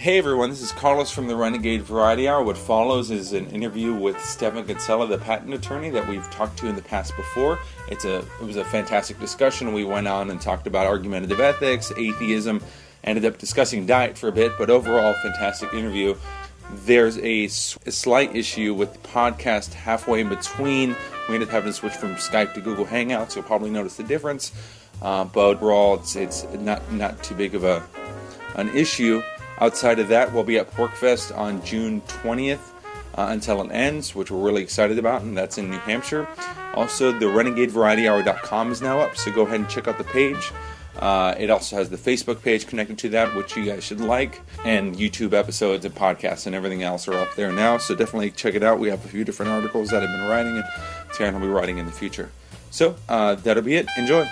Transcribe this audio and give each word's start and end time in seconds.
Hey 0.00 0.16
everyone, 0.16 0.48
this 0.48 0.62
is 0.62 0.72
Carlos 0.72 1.10
from 1.10 1.26
the 1.26 1.36
Renegade 1.36 1.82
Variety 1.82 2.26
Hour. 2.26 2.42
What 2.42 2.56
follows 2.56 3.10
is 3.10 3.34
an 3.34 3.48
interview 3.48 3.92
with 3.92 4.18
Stephan 4.18 4.64
Kinsella, 4.64 5.06
the 5.06 5.18
patent 5.18 5.52
attorney 5.52 5.90
that 5.90 6.08
we've 6.08 6.24
talked 6.30 6.58
to 6.60 6.68
in 6.68 6.74
the 6.74 6.80
past 6.80 7.14
before. 7.16 7.58
It's 7.90 8.06
a 8.06 8.20
it 8.40 8.40
was 8.40 8.56
a 8.56 8.64
fantastic 8.64 9.20
discussion. 9.20 9.74
We 9.74 9.84
went 9.84 10.08
on 10.08 10.30
and 10.30 10.40
talked 10.40 10.66
about 10.66 10.86
argumentative 10.86 11.38
ethics, 11.38 11.92
atheism, 11.98 12.62
ended 13.04 13.26
up 13.26 13.36
discussing 13.36 13.84
diet 13.84 14.16
for 14.16 14.28
a 14.28 14.32
bit, 14.32 14.52
but 14.56 14.70
overall, 14.70 15.12
fantastic 15.22 15.74
interview. 15.74 16.16
There's 16.86 17.18
a, 17.18 17.44
a 17.44 17.48
slight 17.92 18.34
issue 18.34 18.72
with 18.72 18.94
the 18.94 19.06
podcast 19.06 19.74
halfway 19.74 20.22
in 20.22 20.30
between. 20.30 20.96
We 21.28 21.34
ended 21.34 21.48
up 21.50 21.52
having 21.52 21.72
to 21.72 21.74
switch 21.74 21.92
from 21.92 22.14
Skype 22.14 22.54
to 22.54 22.62
Google 22.62 22.86
Hangouts. 22.86 23.34
You'll 23.34 23.44
probably 23.44 23.68
notice 23.68 23.98
the 23.98 24.04
difference, 24.04 24.52
uh, 25.02 25.24
but 25.24 25.58
overall, 25.58 25.96
it's 25.96 26.16
it's 26.16 26.46
not 26.54 26.90
not 26.90 27.22
too 27.22 27.34
big 27.34 27.54
of 27.54 27.64
a 27.64 27.86
an 28.54 28.70
issue. 28.70 29.22
Outside 29.60 29.98
of 29.98 30.08
that, 30.08 30.32
we'll 30.32 30.44
be 30.44 30.58
at 30.58 30.70
PorcFest 30.70 31.36
on 31.36 31.62
June 31.64 32.00
20th 32.02 32.58
uh, 33.16 33.26
until 33.30 33.60
it 33.62 33.70
ends, 33.72 34.14
which 34.14 34.30
we're 34.30 34.42
really 34.42 34.62
excited 34.62 34.98
about, 34.98 35.22
and 35.22 35.36
that's 35.36 35.58
in 35.58 35.70
New 35.70 35.78
Hampshire. 35.78 36.26
Also, 36.74 37.12
the 37.12 37.26
RenegadeVarietyHour.com 37.26 38.72
is 38.72 38.80
now 38.80 39.00
up, 39.00 39.16
so 39.16 39.30
go 39.32 39.42
ahead 39.42 39.60
and 39.60 39.68
check 39.68 39.88
out 39.88 39.98
the 39.98 40.04
page. 40.04 40.52
Uh, 40.98 41.34
it 41.38 41.50
also 41.50 41.76
has 41.76 41.88
the 41.88 41.96
Facebook 41.96 42.42
page 42.42 42.66
connected 42.66 42.98
to 42.98 43.08
that, 43.10 43.34
which 43.34 43.56
you 43.56 43.64
guys 43.64 43.84
should 43.84 44.00
like, 44.00 44.40
and 44.64 44.96
YouTube 44.96 45.32
episodes 45.32 45.84
and 45.84 45.94
podcasts 45.94 46.46
and 46.46 46.54
everything 46.54 46.82
else 46.82 47.06
are 47.08 47.14
up 47.14 47.34
there 47.36 47.52
now. 47.52 47.78
So 47.78 47.94
definitely 47.94 48.30
check 48.30 48.54
it 48.54 48.62
out. 48.62 48.78
We 48.78 48.88
have 48.88 49.04
a 49.04 49.08
few 49.08 49.24
different 49.24 49.52
articles 49.52 49.90
that 49.90 50.02
I've 50.02 50.08
been 50.08 50.28
writing, 50.28 50.56
and 50.56 50.64
Taryn 51.12 51.34
will 51.34 51.40
be 51.40 51.46
writing 51.46 51.78
in 51.78 51.86
the 51.86 51.92
future. 51.92 52.30
So 52.70 52.96
uh, 53.08 53.34
that'll 53.36 53.62
be 53.62 53.76
it. 53.76 53.86
Enjoy. 53.96 54.26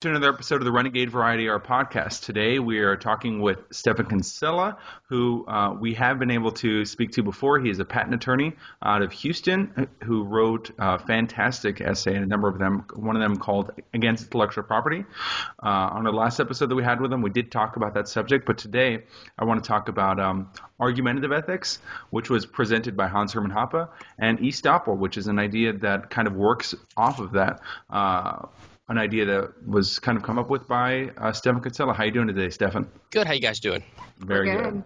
To 0.00 0.08
another 0.08 0.32
episode 0.32 0.60
of 0.60 0.64
the 0.64 0.70
Renegade 0.70 1.10
Variety 1.10 1.50
Hour 1.50 1.58
podcast. 1.58 2.24
Today 2.24 2.60
we 2.60 2.78
are 2.78 2.96
talking 2.96 3.40
with 3.40 3.58
Stephan 3.72 4.06
Kinsella, 4.06 4.78
who 5.08 5.44
uh, 5.48 5.72
we 5.72 5.94
have 5.94 6.20
been 6.20 6.30
able 6.30 6.52
to 6.52 6.84
speak 6.84 7.10
to 7.12 7.24
before. 7.24 7.58
He 7.58 7.68
is 7.68 7.80
a 7.80 7.84
patent 7.84 8.14
attorney 8.14 8.52
out 8.80 9.02
of 9.02 9.10
Houston 9.10 9.88
who 10.04 10.22
wrote 10.22 10.70
a 10.78 11.00
fantastic 11.00 11.80
essay, 11.80 12.14
and 12.14 12.22
a 12.22 12.28
number 12.28 12.46
of 12.46 12.60
them, 12.60 12.84
one 12.94 13.16
of 13.16 13.22
them 13.22 13.38
called 13.38 13.72
Against 13.92 14.22
Intellectual 14.22 14.62
Property. 14.62 15.04
Uh, 15.60 15.66
on 15.66 16.04
the 16.04 16.12
last 16.12 16.38
episode 16.38 16.66
that 16.66 16.76
we 16.76 16.84
had 16.84 17.00
with 17.00 17.12
him, 17.12 17.20
we 17.20 17.30
did 17.30 17.50
talk 17.50 17.74
about 17.74 17.94
that 17.94 18.06
subject, 18.06 18.46
but 18.46 18.56
today 18.56 19.02
I 19.36 19.46
want 19.46 19.64
to 19.64 19.66
talk 19.66 19.88
about 19.88 20.20
um, 20.20 20.52
argumentative 20.78 21.32
ethics, 21.32 21.80
which 22.10 22.30
was 22.30 22.46
presented 22.46 22.96
by 22.96 23.08
Hans 23.08 23.32
Hermann 23.32 23.50
Hoppe, 23.50 23.88
and 24.16 24.38
estoppel, 24.38 24.96
which 24.96 25.16
is 25.16 25.26
an 25.26 25.40
idea 25.40 25.72
that 25.72 26.08
kind 26.08 26.28
of 26.28 26.34
works 26.34 26.72
off 26.96 27.18
of 27.18 27.32
that. 27.32 27.60
Uh, 27.90 28.46
an 28.88 28.98
idea 28.98 29.24
that 29.26 29.66
was 29.66 29.98
kind 29.98 30.16
of 30.16 30.24
come 30.24 30.38
up 30.38 30.48
with 30.48 30.66
by 30.66 31.10
uh, 31.18 31.32
Stephan 31.32 31.62
Kinsella. 31.62 31.92
How 31.92 32.04
you 32.04 32.10
doing 32.10 32.28
today, 32.28 32.48
Stephan? 32.50 32.88
Good. 33.10 33.26
How 33.26 33.34
you 33.34 33.40
guys 33.40 33.60
doing? 33.60 33.82
Very 34.18 34.50
good. 34.50 34.62
good. 34.62 34.84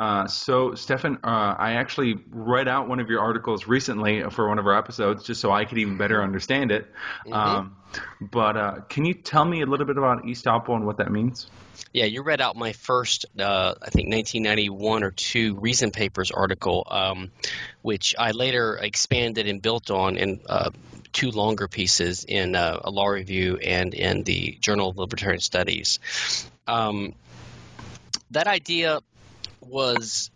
Uh, 0.00 0.26
so, 0.26 0.74
Stephan, 0.74 1.18
uh, 1.22 1.54
I 1.58 1.72
actually 1.72 2.18
read 2.30 2.68
out 2.68 2.88
one 2.88 3.00
of 3.00 3.10
your 3.10 3.20
articles 3.20 3.66
recently 3.66 4.22
for 4.30 4.48
one 4.48 4.58
of 4.58 4.66
our 4.66 4.74
episodes, 4.74 5.24
just 5.24 5.42
so 5.42 5.52
I 5.52 5.66
could 5.66 5.76
even 5.76 5.98
better 5.98 6.22
understand 6.22 6.72
it. 6.72 6.86
Mm-hmm. 7.26 7.32
Um, 7.34 7.76
but 8.18 8.56
uh, 8.56 8.80
can 8.88 9.04
you 9.04 9.12
tell 9.12 9.44
me 9.44 9.60
a 9.60 9.66
little 9.66 9.84
bit 9.84 9.98
about 9.98 10.22
estoppel 10.22 10.74
and 10.74 10.86
what 10.86 10.96
that 10.96 11.12
means? 11.12 11.50
Yeah, 11.92 12.06
you 12.06 12.22
read 12.22 12.40
out 12.40 12.56
my 12.56 12.72
first, 12.72 13.26
uh, 13.38 13.74
I 13.82 13.90
think, 13.90 14.10
1991 14.10 15.04
or 15.04 15.10
two 15.10 15.56
Reason 15.56 15.90
Papers 15.90 16.30
article, 16.30 16.86
um, 16.90 17.30
which 17.82 18.14
I 18.18 18.30
later 18.30 18.78
expanded 18.78 19.48
and 19.48 19.60
built 19.60 19.90
on 19.90 20.16
in 20.16 20.40
uh, 20.48 20.70
two 21.12 21.30
longer 21.30 21.68
pieces 21.68 22.24
in 22.24 22.56
uh, 22.56 22.80
a 22.84 22.90
law 22.90 23.08
review 23.08 23.58
and 23.58 23.92
in 23.92 24.22
the 24.22 24.56
Journal 24.62 24.88
of 24.88 24.96
Libertarian 24.96 25.40
Studies. 25.40 25.98
Um, 26.66 27.12
that 28.30 28.46
idea 28.46 29.00
was, 29.60 30.30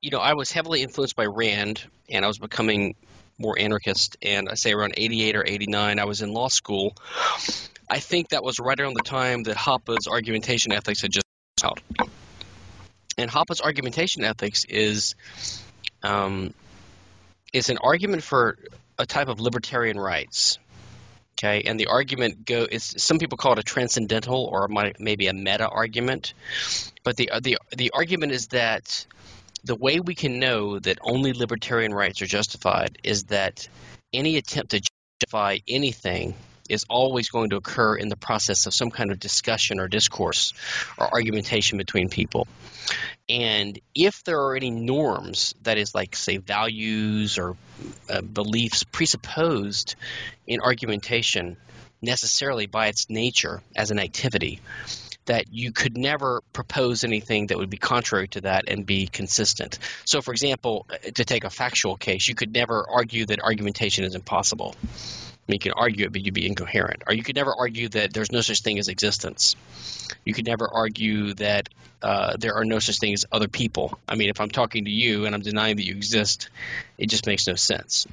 you 0.00 0.10
know, 0.10 0.18
I 0.18 0.34
was 0.34 0.50
heavily 0.50 0.82
influenced 0.82 1.16
by 1.16 1.26
Rand, 1.26 1.84
and 2.10 2.24
I 2.24 2.28
was 2.28 2.38
becoming 2.38 2.94
more 3.38 3.58
anarchist. 3.58 4.16
And 4.22 4.48
I 4.48 4.54
say 4.54 4.72
around 4.72 4.94
88 4.96 5.36
or 5.36 5.44
89, 5.46 5.98
I 5.98 6.04
was 6.04 6.22
in 6.22 6.32
law 6.32 6.48
school. 6.48 6.96
I 7.88 8.00
think 8.00 8.30
that 8.30 8.42
was 8.42 8.58
right 8.58 8.78
around 8.78 8.94
the 8.94 9.02
time 9.02 9.44
that 9.44 9.56
Hoppe's 9.56 10.06
argumentation 10.08 10.72
ethics 10.72 11.00
had 11.00 11.12
just 11.12 11.26
come 11.60 11.70
out. 11.70 12.08
And 13.16 13.30
Hoppe's 13.30 13.60
argumentation 13.60 14.24
ethics 14.24 14.64
is 14.64 15.14
um, 16.02 16.54
is 17.52 17.70
an 17.70 17.78
argument 17.78 18.22
for 18.22 18.58
a 18.98 19.06
type 19.06 19.28
of 19.28 19.40
libertarian 19.40 19.98
rights. 19.98 20.58
Okay, 21.38 21.62
and 21.62 21.78
the 21.78 21.86
argument 21.86 22.44
go 22.44 22.66
is 22.68 22.82
some 22.82 23.18
people 23.18 23.38
call 23.38 23.52
it 23.52 23.60
a 23.60 23.62
transcendental 23.62 24.44
or 24.44 24.68
maybe 24.98 25.28
a 25.28 25.32
meta 25.32 25.68
argument, 25.68 26.34
but 27.04 27.16
the 27.16 27.30
the 27.40 27.58
the 27.76 27.92
argument 27.94 28.32
is 28.32 28.48
that 28.48 29.06
the 29.62 29.76
way 29.76 30.00
we 30.00 30.14
can 30.16 30.40
know 30.40 30.78
that 30.80 30.98
only 31.02 31.32
libertarian 31.32 31.94
rights 31.94 32.22
are 32.22 32.26
justified 32.26 32.98
is 33.04 33.24
that 33.24 33.68
any 34.12 34.36
attempt 34.36 34.72
to 34.72 34.80
justify 35.20 35.58
anything 35.68 36.34
is 36.68 36.84
always 36.88 37.30
going 37.30 37.50
to 37.50 37.56
occur 37.56 37.96
in 37.96 38.08
the 38.08 38.16
process 38.16 38.66
of 38.66 38.74
some 38.74 38.90
kind 38.90 39.10
of 39.10 39.18
discussion 39.18 39.80
or 39.80 39.88
discourse 39.88 40.52
or 40.98 41.12
argumentation 41.12 41.78
between 41.78 42.08
people. 42.08 42.46
And 43.28 43.78
if 43.94 44.24
there 44.24 44.40
are 44.40 44.56
any 44.56 44.70
norms, 44.70 45.54
that 45.62 45.78
is, 45.78 45.94
like, 45.94 46.16
say, 46.16 46.38
values 46.38 47.38
or 47.38 47.56
uh, 48.08 48.22
beliefs 48.22 48.84
presupposed 48.84 49.96
in 50.46 50.60
argumentation 50.60 51.56
necessarily 52.00 52.66
by 52.66 52.86
its 52.86 53.10
nature 53.10 53.60
as 53.76 53.90
an 53.90 53.98
activity, 53.98 54.60
that 55.26 55.52
you 55.52 55.72
could 55.72 55.98
never 55.98 56.42
propose 56.54 57.04
anything 57.04 57.48
that 57.48 57.58
would 57.58 57.68
be 57.68 57.76
contrary 57.76 58.28
to 58.28 58.40
that 58.42 58.64
and 58.68 58.86
be 58.86 59.06
consistent. 59.06 59.78
So, 60.06 60.22
for 60.22 60.32
example, 60.32 60.86
to 61.14 61.24
take 61.24 61.44
a 61.44 61.50
factual 61.50 61.96
case, 61.96 62.28
you 62.28 62.34
could 62.34 62.54
never 62.54 62.86
argue 62.88 63.26
that 63.26 63.40
argumentation 63.40 64.04
is 64.04 64.14
impossible 64.14 64.74
mean, 65.48 65.56
you 65.56 65.58
can 65.58 65.72
argue 65.72 66.06
it, 66.06 66.12
but 66.12 66.24
you'd 66.24 66.34
be 66.34 66.46
incoherent. 66.46 67.02
Or 67.06 67.14
you 67.14 67.22
could 67.22 67.36
never 67.36 67.54
argue 67.54 67.88
that 67.90 68.12
there's 68.12 68.30
no 68.30 68.40
such 68.40 68.62
thing 68.62 68.78
as 68.78 68.88
existence. 68.88 69.56
You 70.24 70.34
could 70.34 70.46
never 70.46 70.68
argue 70.72 71.34
that 71.34 71.68
uh, 72.02 72.36
there 72.38 72.54
are 72.54 72.64
no 72.64 72.78
such 72.78 72.98
thing 72.98 73.14
as 73.14 73.24
other 73.32 73.48
people. 73.48 73.98
I 74.08 74.14
mean, 74.14 74.28
if 74.28 74.40
I'm 74.40 74.50
talking 74.50 74.84
to 74.84 74.90
you 74.90 75.24
and 75.24 75.34
I'm 75.34 75.42
denying 75.42 75.76
that 75.76 75.86
you 75.86 75.94
exist, 75.94 76.50
it 76.96 77.08
just 77.08 77.26
makes 77.26 77.46
no 77.46 77.54
sense 77.54 78.06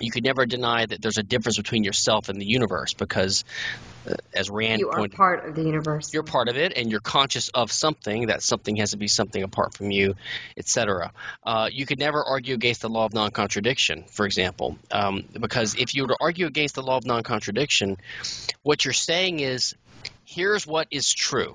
you 0.00 0.10
could 0.10 0.24
never 0.24 0.44
deny 0.46 0.86
that 0.86 1.00
there's 1.00 1.18
a 1.18 1.22
difference 1.22 1.56
between 1.56 1.84
yourself 1.84 2.28
and 2.28 2.40
the 2.40 2.46
universe 2.46 2.94
because 2.94 3.44
as 4.34 4.50
rand 4.50 4.80
you 4.80 4.90
are 4.90 4.98
pointed, 4.98 5.16
part 5.16 5.46
of 5.46 5.54
the 5.54 5.62
universe 5.62 6.12
you're 6.12 6.22
part 6.22 6.48
of 6.48 6.56
it 6.56 6.72
and 6.76 6.90
you're 6.90 7.00
conscious 7.00 7.48
of 7.50 7.70
something 7.70 8.26
that 8.26 8.42
something 8.42 8.76
has 8.76 8.90
to 8.90 8.96
be 8.96 9.08
something 9.08 9.42
apart 9.42 9.74
from 9.74 9.90
you 9.90 10.14
etc 10.56 11.12
uh, 11.44 11.68
you 11.72 11.86
could 11.86 11.98
never 11.98 12.22
argue 12.22 12.54
against 12.54 12.80
the 12.80 12.88
law 12.88 13.04
of 13.04 13.14
non-contradiction 13.14 14.04
for 14.10 14.26
example 14.26 14.78
um, 14.90 15.24
because 15.40 15.74
if 15.74 15.94
you 15.94 16.02
were 16.02 16.08
to 16.08 16.16
argue 16.20 16.46
against 16.46 16.74
the 16.74 16.82
law 16.82 16.96
of 16.96 17.06
non-contradiction 17.06 17.96
what 18.62 18.84
you're 18.84 18.92
saying 18.92 19.40
is 19.40 19.74
here's 20.24 20.66
what 20.66 20.86
is 20.90 21.12
true 21.12 21.54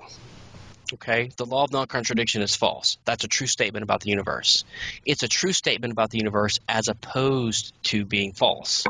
Okay, 0.92 1.30
the 1.36 1.46
law 1.46 1.64
of 1.64 1.72
non 1.72 1.86
contradiction 1.86 2.42
is 2.42 2.56
false. 2.56 2.98
That's 3.04 3.24
a 3.24 3.28
true 3.28 3.46
statement 3.46 3.82
about 3.82 4.00
the 4.00 4.10
universe. 4.10 4.64
It's 5.04 5.22
a 5.22 5.28
true 5.28 5.52
statement 5.52 5.92
about 5.92 6.10
the 6.10 6.18
universe 6.18 6.58
as 6.68 6.88
opposed 6.88 7.72
to 7.84 8.04
being 8.04 8.32
false, 8.32 8.84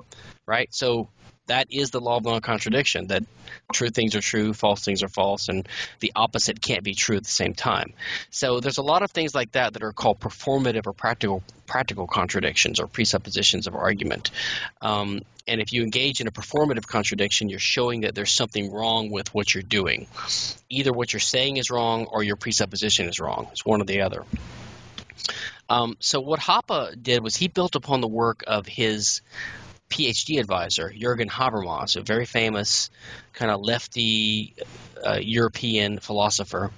right? 0.46 0.72
So 0.72 1.08
that 1.46 1.66
is 1.70 1.90
the 1.90 2.00
law 2.00 2.16
of 2.16 2.24
non-contradiction 2.24 3.08
that 3.08 3.24
true 3.72 3.90
things 3.90 4.14
are 4.14 4.20
true 4.20 4.52
false 4.52 4.84
things 4.84 5.02
are 5.02 5.08
false 5.08 5.48
and 5.48 5.68
the 5.98 6.12
opposite 6.14 6.60
can't 6.60 6.84
be 6.84 6.94
true 6.94 7.16
at 7.16 7.24
the 7.24 7.30
same 7.30 7.54
time. 7.54 7.92
So 8.30 8.60
there's 8.60 8.78
a 8.78 8.82
lot 8.82 9.02
of 9.02 9.10
things 9.10 9.34
like 9.34 9.52
that 9.52 9.72
that 9.72 9.82
are 9.82 9.92
called 9.92 10.20
performative 10.20 10.86
or 10.86 10.92
practical 10.92 11.42
practical 11.66 12.06
contradictions 12.06 12.80
or 12.80 12.86
presuppositions 12.86 13.66
of 13.66 13.74
argument. 13.74 14.30
Um, 14.80 15.22
and 15.48 15.60
if 15.60 15.72
you 15.72 15.82
engage 15.82 16.20
in 16.20 16.28
a 16.28 16.30
performative 16.30 16.86
contradiction 16.86 17.48
you're 17.48 17.58
showing 17.58 18.02
that 18.02 18.14
there's 18.14 18.32
something 18.32 18.72
wrong 18.72 19.10
with 19.10 19.34
what 19.34 19.52
you're 19.52 19.62
doing. 19.62 20.06
Either 20.68 20.92
what 20.92 21.12
you're 21.12 21.20
saying 21.20 21.56
is 21.56 21.70
wrong 21.70 22.06
or 22.06 22.22
your 22.22 22.36
presupposition 22.36 23.08
is 23.08 23.18
wrong. 23.18 23.48
It's 23.52 23.64
one 23.64 23.80
or 23.80 23.84
the 23.84 24.02
other. 24.02 24.24
Um, 25.68 25.96
so 26.00 26.20
what 26.20 26.40
Hoppe 26.40 27.00
did 27.00 27.22
was 27.22 27.36
he 27.36 27.48
built 27.48 27.76
upon 27.76 28.00
the 28.00 28.08
work 28.08 28.42
of 28.46 28.66
his 28.66 29.22
PhD 29.90 30.38
advisor, 30.40 30.88
Jürgen 30.88 31.28
Habermas, 31.28 31.96
a 31.96 32.02
very 32.02 32.24
famous 32.24 32.90
kind 33.32 33.50
of 33.50 33.60
lefty 33.60 34.54
uh, 35.04 35.18
European 35.20 35.98
philosopher, 35.98 36.70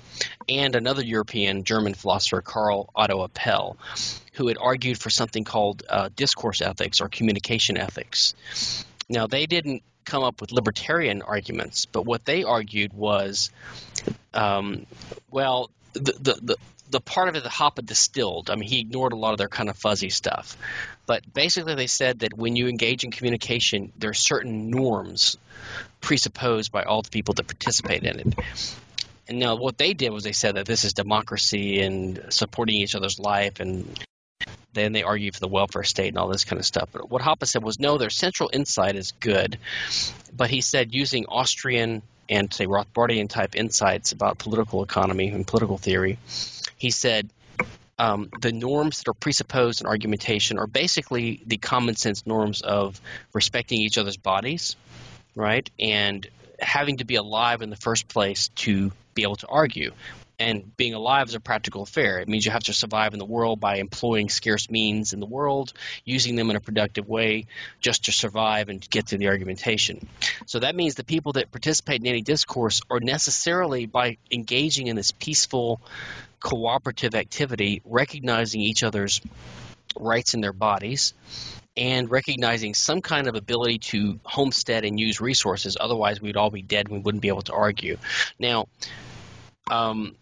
and 0.49 0.75
another 0.75 1.05
European 1.05 1.65
German 1.65 1.95
philosopher, 1.95 2.41
Karl 2.41 2.91
Otto 2.97 3.27
Apel, 3.27 3.77
who 4.33 4.49
had 4.49 4.57
argued 4.59 4.99
for 4.99 5.11
something 5.11 5.45
called 5.45 5.83
uh, 5.89 6.09
discourse 6.17 6.63
ethics 6.63 7.01
or 7.01 7.09
communication 7.09 7.77
ethics. 7.77 8.35
Now, 9.09 9.27
they 9.27 9.47
didn't 9.47 9.83
come 10.05 10.25
up 10.25 10.41
with 10.41 10.51
libertarian 10.51 11.23
arguments, 11.23 11.87
but 11.87 12.07
what 12.07 12.25
they 12.25 12.45
argued 12.45 12.93
was, 12.93 13.51
um, 14.33 14.87
well, 15.31 15.71
the, 15.93 16.13
the, 16.19 16.39
the 16.43 16.57
the 16.93 17.01
part 17.01 17.29
of 17.29 17.37
it 17.37 17.43
that 17.43 17.53
Hoppe 17.53 17.85
distilled. 17.85 18.51
I 18.51 18.55
mean, 18.55 18.69
he 18.69 18.81
ignored 18.81 19.13
a 19.13 19.17
lot 19.17 19.33
of 19.33 19.39
their 19.39 19.49
kind 19.49 19.71
of 19.71 19.77
fuzzy 19.77 20.11
stuff. 20.11 20.57
But 21.07 21.33
basically, 21.33 21.75
they 21.75 21.87
said 21.87 22.21
that 22.21 22.37
when 22.37 22.57
you 22.57 22.69
engage 22.69 23.05
in 23.05 23.11
communication, 23.11 23.93
there 23.99 24.11
are 24.11 24.15
certain 24.15 24.71
norms 24.71 25.37
presupposed 26.01 26.73
by 26.73 26.85
all 26.85 27.03
the 27.03 27.11
people 27.11 27.35
that 27.35 27.47
participate 27.47 28.05
in 28.05 28.21
it. 28.21 28.35
And 29.29 29.39
now, 29.39 29.57
what 29.57 29.79
they 29.79 29.95
did 29.95 30.11
was 30.11 30.25
they 30.25 30.33
said 30.33 30.57
that 30.57 30.67
this 30.67 30.85
is 30.85 30.93
democracy 30.93 31.81
and 31.81 32.27
supporting 32.31 32.77
each 32.77 32.95
other's 32.95 33.19
life, 33.19 33.61
and 33.61 33.99
then 34.73 34.93
they 34.93 35.03
argue 35.03 35.33
for 35.33 35.41
the 35.41 35.49
welfare 35.49 35.85
state 35.85 36.09
and 36.09 36.19
all 36.19 36.29
this 36.29 36.45
kind 36.45 36.59
of 36.59 36.67
stuff. 36.67 36.89
But 36.93 37.11
what 37.11 37.23
Hoppe 37.23 37.47
said 37.47 37.63
was 37.63 37.79
no, 37.79 37.99
their 37.99 38.11
central 38.11 38.51
insight 38.53 38.97
is 38.97 39.13
good, 39.21 39.59
but 40.35 40.51
he 40.51 40.61
said 40.61 40.95
using 40.95 41.27
Austrian 41.27 42.03
and 42.29 42.53
say 42.53 42.67
Rothbardian 42.67 43.29
type 43.29 43.55
insights 43.55 44.13
about 44.13 44.39
political 44.39 44.83
economy 44.83 45.29
and 45.29 45.47
political 45.47 45.79
theory, 45.79 46.19
he 46.77 46.91
said 46.91 47.29
um, 47.99 48.31
the 48.41 48.53
norms 48.53 48.99
that 48.99 49.09
are 49.09 49.15
presupposed 49.15 49.81
in 49.81 49.87
argumentation 49.87 50.59
are 50.59 50.67
basically 50.67 51.43
the 51.47 51.59
common 51.59 51.97
sense 51.97 52.27
norms 52.27 52.63
of 52.63 53.01
respecting 53.33 53.81
each 53.81 53.99
other's 53.99 54.17
bodies, 54.17 54.77
right, 55.35 55.69
and 55.79 56.27
having 56.59 56.99
to 56.99 57.05
be 57.05 57.17
alive 57.17 57.63
in 57.63 57.71
the 57.71 57.77
first 57.77 58.09
place 58.09 58.49
to 58.49 58.93
be 59.15 59.23
able 59.23 59.37
to 59.37 59.47
argue. 59.47 59.93
And 60.39 60.77
being 60.77 60.95
alive 60.95 61.29
is 61.29 61.35
a 61.37 61.41
practical 61.41 61.83
affair. 61.83 62.19
It 62.19 62.27
means 62.27 62.45
you 62.45 62.51
have 62.51 62.65
to 62.65 62.73
survive 62.73 63.13
in 63.13 63.21
the 63.21 63.25
world 63.25 63.61
by 63.61 63.77
employing 63.77 64.29
scarce 64.29 64.69
means 64.71 65.13
in 65.13 65.21
the 65.21 65.27
world, 65.27 65.73
using 66.05 66.35
them 66.35 66.51
in 66.51 66.57
a 66.57 66.61
productive 66.61 67.09
way 67.09 67.47
just 67.81 68.07
to 68.07 68.13
survive 68.13 68.69
and 68.69 68.83
to 68.83 68.89
get 68.89 69.07
through 69.07 69.19
the 69.19 69.29
argumentation. 69.29 70.09
So 70.47 70.59
that 70.59 70.75
means 70.75 70.97
the 70.97 71.05
people 71.05 71.35
that 71.35 71.53
participate 71.53 72.01
in 72.01 72.09
any 72.09 72.23
discourse 72.23 72.81
are 72.91 72.99
necessarily, 72.99 73.87
by 73.87 74.17
engaging 74.33 74.89
in 74.89 74.97
this 74.97 75.13
peaceful, 75.13 75.81
cooperative 76.43 77.15
activity, 77.15 77.83
recognizing 77.85 78.61
each 78.61 78.83
other's 78.83 79.21
rights 79.97 80.35
in 80.35 80.41
their 80.41 80.53
bodies 80.53 81.15
and 81.77 82.11
recognizing 82.11 82.75
some 82.75 83.01
kind 83.01 83.29
of 83.29 83.35
ability 83.35 83.79
to 83.79 84.21
homestead 84.25 84.85
and 84.85 85.01
use 85.01 85.21
resources. 85.21 85.77
Otherwise, 85.81 86.21
we'd 86.21 86.37
all 86.37 86.51
be 86.51 86.63
dead 86.63 86.87
and 86.87 86.97
we 86.97 87.03
wouldn't 87.03 87.23
be 87.23 87.29
able 87.29 87.43
to 87.43 87.53
argue. 87.53 87.97
Now, 88.39 88.67
um, 89.71 90.15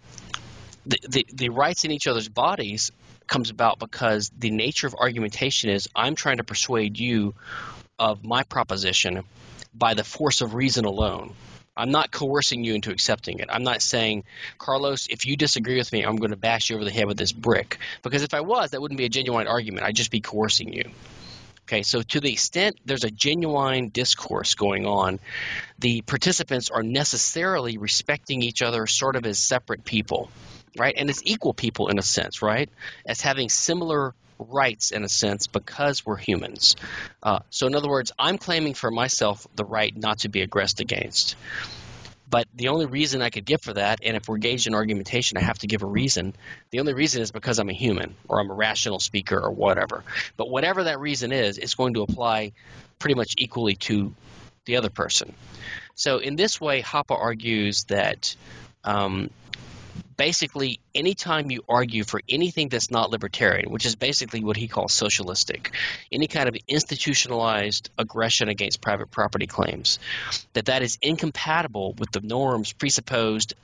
the, 0.87 0.99
the, 1.09 1.27
the 1.33 1.49
rights 1.49 1.85
in 1.85 1.91
each 1.91 2.07
other's 2.07 2.29
bodies 2.29 2.93
comes 3.27 3.51
about 3.51 3.79
because 3.79 4.31
the 4.37 4.51
nature 4.51 4.87
of 4.87 4.95
argumentation 4.95 5.71
is 5.71 5.89
I'm 5.95 6.15
trying 6.15 6.39
to 6.39 6.45
persuade 6.45 6.99
you 6.99 7.35
of 7.99 8.25
my 8.25 8.43
proposition 8.43 9.23
by 9.75 9.95
the 9.95 10.05
force 10.05 10.41
of 10.41 10.55
reason 10.55 10.85
alone. 10.85 11.35
I'm 11.81 11.91
not 11.91 12.11
coercing 12.11 12.65
you 12.65 12.75
into 12.75 12.91
accepting 12.91 13.39
it. 13.41 13.49
I'm 13.51 13.63
not 13.63 13.83
saying, 13.83 14.25
Carlos, 14.59 15.07
if 15.09 15.27
you 15.27 15.37
disagree 15.37 15.79
with 15.79 15.93
me, 15.93 16.03
I'm 16.03 16.17
going 16.17 16.31
to 16.31 16.37
bash 16.37 16.71
you 16.71 16.77
over 16.77 16.85
the 16.85 16.91
head 16.91 17.07
with 17.07 17.17
this 17.17 17.33
brick. 17.33 17.79
Because 18.03 18.23
if 18.23 18.35
I 18.35 18.41
was, 18.41 18.71
that 18.71 18.81
wouldn't 18.81 18.99
be 18.99 19.07
a 19.07 19.09
genuine 19.09 19.49
argument. 19.49 19.87
I'd 19.87 19.97
just 19.97 20.11
be 20.11 20.21
coercing 20.21 20.73
you. 20.73 20.91
Okay, 21.71 21.85
so 21.85 22.03
to 22.03 22.19
the 22.21 22.33
extent 22.33 22.77
there's 22.85 23.05
a 23.05 23.11
genuine 23.11 23.91
discourse 23.91 24.55
going 24.55 24.87
on, 24.87 25.21
the 25.79 26.01
participants 26.03 26.69
are 26.69 26.83
necessarily 26.83 27.79
respecting 27.79 28.43
each 28.43 28.61
other 28.61 28.89
sort 28.89 29.15
of 29.15 29.25
as 29.25 29.39
separate 29.39 29.85
people, 29.85 30.31
right? 30.77 30.95
And 30.97 31.09
as 31.09 31.25
equal 31.25 31.55
people 31.55 31.87
in 31.87 31.99
a 31.99 32.03
sense, 32.03 32.43
right? 32.43 32.69
As 33.07 33.21
having 33.21 33.49
similar 33.49 34.15
rights 34.49 34.91
in 34.91 35.05
a 35.05 35.09
sense 35.09 35.47
because 35.47 36.05
we're 36.05 36.17
humans. 36.17 36.77
Uh, 37.23 37.41
so, 37.51 37.67
in 37.67 37.75
other 37.75 37.89
words, 37.89 38.13
I'm 38.19 38.39
claiming 38.39 38.75
for 38.75 38.91
myself 38.91 39.47
the 39.55 39.65
right 39.65 39.97
not 39.97 40.21
to 40.21 40.29
be 40.29 40.43
aggressed 40.43 40.81
against. 40.81 41.37
But 42.31 42.47
the 42.55 42.69
only 42.69 42.87
reason 42.87 43.23
I 43.23 43.31
could 43.31 43.45
give 43.45 43.61
for 43.61 43.73
that, 43.73 43.99
and 44.05 44.17
if 44.17 44.29
we're 44.29 44.37
engaged 44.37 44.69
in 44.69 44.75
argumentation, 44.75 45.37
I 45.37 45.43
have 45.43 45.59
to 45.59 45.67
give 45.67 45.83
a 45.83 45.87
reason. 45.87 46.35
The 46.71 46.79
only 46.79 46.95
reason 46.95 47.23
is 47.23 47.33
because 47.33 47.59
I'm 47.59 47.69
a 47.69 47.75
human 47.75 48.15
or 48.29 48.41
I'm 48.41 48.51
a 48.51 48.55
rational 48.55 49.01
speaker 49.01 49.37
or 49.37 49.51
whatever. 49.51 50.05
But 50.37 50.49
whatever 50.49 50.85
that 50.85 51.01
reason 51.01 51.33
is, 51.33 51.59
it's 51.59 51.75
going 51.75 51.95
to 51.95 52.03
apply 52.03 52.53
pretty 53.01 53.17
much 53.17 53.35
equally 53.37 53.75
to 53.75 54.15
the 54.65 54.77
other 54.77 54.91
person. 54.91 55.35
So 55.97 56.19
in 56.19 56.37
this 56.37 56.61
way, 56.61 56.83
Hoppe 56.83 57.11
argues 57.11 57.85
that 57.85 58.37
um, 58.85 59.31
basically 60.21 60.81
anytime 60.95 61.51
you 61.51 61.65
argue 61.67 62.05
for 62.05 62.21
anything 62.29 62.69
that's 62.69 62.91
not 62.91 63.09
libertarian, 63.11 63.71
which 63.71 63.87
is 63.87 63.97
basically 63.97 64.45
what 64.45 64.55
he 64.55 64.69
calls 64.69 64.93
socialistic, 64.93 65.75
any 66.13 66.27
kind 66.27 66.47
of 66.47 66.55
institutionalized 66.69 67.89
aggression 67.97 68.51
against 68.51 68.83
private 68.83 69.11
property 69.11 69.47
claims, 69.47 69.99
that 70.53 70.67
that 70.67 70.83
is 70.83 70.99
incompatible 71.01 71.95
with 71.97 72.13
the 72.13 72.21
norms 72.21 72.75
presupposed 72.75 73.55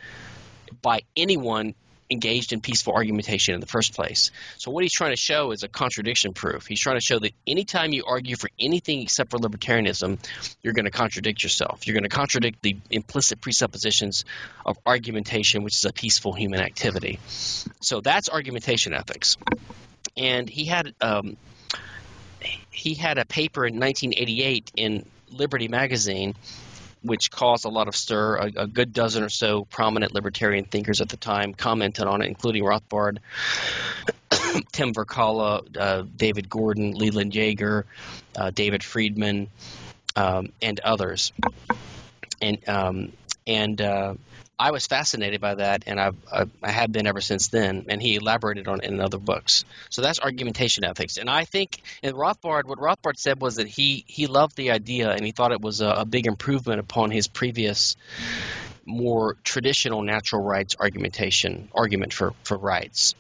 by 0.81 1.03
anyone 1.15 1.75
engaged 2.11 2.53
in 2.53 2.61
peaceful 2.61 2.93
argumentation 2.93 3.55
in 3.55 3.61
the 3.61 3.67
first 3.67 3.95
place. 3.95 4.31
So 4.59 4.71
what 4.71 4.83
he's 4.83 4.93
trying 4.93 5.13
to 5.13 5.17
show 5.17 5.51
is 5.51 5.63
a 5.63 5.69
contradiction 5.69 6.33
proof. 6.33 6.67
He's 6.67 6.81
trying 6.81 6.97
to 6.97 7.05
show 7.05 7.19
that 7.19 7.33
anytime 7.47 7.93
you 7.93 8.05
argue 8.07 8.37
for 8.37 8.49
anything 8.59 9.03
except 9.03 9.31
for 9.31 9.39
libertarianism, 9.39 10.19
you're 10.63 10.75
going 10.75 10.85
to 10.85 10.91
contradict 10.91 11.43
yourself. 11.43 11.87
You're 11.87 11.95
going 11.95 12.09
to 12.09 12.09
contradict 12.09 12.63
the 12.63 12.77
implicit 12.91 13.41
presuppositions 13.41 14.25
of 14.65 14.79
argumentation, 14.87 15.63
which 15.63 15.77
is 15.77 15.85
a 15.85 15.93
peaceful 15.93 16.33
human 16.33 16.61
activity. 16.61 17.19
So 17.81 18.01
that's 18.01 18.29
argumentation 18.29 18.95
ethics. 18.95 19.37
And 20.17 20.49
he 20.49 20.65
had 20.65 20.95
um, 21.01 21.37
he 22.71 22.95
had 22.95 23.19
a 23.19 23.25
paper 23.25 23.67
in 23.67 23.79
1988 23.81 24.73
in 24.77 25.07
Liberty 25.31 25.69
magazine 25.69 26.35
which 27.07 27.31
caused 27.31 27.65
a 27.65 27.69
lot 27.69 27.89
of 27.89 27.97
stir. 27.97 28.37
A, 28.37 28.53
a, 28.57 28.67
good 28.67 28.93
dozen 28.93 29.23
or 29.23 29.29
so 29.29 29.65
prominent 29.65 30.13
libertarian 30.15 30.65
thinkers 30.65 31.01
at 31.01 31.09
the 31.09 31.17
time 31.17 31.55
commented 31.55 32.07
on 32.07 32.23
it, 32.23 32.27
including 32.27 32.65
Rothbard, 32.65 33.19
Tim 34.73 34.93
Virkkala, 34.93 35.77
uh, 35.77 36.05
David 36.17 36.49
Gordon, 36.49 36.93
Leland 36.93 37.33
Yeager, 37.33 37.85
uh, 38.37 38.51
David 38.51 38.83
Friedman, 38.83 39.49
um, 40.15 40.53
and 40.61 40.81
others. 40.81 41.33
And 42.41 42.69
um, 42.69 43.13
and 43.47 43.81
uh, 43.81 44.15
I 44.59 44.71
was 44.71 44.87
fascinated 44.87 45.41
by 45.41 45.57
that, 45.57 45.85
and 45.87 46.01
I've, 46.01 46.17
I, 46.33 46.47
I 46.63 46.71
have 46.71 46.91
been 46.91 47.07
ever 47.07 47.21
since 47.21 47.49
then. 47.49 47.87
And 47.89 48.01
he 48.01 48.17
elaborated 48.17 48.69
on 48.69 48.81
it 48.81 48.85
in 48.85 49.01
other 49.01 49.19
books. 49.19 49.65
So 49.91 50.01
that's 50.01 50.19
argumentation 50.19 50.85
ethics. 50.85 51.19
And 51.19 51.29
I 51.29 51.45
think 51.45 51.83
in 52.03 52.15
Rothbard, 52.15 52.65
what 52.65 52.79
Rothbard 52.79 53.19
said 53.19 53.41
was 53.41 53.57
that 53.57 53.69
he 53.69 54.05
he 54.07 54.27
loved 54.27 54.57
the 54.57 54.71
idea, 54.71 55.11
and 55.11 55.25
he 55.25 55.33
thought 55.33 55.53
it 55.53 55.61
was 55.61 55.83
a, 55.83 55.89
a 55.89 56.05
big 56.05 56.27
improvement 56.27 56.81
upon 56.81 57.11
his 57.11 57.29
previous 57.29 57.97
more 58.87 59.37
traditional 59.43 60.03
natural 60.03 60.43
rights 60.43 60.77
argumentation 60.79 61.69
argument 61.75 62.13
for 62.13 62.33
for 62.45 62.57
rights 62.57 63.17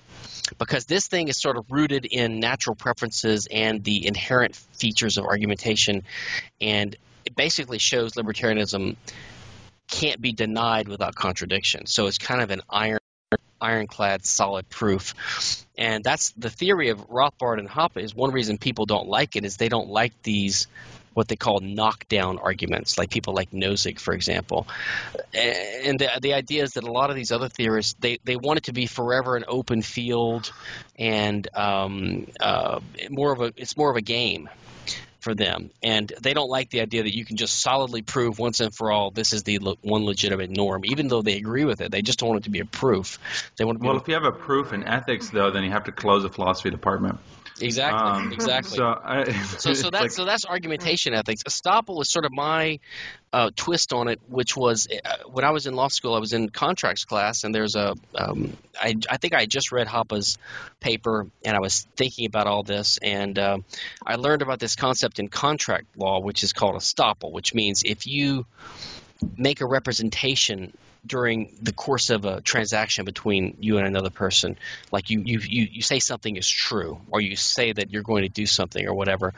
because 0.59 0.85
this 0.85 1.09
thing 1.09 1.27
is 1.27 1.41
sort 1.41 1.57
of 1.57 1.67
rooted 1.71 2.05
in 2.05 2.39
natural 2.39 2.77
preferences 2.77 3.49
and 3.51 3.83
the 3.83 4.07
inherent 4.07 4.55
features 4.55 5.19
of 5.19 5.25
argumentation 5.25 6.05
and 6.61 6.95
it 7.25 7.35
basically 7.35 7.79
shows 7.79 8.13
libertarianism 8.13 8.95
can't 9.89 10.21
be 10.21 10.33
denied 10.33 10.89
without 10.89 11.15
contradiction. 11.15 11.87
So 11.87 12.07
it's 12.07 12.19
kind 12.19 12.41
of 12.41 12.51
an 12.51 12.63
iron 12.69 12.99
ironclad 13.61 14.25
solid 14.25 14.69
proof. 14.69 15.15
And 15.79 16.05
that's 16.05 16.31
the 16.33 16.51
theory 16.51 16.91
of 16.91 17.09
Rothbard 17.09 17.59
and 17.59 17.69
Hoppe 17.69 18.03
is 18.03 18.15
one 18.15 18.31
reason 18.31 18.59
people 18.59 18.87
don't 18.87 19.09
like 19.09 19.37
it 19.37 19.45
is 19.45 19.57
they 19.57 19.69
don't 19.69 19.89
like 19.89 20.13
these 20.23 20.67
what 21.15 21.29
they 21.29 21.37
call 21.37 21.61
knockdown 21.61 22.39
arguments, 22.39 22.99
like 22.99 23.09
people 23.09 23.33
like 23.33 23.51
Nozick, 23.51 23.99
for 23.99 24.13
example. 24.13 24.69
And 25.33 25.99
the, 25.99 26.11
the 26.21 26.35
idea 26.35 26.63
is 26.63 26.73
that 26.73 26.85
a 26.85 26.93
lot 26.93 27.09
of 27.09 27.17
these 27.17 27.33
other 27.33 27.49
theorists, 27.49 27.95
they, 27.99 28.19
they 28.25 28.37
want 28.37 28.59
it 28.59 28.65
to 28.65 28.75
be 28.75 28.85
forever 28.85 29.35
an 29.35 29.47
open 29.49 29.81
field 29.81 30.53
and 30.99 31.49
um, 31.57 32.27
uh, 32.39 32.81
more 33.09 33.33
of 33.33 33.41
a 33.41 33.55
it's 33.57 33.79
more 33.79 33.91
of 33.91 33.97
a 33.97 34.03
game 34.03 34.51
for 35.27 35.35
them, 35.35 35.71
and 35.83 36.13
they 36.21 36.35
don't 36.35 36.49
like 36.49 36.71
the 36.71 36.81
idea 36.81 37.03
that 37.03 37.13
you 37.13 37.25
can 37.25 37.37
just 37.37 37.61
solidly 37.61 38.01
prove 38.01 38.39
once 38.39 38.61
and 38.61 38.73
for 38.73 38.93
all 38.93 39.11
this 39.11 39.33
is 39.33 39.43
the 39.43 39.59
le- 39.59 39.75
one 39.83 40.05
legitimate 40.05 40.51
norm, 40.51 40.85
even 40.85 41.09
though 41.09 41.21
they 41.21 41.37
agree 41.37 41.65
with 41.65 41.81
it. 41.81 41.91
They 41.91 42.01
just 42.01 42.21
don't 42.21 42.29
want 42.29 42.43
it 42.43 42.45
to 42.45 42.51
be 42.51 42.61
a 42.61 42.65
proof. 42.65 43.19
They 43.57 43.65
want. 43.65 43.81
well, 43.81 43.97
if 43.97 44.07
you 44.07 44.15
have 44.15 44.23
a 44.23 44.31
proof 44.31 44.73
in 44.73 44.85
ethics, 44.85 45.31
though, 45.31 45.51
then 45.51 45.65
you 45.65 45.71
have 45.71 45.83
to 45.85 45.93
close 45.93 46.23
the 46.23 46.29
philosophy 46.29 46.71
department. 46.71 47.19
Exactly. 47.61 48.01
Um, 48.01 48.33
exactly. 48.33 48.77
So, 48.77 48.85
I, 48.87 49.33
so, 49.33 49.75
so 49.75 49.91
that's 49.91 50.03
like, 50.03 50.11
so 50.11 50.25
that's 50.25 50.45
argumentation 50.45 51.15
ethics. 51.15 51.43
Estoppel 51.45 52.01
is 52.03 52.11
sort 52.11 52.25
of 52.25 52.33
my 52.33 52.81
uh, 53.33 53.51
twist 53.57 53.93
on 53.93 54.09
it, 54.09 54.21
which 54.29 54.57
was 54.57 54.89
uh, 54.91 55.17
when 55.27 55.45
I 55.45 55.51
was 55.51 55.67
in 55.67 55.75
law 55.75 55.89
school, 55.89 56.15
I 56.15 56.19
was 56.19 56.33
in 56.33 56.51
contracts 56.51 57.05
class, 57.05 57.45
and 57.45 57.55
there's 57.55 57.75
a 57.75 57.95
um, 58.15 58.57
I, 58.81 58.95
I 59.09 59.17
think 59.17 59.35
I 59.35 59.47
just 59.47 59.73
read 59.73 59.87
Hoppe's 59.87 60.39
paper, 60.81 61.27
and 61.45 61.57
I 61.57 61.61
was 61.61 61.87
thinking 61.97 62.27
about 62.27 62.47
all 62.47 62.63
this, 62.63 62.99
and 63.01 63.39
uh, 63.39 63.59
I 64.05 64.17
learned 64.17 64.43
about 64.43 64.59
this 64.59 64.77
concept 64.77 65.19
in 65.19 65.29
contract 65.29 65.87
law, 65.97 66.21
which 66.21 66.43
is 66.43 66.53
called 66.53 66.77
estoppel, 66.77 67.33
which 67.33 67.55
means 67.55 67.83
if 67.85 68.07
you 68.07 68.47
make 69.37 69.61
a 69.61 69.67
representation 69.67 70.73
during 71.07 71.57
the 71.63 71.73
course 71.73 72.11
of 72.11 72.25
a 72.25 72.41
transaction 72.41 73.05
between 73.05 73.57
you 73.61 73.79
and 73.79 73.87
another 73.87 74.11
person 74.11 74.57
like 74.91 75.11
you, 75.11 75.23
you 75.25 75.39
you 75.41 75.69
you 75.71 75.83
say 75.83 75.99
something 75.99 76.37
is 76.37 76.49
true 76.49 77.01
or 77.11 77.21
you 77.21 77.37
say 77.37 77.73
that 77.73 77.91
you're 77.91 78.03
going 78.03 78.23
to 78.23 78.29
do 78.29 78.47
something 78.47 78.87
or 78.87 78.95
whatever 78.95 79.33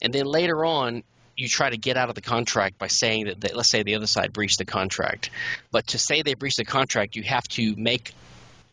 and 0.00 0.12
then 0.12 0.26
later 0.26 0.64
on 0.64 1.02
you 1.38 1.48
try 1.48 1.70
to 1.70 1.76
get 1.76 1.96
out 1.96 2.08
of 2.08 2.16
the 2.16 2.20
contract 2.20 2.78
by 2.78 2.88
saying 2.88 3.26
that, 3.26 3.40
that 3.42 3.56
let's 3.56 3.70
say 3.70 3.84
the 3.84 3.94
other 3.94 4.08
side 4.08 4.32
breached 4.32 4.58
the 4.58 4.64
contract. 4.64 5.30
But 5.70 5.86
to 5.88 5.98
say 5.98 6.22
they 6.22 6.34
breached 6.34 6.56
the 6.56 6.64
contract 6.64 7.14
you 7.14 7.22
have 7.22 7.46
to 7.48 7.76
make 7.76 8.12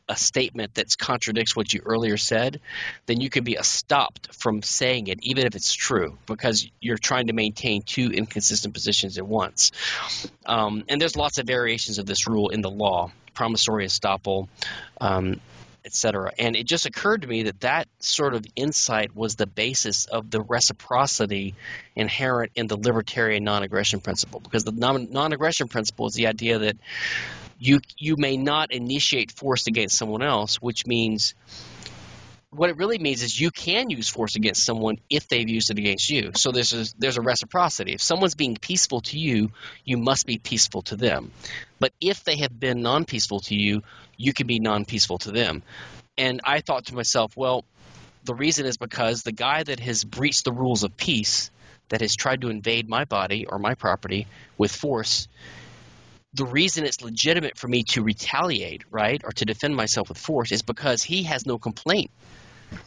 a 0.07 0.15
statement 0.15 0.75
that 0.75 0.97
contradicts 0.97 1.55
what 1.55 1.73
you 1.73 1.81
earlier 1.85 2.17
said, 2.17 2.61
then 3.05 3.21
you 3.21 3.29
can 3.29 3.43
be 3.43 3.57
stopped 3.61 4.33
from 4.35 4.61
saying 4.61 5.07
it, 5.07 5.19
even 5.23 5.45
if 5.45 5.55
it's 5.55 5.73
true, 5.73 6.17
because 6.25 6.69
you're 6.79 6.97
trying 6.97 7.27
to 7.27 7.33
maintain 7.33 7.81
two 7.81 8.11
inconsistent 8.11 8.73
positions 8.73 9.17
at 9.17 9.25
once. 9.25 9.71
Um, 10.45 10.83
and 10.89 11.01
there's 11.01 11.15
lots 11.15 11.37
of 11.37 11.47
variations 11.47 11.97
of 11.97 12.05
this 12.05 12.27
rule 12.27 12.49
in 12.49 12.61
the 12.61 12.69
law, 12.69 13.11
promissory 13.33 13.85
estoppel. 13.85 14.47
Um, 15.01 15.41
etc. 15.85 16.31
And 16.39 16.55
it 16.55 16.65
just 16.65 16.87
occurred 16.87 17.21
to 17.21 17.27
me 17.27 17.43
that 17.43 17.61
that 17.61 17.87
sort 17.99 18.33
of 18.33 18.43
insight 18.55 19.15
was 19.15 19.35
the 19.35 19.45
basis 19.45 20.07
of 20.07 20.31
the 20.31 20.41
reciprocity 20.41 21.53
inherent 21.95 22.51
in 22.55 22.65
the 22.65 22.75
libertarian 22.75 23.43
non-aggression 23.43 23.99
principle, 23.99 24.39
because 24.39 24.63
the 24.63 24.71
non-aggression 24.71 25.67
principle 25.67 26.07
is 26.07 26.15
the 26.15 26.25
idea 26.25 26.57
that 26.57 26.77
you 27.57 27.79
you 27.97 28.15
may 28.17 28.37
not 28.37 28.71
initiate 28.71 29.31
force 29.31 29.67
against 29.67 29.97
someone 29.97 30.21
else, 30.23 30.55
which 30.55 30.85
means 30.85 31.35
what 32.55 32.69
it 32.69 32.77
really 32.77 32.97
means 32.97 33.21
is 33.21 33.39
you 33.39 33.51
can 33.51 33.89
use 33.89 34.07
force 34.07 34.35
against 34.35 34.65
someone 34.65 34.97
if 35.09 35.27
they've 35.27 35.49
used 35.49 35.69
it 35.71 35.77
against 35.77 36.09
you. 36.09 36.31
So 36.35 36.51
there's 36.51 36.73
a, 36.73 36.85
there's 36.97 37.17
a 37.17 37.21
reciprocity. 37.21 37.93
If 37.93 38.01
someone's 38.01 38.35
being 38.35 38.55
peaceful 38.55 39.01
to 39.01 39.19
you, 39.19 39.51
you 39.83 39.97
must 39.97 40.25
be 40.25 40.37
peaceful 40.37 40.81
to 40.83 40.95
them. 40.95 41.31
But 41.79 41.91
if 41.99 42.23
they 42.23 42.37
have 42.37 42.57
been 42.57 42.81
non-peaceful 42.81 43.41
to 43.41 43.55
you, 43.55 43.83
you 44.17 44.33
can 44.33 44.47
be 44.47 44.59
non-peaceful 44.59 45.19
to 45.19 45.31
them. 45.31 45.63
And 46.17 46.41
I 46.45 46.61
thought 46.61 46.85
to 46.85 46.95
myself, 46.95 47.35
well, 47.35 47.65
the 48.23 48.35
reason 48.35 48.65
is 48.65 48.77
because 48.77 49.23
the 49.23 49.31
guy 49.31 49.63
that 49.63 49.79
has 49.81 50.03
breached 50.03 50.45
the 50.45 50.53
rules 50.53 50.83
of 50.83 50.95
peace, 50.95 51.51
that 51.89 52.01
has 52.01 52.15
tried 52.15 52.41
to 52.41 52.49
invade 52.49 52.89
my 52.89 53.05
body 53.05 53.45
or 53.47 53.59
my 53.59 53.75
property 53.75 54.27
with 54.57 54.71
force, 54.71 55.27
the 56.35 56.45
reason 56.45 56.85
it's 56.85 57.01
legitimate 57.01 57.57
for 57.57 57.67
me 57.67 57.83
to 57.83 58.03
retaliate, 58.03 58.83
right, 58.91 59.21
or 59.23 59.31
to 59.31 59.45
defend 59.45 59.75
myself 59.75 60.09
with 60.09 60.17
force 60.17 60.51
is 60.51 60.61
because 60.61 61.01
he 61.01 61.23
has 61.23 61.45
no 61.45 61.57
complaint 61.57 62.11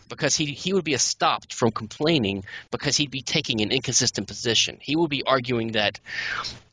because 0.08 0.36
he, 0.36 0.46
he 0.46 0.72
would 0.72 0.84
be 0.84 0.96
stopped 0.96 1.54
from 1.54 1.70
complaining 1.70 2.44
because 2.70 2.96
he'd 2.96 3.10
be 3.10 3.22
taking 3.22 3.60
an 3.60 3.70
inconsistent 3.70 4.26
position. 4.26 4.78
He 4.80 4.96
would 4.96 5.10
be 5.10 5.22
arguing 5.24 5.72
that 5.72 6.00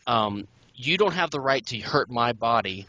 um, 0.07 0.47
you 0.75 0.97
don't 0.97 1.13
have 1.13 1.31
the 1.31 1.39
right 1.39 1.65
to 1.67 1.79
hurt 1.79 2.09
my 2.09 2.33
body, 2.33 2.87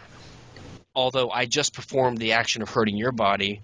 although 0.94 1.30
I 1.30 1.46
just 1.46 1.74
performed 1.74 2.18
the 2.18 2.32
action 2.32 2.62
of 2.62 2.70
hurting 2.70 2.96
your 2.96 3.12
body 3.12 3.62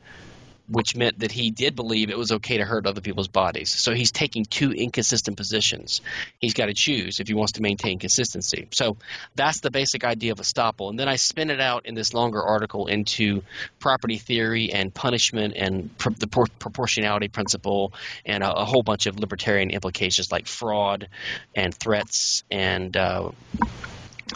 which 0.72 0.96
meant 0.96 1.18
that 1.18 1.30
he 1.30 1.50
did 1.50 1.76
believe 1.76 2.08
it 2.08 2.16
was 2.16 2.32
okay 2.32 2.56
to 2.56 2.64
hurt 2.64 2.86
other 2.86 3.02
people's 3.02 3.28
bodies. 3.28 3.70
So 3.70 3.92
he's 3.92 4.10
taking 4.10 4.46
two 4.46 4.72
inconsistent 4.72 5.36
positions. 5.36 6.00
He's 6.38 6.54
got 6.54 6.66
to 6.66 6.74
choose 6.74 7.20
if 7.20 7.28
he 7.28 7.34
wants 7.34 7.52
to 7.52 7.62
maintain 7.62 7.98
consistency. 7.98 8.68
So 8.70 8.96
that's 9.34 9.60
the 9.60 9.70
basic 9.70 10.02
idea 10.02 10.32
of 10.32 10.38
estoppel. 10.38 10.88
And 10.88 10.98
then 10.98 11.08
I 11.08 11.16
spin 11.16 11.50
it 11.50 11.60
out 11.60 11.84
in 11.84 11.94
this 11.94 12.14
longer 12.14 12.42
article 12.42 12.86
into 12.86 13.42
property 13.80 14.16
theory 14.16 14.72
and 14.72 14.92
punishment 14.94 15.54
and 15.56 15.96
pr- 15.98 16.10
the 16.18 16.26
por- 16.26 16.46
proportionality 16.58 17.28
principle 17.28 17.92
and 18.24 18.42
a, 18.42 18.52
a, 18.52 18.64
whole 18.64 18.82
bunch 18.82 19.06
of 19.06 19.18
libertarian 19.18 19.70
implications 19.70 20.32
like 20.32 20.46
fraud 20.46 21.08
and 21.54 21.74
threats 21.74 22.44
and 22.50 22.96
uh, 22.96 23.30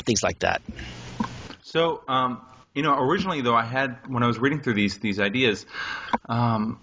things 0.04 0.22
like 0.22 0.40
that. 0.40 0.60
So, 1.62 2.02
um, 2.06 2.42
you 2.76 2.82
know, 2.82 2.94
originally 2.96 3.40
though, 3.40 3.54
I 3.54 3.64
had 3.64 3.98
when 4.06 4.22
I 4.22 4.26
was 4.26 4.38
reading 4.38 4.60
through 4.60 4.74
these 4.74 4.98
these 4.98 5.18
ideas, 5.18 5.64
um, 6.28 6.78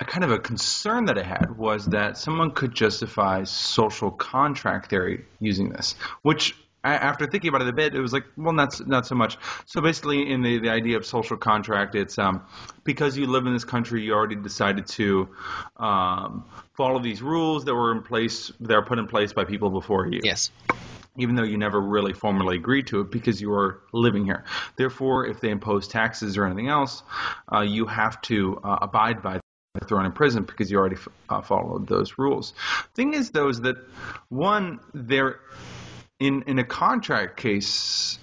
a 0.00 0.04
kind 0.04 0.24
of 0.24 0.32
a 0.32 0.40
concern 0.40 1.06
that 1.06 1.16
I 1.16 1.22
had 1.22 1.56
was 1.56 1.86
that 1.86 2.18
someone 2.18 2.50
could 2.50 2.74
justify 2.74 3.44
social 3.44 4.10
contract 4.10 4.90
theory 4.90 5.24
using 5.40 5.70
this, 5.70 5.94
which 6.22 6.56
after 6.82 7.26
thinking 7.26 7.48
about 7.48 7.62
it 7.62 7.68
a 7.68 7.72
bit, 7.72 7.94
it 7.94 8.00
was 8.00 8.12
like, 8.12 8.24
well, 8.36 8.52
not 8.52 8.86
not 8.88 9.06
so 9.06 9.14
much. 9.14 9.38
So 9.66 9.80
basically, 9.80 10.28
in 10.28 10.42
the, 10.42 10.58
the 10.58 10.70
idea 10.70 10.96
of 10.96 11.06
social 11.06 11.36
contract, 11.36 11.94
it's 11.94 12.18
um, 12.18 12.42
because 12.82 13.16
you 13.16 13.26
live 13.26 13.46
in 13.46 13.52
this 13.52 13.64
country, 13.64 14.02
you 14.02 14.14
already 14.14 14.36
decided 14.36 14.88
to 14.88 15.28
um, 15.76 16.44
follow 16.74 16.98
these 16.98 17.22
rules 17.22 17.64
that 17.66 17.74
were 17.74 17.92
in 17.92 18.02
place, 18.02 18.50
that 18.58 18.74
are 18.74 18.84
put 18.84 18.98
in 18.98 19.06
place 19.06 19.32
by 19.32 19.44
people 19.44 19.70
before 19.70 20.08
you. 20.08 20.20
Yes 20.24 20.50
even 21.18 21.34
though 21.34 21.42
you 21.42 21.58
never 21.58 21.80
really 21.80 22.12
formally 22.12 22.56
agreed 22.56 22.86
to 22.88 23.00
it 23.00 23.10
because 23.10 23.40
you 23.40 23.52
are 23.52 23.80
living 23.92 24.24
here. 24.24 24.44
Therefore, 24.76 25.26
if 25.26 25.40
they 25.40 25.50
impose 25.50 25.88
taxes 25.88 26.36
or 26.36 26.46
anything 26.46 26.68
else, 26.68 27.02
uh, 27.52 27.60
you 27.60 27.86
have 27.86 28.20
to 28.22 28.60
uh, 28.62 28.78
abide 28.82 29.22
by 29.22 29.40
thrown 29.86 30.06
in 30.06 30.12
prison 30.12 30.44
because 30.44 30.70
you 30.70 30.78
already 30.78 30.96
uh, 31.28 31.42
followed 31.42 31.86
those 31.86 32.18
rules. 32.18 32.54
Thing 32.94 33.14
is, 33.14 33.30
though, 33.30 33.48
is 33.48 33.60
that 33.62 33.76
one, 34.28 34.80
there 34.94 35.40
in 36.18 36.42
in 36.42 36.58
a 36.58 36.64
contract 36.64 37.36
case, 37.36 38.18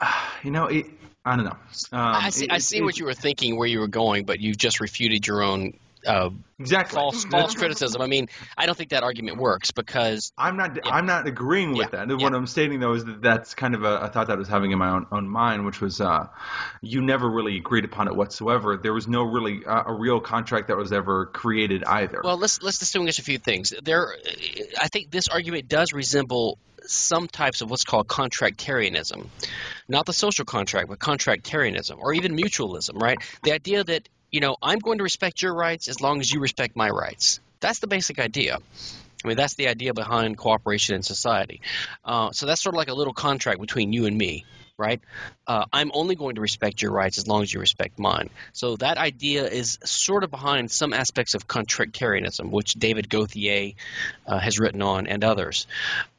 you 0.42 0.50
know, 0.50 0.66
it, 0.66 0.86
I 1.24 1.36
don't 1.36 1.44
know. 1.44 1.56
Um, 1.92 2.14
I 2.16 2.30
see. 2.30 2.46
It, 2.46 2.52
I 2.52 2.58
see 2.58 2.78
it, 2.78 2.84
what 2.84 2.98
you 2.98 3.04
were 3.04 3.14
thinking, 3.14 3.56
where 3.56 3.68
you 3.68 3.80
were 3.80 3.88
going, 3.88 4.24
but 4.24 4.40
you've 4.40 4.58
just 4.58 4.80
refuted 4.80 5.26
your 5.26 5.42
own 5.42 5.74
uh, 6.06 6.30
exactly 6.58 6.96
false 6.96 7.24
false 7.24 7.54
criticism. 7.54 8.00
I 8.02 8.06
mean, 8.06 8.28
I 8.56 8.66
don't 8.66 8.76
think 8.76 8.90
that 8.90 9.02
argument 9.02 9.38
works 9.38 9.70
because 9.70 10.32
I'm 10.36 10.56
not 10.56 10.76
yeah. 10.76 10.92
I'm 10.92 11.06
not 11.06 11.26
agreeing 11.26 11.72
with 11.72 11.90
yeah. 11.92 12.06
that. 12.06 12.08
What 12.08 12.32
yeah. 12.32 12.36
I'm 12.36 12.46
stating 12.46 12.80
though 12.80 12.94
is 12.94 13.04
that 13.04 13.22
that's 13.22 13.54
kind 13.54 13.74
of 13.74 13.84
a, 13.84 13.98
a, 13.98 14.08
thought 14.08 14.28
that 14.28 14.34
I 14.34 14.36
was 14.36 14.48
having 14.48 14.70
in 14.72 14.78
my 14.78 14.90
own, 14.90 15.06
own 15.12 15.28
mind, 15.28 15.64
which 15.64 15.80
was 15.80 16.00
uh, 16.00 16.28
you 16.80 17.00
never 17.00 17.28
really 17.28 17.56
agreed 17.56 17.84
upon 17.84 18.08
it 18.08 18.16
whatsoever. 18.16 18.76
There 18.76 18.92
was 18.92 19.08
no 19.08 19.22
really 19.22 19.64
uh, 19.64 19.84
a 19.86 19.92
real 19.92 20.20
contract 20.20 20.68
that 20.68 20.76
was 20.76 20.92
ever 20.92 21.26
created 21.26 21.84
either. 21.84 22.20
Well, 22.22 22.36
let's 22.36 22.62
let's 22.62 22.78
distinguish 22.78 23.18
a 23.18 23.22
few 23.22 23.38
things. 23.38 23.72
There, 23.82 24.14
I 24.80 24.88
think 24.88 25.10
this 25.10 25.28
argument 25.28 25.68
does 25.68 25.92
resemble 25.92 26.58
some 26.84 27.28
types 27.28 27.60
of 27.60 27.70
what's 27.70 27.84
called 27.84 28.08
contractarianism. 28.08 29.26
Not 29.88 30.06
the 30.06 30.12
social 30.12 30.44
contract, 30.44 30.88
but 30.88 30.98
contractarianism, 30.98 31.98
or 31.98 32.14
even 32.14 32.36
mutualism, 32.36 33.00
right? 33.00 33.18
The 33.42 33.52
idea 33.52 33.84
that 33.84 34.08
you 34.32 34.40
know, 34.40 34.56
I'm 34.62 34.78
going 34.78 34.98
to 34.98 35.04
respect 35.04 35.42
your 35.42 35.54
rights 35.54 35.88
as 35.88 36.00
long 36.00 36.20
as 36.20 36.32
you 36.32 36.40
respect 36.40 36.74
my 36.74 36.88
rights. 36.88 37.38
That's 37.60 37.78
the 37.78 37.86
basic 37.86 38.18
idea. 38.18 38.58
I 39.24 39.28
mean, 39.28 39.36
that's 39.36 39.54
the 39.54 39.68
idea 39.68 39.94
behind 39.94 40.36
cooperation 40.36 40.96
in 40.96 41.02
society. 41.02 41.60
Uh, 42.04 42.32
so 42.32 42.46
that's 42.46 42.60
sort 42.60 42.74
of 42.74 42.78
like 42.78 42.88
a 42.88 42.94
little 42.94 43.12
contract 43.12 43.60
between 43.60 43.92
you 43.92 44.06
and 44.06 44.18
me, 44.18 44.44
right? 44.76 45.00
Uh, 45.46 45.66
I'm 45.72 45.92
only 45.94 46.16
going 46.16 46.36
to 46.36 46.40
respect 46.40 46.82
your 46.82 46.90
rights 46.90 47.18
as 47.18 47.28
long 47.28 47.42
as 47.42 47.52
you 47.52 47.60
respect 47.60 48.00
mine. 48.00 48.30
So 48.52 48.76
that 48.76 48.98
idea 48.98 49.46
is 49.46 49.78
sort 49.84 50.24
of 50.24 50.30
behind 50.30 50.72
some 50.72 50.92
aspects 50.92 51.34
of 51.34 51.46
contractarianism, 51.46 52.50
which 52.50 52.72
David 52.72 53.08
Gauthier 53.08 53.74
uh, 54.26 54.38
has 54.40 54.58
written 54.58 54.82
on 54.82 55.06
and 55.06 55.22
others. 55.22 55.68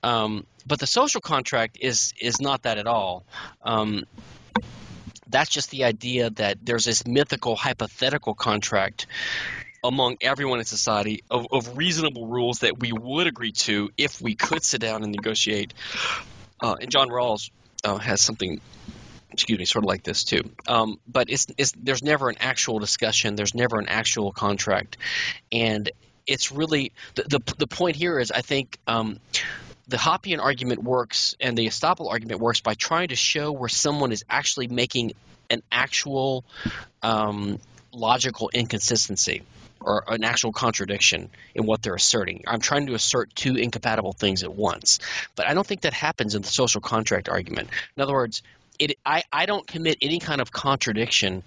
Um, 0.01 0.45
but 0.65 0.79
the 0.79 0.87
social 0.87 1.19
contract 1.19 1.77
is 1.81 2.13
is 2.21 2.39
not 2.39 2.63
that 2.63 2.77
at 2.77 2.87
all. 2.87 3.25
Um, 3.63 4.05
that's 5.27 5.49
just 5.49 5.69
the 5.71 5.85
idea 5.85 6.29
that 6.31 6.57
there's 6.63 6.85
this 6.85 7.05
mythical 7.05 7.55
hypothetical 7.55 8.33
contract 8.33 9.07
among 9.83 10.17
everyone 10.21 10.59
in 10.59 10.65
society 10.65 11.23
of, 11.29 11.45
of 11.51 11.77
reasonable 11.77 12.27
rules 12.27 12.59
that 12.59 12.79
we 12.79 12.93
would 12.93 13.27
agree 13.27 13.51
to 13.51 13.89
if 13.97 14.21
we 14.21 14.35
could 14.35 14.63
sit 14.63 14.79
down 14.79 15.03
and 15.03 15.11
negotiate. 15.11 15.73
Uh, 16.61 16.75
and 16.79 16.89
John 16.89 17.09
Rawls 17.09 17.51
uh, 17.83 17.97
has 17.97 18.21
something 18.21 18.61
excuse 19.33 19.57
me, 19.57 19.65
sort 19.65 19.83
of 19.83 19.87
like 19.87 20.03
this 20.03 20.23
too. 20.23 20.41
Um, 20.67 20.99
but 21.07 21.29
it's, 21.29 21.47
it's, 21.57 21.73
there's 21.75 22.03
never 22.03 22.29
an 22.29 22.37
actual 22.39 22.79
discussion. 22.79 23.35
There's 23.35 23.55
never 23.55 23.79
an 23.79 23.89
actual 23.89 24.31
contract, 24.31 24.97
and 25.51 25.89
it's 26.25 26.51
really 26.51 26.93
the 27.15 27.23
the, 27.23 27.55
the 27.57 27.67
point 27.67 27.95
here 27.95 28.19
is 28.19 28.31
I 28.31 28.41
think 28.41 28.77
um, 28.87 29.19
the 29.87 29.97
Hoppian 29.97 30.39
argument 30.39 30.83
works 30.83 31.35
and 31.39 31.57
the 31.57 31.67
estoppel 31.67 32.09
argument 32.09 32.39
works 32.39 32.61
by 32.61 32.73
trying 32.73 33.09
to 33.09 33.15
show 33.15 33.51
where 33.51 33.69
someone 33.69 34.11
is 34.11 34.23
actually 34.29 34.67
making 34.67 35.13
an 35.49 35.61
actual 35.71 36.45
um, 37.01 37.59
logical 37.91 38.49
inconsistency 38.53 39.43
or 39.79 40.03
an 40.07 40.23
actual 40.23 40.53
contradiction 40.53 41.29
in 41.53 41.65
what 41.65 41.81
they're 41.81 41.95
asserting. 41.95 42.43
I'm 42.47 42.61
trying 42.61 42.87
to 42.87 42.93
assert 42.93 43.35
two 43.35 43.55
incompatible 43.55 44.13
things 44.13 44.43
at 44.43 44.53
once, 44.53 44.99
but 45.35 45.47
I 45.47 45.53
don't 45.53 45.67
think 45.67 45.81
that 45.81 45.93
happens 45.93 46.35
in 46.35 46.41
the 46.41 46.47
social 46.47 46.81
contract 46.81 47.27
argument. 47.27 47.69
In 47.97 48.03
other 48.03 48.13
words, 48.13 48.41
it, 48.79 48.97
I, 49.05 49.23
I 49.31 49.45
don't 49.45 49.67
commit 49.67 49.97
any 50.01 50.19
kind 50.19 50.41
of 50.41 50.51
contradiction 50.51 51.43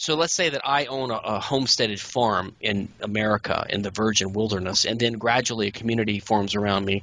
so 0.00 0.14
let's 0.14 0.32
say 0.32 0.48
that 0.48 0.62
I 0.64 0.86
own 0.86 1.10
a, 1.10 1.16
a, 1.16 1.40
homesteaded 1.40 2.00
farm 2.00 2.56
in 2.58 2.88
America 3.02 3.66
in 3.68 3.82
the 3.82 3.90
virgin 3.90 4.32
wilderness, 4.32 4.86
and 4.86 4.98
then 4.98 5.12
gradually 5.12 5.66
a 5.66 5.70
community 5.70 6.20
forms 6.20 6.54
around 6.54 6.86
me, 6.86 7.02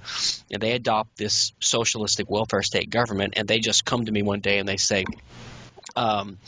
and 0.50 0.60
they 0.60 0.72
adopt 0.72 1.16
this 1.16 1.54
socialistic 1.60 2.27
welfare 2.27 2.63
state 2.63 2.89
government, 2.89 3.36
and 3.38 3.48
they 3.48 3.60
just 3.60 3.86
come 3.86 4.06
to 4.06 4.12
me 4.12 4.24
one 4.24 4.39
day 4.39 4.58
and 4.58 4.68
they 4.68 4.77
say, 4.77 5.06
um, 5.96 6.39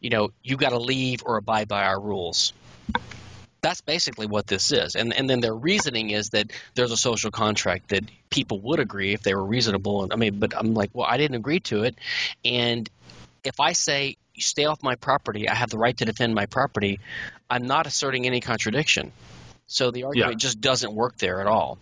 you 0.00 0.08
know, 0.08 0.30
you 0.42 0.56
got 0.56 0.70
to 0.70 0.78
leave 0.78 1.22
or 1.26 1.36
abide 1.36 1.68
by 1.68 1.84
our 1.84 2.00
rules. 2.00 2.54
That's 3.60 3.82
basically 3.82 4.26
what 4.26 4.46
this 4.46 4.72
is, 4.72 4.94
and 4.96 5.12
and 5.12 5.28
then 5.28 5.40
their 5.40 5.54
reasoning 5.54 6.08
is 6.08 6.30
that 6.30 6.52
there's 6.74 6.92
a 6.92 6.96
social 6.96 7.30
contract 7.30 7.90
that 7.90 8.04
people 8.30 8.60
would 8.60 8.80
agree 8.80 9.12
if 9.12 9.20
they 9.22 9.34
were 9.34 9.44
reasonable. 9.44 10.04
And 10.04 10.12
I 10.14 10.16
mean, 10.16 10.38
but 10.38 10.56
I'm 10.56 10.72
like, 10.72 10.88
well, 10.94 11.06
I 11.06 11.18
didn't 11.18 11.36
agree 11.36 11.60
to 11.60 11.82
it, 11.82 11.96
and 12.46 12.88
if 13.44 13.60
I 13.60 13.74
say 13.74 14.16
you 14.36 14.42
stay 14.42 14.64
off 14.64 14.82
my 14.82 14.94
property, 14.96 15.48
I 15.48 15.54
have 15.54 15.70
the 15.70 15.78
right 15.78 15.96
to 15.98 16.04
defend 16.04 16.34
my 16.34 16.46
property, 16.46 17.00
I'm 17.48 17.66
not 17.66 17.86
asserting 17.86 18.26
any 18.26 18.40
contradiction. 18.40 19.12
So 19.68 19.90
the 19.90 20.04
argument 20.04 20.34
yeah. 20.34 20.38
just 20.38 20.60
doesn't 20.60 20.94
work 20.94 21.18
there 21.18 21.40
at 21.40 21.48
all. 21.48 21.78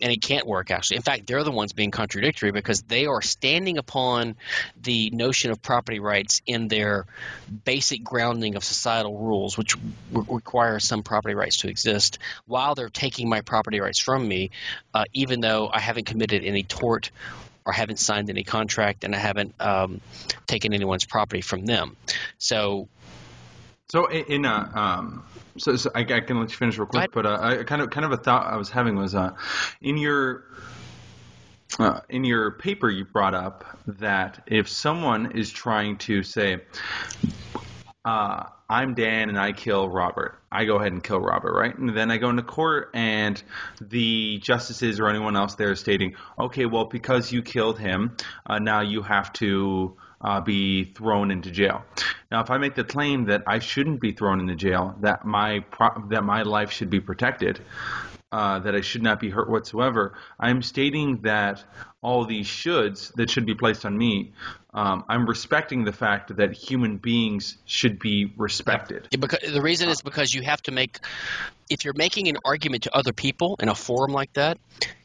And 0.00 0.12
it 0.12 0.20
can't 0.20 0.46
work, 0.46 0.72
actually. 0.72 0.96
In 0.96 1.02
fact, 1.02 1.28
they're 1.28 1.44
the 1.44 1.52
ones 1.52 1.72
being 1.72 1.92
contradictory 1.92 2.50
because 2.50 2.82
they 2.82 3.06
are 3.06 3.22
standing 3.22 3.78
upon 3.78 4.34
the 4.82 5.10
notion 5.10 5.52
of 5.52 5.62
property 5.62 6.00
rights 6.00 6.42
in 6.44 6.66
their 6.66 7.06
basic 7.64 8.02
grounding 8.02 8.56
of 8.56 8.64
societal 8.64 9.16
rules, 9.16 9.56
which 9.56 9.76
re- 9.76 10.24
require 10.28 10.80
some 10.80 11.04
property 11.04 11.36
rights 11.36 11.58
to 11.58 11.68
exist, 11.68 12.18
while 12.46 12.74
they're 12.74 12.88
taking 12.88 13.28
my 13.28 13.42
property 13.42 13.80
rights 13.80 14.00
from 14.00 14.26
me, 14.26 14.50
uh, 14.92 15.04
even 15.12 15.40
though 15.40 15.70
I 15.72 15.78
haven't 15.78 16.06
committed 16.06 16.42
any 16.44 16.64
tort 16.64 17.12
or 17.66 17.72
haven't 17.72 17.98
signed 17.98 18.30
any 18.30 18.44
contract 18.44 19.04
and 19.04 19.14
I 19.14 19.18
haven't 19.18 19.54
um, 19.60 20.00
taken 20.46 20.74
anyone's 20.74 21.04
property 21.04 21.40
from 21.40 21.64
them. 21.64 21.96
So 22.38 22.88
so 23.88 24.06
in, 24.06 24.44
a, 24.44 24.70
um, 24.74 25.24
so, 25.58 25.76
so 25.76 25.90
I, 25.94 26.00
I, 26.00 26.20
can 26.20 26.40
let 26.40 26.50
you 26.50 26.56
finish 26.56 26.78
real 26.78 26.86
quick, 26.86 27.12
but 27.12 27.26
uh, 27.26 27.38
I 27.40 27.64
kind 27.64 27.82
of 27.82 27.90
kind 27.90 28.04
of 28.04 28.12
a 28.12 28.16
thought 28.16 28.46
I 28.46 28.56
was 28.56 28.70
having 28.70 28.96
was 28.96 29.14
uh, 29.14 29.32
in 29.82 29.98
your 29.98 30.44
uh, 31.78 32.00
in 32.08 32.24
your 32.24 32.52
paper 32.52 32.90
you 32.90 33.04
brought 33.04 33.34
up 33.34 33.78
that 33.86 34.42
if 34.46 34.68
someone 34.68 35.32
is 35.32 35.50
trying 35.50 35.98
to 35.98 36.22
say 36.22 36.60
uh, 38.04 38.44
I'm 38.68 38.94
Dan 38.94 39.28
and 39.28 39.38
I 39.38 39.52
kill 39.52 39.88
Robert. 39.88 40.40
I 40.50 40.64
go 40.64 40.76
ahead 40.76 40.92
and 40.92 41.02
kill 41.02 41.20
Robert, 41.20 41.52
right? 41.52 41.76
And 41.76 41.94
then 41.94 42.10
I 42.10 42.16
go 42.16 42.30
into 42.30 42.42
court 42.42 42.90
and 42.94 43.42
the 43.80 44.38
justices 44.38 45.00
or 45.00 45.08
anyone 45.08 45.36
else 45.36 45.56
there 45.56 45.72
is 45.72 45.80
stating, 45.80 46.14
okay, 46.38 46.64
well, 46.64 46.86
because 46.86 47.30
you 47.30 47.42
killed 47.42 47.78
him, 47.78 48.16
uh, 48.46 48.58
now 48.58 48.80
you 48.80 49.02
have 49.02 49.32
to 49.34 49.96
uh, 50.24 50.40
be 50.40 50.84
thrown 50.84 51.30
into 51.30 51.50
jail. 51.50 51.84
Now, 52.30 52.40
if 52.42 52.50
I 52.50 52.56
make 52.56 52.74
the 52.74 52.84
claim 52.84 53.26
that 53.26 53.42
I 53.46 53.58
shouldn't 53.58 54.00
be 54.00 54.12
thrown 54.12 54.40
into 54.40 54.56
jail, 54.56 54.96
that 55.00 55.26
my 55.26 55.60
pro- 55.70 56.08
that 56.08 56.24
my 56.24 56.42
life 56.42 56.72
should 56.72 56.88
be 56.88 57.00
protected, 57.00 57.60
uh, 58.34 58.58
that 58.58 58.74
I 58.74 58.80
should 58.80 59.04
not 59.04 59.20
be 59.20 59.30
hurt 59.30 59.48
whatsoever, 59.48 60.14
I'm 60.40 60.60
stating 60.60 61.20
that 61.22 61.62
all 62.02 62.24
these 62.24 62.48
shoulds 62.48 63.14
that 63.14 63.30
should 63.30 63.46
be 63.46 63.54
placed 63.54 63.86
on 63.86 63.96
me, 63.96 64.32
um, 64.74 65.04
I'm 65.08 65.24
respecting 65.24 65.84
the 65.84 65.92
fact 65.92 66.36
that 66.36 66.50
human 66.52 66.96
beings 66.96 67.56
should 67.64 68.00
be 68.00 68.32
respected. 68.36 69.06
Yeah, 69.12 69.18
because 69.20 69.52
the 69.52 69.62
reason 69.62 69.88
is 69.88 70.02
because 70.02 70.34
you 70.34 70.42
have 70.42 70.60
to 70.62 70.72
make, 70.72 70.98
if 71.70 71.84
you're 71.84 71.94
making 71.94 72.26
an 72.26 72.38
argument 72.44 72.82
to 72.82 72.96
other 72.96 73.12
people 73.12 73.54
in 73.60 73.68
a 73.68 73.74
forum 73.76 74.12
like 74.12 74.32
that, 74.32 74.58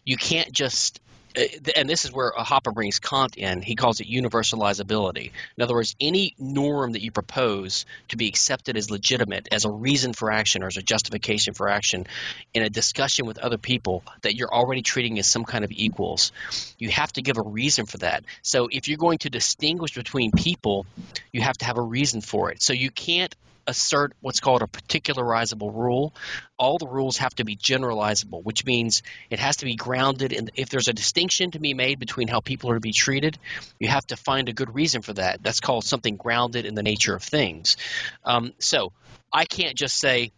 you 0.03 0.17
can't 0.17 0.51
just 0.51 0.99
Uh, 1.37 1.43
and 1.75 1.89
this 1.89 2.05
is 2.05 2.11
where 2.11 2.31
Hoppe 2.31 2.73
brings 2.73 2.99
Kant 2.99 3.37
in. 3.37 3.61
He 3.61 3.75
calls 3.75 3.99
it 3.99 4.07
universalizability. 4.07 5.31
In 5.57 5.63
other 5.63 5.75
words, 5.75 5.95
any 5.99 6.35
norm 6.39 6.93
that 6.93 7.01
you 7.01 7.11
propose 7.11 7.85
to 8.09 8.17
be 8.17 8.27
accepted 8.27 8.77
as 8.77 8.89
legitimate, 8.89 9.47
as 9.51 9.65
a 9.65 9.71
reason 9.71 10.13
for 10.13 10.31
action 10.31 10.63
or 10.63 10.67
as 10.67 10.77
a 10.77 10.81
justification 10.81 11.53
for 11.53 11.69
action 11.69 12.07
in 12.53 12.63
a 12.63 12.69
discussion 12.69 13.25
with 13.25 13.37
other 13.37 13.57
people 13.57 14.03
that 14.21 14.35
you're 14.35 14.53
already 14.53 14.81
treating 14.81 15.19
as 15.19 15.27
some 15.27 15.45
kind 15.45 15.63
of 15.63 15.71
equals, 15.71 16.31
you 16.77 16.89
have 16.89 17.11
to 17.13 17.21
give 17.21 17.37
a 17.37 17.43
reason 17.43 17.85
for 17.85 17.97
that. 17.99 18.23
So 18.41 18.67
if 18.71 18.87
you're 18.87 18.97
going 18.97 19.19
to 19.19 19.29
distinguish 19.29 19.93
between 19.93 20.31
people, 20.31 20.85
you 21.31 21.41
have 21.41 21.57
to 21.59 21.65
have 21.65 21.77
a 21.77 21.81
reason 21.81 22.21
for 22.21 22.51
it. 22.51 22.61
So 22.61 22.73
you 22.73 22.91
can't 22.91 23.35
assert 23.67 24.13
what's 24.21 24.39
called 24.39 24.61
a 24.61 24.67
particularizable 24.67 25.73
rule. 25.73 26.13
All 26.57 26.77
the 26.77 26.87
rules 26.87 27.17
have 27.17 27.33
to 27.35 27.43
be 27.43 27.55
generalizable, 27.55 28.43
which 28.43 28.65
means 28.65 29.03
it 29.29 29.39
has 29.39 29.57
to 29.57 29.65
be 29.65 29.75
grounded 29.75 30.33
in 30.33 30.49
if 30.55 30.69
there's 30.69 30.87
a 30.87 30.93
distinction 30.93 31.51
to 31.51 31.59
be 31.59 31.73
made 31.73 31.99
between 31.99 32.27
how 32.27 32.39
people 32.39 32.71
are 32.71 32.75
to 32.75 32.79
be 32.79 32.93
treated, 32.93 33.37
you 33.79 33.87
have 33.87 34.05
to 34.07 34.17
find 34.17 34.49
a 34.49 34.53
good 34.53 34.73
reason 34.73 35.01
for 35.01 35.13
that. 35.13 35.41
That's 35.43 35.59
called 35.59 35.83
something 35.85 36.15
grounded 36.17 36.65
in 36.65 36.75
the 36.75 36.83
nature 36.83 37.15
of 37.15 37.23
things. 37.23 37.77
Um, 38.25 38.53
so 38.59 38.91
I 39.31 39.45
can't 39.45 39.75
just 39.75 39.97
say, 39.97 40.31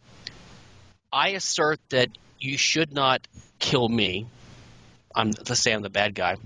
I 1.11 1.29
assert 1.29 1.79
that 1.89 2.09
you 2.39 2.57
should 2.57 2.93
not 2.93 3.27
kill 3.59 3.87
me. 3.87 4.27
I'm, 5.15 5.31
let's 5.31 5.59
say 5.59 5.73
I'm 5.73 5.81
the 5.81 5.89
bad 5.89 6.15
guy. 6.15 6.37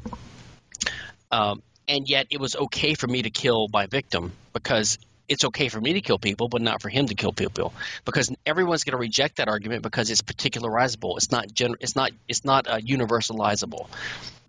Um, 1.31 1.61
and 1.87 2.09
yet 2.09 2.27
it 2.29 2.39
was 2.39 2.55
okay 2.55 2.93
for 2.93 3.07
me 3.07 3.21
to 3.23 3.29
kill 3.29 3.67
my 3.71 3.85
victim 3.85 4.31
because 4.53 4.97
it's 5.27 5.45
okay 5.45 5.69
for 5.69 5.79
me 5.79 5.93
to 5.93 6.01
kill 6.01 6.19
people, 6.19 6.47
but 6.47 6.61
not 6.61 6.81
for 6.81 6.89
him 6.89 7.07
to 7.07 7.15
kill 7.15 7.33
people, 7.33 7.73
because 8.05 8.33
everyone's 8.45 8.83
going 8.83 8.93
to 8.93 8.97
reject 8.97 9.37
that 9.37 9.47
argument 9.47 9.83
because 9.83 10.09
it's 10.09 10.21
particularizable. 10.21 11.17
It's 11.17 11.31
not 11.31 11.53
gen- 11.53 11.75
It's 11.79 11.95
not. 11.95 12.11
It's 12.27 12.45
not 12.45 12.67
uh, 12.67 12.79
universalizable. 12.79 13.87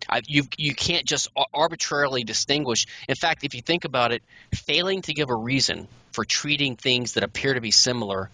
I, 0.08 0.22
you 0.26 0.44
you 0.56 0.74
can't 0.74 1.04
just 1.04 1.28
arbitrarily 1.52 2.24
distinguish. 2.24 2.86
In 3.08 3.16
fact, 3.16 3.44
if 3.44 3.54
you 3.54 3.62
think 3.62 3.84
about 3.84 4.12
it, 4.12 4.22
failing 4.54 5.02
to 5.02 5.14
give 5.14 5.30
a 5.30 5.34
reason 5.34 5.88
for 6.12 6.24
treating 6.24 6.76
things 6.76 7.14
that 7.14 7.24
appear 7.24 7.54
to 7.54 7.60
be 7.60 7.70
similar 7.70 8.30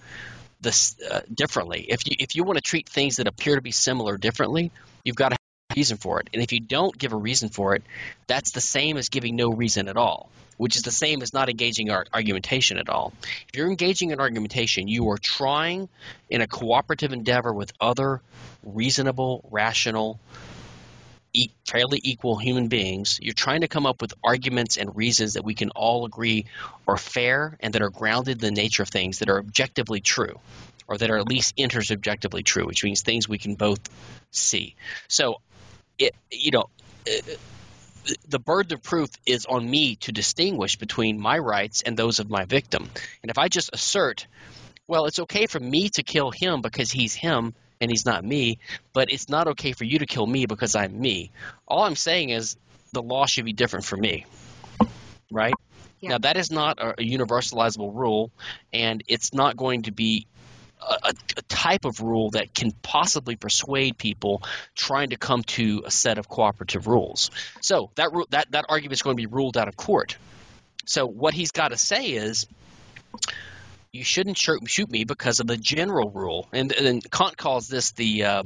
this 0.61 0.97
uh, 1.11 1.21
differently. 1.33 1.87
If 1.89 2.07
you 2.07 2.17
if 2.19 2.37
you 2.37 2.45
want 2.45 2.57
to 2.57 2.63
treat 2.63 2.89
things 2.89 3.17
that 3.17 3.27
appear 3.27 3.57
to 3.57 3.63
be 3.63 3.73
similar 3.73 4.17
differently, 4.17 4.71
you've 5.05 5.17
got 5.17 5.31
to 5.31 5.37
reason 5.77 5.97
for 5.97 6.21
it. 6.21 6.31
And 6.33 6.43
if 6.43 6.53
you 6.53 6.61
don't 6.61 6.97
give 6.97 7.13
a 7.13 7.17
reason 7.17 7.49
for 7.49 7.75
it, 7.75 7.83
that's 8.27 8.53
the 8.53 8.61
same 8.61 8.97
as 8.97 9.09
giving 9.09 9.37
no 9.37 9.51
reason 9.51 9.89
at 9.89 9.97
all 9.97 10.31
which 10.63 10.77
is 10.77 10.83
the 10.83 10.93
same 10.93 11.23
as 11.23 11.33
not 11.33 11.49
engaging 11.49 11.91
our 11.91 12.05
argumentation 12.13 12.79
at 12.79 12.89
all. 12.89 13.13
If 13.49 13.57
you're 13.57 13.69
engaging 13.69 14.11
in 14.11 14.21
argumentation, 14.21 14.87
you 14.87 15.11
are 15.11 15.19
trying 15.19 15.89
in 16.31 16.41
a 16.41 16.47
cooperative 16.47 17.13
endeavor 17.13 17.53
with 17.53 17.73
other 17.81 18.21
reasonable, 18.63 19.45
rational, 19.51 20.21
e- 21.33 21.51
fairly 21.67 22.01
equal 22.03 22.37
human 22.37 22.69
beings. 22.69 23.19
You're 23.21 23.35
trying 23.35 23.63
to 23.63 23.69
come 23.69 23.87
up 23.87 24.01
with 24.01 24.15
arguments 24.23 24.77
and 24.77 24.95
reasons 24.95 25.35
that 25.35 25.45
we 25.45 25.55
can 25.55 25.71
all 25.71 26.05
agree 26.05 26.47
are 26.87 26.97
fair 26.97 27.57
and 27.61 27.75
that 27.75 27.83
are 27.83 27.91
grounded 27.91 28.43
in 28.43 28.55
the 28.55 28.61
nature 28.61 28.83
of 28.83 28.89
things 28.89 29.19
that 29.19 29.29
are 29.29 29.39
objectively 29.39 30.01
true 30.01 30.39
or 30.87 30.99
that 30.99 31.11
are 31.11 31.19
at 31.19 31.29
least 31.29 31.57
intersubjectively 31.57 32.45
true, 32.45 32.67
which 32.67 32.85
means 32.85 33.03
things 33.03 33.29
we 33.29 33.39
can 33.39 33.55
both 33.55 33.81
see. 34.31 34.75
So, 35.09 35.41
it, 35.99 36.15
you 36.31 36.51
know, 36.51 36.69
uh, 37.07 37.35
the 38.29 38.39
burden 38.39 38.75
of 38.75 38.83
proof 38.83 39.11
is 39.27 39.47
on 39.47 39.69
me 39.69 39.97
to 39.97 40.13
distinguish 40.13 40.77
between 40.77 41.21
my 41.21 41.39
rights 41.39 41.83
and 41.83 41.97
those 41.97 42.19
of 42.19 42.29
my 42.29 42.45
victim. 42.45 42.89
And 43.23 43.31
if 43.31 43.39
I 43.39 43.49
just 43.49 43.71
assert, 43.73 44.27
well, 44.87 45.07
it's 45.07 45.21
okay 45.21 45.47
for 45.47 45.61
me 45.61 45.89
to 45.91 46.03
kill 46.03 46.31
him 46.31 46.63
because 46.63 46.91
he's 46.91 47.15
him 47.15 47.55
and 47.81 47.91
he's 47.91 48.07
not 48.07 48.25
me, 48.25 48.59
but 48.93 49.13
it's 49.13 49.29
not 49.29 49.49
okay 49.49 49.73
for 49.73 49.85
you 49.85 49.99
to 50.01 50.07
kill 50.07 50.27
me 50.27 50.47
because 50.47 50.75
I'm 50.75 51.01
me. 51.01 51.31
All 51.67 51.85
I'm 51.85 51.97
saying 51.97 52.31
is 52.31 52.57
the 52.93 53.03
law 53.03 53.27
should 53.27 53.45
be 53.45 53.53
different 53.53 53.85
for 53.85 53.97
me. 53.97 54.27
Right? 55.31 55.55
Yeah. 56.01 56.11
Now, 56.11 56.19
that 56.19 56.37
is 56.37 56.51
not 56.51 56.79
a 56.81 56.95
universalizable 56.95 57.95
rule, 57.95 58.31
and 58.73 59.03
it's 59.07 59.33
not 59.33 59.57
going 59.57 59.83
to 59.83 59.93
be 59.93 60.27
a, 60.89 61.15
a, 61.37 61.43
type 61.49 61.85
of 61.85 62.01
rule 62.01 62.31
that 62.31 62.55
can 62.55 62.73
possibly 62.83 63.37
persuade 63.37 63.97
people 63.99 64.43
trying 64.75 65.11
to 65.11 65.17
come 65.17 65.43
to 65.45 65.83
a 65.87 65.91
set 65.91 66.19
of 66.19 66.29
cooperative 66.29 66.87
rules. 66.87 67.31
So 67.61 67.91
that 67.95 68.11
that 68.31 68.51
that 68.51 68.65
argument 68.69 68.95
is 68.95 69.03
going 69.03 69.17
to 69.17 69.21
be 69.21 69.27
ruled 69.27 69.57
out 69.57 69.69
of 69.69 69.77
court. 69.77 70.17
So 70.87 71.07
what 71.07 71.35
he's 71.35 71.53
got 71.53 71.69
to 71.69 71.77
say 71.77 72.07
is 72.07 72.47
you 73.93 74.05
shouldn't 74.05 74.39
shoot, 74.39 74.91
me 74.91 75.05
because 75.05 75.41
of 75.41 75.47
the 75.47 75.57
general 75.57 76.11
rule. 76.11 76.49
And, 76.53 76.73
and 76.73 77.11
Kant 77.11 77.37
calls 77.37 77.69
this 77.69 77.91
the 77.93 78.25
uh, 78.25 78.43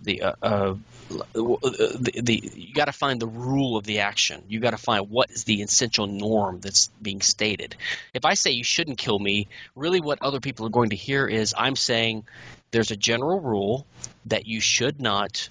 the, 0.00 0.22
uh, 0.22 0.32
uh, 0.42 0.74
Uh, 1.10 1.52
uh, 1.52 1.70
the, 1.98 2.20
the 2.22 2.52
you 2.54 2.74
got 2.74 2.86
to 2.86 2.92
find 2.92 3.20
the 3.20 3.26
rule 3.26 3.76
of 3.76 3.84
the 3.84 4.00
action. 4.00 4.42
You 4.48 4.60
got 4.60 4.70
to 4.70 4.76
find 4.78 5.08
what 5.08 5.30
is 5.30 5.44
the 5.44 5.62
essential 5.62 6.06
norm 6.06 6.60
that's 6.60 6.88
being 7.00 7.20
stated. 7.20 7.76
If 8.12 8.24
I 8.24 8.34
say 8.34 8.50
you 8.50 8.64
shouldn't 8.64 8.98
kill 8.98 9.18
me, 9.18 9.48
really 9.74 10.00
what 10.00 10.20
other 10.22 10.40
people 10.40 10.66
are 10.66 10.70
going 10.70 10.90
to 10.90 10.96
hear 10.96 11.26
is 11.26 11.54
I'm 11.56 11.76
saying 11.76 12.24
there's 12.70 12.90
a 12.90 12.96
general 12.96 13.40
rule 13.40 13.86
that 14.26 14.46
you 14.46 14.60
should 14.60 15.00
not 15.00 15.48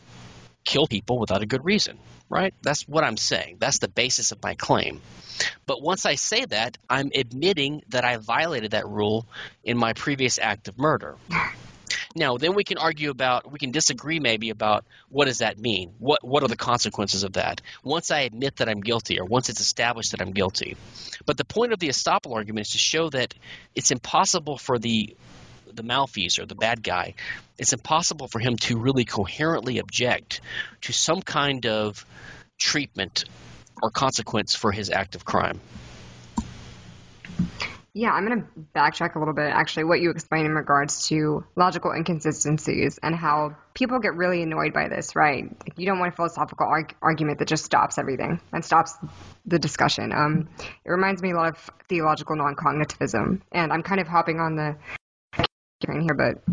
kill 0.63 0.87
people 0.87 1.17
without 1.17 1.41
a 1.41 1.45
good 1.45 1.65
reason 1.65 1.97
right? 2.29 2.53
That's 2.61 2.87
what 2.87 3.03
I'm 3.03 3.17
saying. 3.17 3.57
That's 3.59 3.79
the 3.79 3.87
basis 3.87 4.31
of 4.31 4.41
my 4.43 4.55
claim. 4.55 5.01
But 5.65 5.81
once 5.81 6.05
I 6.05 6.15
say 6.15 6.45
that, 6.45 6.77
I'm 6.89 7.11
admitting 7.13 7.83
that 7.89 8.03
I 8.03 8.17
violated 8.17 8.71
that 8.71 8.87
rule 8.87 9.25
in 9.63 9.77
my 9.77 9.93
previous 9.93 10.39
act 10.39 10.67
of 10.67 10.77
murder. 10.77 11.15
Now, 12.17 12.37
then 12.37 12.55
we 12.55 12.63
can 12.63 12.79
argue 12.79 13.11
about, 13.11 13.51
we 13.51 13.59
can 13.59 13.69
disagree 13.69 14.19
maybe 14.19 14.49
about 14.49 14.85
what 15.09 15.25
does 15.25 15.37
that 15.37 15.59
mean? 15.59 15.93
What 15.99 16.23
what 16.23 16.41
are 16.41 16.47
the 16.47 16.57
consequences 16.57 17.23
of 17.23 17.33
that? 17.33 17.61
Once 17.83 18.09
I 18.09 18.21
admit 18.21 18.55
that 18.55 18.67
I'm 18.67 18.81
guilty, 18.81 19.19
or 19.19 19.25
once 19.25 19.49
it's 19.49 19.61
established 19.61 20.11
that 20.11 20.21
I'm 20.21 20.31
guilty. 20.31 20.77
But 21.27 21.37
the 21.37 21.45
point 21.45 21.73
of 21.73 21.79
the 21.79 21.89
estoppel 21.89 22.33
argument 22.33 22.65
is 22.65 22.71
to 22.71 22.79
show 22.79 23.09
that 23.11 23.35
it's 23.75 23.91
impossible 23.91 24.57
for 24.57 24.79
the 24.79 25.15
the 25.71 25.83
malfeasor, 25.83 26.47
the 26.47 26.55
bad 26.55 26.81
guy, 26.81 27.13
it's 27.59 27.73
impossible 27.73 28.27
for 28.27 28.39
him 28.39 28.55
to 28.55 28.79
really 28.79 29.05
coherently 29.05 29.77
object 29.77 30.41
to 30.81 30.93
some 30.93 31.21
kind 31.21 31.67
of 31.67 32.03
treatment 32.57 33.25
or 33.83 33.91
consequence 33.91 34.55
for 34.55 34.71
his 34.71 34.89
act 34.89 35.13
of 35.13 35.23
crime. 35.23 35.59
Yeah, 37.97 38.11
I'm 38.11 38.27
going 38.27 38.41
to 38.41 38.47
backtrack 38.75 39.15
a 39.15 39.19
little 39.19 39.33
bit, 39.33 39.49
actually, 39.51 39.85
what 39.85 39.99
you 39.99 40.11
explained 40.11 40.45
in 40.45 40.53
regards 40.53 41.07
to 41.07 41.43
logical 41.55 41.91
inconsistencies 41.93 42.99
and 43.01 43.15
how 43.15 43.55
people 43.73 43.97
get 43.97 44.13
really 44.13 44.43
annoyed 44.43 44.71
by 44.71 44.87
this, 44.87 45.15
right? 45.15 45.45
Like, 45.61 45.79
you 45.79 45.87
don't 45.87 45.97
want 45.97 46.13
a 46.13 46.15
philosophical 46.15 46.67
arg- 46.67 46.93
argument 47.01 47.39
that 47.39 47.47
just 47.47 47.65
stops 47.65 47.97
everything 47.97 48.39
and 48.53 48.63
stops 48.63 48.93
the 49.47 49.57
discussion. 49.57 50.13
Um, 50.13 50.47
it 50.85 50.91
reminds 50.91 51.23
me 51.23 51.31
a 51.31 51.35
lot 51.35 51.47
of 51.47 51.71
theological 51.89 52.35
non 52.35 52.55
cognitivism. 52.55 53.41
And 53.51 53.73
I'm 53.73 53.81
kind 53.81 53.99
of 53.99 54.07
hopping 54.07 54.39
on 54.39 54.55
the 54.55 54.77
train 55.83 56.01
here, 56.01 56.13
but 56.13 56.43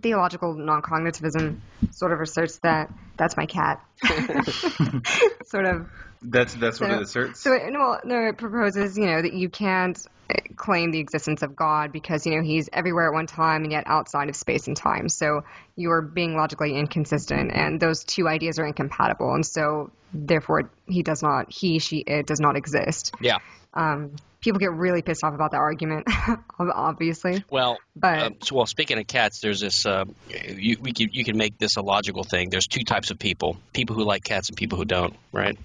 theological 0.00 0.54
non-cognitivism 0.54 1.58
sort 1.90 2.12
of 2.12 2.20
asserts 2.20 2.58
that 2.58 2.92
that's 3.16 3.36
my 3.36 3.46
cat. 3.46 3.84
sort 5.46 5.66
of. 5.66 5.88
That's 6.24 6.54
that's 6.54 6.78
so, 6.78 6.86
what 6.86 6.96
it 6.96 7.02
asserts. 7.02 7.40
So 7.40 7.52
it, 7.52 7.72
well, 7.72 8.00
no, 8.04 8.26
it 8.26 8.38
proposes, 8.38 8.96
you 8.96 9.06
know, 9.06 9.20
that 9.20 9.34
you 9.34 9.48
can't 9.48 9.98
uh, 10.30 10.34
claim 10.56 10.90
the 10.90 10.98
existence 10.98 11.42
of 11.42 11.54
God 11.54 11.92
because 11.92 12.26
you 12.26 12.34
know 12.34 12.42
he's 12.42 12.68
everywhere 12.72 13.08
at 13.08 13.12
one 13.12 13.26
time 13.26 13.62
and 13.62 13.72
yet 13.72 13.84
outside 13.86 14.28
of 14.28 14.36
space 14.36 14.66
and 14.66 14.76
time. 14.76 15.08
So 15.08 15.42
you 15.76 15.90
are 15.90 16.02
being 16.02 16.34
logically 16.36 16.76
inconsistent, 16.76 17.52
and 17.54 17.78
those 17.78 18.04
two 18.04 18.26
ideas 18.26 18.58
are 18.58 18.66
incompatible, 18.66 19.34
and 19.34 19.44
so 19.44 19.90
therefore 20.12 20.70
he 20.86 21.02
does 21.02 21.22
not, 21.22 21.52
he, 21.52 21.78
she, 21.78 21.98
it 21.98 22.26
does 22.26 22.40
not 22.40 22.56
exist. 22.56 23.14
Yeah. 23.20 23.38
Um, 23.74 24.14
people 24.44 24.60
get 24.60 24.72
really 24.72 25.02
pissed 25.02 25.24
off 25.24 25.34
about 25.34 25.50
that 25.50 25.58
argument, 25.58 26.06
obviously. 26.58 27.42
Well, 27.50 27.78
but 27.96 28.18
uh, 28.18 28.30
so, 28.42 28.56
well, 28.56 28.66
speaking 28.66 28.98
of 28.98 29.06
cats, 29.06 29.40
there's 29.40 29.60
this. 29.60 29.84
Uh, 29.84 30.04
you 30.28 30.76
we 30.80 30.92
can, 30.92 31.08
you 31.12 31.24
can 31.24 31.36
make 31.36 31.58
this 31.58 31.76
a 31.76 31.82
logical 31.82 32.24
thing. 32.24 32.50
There's 32.50 32.66
two 32.66 32.84
types 32.84 33.10
of 33.10 33.18
people: 33.18 33.56
people 33.72 33.96
who 33.96 34.04
like 34.04 34.22
cats 34.22 34.48
and 34.48 34.56
people 34.56 34.78
who 34.78 34.84
don't. 34.84 35.16
Right? 35.32 35.58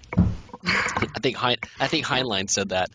I 0.65 1.19
think 1.22 1.38
hein, 1.38 1.58
I 1.80 1.88
think 1.88 2.06
Heinlein 2.06 2.50
said 2.50 2.69
that. 2.69 2.89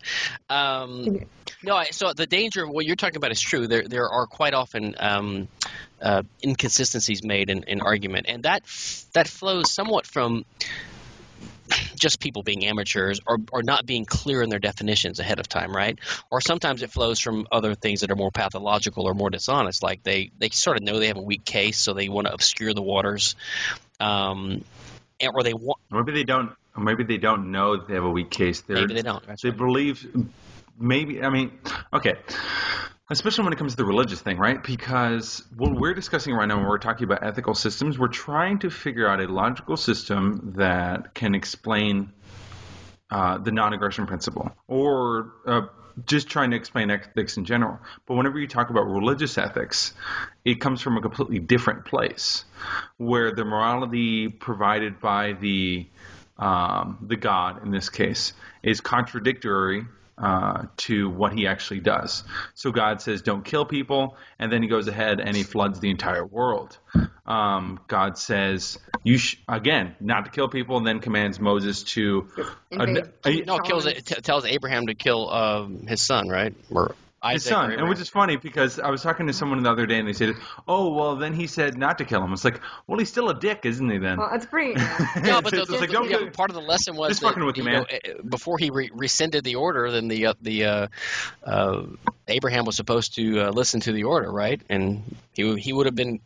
Um, 0.50 1.20
no, 1.62 1.74
I, 1.76 1.86
so 1.86 2.12
the 2.12 2.26
danger 2.26 2.64
of 2.64 2.70
what 2.70 2.84
you're 2.84 2.96
talking 2.96 3.16
about 3.16 3.32
is 3.32 3.40
true. 3.40 3.66
There 3.66 3.84
there 3.86 4.08
are 4.08 4.26
quite 4.26 4.54
often 4.54 4.94
um, 4.98 5.48
uh, 6.00 6.22
inconsistencies 6.44 7.24
made 7.24 7.50
in, 7.50 7.64
in 7.64 7.80
argument, 7.80 8.26
and 8.28 8.42
that 8.42 8.62
that 9.14 9.28
flows 9.28 9.72
somewhat 9.72 10.06
from 10.06 10.44
just 11.98 12.20
people 12.20 12.42
being 12.42 12.66
amateurs 12.66 13.20
or, 13.26 13.38
or 13.50 13.62
not 13.62 13.86
being 13.86 14.04
clear 14.04 14.42
in 14.42 14.50
their 14.50 14.58
definitions 14.58 15.18
ahead 15.18 15.40
of 15.40 15.48
time, 15.48 15.74
right? 15.74 15.98
Or 16.30 16.40
sometimes 16.40 16.82
it 16.82 16.90
flows 16.90 17.20
from 17.20 17.46
other 17.50 17.74
things 17.74 18.00
that 18.00 18.10
are 18.10 18.16
more 18.16 18.30
pathological 18.30 19.08
or 19.08 19.14
more 19.14 19.30
dishonest, 19.30 19.82
like 19.82 20.02
they, 20.02 20.30
they 20.38 20.50
sort 20.50 20.76
of 20.76 20.82
know 20.82 20.98
they 20.98 21.08
have 21.08 21.16
a 21.16 21.22
weak 21.22 21.44
case, 21.44 21.78
so 21.78 21.94
they 21.94 22.08
want 22.08 22.26
to 22.26 22.34
obscure 22.34 22.74
the 22.74 22.82
waters. 22.82 23.36
Um, 24.00 24.62
or 25.32 25.42
they 25.42 25.54
want. 25.54 25.80
Maybe 25.90 26.12
they 26.12 26.24
don't. 26.24 26.52
Maybe 26.76 27.04
they 27.04 27.18
don't 27.18 27.50
know 27.52 27.76
that 27.76 27.88
they 27.88 27.94
have 27.94 28.04
a 28.04 28.10
weak 28.10 28.30
case. 28.30 28.62
They're, 28.62 28.76
maybe 28.76 28.94
they 28.94 29.02
don't. 29.02 29.24
That's 29.26 29.42
they 29.42 29.50
right. 29.50 29.58
believe. 29.58 30.28
Maybe 30.78 31.22
I 31.22 31.30
mean, 31.30 31.52
okay. 31.92 32.14
Especially 33.10 33.44
when 33.44 33.52
it 33.52 33.56
comes 33.56 33.72
to 33.72 33.76
the 33.76 33.84
religious 33.84 34.22
thing, 34.22 34.38
right? 34.38 34.62
Because 34.62 35.44
what 35.54 35.74
we're 35.74 35.92
discussing 35.92 36.34
right 36.34 36.46
now 36.46 36.56
when 36.56 36.66
we're 36.66 36.78
talking 36.78 37.04
about 37.04 37.22
ethical 37.22 37.54
systems, 37.54 37.98
we're 37.98 38.08
trying 38.08 38.60
to 38.60 38.70
figure 38.70 39.06
out 39.06 39.20
a 39.20 39.26
logical 39.30 39.76
system 39.76 40.54
that 40.56 41.12
can 41.12 41.34
explain 41.34 42.12
uh, 43.10 43.36
the 43.36 43.52
non-aggression 43.52 44.06
principle, 44.06 44.50
or 44.66 45.32
uh, 45.46 45.66
just 46.06 46.28
trying 46.28 46.50
to 46.52 46.56
explain 46.56 46.90
ethics 46.90 47.36
in 47.36 47.44
general. 47.44 47.78
But 48.06 48.14
whenever 48.14 48.38
you 48.38 48.48
talk 48.48 48.70
about 48.70 48.86
religious 48.86 49.36
ethics, 49.36 49.92
it 50.44 50.60
comes 50.60 50.80
from 50.80 50.96
a 50.96 51.02
completely 51.02 51.38
different 51.38 51.84
place, 51.84 52.46
where 52.96 53.32
the 53.32 53.44
morality 53.44 54.28
provided 54.28 54.98
by 54.98 55.34
the 55.34 55.86
um, 56.38 56.98
the 57.06 57.16
God 57.16 57.62
in 57.62 57.70
this 57.70 57.88
case 57.88 58.32
is 58.62 58.80
contradictory 58.80 59.84
uh, 60.16 60.66
to 60.76 61.10
what 61.10 61.32
he 61.32 61.46
actually 61.46 61.80
does. 61.80 62.22
So 62.54 62.70
God 62.70 63.00
says, 63.00 63.22
"Don't 63.22 63.44
kill 63.44 63.64
people," 63.64 64.16
and 64.38 64.52
then 64.52 64.62
he 64.62 64.68
goes 64.68 64.86
ahead 64.86 65.20
and 65.20 65.36
he 65.36 65.42
floods 65.42 65.80
the 65.80 65.90
entire 65.90 66.24
world. 66.24 66.78
Um, 67.26 67.80
God 67.88 68.16
says, 68.16 68.78
"You 69.02 69.18
sh- 69.18 69.36
again 69.48 69.96
not 70.00 70.26
to 70.26 70.30
kill 70.30 70.48
people," 70.48 70.76
and 70.76 70.86
then 70.86 71.00
commands 71.00 71.40
Moses 71.40 71.82
to. 71.94 72.28
invade 72.70 73.48
uh, 73.48 73.56
No, 73.56 73.58
kills 73.58 73.86
t- 73.86 74.20
tells 74.22 74.44
Abraham 74.44 74.86
to 74.86 74.94
kill 74.94 75.30
um, 75.30 75.86
his 75.86 76.00
son, 76.00 76.28
right? 76.28 76.54
Or 76.70 76.94
Isaac 77.24 77.34
his 77.34 77.44
son, 77.44 77.70
or 77.70 77.74
and 77.74 77.88
which 77.88 78.00
is 78.00 78.08
funny 78.08 78.36
because 78.36 78.78
I 78.78 78.90
was 78.90 79.02
talking 79.02 79.26
to 79.26 79.32
someone 79.32 79.62
the 79.62 79.70
other 79.70 79.86
day, 79.86 79.98
and 79.98 80.06
they 80.06 80.12
said, 80.12 80.34
"Oh, 80.68 80.92
well, 80.94 81.16
then 81.16 81.32
he 81.34 81.46
said 81.46 81.76
not 81.78 81.98
to 81.98 82.04
kill 82.04 82.22
him." 82.22 82.32
It's 82.32 82.44
like, 82.44 82.60
well, 82.86 82.98
he's 82.98 83.08
still 83.08 83.30
a 83.30 83.38
dick, 83.38 83.60
isn't 83.64 83.88
he? 83.88 83.98
Then. 83.98 84.18
Well, 84.18 84.30
it's 84.34 84.46
pretty. 84.46 84.78
Yeah. 84.78 85.08
No, 85.24 85.40
but 85.42 85.52
the, 85.52 85.62
It's 85.62 85.70
like, 85.70 85.90
the- 85.90 86.06
yeah, 86.08 86.30
part 86.30 86.50
of 86.50 86.54
the 86.54 86.60
lesson 86.62 86.96
was 86.96 87.18
that, 87.20 87.36
with 87.38 87.56
you, 87.56 87.64
you 87.64 87.70
know, 87.70 87.84
eh, 87.88 87.98
before 88.28 88.58
he 88.58 88.70
re- 88.70 88.90
rescinded 88.92 89.42
the 89.44 89.54
order, 89.56 89.90
then 89.90 90.08
the 90.08 90.26
uh, 90.26 90.34
the 90.42 90.64
uh, 90.66 90.86
uh, 91.44 91.82
Abraham 92.28 92.64
was 92.64 92.76
supposed 92.76 93.14
to 93.16 93.40
uh, 93.40 93.50
listen 93.50 93.80
to 93.80 93.92
the 93.92 94.04
order, 94.04 94.30
right? 94.30 94.60
And 94.68 95.16
he 95.32 95.56
he 95.56 95.72
would 95.72 95.86
have 95.86 95.94
been 95.94 96.20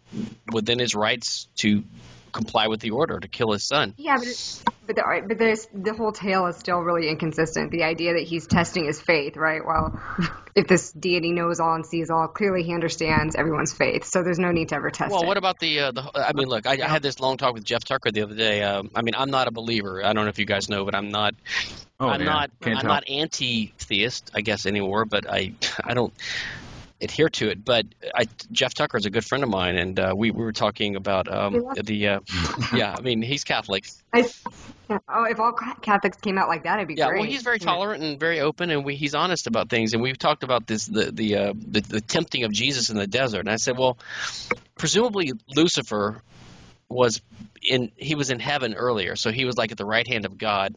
within 0.53 0.79
his 0.79 0.95
rights 0.95 1.49
to 1.59 1.85
comply 2.33 2.69
with 2.69 2.81
the 2.81 2.91
order 2.91 3.19
to 3.19 3.29
kill 3.29 3.53
his 3.53 3.65
son. 3.65 3.95
Yeah, 3.97 4.17
but 4.19 4.27
it, 4.27 4.63
but 4.87 4.97
the 4.97 5.25
but 5.27 5.39
there's 5.39 5.67
the 5.73 5.95
whole 5.95 6.13
tale 6.13 6.47
is 6.47 6.57
still 6.57 6.81
really 6.81 7.09
inconsistent. 7.09 7.71
The 7.71 7.83
idea 7.83 8.15
that 8.15 8.23
he's 8.23 8.47
testing 8.47 8.87
his 8.87 9.01
faith, 9.01 9.37
right? 9.37 9.61
Well, 9.65 9.99
if 10.55 10.67
this 10.67 10.93
deity 10.93 11.33
knows 11.33 11.61
all 11.61 11.75
and 11.75 11.85
sees 11.87 12.11
all, 12.11 12.27
clearly 12.29 12.63
he 12.63 12.73
understands 12.75 13.35
everyone's 13.37 13.73
faith. 13.73 14.05
So 14.05 14.23
there's 14.23 14.39
no 14.39 14.51
need 14.51 14.71
to 14.71 14.77
ever 14.77 14.91
test 14.91 15.11
Well, 15.13 15.23
it. 15.23 15.27
what 15.27 15.37
about 15.37 15.59
the 15.59 15.81
uh, 15.81 15.91
the? 15.93 16.11
I 16.15 16.33
mean, 16.33 16.49
look, 16.49 16.67
I, 16.67 16.73
I 16.83 16.89
had 16.89 17.03
this 17.03 17.21
long 17.21 17.37
talk 17.37 17.55
with 17.55 17.65
Jeff 17.65 17.85
Tucker 17.85 18.11
the 18.11 18.23
other 18.23 18.35
day. 18.35 18.63
Um, 18.63 18.91
I 18.95 19.03
mean, 19.03 19.15
I'm 19.17 19.31
not 19.31 19.49
a 19.49 19.51
believer. 19.51 20.05
I 20.05 20.13
don't 20.13 20.25
know 20.25 20.31
if 20.31 20.39
you 20.39 20.47
guys 20.47 20.69
know, 20.69 20.85
but 20.85 20.95
I'm 20.95 21.11
not. 21.11 21.35
oh, 22.01 22.09
I'm 22.09 22.21
yeah. 22.21 22.27
not. 22.27 22.51
Can't 22.61 22.77
I'm 22.77 22.83
tell. 22.83 22.91
not 22.91 23.09
anti-theist, 23.09 24.31
I 24.35 24.41
guess 24.41 24.67
anymore. 24.67 25.05
But 25.05 25.29
I, 25.29 25.53
I 25.85 25.95
don't 25.95 26.13
adhere 27.01 27.29
to 27.29 27.49
it. 27.51 27.65
But 27.65 27.87
I, 28.15 28.25
Jeff 28.53 28.75
Tucker 28.75 28.97
is 28.97 29.07
a 29.07 29.11
good 29.11 29.25
friend 29.25 29.45
of 29.45 29.51
mine, 29.51 29.77
and 29.77 29.99
uh, 29.99 30.15
we, 30.17 30.31
we 30.31 30.43
were 30.43 30.53
talking 30.53 30.97
about 30.97 31.33
um, 31.33 31.65
the. 31.83 32.09
Uh, 32.09 32.21
yeah, 32.75 32.95
I 32.97 33.01
mean, 33.01 33.23
he's 33.23 33.45
Catholic. 33.45 33.87
I, 34.13 34.29
yeah. 34.91 34.99
Oh, 35.09 35.25
if 35.25 35.39
all 35.39 35.53
Catholics 35.53 36.19
came 36.19 36.39
out 36.39 36.49
like 36.49 36.65
that, 36.65 36.77
it'd 36.79 36.89
be 36.89 36.95
Yeah, 36.95 37.09
great. 37.09 37.21
well, 37.21 37.29
he's 37.29 37.43
very 37.43 37.59
tolerant 37.59 38.03
and 38.03 38.19
very 38.19 38.41
open, 38.41 38.71
and 38.71 38.85
we, 38.85 38.97
he's 38.97 39.15
honest 39.15 39.47
about 39.47 39.69
things. 39.69 39.93
And 39.93 40.03
we've 40.03 40.19
talked 40.19 40.43
about 40.43 40.67
this, 40.67 40.87
the 40.87 41.11
the, 41.13 41.37
uh, 41.37 41.53
the 41.57 41.81
the 41.81 42.01
tempting 42.01 42.45
of 42.45 42.53
Jesus 42.53 42.91
in 42.91 42.97
the 42.97 43.07
desert. 43.07 43.41
And 43.41 43.51
I 43.51 43.57
said, 43.57 43.77
well, 43.77 43.99
presumably 44.77 45.33
Lucifer 45.55 46.23
was 46.89 47.21
in 47.63 47.91
he 47.97 48.15
was 48.15 48.31
in 48.31 48.41
heaven 48.41 48.75
earlier, 48.75 49.15
so 49.15 49.31
he 49.31 49.45
was 49.45 49.57
like 49.57 49.73
at 49.73 49.79
the 49.79 49.85
right 49.85 50.07
hand 50.09 50.25
of 50.25 50.39
God. 50.39 50.75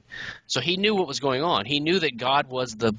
So 0.48 0.60
he 0.60 0.76
knew 0.76 0.94
what 0.94 1.08
was 1.08 1.20
going 1.22 1.42
on. 1.42 1.66
He 1.66 1.80
knew 1.80 2.00
that 2.00 2.18
God 2.18 2.48
was 2.48 2.76
the 2.76 2.94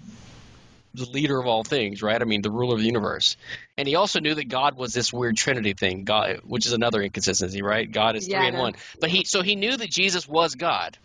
the 0.94 1.06
leader 1.06 1.38
of 1.38 1.46
all 1.46 1.64
things, 1.64 2.02
right? 2.02 2.20
I 2.20 2.24
mean, 2.24 2.42
the 2.42 2.50
ruler 2.50 2.74
of 2.74 2.80
the 2.80 2.86
universe. 2.86 3.36
And 3.78 3.88
he 3.88 3.94
also 3.94 4.20
knew 4.20 4.34
that 4.34 4.48
God 4.48 4.76
was 4.76 4.92
this 4.92 5.12
weird 5.12 5.36
Trinity 5.36 5.72
thing, 5.72 6.04
God, 6.04 6.40
which 6.44 6.66
is 6.66 6.72
another 6.72 7.02
inconsistency, 7.02 7.62
right? 7.62 7.90
God 7.90 8.16
is 8.16 8.28
Yeah, 8.28 8.38
three 8.38 8.48
in 8.48 8.56
one. 8.56 8.74
But 9.00 9.10
he 9.10 9.24
so 9.24 9.42
he 9.42 9.56
knew 9.56 9.76
that 9.76 9.90
Jesus 9.90 10.28
was 10.28 10.54
God, 10.54 10.98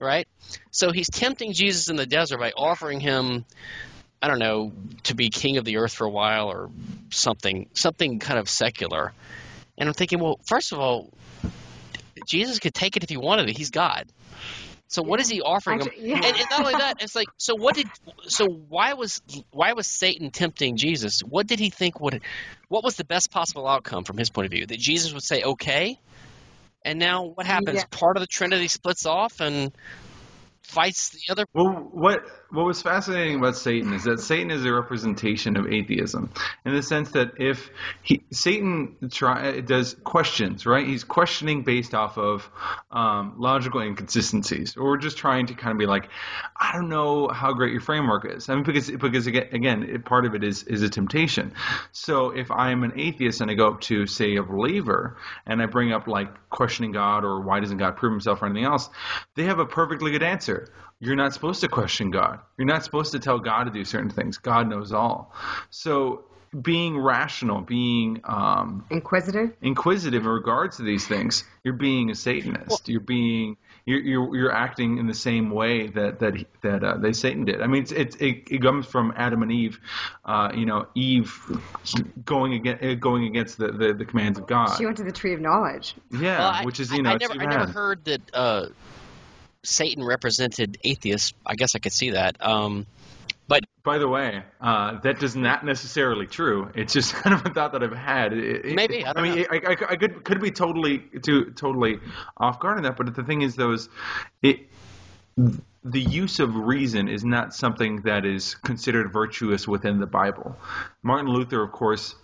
right? 0.00 0.26
So 0.70 0.92
he's 0.92 1.08
tempting 1.08 1.52
Jesus 1.52 1.88
in 1.88 1.96
the 1.96 2.06
desert 2.06 2.38
by 2.38 2.52
offering 2.52 3.00
him, 3.00 3.44
I 4.20 4.28
don't 4.28 4.38
know, 4.38 4.72
to 5.04 5.14
be 5.14 5.30
king 5.30 5.58
of 5.58 5.64
the 5.64 5.78
earth 5.78 5.92
for 5.92 6.06
a 6.06 6.10
while 6.10 6.48
or 6.48 6.70
something, 7.10 7.68
something 7.74 8.18
kind 8.18 8.38
of 8.38 8.48
secular. 8.48 9.12
And 9.78 9.88
I'm 9.88 9.94
thinking, 9.94 10.20
well, 10.20 10.38
first 10.44 10.72
of 10.72 10.78
all, 10.78 11.10
Jesus 12.26 12.58
could 12.58 12.74
take 12.74 12.96
it 12.96 13.02
if 13.02 13.10
he 13.10 13.16
wanted 13.16 13.48
it. 13.48 13.56
He's 13.56 13.70
God. 13.70 14.06
So 14.92 15.02
what 15.02 15.20
is 15.20 15.28
he 15.30 15.40
offering 15.40 15.80
him? 15.80 15.88
Actually, 15.88 16.10
yeah. 16.10 16.16
And, 16.16 16.36
and 16.36 16.46
not 16.50 16.60
only 16.60 16.74
that, 16.74 16.96
it's 17.00 17.16
like, 17.16 17.28
so 17.38 17.54
what 17.54 17.74
did, 17.76 17.86
so 18.26 18.46
why 18.46 18.92
was 18.92 19.22
why 19.50 19.72
was 19.72 19.86
Satan 19.86 20.30
tempting 20.30 20.76
Jesus? 20.76 21.20
What 21.20 21.46
did 21.46 21.58
he 21.58 21.70
think 21.70 21.98
would, 21.98 22.20
what 22.68 22.84
was 22.84 22.96
the 22.96 23.04
best 23.04 23.30
possible 23.30 23.66
outcome 23.66 24.04
from 24.04 24.18
his 24.18 24.28
point 24.28 24.44
of 24.44 24.52
view? 24.52 24.66
That 24.66 24.78
Jesus 24.78 25.14
would 25.14 25.22
say, 25.22 25.42
okay, 25.42 25.98
and 26.84 26.98
now 26.98 27.24
what 27.24 27.46
happens? 27.46 27.78
Yeah. 27.78 27.84
Part 27.90 28.18
of 28.18 28.20
the 28.20 28.26
Trinity 28.26 28.68
splits 28.68 29.06
off 29.06 29.40
and 29.40 29.72
fights 30.62 31.08
the 31.08 31.32
other. 31.32 31.46
Well, 31.54 31.88
what 31.90 32.22
what 32.52 32.66
was 32.66 32.82
fascinating 32.82 33.36
about 33.36 33.56
Satan 33.56 33.94
is 33.94 34.04
that 34.04 34.20
Satan 34.20 34.50
is 34.50 34.64
a 34.64 34.72
representation 34.72 35.56
of 35.56 35.72
atheism, 35.72 36.30
in 36.66 36.74
the 36.74 36.82
sense 36.82 37.10
that 37.12 37.32
if 37.38 37.70
he, 38.02 38.22
Satan 38.30 38.96
try, 39.10 39.60
does 39.60 39.96
questions, 40.04 40.66
right? 40.66 40.86
He's 40.86 41.02
questioning 41.02 41.62
based 41.62 41.94
off 41.94 42.18
of 42.18 42.48
um, 42.90 43.36
logical 43.38 43.80
inconsistencies, 43.80 44.76
or 44.76 44.98
just 44.98 45.16
trying 45.16 45.46
to 45.46 45.54
kind 45.54 45.72
of 45.72 45.78
be 45.78 45.86
like, 45.86 46.10
I 46.54 46.72
don't 46.74 46.90
know 46.90 47.28
how 47.28 47.54
great 47.54 47.72
your 47.72 47.80
framework 47.80 48.30
is. 48.30 48.48
I 48.50 48.54
mean, 48.54 48.64
because 48.64 48.90
because 48.90 49.26
again, 49.26 49.48
again 49.52 49.82
it, 49.84 50.04
part 50.04 50.26
of 50.26 50.34
it 50.34 50.44
is 50.44 50.62
is 50.64 50.82
a 50.82 50.90
temptation. 50.90 51.54
So 51.92 52.30
if 52.30 52.50
I'm 52.50 52.84
an 52.84 52.92
atheist 52.96 53.40
and 53.40 53.50
I 53.50 53.54
go 53.54 53.68
up 53.68 53.80
to 53.82 54.06
say 54.06 54.36
a 54.36 54.42
believer 54.42 55.16
and 55.46 55.62
I 55.62 55.66
bring 55.66 55.92
up 55.92 56.06
like 56.06 56.50
questioning 56.50 56.92
God 56.92 57.24
or 57.24 57.40
why 57.40 57.60
doesn't 57.60 57.78
God 57.78 57.96
prove 57.96 58.12
Himself 58.12 58.42
or 58.42 58.46
anything 58.46 58.64
else, 58.64 58.90
they 59.36 59.44
have 59.44 59.58
a 59.58 59.66
perfectly 59.66 60.10
good 60.10 60.22
answer. 60.22 60.68
You're 61.02 61.16
not 61.16 61.34
supposed 61.34 61.60
to 61.62 61.68
question 61.68 62.12
God. 62.12 62.38
You're 62.56 62.68
not 62.68 62.84
supposed 62.84 63.10
to 63.10 63.18
tell 63.18 63.40
God 63.40 63.64
to 63.64 63.72
do 63.72 63.84
certain 63.84 64.08
things. 64.08 64.38
God 64.38 64.68
knows 64.68 64.92
all. 64.92 65.34
So 65.68 66.26
being 66.62 66.96
rational, 66.96 67.60
being 67.60 68.20
um, 68.22 68.84
Inquisitive. 68.88 69.52
inquisitive 69.62 70.22
in 70.22 70.28
regards 70.28 70.76
to 70.76 70.84
these 70.84 71.08
things, 71.08 71.42
you're 71.64 71.74
being 71.74 72.10
a 72.10 72.14
Satanist. 72.14 72.88
you're 72.88 73.00
being 73.00 73.56
you're, 73.84 73.98
you're 73.98 74.36
you're 74.36 74.52
acting 74.52 74.98
in 74.98 75.08
the 75.08 75.14
same 75.14 75.50
way 75.50 75.88
that 75.88 76.20
that 76.20 76.34
that 76.60 76.84
uh, 76.84 76.98
that 76.98 77.16
Satan 77.16 77.46
did. 77.46 77.60
I 77.62 77.66
mean, 77.66 77.82
it's, 77.82 77.90
it's 77.90 78.14
it, 78.16 78.44
it 78.48 78.62
comes 78.62 78.86
from 78.86 79.12
Adam 79.16 79.42
and 79.42 79.50
Eve. 79.50 79.80
Uh, 80.24 80.52
you 80.54 80.66
know, 80.66 80.86
Eve 80.94 81.34
going 82.24 82.52
against 82.52 83.00
going 83.00 83.24
against 83.24 83.58
the, 83.58 83.72
the, 83.72 83.92
the 83.92 84.04
commands 84.04 84.38
of 84.38 84.46
God. 84.46 84.76
She 84.76 84.84
went 84.84 84.98
to 84.98 85.04
the 85.04 85.10
tree 85.10 85.34
of 85.34 85.40
knowledge. 85.40 85.96
Yeah, 86.12 86.38
Well, 86.38 86.48
I- 86.48 86.64
which 86.64 86.78
is 86.78 86.92
you 86.92 87.02
know 87.02 87.10
I, 87.10 87.14
it's 87.14 87.28
never, 87.28 87.40
I 87.42 87.46
never 87.46 87.72
heard 87.72 88.04
that 88.04 88.20
uh, 88.34 88.66
Satan 89.64 90.04
represented 90.04 90.78
atheists. 90.84 91.32
I 91.46 91.54
guess 91.54 91.70
I 91.74 91.78
could 91.78 91.92
see 91.92 92.10
that. 92.10 92.36
Um, 92.44 92.86
but 93.48 93.64
By 93.82 93.98
the 93.98 94.08
way, 94.08 94.42
uh, 94.60 95.00
that 95.00 95.18
does 95.20 95.36
not 95.36 95.64
necessarily 95.64 96.26
true. 96.26 96.70
It's 96.74 96.92
just 96.92 97.12
kind 97.22 97.34
of 97.34 97.44
a 97.44 97.50
thought 97.50 97.72
that 97.72 97.82
I've 97.82 97.92
had. 97.92 98.32
It, 98.32 98.64
it- 98.64 98.74
Maybe, 98.74 99.04
I 99.04 99.12
don't 99.12 99.22
mean. 99.22 99.46
I, 99.50 99.56
I, 99.56 99.70
I 99.90 99.96
could 99.96 100.24
could 100.24 100.40
be 100.40 100.50
totally 100.50 100.98
to, 101.22 101.50
totally 101.52 101.98
off 102.36 102.60
guard 102.60 102.78
on 102.78 102.84
that, 102.84 102.96
but 102.96 103.14
the 103.14 103.22
thing 103.24 103.42
is, 103.42 103.56
those 103.56 103.88
it 104.42 104.60
the 105.84 106.00
use 106.00 106.38
of 106.38 106.54
reason 106.54 107.08
is 107.08 107.24
not 107.24 107.54
something 107.54 108.02
that 108.02 108.24
is 108.24 108.54
considered 108.54 109.12
virtuous 109.12 109.66
within 109.66 109.98
the 109.98 110.06
Bible. 110.06 110.56
Martin 111.02 111.28
Luther, 111.32 111.62
of 111.62 111.72
course, 111.72 112.14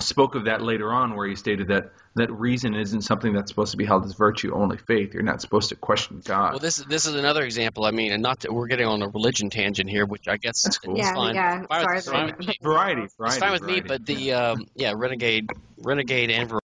spoke 0.00 0.34
of 0.34 0.44
that 0.44 0.62
later 0.62 0.92
on, 0.92 1.16
where 1.16 1.26
he 1.26 1.36
stated 1.36 1.68
that 1.68 1.92
that 2.16 2.30
reason 2.30 2.74
isn't 2.74 3.02
something 3.02 3.32
that's 3.32 3.50
supposed 3.50 3.72
to 3.72 3.76
be 3.76 3.84
held 3.84 4.04
as 4.04 4.14
virtue, 4.14 4.54
only 4.54 4.76
faith. 4.76 5.14
You're 5.14 5.22
not 5.24 5.40
supposed 5.40 5.68
to 5.70 5.76
question 5.76 6.22
God. 6.24 6.50
Well, 6.52 6.58
this 6.60 6.76
this 6.76 7.06
is 7.06 7.14
another 7.14 7.42
example. 7.44 7.84
I 7.84 7.90
mean, 7.90 8.12
and 8.12 8.22
not 8.22 8.40
that 8.40 8.52
we're 8.52 8.66
getting 8.68 8.86
on 8.86 9.02
a 9.02 9.08
religion 9.08 9.50
tangent 9.50 9.90
here, 9.90 10.06
which 10.06 10.28
I 10.28 10.36
guess 10.36 10.62
That's 10.62 10.78
cool. 10.78 10.94
is 10.94 10.98
Yeah, 11.06 11.14
fine. 11.14 11.34
yeah. 11.34 11.62
Fine 11.66 11.86
with- 11.86 11.96
it's 11.96 12.08
fine 12.08 12.26
with 12.26 12.38
me. 12.46 12.54
variety, 12.62 13.02
It's 13.02 13.14
fine 13.38 13.52
with 13.52 13.62
me, 13.62 13.80
but 13.80 14.06
the 14.06 14.32
um, 14.32 14.66
yeah, 14.76 14.92
renegade, 14.94 15.48
renegade, 15.78 16.30
and 16.30 16.48
Ver- 16.50 16.58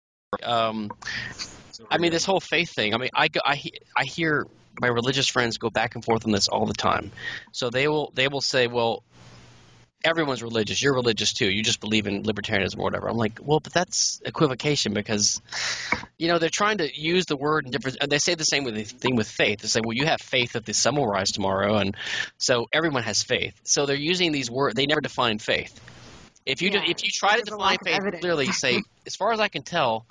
um, 0.43 0.91
I 1.89 1.97
mean, 1.99 2.11
this 2.11 2.25
whole 2.25 2.39
faith 2.39 2.71
thing. 2.73 2.93
I 2.93 2.97
mean, 2.97 3.11
I 3.13 3.27
go, 3.27 3.39
I 3.45 3.61
I 3.95 4.03
hear 4.03 4.45
my 4.81 4.87
religious 4.87 5.27
friends 5.27 5.57
go 5.57 5.69
back 5.69 5.95
and 5.95 6.03
forth 6.03 6.25
on 6.25 6.31
this 6.31 6.47
all 6.47 6.65
the 6.65 6.73
time. 6.73 7.11
So 7.51 7.69
they 7.69 7.87
will 7.87 8.11
they 8.15 8.27
will 8.27 8.41
say, 8.41 8.67
well, 8.67 9.03
everyone's 10.07 10.41
religious. 10.41 10.81
You're 10.81 10.95
religious 10.95 11.33
too. 11.33 11.49
You 11.49 11.61
just 11.63 11.81
believe 11.81 12.07
in 12.07 12.23
libertarianism 12.23 12.79
or 12.79 12.83
whatever. 12.83 13.09
I'm 13.09 13.17
like, 13.17 13.39
well, 13.41 13.59
but 13.59 13.73
that's 13.73 14.21
equivocation 14.25 14.93
because, 14.93 15.41
you 16.17 16.29
know, 16.29 16.39
they're 16.39 16.49
trying 16.49 16.77
to 16.79 16.89
use 16.89 17.25
the 17.25 17.35
word 17.35 17.65
in 17.65 17.71
different. 17.71 17.97
They 18.09 18.17
say 18.17 18.35
the 18.35 18.43
same 18.43 18.63
with 18.63 18.75
the 18.75 18.83
thing 18.83 19.15
with 19.15 19.27
faith. 19.27 19.59
They 19.59 19.67
say, 19.67 19.81
well, 19.83 19.93
you 19.93 20.05
have 20.05 20.21
faith 20.21 20.53
that 20.53 20.65
the 20.65 20.73
sun 20.73 20.95
will 20.95 21.07
rise 21.07 21.31
tomorrow, 21.31 21.75
and 21.75 21.95
so 22.37 22.67
everyone 22.71 23.03
has 23.03 23.21
faith. 23.23 23.59
So 23.63 23.85
they're 23.85 23.95
using 23.95 24.31
these 24.31 24.49
words. 24.49 24.75
They 24.75 24.85
never 24.85 25.01
define 25.01 25.39
faith. 25.39 25.79
If 26.45 26.61
you 26.61 26.69
do, 26.69 26.79
if 26.79 27.03
you 27.03 27.09
try 27.11 27.37
to 27.37 27.43
define 27.43 27.77
faith 27.83 27.99
clearly, 28.21 28.51
say, 28.53 28.81
as 29.05 29.15
far 29.15 29.33
as 29.33 29.39
I 29.41 29.49
can 29.49 29.63
tell, 29.63 30.05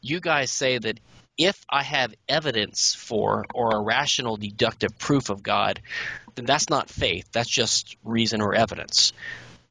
you 0.00 0.20
guys 0.20 0.50
say 0.50 0.78
that 0.78 0.98
if 1.38 1.64
I 1.70 1.84
have 1.84 2.14
evidence 2.28 2.94
for 2.94 3.46
or 3.54 3.70
a 3.70 3.80
rational 3.80 4.36
deductive 4.36 4.98
proof 4.98 5.30
of 5.30 5.42
God, 5.42 5.80
then 6.34 6.44
that's 6.44 6.68
not 6.68 6.90
faith. 6.90 7.28
That's 7.32 7.48
just 7.48 7.96
reason 8.04 8.42
or 8.42 8.54
evidence. 8.54 9.12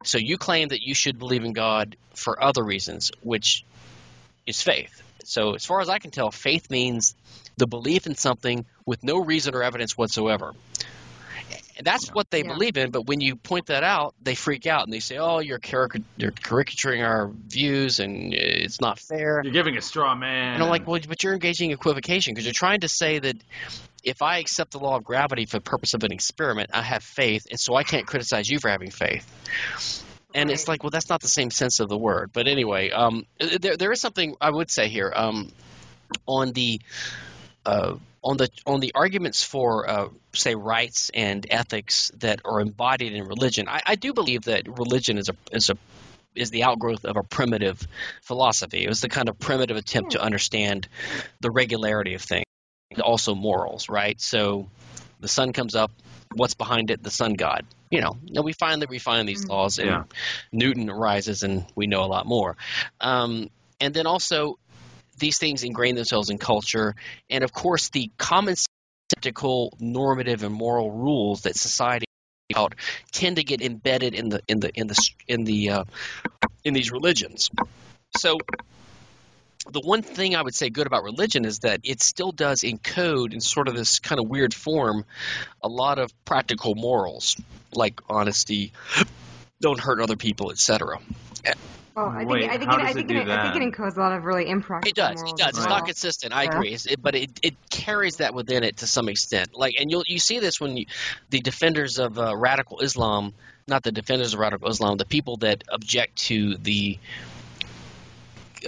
So 0.03 0.17
you 0.17 0.37
claim 0.37 0.69
that 0.69 0.81
you 0.81 0.95
should 0.95 1.19
believe 1.19 1.43
in 1.43 1.53
God 1.53 1.97
for 2.15 2.41
other 2.41 2.63
reasons, 2.63 3.11
which 3.21 3.65
is 4.45 4.61
faith. 4.61 5.03
So 5.25 5.55
as 5.55 5.65
far 5.65 5.81
as 5.81 5.89
I 5.89 5.99
can 5.99 6.11
tell, 6.11 6.31
faith 6.31 6.71
means 6.71 7.13
the 7.57 7.67
belief 7.67 8.07
in 8.07 8.15
something 8.15 8.65
with 8.85 9.03
no 9.03 9.17
reason 9.17 9.53
or 9.53 9.63
evidence 9.63 9.97
whatsoever. 9.97 10.53
And 11.77 11.85
that's 11.85 12.09
what 12.09 12.29
they 12.31 12.41
Yeah. 12.41 12.53
believe 12.53 12.75
in, 12.77 12.91
but 12.91 13.05
when 13.05 13.21
you 13.21 13.35
point 13.35 13.67
that 13.67 13.83
out, 13.83 14.15
they 14.21 14.33
freak 14.33 14.65
out 14.65 14.83
and 14.83 14.91
they 14.91 14.99
say, 14.99 15.17
"Oh, 15.17 15.39
you're, 15.39 15.59
caric- 15.59 16.01
you're 16.17 16.31
caricaturing 16.31 17.03
our 17.03 17.29
views, 17.29 17.99
and 17.99 18.33
uh, 18.33 18.37
it's 18.37 18.81
not 18.81 18.99
fair." 18.99 19.41
You're 19.43 19.53
giving 19.53 19.77
a 19.77 19.81
straw 19.81 20.15
man. 20.15 20.55
And 20.55 20.63
I'm 20.63 20.69
like, 20.69 20.87
well, 20.87 20.99
but 21.07 21.23
you're 21.23 21.33
engaging 21.33 21.71
equivocation 21.71 22.33
because 22.33 22.45
you're 22.45 22.53
trying 22.53 22.79
to 22.79 22.89
say 22.89 23.19
that 23.19 23.35
if 24.03 24.21
I 24.21 24.39
accept 24.39 24.71
the 24.71 24.79
law 24.79 24.97
of 24.97 25.03
gravity 25.03 25.45
for 25.45 25.57
the 25.57 25.61
purpose 25.61 25.93
of 25.93 26.03
an 26.03 26.11
experiment, 26.11 26.71
I 26.73 26.81
have 26.81 27.03
faith, 27.03 27.45
and 27.49 27.59
so 27.59 27.75
I 27.75 27.83
can't 27.83 28.07
criticize 28.07 28.49
you 28.49 28.59
for 28.59 28.69
having 28.69 28.89
faith. 28.89 29.25
And 30.33 30.51
it's 30.51 30.67
like, 30.67 30.83
well, 30.83 30.91
that's 30.91 31.09
not 31.09 31.21
the 31.21 31.27
same 31.27 31.51
sense 31.51 31.79
of 31.79 31.89
the 31.89 31.97
word. 31.97 32.31
But 32.33 32.47
anyway, 32.47 32.91
um, 32.91 33.25
there 33.39 33.77
there 33.77 33.91
is 33.91 34.01
something 34.01 34.35
I 34.39 34.49
would 34.49 34.69
say 34.69 34.87
here 34.87 35.11
um, 35.15 35.51
on 36.25 36.51
the 36.53 36.81
uh, 37.65 37.95
on 38.27 38.35
the 38.35 38.49
on 38.65 38.81
the 38.81 38.91
arguments 38.93 39.41
for 39.41 39.89
uh, 39.89 40.09
say 40.33 40.53
rights 40.53 41.09
and 41.13 41.47
ethics 41.49 42.11
that 42.17 42.41
are 42.43 42.59
embodied 42.59 43.13
in 43.13 43.23
religion. 43.23 43.69
I, 43.69 43.81
I 43.85 43.95
do 43.95 44.13
believe 44.13 44.43
that 44.43 44.67
religion 44.67 45.17
is 45.17 45.29
a 45.29 45.35
is 45.55 45.69
a 45.69 45.77
is 46.35 46.51
the 46.51 46.63
outgrowth 46.63 47.05
of 47.05 47.15
a 47.15 47.23
primitive 47.23 47.79
philosophy. 48.21 48.83
It 48.83 48.89
was 48.89 48.99
the 48.99 49.07
kind 49.07 49.29
of 49.29 49.39
primitive 49.39 49.77
attempt 49.77 50.11
to 50.11 50.21
understand 50.21 50.89
the 51.39 51.49
regularity 51.49 52.15
of 52.15 52.21
things, 52.21 52.43
also 53.01 53.33
morals, 53.33 53.87
right? 53.87 54.19
So 54.19 54.69
the 55.21 55.29
sun 55.29 55.53
comes 55.53 55.73
up, 55.73 55.91
what's 56.35 56.53
behind 56.53 56.91
it? 56.91 57.01
The 57.01 57.09
sun 57.09 57.33
god. 57.33 57.65
You 57.89 58.01
know, 58.01 58.17
and 58.35 58.43
we 58.43 58.51
finally 58.51 58.87
refine 58.89 59.25
these 59.25 59.45
Mhm. 59.45 59.49
laws, 59.49 59.77
and 59.79 59.87
Yeah. 59.87 60.03
Newton 60.51 60.89
arises, 60.89 61.43
and 61.43 61.65
we 61.75 61.87
know 61.87 62.03
a 62.03 62.11
lot 62.11 62.25
more. 62.25 62.57
Um, 62.99 63.49
and 63.79 63.93
then 63.93 64.05
also, 64.05 64.59
these 65.17 65.37
things 65.37 65.63
ingrain 65.63 65.95
themselves 65.95 66.29
in 66.29 66.37
culture, 66.37 66.95
and 67.29 67.43
of 67.43 67.51
course, 67.51 67.89
the 67.89 68.11
common 68.17 68.55
typical 69.09 69.75
normative 69.79 70.43
and 70.43 70.53
moral 70.53 70.91
rules 70.91 71.41
that 71.41 71.55
society 71.55 72.05
out 72.55 72.75
tend 73.11 73.37
to 73.37 73.43
get 73.43 73.61
embedded 73.61 74.13
in 74.13 74.29
the 74.29 74.41
in 74.47 74.59
the 74.59 74.71
in 74.73 74.87
the 74.87 75.09
in 75.27 75.43
the 75.43 75.69
uh, 75.69 75.83
in 76.63 76.73
these 76.73 76.91
religions. 76.91 77.49
So 78.17 78.37
the 79.69 79.81
one 79.81 80.01
thing 80.01 80.35
I 80.35 80.41
would 80.41 80.55
say 80.55 80.69
good 80.69 80.87
about 80.87 81.03
religion 81.03 81.45
is 81.45 81.59
that 81.59 81.81
it 81.83 82.01
still 82.01 82.31
does 82.31 82.61
encode 82.61 83.33
in 83.33 83.41
sort 83.41 83.67
of 83.67 83.75
this 83.75 83.99
kind 83.99 84.19
of 84.19 84.29
weird 84.29 84.53
form 84.53 85.03
a 85.61 85.67
lot 85.67 85.99
of 85.99 86.11
practical 86.23 86.75
morals 86.75 87.35
like 87.73 87.99
honesty, 88.09 88.71
don't 89.61 89.79
hurt 89.79 89.99
other 90.01 90.15
people, 90.15 90.51
etc. 90.51 90.99
Well, 91.95 92.09
I 92.09 92.19
think 92.19 92.29
Wait, 92.29 92.43
I 92.47 92.57
think 92.59 92.71
it, 92.71 92.79
I 92.79 92.85
does 92.85 92.95
it 92.95 93.07
think 93.07 93.11
it, 93.11 93.27
I 93.27 93.41
think 93.41 93.55
it 93.55 93.59
that? 93.59 93.81
encodes 93.81 93.97
a 93.97 93.99
lot 93.99 94.11
of 94.13 94.23
really 94.23 94.47
impractical 94.47 94.89
It 94.91 94.95
does. 94.95 95.31
It 95.31 95.35
does. 95.35 95.49
It's 95.49 95.57
well. 95.57 95.69
not 95.69 95.85
consistent. 95.87 96.31
I 96.31 96.43
Yeah. 96.43 96.55
agree. 96.55 96.73
It's, 96.73 96.85
it, 96.85 97.01
but 97.01 97.15
it, 97.15 97.31
it 97.41 97.55
carries 97.71 98.17
that 98.17 98.35
within 98.35 98.63
it 98.63 98.77
to 98.77 98.87
some 98.87 99.09
extent. 99.09 99.55
Like, 99.55 99.73
and 99.79 99.89
you'll 99.89 100.03
you 100.05 100.19
see 100.19 100.37
this 100.37 100.61
when 100.61 100.77
you, 100.77 100.85
the 101.31 101.39
defenders 101.39 101.97
of 101.97 102.19
uh, 102.19 102.37
radical 102.37 102.81
Islam, 102.81 103.33
not 103.67 103.81
the 103.81 103.91
defenders 103.91 104.35
of 104.35 104.39
radical 104.39 104.69
Islam, 104.69 104.97
the 104.97 105.05
people 105.05 105.37
that 105.37 105.63
object 105.69 106.17
to 106.27 106.55
the 106.57 106.99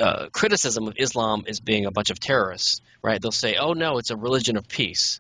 uh, 0.02 0.30
criticism 0.32 0.88
of 0.88 0.96
Islam 0.98 1.44
as 1.48 1.60
being 1.60 1.86
a 1.86 1.92
bunch 1.92 2.10
of 2.10 2.20
terrorists, 2.20 2.82
right? 3.04 3.22
They'll 3.22 3.32
say, 3.32 3.58
"Oh 3.58 3.74
no, 3.74 4.00
it's 4.00 4.10
a 4.10 4.18
religion 4.18 4.58
of 4.58 4.68
peace," 4.68 5.20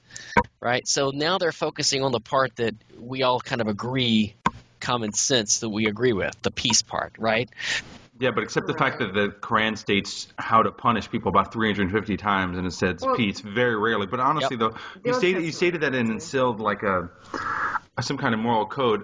right? 0.60 0.88
So 0.88 1.12
now 1.14 1.38
they're 1.38 1.52
focusing 1.52 2.04
on 2.04 2.12
the 2.12 2.20
part 2.20 2.56
that 2.56 2.74
we 2.98 3.22
all 3.22 3.40
kind 3.40 3.62
of 3.62 3.68
agree, 3.68 4.36
common 4.80 5.14
sense 5.14 5.60
that 5.60 5.70
we 5.70 5.88
agree 5.88 6.14
with, 6.14 6.40
the 6.42 6.52
peace 6.52 6.82
part, 6.82 7.14
right? 7.18 7.50
Yeah, 8.20 8.32
but 8.32 8.44
except 8.44 8.68
the 8.68 8.74
fact 8.74 9.00
that 9.00 9.14
the 9.14 9.30
Quran 9.30 9.78
states 9.78 10.28
how 10.38 10.62
to 10.62 10.72
punish 10.72 11.10
people 11.10 11.30
about 11.30 11.54
350 11.54 12.18
times, 12.18 12.58
and 12.58 12.68
it 12.68 12.72
says 12.72 13.00
Well- 13.02 13.16
peace 13.16 13.40
very 13.40 13.78
rarely. 13.78 14.08
But 14.08 14.20
honestly, 14.20 14.58
though, 14.58 14.76
you 15.06 15.14
stated 15.14 15.44
you 15.44 15.52
stated 15.54 15.82
that 15.82 15.96
it 15.96 16.06
too. 16.06 16.12
instilled 16.12 16.60
like 16.60 16.84
a 16.84 17.10
some 18.02 18.18
kind 18.18 18.34
of 18.34 18.40
moral 18.40 18.66
code. 18.66 19.04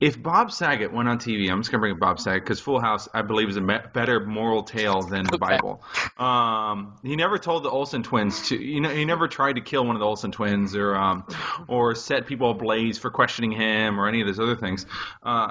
If 0.00 0.22
Bob 0.22 0.50
Saget 0.50 0.92
went 0.92 1.08
on 1.08 1.18
TV, 1.18 1.50
I'm 1.50 1.60
just 1.60 1.70
gonna 1.70 1.80
bring 1.80 1.92
up 1.92 1.98
Bob 1.98 2.18
Saget 2.18 2.42
because 2.42 2.60
Full 2.60 2.80
House, 2.80 3.08
I 3.12 3.22
believe, 3.22 3.48
is 3.48 3.56
a 3.56 3.60
me- 3.60 3.78
better 3.92 4.24
moral 4.24 4.62
tale 4.62 5.02
than 5.02 5.24
the 5.24 5.38
Bible. 5.38 5.82
Um, 6.18 6.96
he 7.02 7.16
never 7.16 7.38
told 7.38 7.64
the 7.64 7.70
Olsen 7.70 8.02
twins 8.02 8.48
to, 8.48 8.56
you 8.56 8.80
know, 8.80 8.88
he 8.88 9.04
never 9.04 9.28
tried 9.28 9.54
to 9.54 9.60
kill 9.60 9.86
one 9.86 9.96
of 9.96 10.00
the 10.00 10.06
Olsen 10.06 10.32
twins 10.32 10.74
or 10.74 10.96
um, 10.96 11.24
or 11.68 11.94
set 11.94 12.26
people 12.26 12.50
ablaze 12.50 12.98
for 12.98 13.10
questioning 13.10 13.52
him 13.52 14.00
or 14.00 14.08
any 14.08 14.20
of 14.20 14.26
those 14.26 14.40
other 14.40 14.56
things. 14.56 14.86
Uh, 15.22 15.50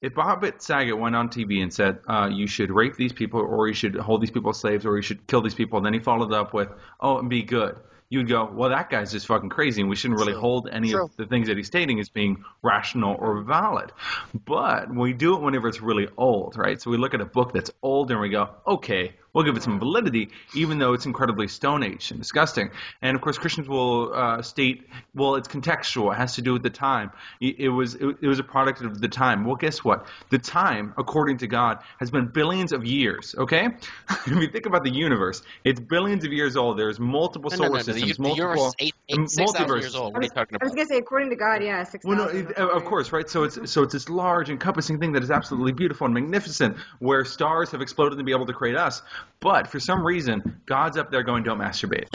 if 0.00 0.14
Bob 0.14 0.44
Saget 0.58 0.96
went 0.96 1.14
on 1.14 1.28
TV 1.28 1.62
and 1.62 1.72
said 1.72 1.98
uh, 2.08 2.28
you 2.32 2.46
should 2.46 2.70
rape 2.70 2.96
these 2.96 3.12
people 3.12 3.40
or 3.40 3.68
you 3.68 3.74
should 3.74 3.96
hold 3.96 4.22
these 4.22 4.30
people 4.30 4.50
as 4.50 4.58
slaves 4.58 4.86
or 4.86 4.96
you 4.96 5.02
should 5.02 5.26
kill 5.26 5.42
these 5.42 5.54
people, 5.54 5.76
and 5.76 5.84
then 5.84 5.92
he 5.92 6.00
followed 6.00 6.32
up 6.32 6.54
with, 6.54 6.68
oh, 7.00 7.18
and 7.18 7.28
be 7.28 7.42
good. 7.42 7.76
You'd 8.10 8.28
go, 8.28 8.44
well, 8.52 8.70
that 8.70 8.90
guy's 8.90 9.12
just 9.12 9.26
fucking 9.28 9.50
crazy, 9.50 9.80
and 9.80 9.88
we 9.88 9.94
shouldn't 9.94 10.18
really 10.18 10.32
True. 10.32 10.40
hold 10.40 10.68
any 10.68 10.90
True. 10.90 11.04
of 11.04 11.16
the 11.16 11.26
things 11.26 11.46
that 11.46 11.56
he's 11.56 11.68
stating 11.68 12.00
as 12.00 12.08
being 12.08 12.44
rational 12.60 13.16
or 13.16 13.40
valid. 13.42 13.92
But 14.34 14.92
we 14.92 15.12
do 15.12 15.36
it 15.36 15.42
whenever 15.42 15.68
it's 15.68 15.80
really 15.80 16.08
old, 16.16 16.56
right? 16.56 16.82
So 16.82 16.90
we 16.90 16.96
look 16.96 17.14
at 17.14 17.20
a 17.20 17.24
book 17.24 17.52
that's 17.52 17.70
old 17.82 18.10
and 18.10 18.20
we 18.20 18.28
go, 18.28 18.50
okay, 18.66 19.14
we'll 19.32 19.44
give 19.44 19.56
it 19.56 19.62
some 19.62 19.78
validity, 19.78 20.28
even 20.54 20.78
though 20.78 20.92
it's 20.92 21.06
incredibly 21.06 21.48
Stone 21.48 21.82
Age 21.82 22.10
and 22.10 22.20
disgusting. 22.20 22.70
And 23.02 23.14
of 23.14 23.20
course, 23.22 23.38
Christians 23.38 23.68
will 23.68 24.12
uh, 24.14 24.42
state, 24.42 24.86
well, 25.14 25.34
it's 25.36 25.48
contextual; 25.48 26.12
it 26.12 26.16
has 26.16 26.34
to 26.36 26.42
do 26.42 26.52
with 26.52 26.62
the 26.62 26.70
time. 26.70 27.10
It, 27.40 27.58
it 27.58 27.68
was 27.68 27.94
it, 27.94 28.16
it 28.22 28.26
was 28.26 28.38
a 28.38 28.44
product 28.44 28.80
of 28.82 29.00
the 29.00 29.08
time. 29.08 29.44
Well, 29.44 29.56
guess 29.56 29.84
what? 29.84 30.06
The 30.30 30.38
time, 30.38 30.94
according 30.98 31.38
to 31.38 31.46
God, 31.46 31.78
has 31.98 32.10
been 32.10 32.26
billions 32.26 32.72
of 32.72 32.84
years. 32.84 33.34
Okay, 33.38 33.66
if 34.10 34.26
you 34.28 34.48
think 34.48 34.66
about 34.66 34.84
the 34.84 34.90
universe, 34.92 35.42
it's 35.64 35.80
billions 35.80 36.24
of 36.24 36.32
years 36.32 36.56
old. 36.56 36.78
There's 36.78 36.98
multiple 37.00 37.50
No, 37.50 37.56
solar 37.56 37.68
no, 37.70 37.74
no, 37.74 37.78
no. 37.78 37.92
The, 37.92 37.92
systems, 38.00 38.16
the 38.16 38.22
multiple 38.22 38.36
universe 38.36 38.66
is 38.68 38.74
eight, 38.80 38.94
eight, 39.08 39.18
m- 39.18 39.26
6,000 39.26 39.66
multiverses. 39.68 39.80
years 39.80 39.94
old. 39.94 40.12
What 40.14 40.20
are 40.20 40.24
you 40.24 40.30
talking 40.30 40.54
about? 40.56 40.62
I 40.62 40.64
was 40.64 40.72
about? 40.72 40.76
gonna 40.76 40.88
say, 40.88 40.98
according 40.98 41.30
to 41.30 41.36
God, 41.36 41.62
yeah, 41.62 41.84
six 41.84 42.04
Well, 42.04 42.16
no, 42.16 42.24
thousand. 42.26 42.50
it- 42.50 42.56
of 42.58 42.84
course, 42.84 43.12
right? 43.12 43.28
So 43.28 43.44
it's 43.44 43.70
so 43.70 43.82
it's 43.82 43.92
this 43.92 44.08
large, 44.08 44.50
encompassing 44.50 44.98
thing 44.98 45.12
that 45.12 45.22
is 45.22 45.30
absolutely 45.30 45.72
beautiful 45.72 46.04
and 46.06 46.14
magnificent, 46.14 46.76
where 46.98 47.24
stars 47.24 47.70
have 47.70 47.80
exploded 47.80 48.18
to 48.18 48.24
be 48.24 48.32
able 48.32 48.46
to 48.46 48.52
create 48.52 48.76
us. 48.76 49.02
But 49.40 49.68
for 49.68 49.80
some 49.80 50.06
reason, 50.06 50.60
God's 50.66 50.98
up 50.98 51.10
there 51.10 51.22
going, 51.22 51.44
"Don't 51.44 51.58
masturbate," 51.58 52.08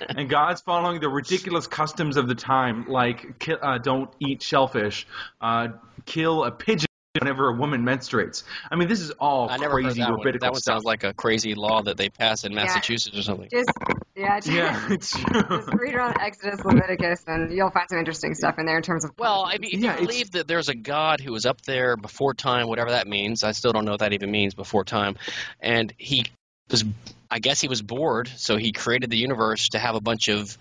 and 0.08 0.28
God's 0.28 0.60
following 0.60 1.00
the 1.00 1.08
ridiculous 1.08 1.66
customs 1.66 2.16
of 2.16 2.28
the 2.28 2.34
time, 2.34 2.86
like 2.88 3.48
uh, 3.62 3.78
don't 3.78 4.10
eat 4.20 4.42
shellfish, 4.42 5.06
uh, 5.40 5.68
kill 6.04 6.44
a 6.44 6.50
pigeon. 6.50 6.86
Whenever 7.20 7.48
a 7.48 7.52
woman 7.52 7.82
menstruates. 7.82 8.42
I 8.70 8.76
mean, 8.76 8.88
this 8.88 9.00
is 9.00 9.10
all 9.12 9.48
I 9.50 9.58
never 9.58 9.74
heard 9.74 9.82
crazy 9.84 10.00
that 10.00 10.10
one. 10.10 10.18
rabbinical 10.18 10.46
That 10.46 10.52
one 10.52 10.60
sounds 10.62 10.84
like 10.84 11.04
a 11.04 11.12
crazy 11.12 11.54
law 11.54 11.82
that 11.82 11.98
they 11.98 12.08
passed 12.08 12.46
in 12.46 12.52
Yeah. 12.52 12.64
Massachusetts 12.64 13.16
or 13.16 13.22
something. 13.22 13.48
Just 13.50 13.70
yeah, 14.16 14.40
just, 14.40 14.48
yeah, 14.56 14.86
it's 14.90 15.12
just 15.12 15.68
read 15.74 15.94
around 15.94 16.16
Exodus, 16.20 16.64
Leviticus, 16.64 17.24
and 17.26 17.52
you'll 17.52 17.70
find 17.70 17.88
some 17.90 17.98
interesting 17.98 18.34
stuff 18.34 18.58
in 18.58 18.64
there 18.64 18.78
in 18.78 18.82
terms 18.82 19.04
of. 19.04 19.10
Well, 19.18 19.44
I 19.46 19.58
mean, 19.58 19.72
if 19.74 19.80
Yeah, 19.80 20.00
you 20.00 20.06
believe 20.06 20.30
that 20.32 20.48
there's 20.48 20.70
a 20.70 20.74
God 20.74 21.20
who 21.20 21.32
was 21.32 21.44
up 21.44 21.60
there 21.62 21.96
before 21.96 22.32
time, 22.32 22.68
whatever 22.68 22.90
that 22.90 23.06
means, 23.06 23.44
I 23.44 23.52
still 23.52 23.72
don't 23.72 23.84
know 23.84 23.92
what 23.92 24.00
that 24.00 24.14
even 24.14 24.30
means 24.30 24.54
before 24.54 24.84
time, 24.84 25.16
and 25.60 25.92
he 25.98 26.24
was, 26.70 26.82
I 27.30 27.40
guess 27.40 27.60
he 27.60 27.68
was 27.68 27.82
bored, 27.82 28.28
so 28.36 28.56
he 28.56 28.72
created 28.72 29.10
the 29.10 29.18
universe 29.18 29.68
to 29.70 29.78
have 29.78 29.96
a 29.96 30.00
bunch 30.00 30.28
of 30.28 30.56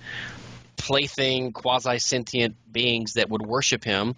plaything, 0.76 1.54
quasi 1.54 1.98
sentient 2.00 2.56
beings 2.70 3.14
that 3.14 3.30
would 3.30 3.42
worship 3.42 3.86
him. 3.86 4.16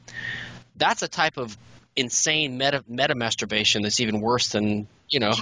That's 0.75 1.03
a 1.03 1.07
type 1.07 1.37
of 1.37 1.55
insane 1.95 2.57
meta 2.57 2.83
meta 2.87 3.15
masturbation 3.15 3.81
that's 3.83 3.99
even 3.99 4.19
worse 4.21 4.49
than 4.49 4.87
you 5.09 5.19
know. 5.19 5.33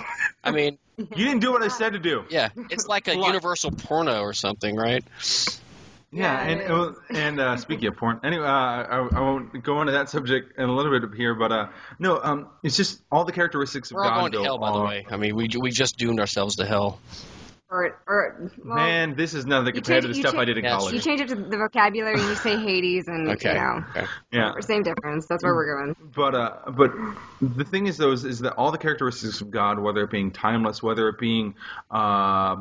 I 0.44 0.52
mean, 0.52 0.78
You 0.98 1.06
didn't 1.26 1.40
do 1.40 1.52
what 1.52 1.64
I 1.64 1.68
said 1.70 1.94
to 1.94 2.00
do. 2.00 2.24
yeah, 2.30 2.50
it's 2.70 2.88
like 2.88 3.08
a 3.08 3.16
universal 3.32 3.72
porno 3.72 4.22
or 4.22 4.34
something, 4.34 4.76
right? 4.76 5.04
Yeah, 6.12 6.24
Yeah, 6.24 6.42
and 6.42 6.60
it 6.60 6.70
it 6.70 6.74
was- 6.74 6.98
and 7.10 7.40
uh, 7.40 7.56
speaking 7.58 7.88
of 7.88 7.96
porn, 7.96 8.20
anyway, 8.24 8.44
uh, 8.46 8.50
I, 8.50 9.08
I 9.14 9.20
won't 9.22 9.64
go 9.64 9.80
into 9.80 9.94
that 9.94 10.10
subject 10.10 10.58
in 10.60 10.68
a 10.68 10.74
little 10.76 10.92
bit 11.00 11.10
here, 11.16 11.34
but 11.36 11.52
uh, 11.54 11.68
no, 12.00 12.20
um, 12.22 12.50
it's 12.64 12.76
just 12.76 13.02
all 13.12 13.24
the 13.24 13.32
characteristics 13.32 13.92
of 13.92 13.96
We're 13.96 14.04
all 14.04 14.10
God. 14.10 14.20
going 14.20 14.32
to 14.34 14.44
hell, 14.44 14.58
by 14.58 14.72
the 14.74 14.82
way. 14.82 15.06
I 15.10 15.16
mean, 15.18 15.36
we 15.38 15.48
we 15.58 15.72
just 15.72 15.98
doomed 15.98 16.20
ourselves 16.20 16.58
to 16.58 16.66
hell. 16.66 17.00
Or, 17.72 18.02
or 18.06 18.52
well, 18.66 18.76
Man, 18.76 19.16
this 19.16 19.34
is 19.34 19.46
none 19.46 19.60
of 19.60 19.66
the 19.66 19.72
change- 19.72 19.86
competitive 19.86 20.18
you 20.18 20.22
stuff 20.22 20.36
I 20.36 20.46
did 20.46 20.58
in 20.58 20.64
Yeah, 20.66 20.78
college. 20.78 20.94
you 20.94 21.00
change 21.00 21.22
it 21.22 21.30
to 21.30 21.36
the 21.36 21.58
vocabulary 21.58 22.20
and 22.20 22.30
you 22.30 22.36
say 22.36 22.58
Hades, 22.66 23.08
and 23.08 23.30
Okay. 23.30 23.50
you 23.50 23.56
know, 23.56 23.84
okay. 23.96 24.06
yeah, 24.32 24.54
same 24.60 24.84
difference. 24.84 25.26
That's 25.28 25.44
where 25.44 25.56
we're 25.56 25.78
going. 25.78 25.96
but 26.14 26.36
uh, 26.36 26.58
but 26.72 26.92
the 27.42 27.64
thing 27.64 27.88
is, 27.88 27.98
though, 27.98 28.12
is, 28.12 28.26
is 28.26 28.40
that 28.40 28.54
all 28.54 28.72
the 28.72 28.78
characteristics 28.78 29.42
of 29.42 29.50
God, 29.52 29.80
whether 29.80 30.04
it 30.04 30.12
being 30.12 30.32
timeless, 30.32 30.84
whether 30.84 31.08
it 31.08 31.18
being 31.18 31.56
uh, 31.90 32.58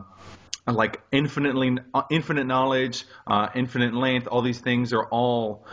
like 0.66 1.01
infinitely 1.11 1.77
uh, 1.92 2.03
infinite 2.11 2.46
knowledge, 2.46 3.05
uh, 3.27 3.49
infinite 3.55 3.94
length, 3.94 4.29
all 4.29 4.42
these 4.42 4.61
things 4.61 4.92
are 4.92 5.07
all 5.07 5.66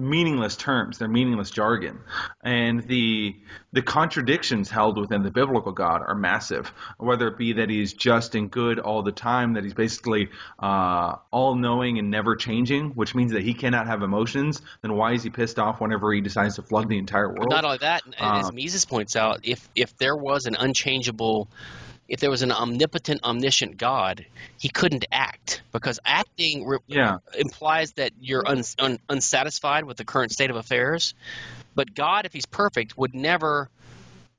meaningless 0.00 0.56
terms. 0.56 0.98
They're 0.98 1.08
meaningless 1.08 1.50
jargon, 1.50 2.00
and 2.42 2.82
the 2.88 3.36
the 3.72 3.82
contradictions 3.82 4.70
held 4.70 4.98
within 4.98 5.22
the 5.22 5.30
biblical 5.30 5.72
God 5.72 6.02
are 6.06 6.14
massive. 6.14 6.72
Whether 6.98 7.28
it 7.28 7.38
be 7.38 7.52
that 7.54 7.70
He's 7.70 7.92
just 7.92 8.34
and 8.34 8.50
good 8.50 8.78
all 8.78 9.02
the 9.02 9.12
time, 9.12 9.54
that 9.54 9.64
He's 9.64 9.74
basically 9.74 10.28
uh, 10.58 11.16
all 11.30 11.54
knowing 11.54 11.98
and 11.98 12.10
never 12.10 12.34
changing, 12.34 12.90
which 12.90 13.14
means 13.14 13.32
that 13.32 13.42
He 13.42 13.54
cannot 13.54 13.86
have 13.86 14.02
emotions. 14.02 14.62
Then 14.82 14.94
why 14.94 15.12
is 15.12 15.22
He 15.22 15.30
pissed 15.30 15.58
off 15.58 15.80
whenever 15.80 16.12
He 16.12 16.20
decides 16.20 16.56
to 16.56 16.62
flood 16.62 16.88
the 16.88 16.98
entire 16.98 17.28
world? 17.28 17.48
But 17.50 17.54
not 17.56 17.64
only 17.64 17.78
that, 17.78 18.02
and 18.06 18.14
as 18.18 18.48
Um, 18.48 18.54
Mises 18.54 18.84
points 18.84 19.14
out, 19.14 19.40
if 19.44 19.68
if 19.76 19.96
there 19.98 20.16
was 20.16 20.46
an 20.46 20.56
unchangeable, 20.58 21.48
if 22.10 22.18
there 22.18 22.28
was 22.28 22.42
an 22.42 22.50
omnipotent, 22.50 23.22
omniscient 23.22 23.76
God, 23.78 24.26
he 24.58 24.68
couldn't 24.68 25.06
act 25.12 25.62
because 25.72 26.00
acting 26.04 26.66
re- 26.66 26.78
yeah, 26.88 27.18
implies 27.38 27.92
that 27.92 28.10
you're 28.20 28.46
un, 28.46 28.62
un, 28.80 28.98
unsatisfied 29.08 29.84
with 29.84 29.96
the 29.96 30.04
current 30.04 30.32
state 30.32 30.50
of 30.50 30.56
affairs. 30.56 31.14
But 31.76 31.94
God, 31.94 32.26
if 32.26 32.32
he's 32.32 32.46
perfect, 32.46 32.98
would 32.98 33.14
never 33.14 33.70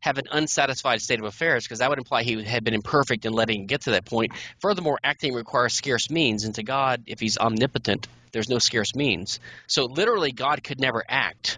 have 0.01 0.17
an 0.17 0.25
unsatisfied 0.31 1.01
state 1.01 1.19
of 1.19 1.25
affairs 1.25 1.63
because 1.63 1.79
that 1.79 1.89
would 1.89 1.97
imply 1.97 2.23
he 2.23 2.43
had 2.43 2.63
been 2.65 2.73
imperfect 2.73 3.25
in 3.25 3.31
letting 3.31 3.62
it 3.62 3.67
get 3.67 3.81
to 3.81 3.91
that 3.91 4.03
point. 4.03 4.34
Furthermore, 4.60 4.99
acting 5.01 5.34
requires 5.34 5.73
scarce 5.73 6.10
means, 6.10 6.43
and 6.43 6.53
to 6.55 6.63
God, 6.63 7.03
if 7.07 7.21
he's 7.21 7.38
omnipotent, 7.38 8.07
there's 8.34 8.49
no 8.49 8.60
scarce 8.60 8.95
means. 8.95 9.39
So 9.67 9.86
literally, 9.86 10.34
God 10.34 10.62
could 10.62 10.79
never 10.79 11.05
act 11.07 11.57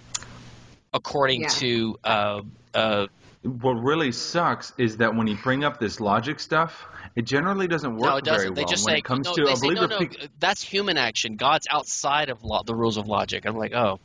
according 0.93 1.41
Yeah. 1.41 1.47
to 1.47 1.97
uh, 2.03 2.41
uh, 2.75 3.07
what 3.43 3.73
really 3.73 4.11
sucks 4.11 4.71
is 4.77 4.97
that 4.97 5.13
when 5.15 5.27
you 5.27 5.35
bring 5.43 5.63
up 5.63 5.79
this 5.79 5.99
logic 5.99 6.39
stuff, 6.39 6.85
it 7.15 7.23
generally 7.23 7.67
doesn't 7.67 7.97
work 7.97 8.09
no, 8.11 8.17
it 8.17 8.25
very 8.25 8.37
doesn't. 8.37 8.55
well. 8.55 8.65
They 8.65 8.71
just 8.71 8.85
when 8.85 8.95
say 8.95 8.99
it 8.99 9.03
comes 9.03 9.27
no, 9.27 9.35
to, 9.35 9.43
they 9.43 9.51
I 9.51 9.55
say, 9.55 9.67
believe 9.67 9.75
no, 9.77 9.85
no, 9.87 9.99
peak- 9.99 10.29
that's 10.39 10.61
human 10.61 10.97
action. 10.97 11.35
God's 11.35 11.67
outside 11.69 12.29
of 12.29 12.43
lo- 12.43 12.61
the 12.65 12.75
rules 12.75 12.97
of 12.97 13.07
logic. 13.07 13.45
I'm 13.45 13.57
like, 13.57 13.73
oh, 13.73 13.99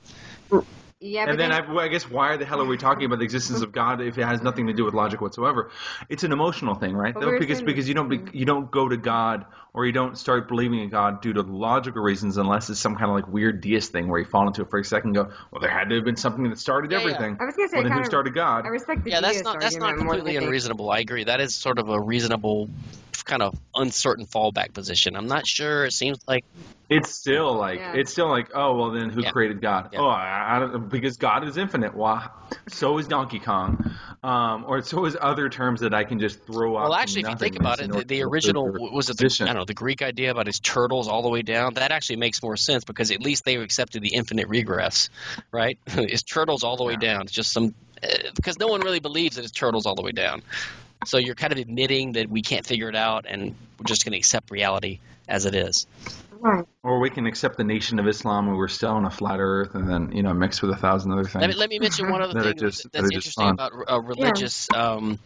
Yeah, 1.01 1.29
and 1.29 1.39
then, 1.39 1.51
then, 1.51 1.53
I, 1.53 1.61
well, 1.61 1.79
I 1.79 1.87
guess 1.87 2.11
why 2.11 2.37
the 2.39 2.45
hell 2.45 2.61
are 2.61 2.65
we 2.65 2.77
talking 2.77 3.05
about 3.05 3.21
the 3.21 3.25
existence 3.25 3.63
of 3.63 3.71
God 3.71 4.01
if 4.01 4.19
it 4.19 4.25
has 4.25 4.43
nothing 4.43 4.67
to 4.67 4.73
do 4.73 4.85
with 4.85 4.95
logic 4.95 5.21
whatsoever? 5.21 5.71
It's 6.09 6.25
an 6.25 6.33
emotional 6.33 6.75
thing, 6.75 6.97
right? 6.97 7.15
Though, 7.15 7.39
because 7.39 7.59
saying- 7.59 7.67
because 7.67 7.87
you 7.89 7.95
don't 7.95 8.09
be, 8.09 8.19
mm-hmm. 8.19 8.37
you 8.37 8.45
don't 8.45 8.69
go 8.69 8.89
to 8.89 8.97
God 8.97 9.45
or 9.73 9.87
you 9.87 9.93
don't 9.93 10.19
start 10.19 10.49
believing 10.49 10.81
in 10.81 10.89
God 10.89 11.21
due 11.21 11.33
to 11.35 11.43
logical 11.43 12.03
reasons 12.03 12.37
unless 12.37 12.69
it's 12.69 12.81
some 12.81 12.97
kind 12.97 13.11
of 13.11 13.15
like 13.15 13.29
weird 13.29 13.61
deist 13.61 13.93
thing 13.93 14.09
where 14.09 14.19
you 14.19 14.25
fall 14.27 14.49
into 14.49 14.63
it 14.63 14.71
for 14.71 14.81
a 14.81 14.85
second 14.85 15.17
and 15.17 15.29
go, 15.29 15.33
well, 15.53 15.61
there 15.61 15.71
had 15.71 15.89
to 15.91 15.95
have 15.95 16.05
been 16.05 16.17
something 16.17 16.51
that 16.51 16.59
started 16.59 16.91
Yeah, 16.91 16.99
yeah. 16.99 17.05
everything. 17.05 17.37
I 17.39 17.45
was 17.45 17.55
gonna 17.55 17.69
say 17.69 17.77
well, 17.77 17.85
then 17.85 17.93
kind 17.93 18.01
who 18.01 18.01
of- 18.01 18.07
started 18.07 18.35
God? 18.35 18.65
I 18.67 18.69
respect 18.71 19.05
the 19.05 19.11
yeah, 19.11 19.21
that's 19.21 19.35
deist 19.35 19.45
not 19.45 19.61
that's 19.61 19.77
not 19.77 19.91
argument 19.91 20.07
more 20.07 20.15
completely 20.17 20.45
unreasonable. 20.45 20.91
I 20.91 20.99
agree. 20.99 21.23
That 21.23 21.41
is 21.41 21.55
sort 21.55 21.79
of 21.79 21.91
a 21.91 22.01
reasonable, 22.01 22.71
kind 23.25 23.43
of 23.43 23.59
uncertain 23.75 24.27
fallback 24.27 24.73
position. 24.75 25.17
I'm 25.17 25.29
not 25.29 25.47
sure. 25.47 25.85
It 25.85 25.93
seems 25.93 26.19
like 26.27 26.45
It's 26.91 27.11
still 27.11 27.55
like 27.55 27.81
Yeah. 27.81 27.93
it's 27.97 28.11
still 28.11 28.29
like 28.31 28.49
oh 28.55 28.75
well 28.77 28.91
then 28.93 29.11
who 29.11 29.23
Yeah. 29.23 29.31
created 29.31 29.61
God? 29.61 29.91
Yeah. 29.93 30.01
Oh 30.01 30.09
I, 30.09 30.57
I 30.57 30.59
don't 30.59 30.89
because 30.89 31.19
God 31.19 31.47
is 31.47 31.59
infinite. 31.59 31.95
Well, 31.95 32.33
so 32.69 32.97
is 32.97 33.07
Donkey 33.07 33.41
Kong, 33.41 33.85
um, 34.23 34.65
or 34.67 34.81
so 34.81 35.05
is 35.05 35.15
other 35.21 35.51
terms 35.51 35.81
that 35.81 35.93
I 35.93 36.05
can 36.05 36.19
just 36.19 36.47
throw 36.47 36.79
out. 36.79 36.85
Well, 36.85 36.95
actually, 36.95 37.23
if 37.23 37.29
you 37.29 37.37
think 37.37 37.57
about 37.57 37.81
it, 37.81 37.93
the, 37.93 38.05
the 38.05 38.23
original 38.23 38.65
further 38.65 38.79
was 38.91 39.11
it 39.11 39.19
the. 39.19 39.27
I 39.43 39.47
don't 39.49 39.57
know 39.57 39.65
the 39.67 39.75
Greek 39.75 40.01
idea 40.01 40.31
about 40.31 40.47
his 40.47 40.61
turtles 40.61 41.09
all 41.09 41.21
the 41.21 41.29
way 41.29 41.43
down. 41.43 41.75
That 41.75 41.93
actually 41.93 42.17
makes 42.17 42.43
more 42.43 42.57
sense 42.57 42.85
because 42.85 43.11
at 43.11 43.21
least 43.21 43.45
they 43.45 43.57
accepted 43.57 44.03
the 44.03 44.15
infinite 44.15 44.49
regress, 44.49 45.11
right? 45.53 45.79
his 45.87 46.23
turtles 46.23 46.65
all 46.65 46.79
the 46.79 46.85
way 46.85 46.97
down. 46.97 47.23
It's 47.23 47.33
just 47.33 47.53
some 47.53 47.75
uh, 48.03 48.09
because 48.35 48.59
no 48.59 48.69
one 48.69 48.81
really 48.81 49.01
believes 49.01 49.37
that 49.37 49.43
his 49.43 49.53
turtles 49.53 49.85
all 49.85 49.95
the 49.95 50.03
way 50.03 50.13
down. 50.13 50.43
So 51.07 51.19
you're 51.19 51.35
kind 51.35 51.53
of 51.53 51.59
admitting 51.59 52.13
that 52.13 52.29
we 52.29 52.43
can't 52.43 52.67
figure 52.67 52.89
it 52.89 52.97
out, 52.97 53.25
and 53.29 53.55
we're 53.79 53.85
just 53.85 54.05
going 54.05 54.13
to 54.13 54.19
accept 54.19 54.51
reality 54.51 54.99
as 55.29 55.45
it 55.47 55.55
is. 55.55 55.87
Right. 56.41 56.65
Or 56.83 57.01
we 57.01 57.11
can 57.11 57.27
accept 57.27 57.57
the 57.57 57.65
Nation 57.65 57.99
of 57.99 58.07
Islam, 58.07 58.47
who 58.47 58.57
we're 58.57 58.69
still 58.69 58.91
on 58.91 59.05
a 59.05 59.11
flat 59.11 59.41
Earth, 59.41 59.75
and 59.75 59.89
then 59.89 60.13
you 60.13 60.23
know 60.23 60.33
mixed 60.35 60.63
with 60.63 60.71
a 60.71 60.77
thousand 60.77 61.13
other 61.13 61.25
things. 61.25 61.43
Let 61.43 61.49
me, 61.51 61.55
let 61.57 61.71
me 61.71 61.79
mention 61.79 62.11
one 62.11 62.23
other 62.23 62.35
That 62.35 62.47
are 62.47 62.51
thing 62.51 62.59
just- 62.59 62.93
that's 62.93 63.05
are 63.05 63.13
interesting 63.13 63.49
about 63.49 63.73
uh, 63.91 64.01
religious, 64.01 64.69
um, 64.75 65.19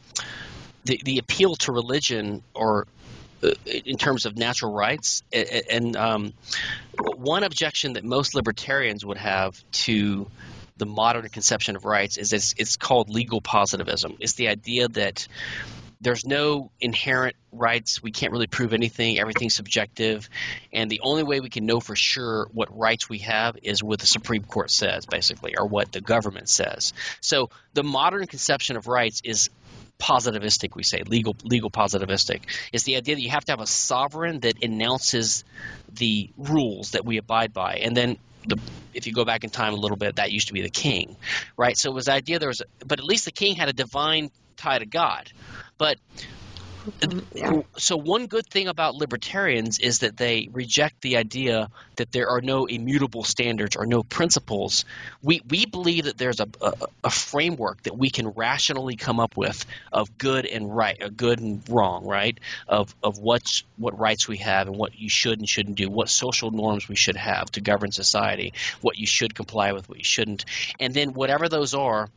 the 0.84 1.00
the 1.04 1.18
appeal 1.18 1.54
to 1.56 1.72
religion, 1.72 2.42
or 2.54 2.86
uh, 3.42 3.50
in 3.66 3.96
terms 3.98 4.24
of 4.24 4.36
natural 4.38 4.72
rights, 4.72 5.22
A- 5.32 5.56
a- 5.58 5.74
and 5.76 5.96
um, 5.96 6.32
one 7.16 7.44
objection 7.44 7.94
that 7.94 8.04
most 8.04 8.34
libertarians 8.34 9.04
would 9.04 9.18
have 9.18 9.62
to 9.72 10.26
the 10.82 10.86
modern 10.86 11.28
conception 11.28 11.76
of 11.76 11.84
rights 11.84 12.16
is 12.16 12.32
it's, 12.32 12.56
it's 12.58 12.76
called 12.76 13.08
legal 13.08 13.40
positivism. 13.40 14.16
It's 14.18 14.32
the 14.32 14.48
idea 14.48 14.88
that 14.88 15.28
there's 16.00 16.26
no 16.26 16.72
inherent 16.80 17.36
rights. 17.52 18.02
We 18.02 18.10
can't 18.10 18.32
really 18.32 18.48
prove 18.48 18.72
anything. 18.72 19.20
Everything's 19.20 19.54
subjective. 19.54 20.28
And 20.72 20.90
the 20.90 20.98
only 21.04 21.22
way 21.22 21.38
we 21.38 21.50
can 21.50 21.66
know 21.66 21.78
for 21.78 21.94
sure 21.94 22.48
what 22.52 22.76
rights 22.76 23.08
we 23.08 23.18
have 23.18 23.56
is 23.62 23.80
what 23.80 24.00
the 24.00 24.08
Supreme 24.08 24.42
Court 24.42 24.72
says, 24.72 25.06
basically, 25.06 25.54
or 25.56 25.68
what 25.68 25.92
the 25.92 26.00
government 26.00 26.48
says. 26.48 26.92
So 27.20 27.50
the 27.74 27.84
modern 27.84 28.26
conception 28.26 28.76
of 28.76 28.88
rights 28.88 29.20
is 29.22 29.50
positivistic, 30.00 30.74
we 30.74 30.82
say, 30.82 31.04
legal 31.06 31.36
legal 31.44 31.70
positivistic. 31.70 32.40
It's 32.72 32.82
the 32.82 32.96
idea 32.96 33.14
that 33.14 33.22
you 33.22 33.30
have 33.30 33.44
to 33.44 33.52
have 33.52 33.60
a 33.60 33.68
sovereign 33.68 34.40
that 34.40 34.64
announces 34.64 35.44
the 35.92 36.30
rules 36.36 36.90
that 36.90 37.04
we 37.04 37.18
abide 37.18 37.52
by. 37.52 37.74
And 37.74 37.96
then 37.96 38.18
the, 38.44 38.58
if 38.94 39.06
you 39.06 39.12
go 39.12 39.24
back 39.24 39.44
in 39.44 39.50
time 39.50 39.74
a 39.74 39.76
little 39.76 39.96
bit, 39.96 40.16
that 40.16 40.32
used 40.32 40.48
to 40.48 40.52
be 40.52 40.62
the 40.62 40.70
king, 40.70 41.16
right? 41.56 41.76
So 41.76 41.90
it 41.90 41.94
was 41.94 42.06
the 42.06 42.12
idea 42.12 42.38
there 42.38 42.48
was, 42.48 42.60
a, 42.60 42.84
but 42.84 42.98
at 42.98 43.04
least 43.04 43.24
the 43.24 43.32
king 43.32 43.56
had 43.56 43.68
a 43.68 43.72
divine 43.72 44.30
tie 44.56 44.78
to 44.78 44.86
God. 44.86 45.30
But 45.78 45.98
Yeah. 47.34 47.62
so 47.76 47.96
one 47.96 48.26
good 48.26 48.46
thing 48.46 48.68
about 48.68 48.94
libertarians 48.94 49.78
is 49.78 50.00
that 50.00 50.16
they 50.16 50.48
reject 50.52 51.00
the 51.00 51.16
idea 51.16 51.68
that 51.96 52.12
there 52.12 52.28
are 52.28 52.40
no 52.40 52.66
immutable 52.66 53.24
standards 53.24 53.76
or 53.76 53.86
no 53.86 54.02
principles. 54.02 54.84
We 55.22 55.42
we 55.48 55.66
believe 55.66 56.04
that 56.04 56.18
there's 56.18 56.40
a, 56.40 56.48
a, 56.60 56.72
a 57.04 57.10
framework 57.10 57.82
that 57.84 57.96
we 57.96 58.10
can 58.10 58.28
rationally 58.28 58.96
come 58.96 59.20
up 59.20 59.36
with 59.36 59.64
of 59.92 60.18
good 60.18 60.46
and 60.46 60.74
right, 60.74 61.00
uh, 61.00 61.08
good 61.08 61.40
and 61.40 61.62
wrong, 61.68 62.04
right? 62.04 62.38
Of 62.66 62.94
of 63.02 63.18
what's 63.18 63.62
what 63.76 63.98
rights 63.98 64.26
we 64.26 64.38
have 64.38 64.66
and 64.66 64.76
what 64.76 64.98
you 64.98 65.08
should 65.08 65.38
and 65.38 65.48
shouldn't 65.48 65.76
do, 65.76 65.88
what 65.88 66.08
social 66.08 66.50
norms 66.50 66.88
we 66.88 66.96
should 66.96 67.16
have 67.16 67.50
to 67.52 67.60
govern 67.60 67.92
society, 67.92 68.54
what 68.80 68.98
you 68.98 69.06
should 69.06 69.34
comply 69.34 69.72
with, 69.72 69.88
what 69.88 69.98
you 69.98 70.04
shouldn't, 70.04 70.44
and 70.80 70.94
then 70.94 71.12
whatever 71.12 71.48
those 71.48 71.74
are, 71.74 72.08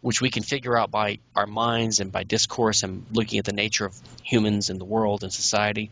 which 0.00 0.20
we 0.20 0.30
can 0.30 0.42
figure 0.42 0.76
out 0.76 0.90
by 0.90 1.18
our 1.36 1.46
minds 1.46 2.00
and 2.00 2.10
by 2.10 2.24
discourse 2.24 2.82
and 2.82 3.04
looking 3.12 3.38
at 3.38 3.44
the 3.44 3.52
nature 3.52 3.84
of 3.84 3.99
humans 4.22 4.70
and 4.70 4.80
the 4.80 4.84
world 4.84 5.22
and 5.22 5.32
society, 5.32 5.90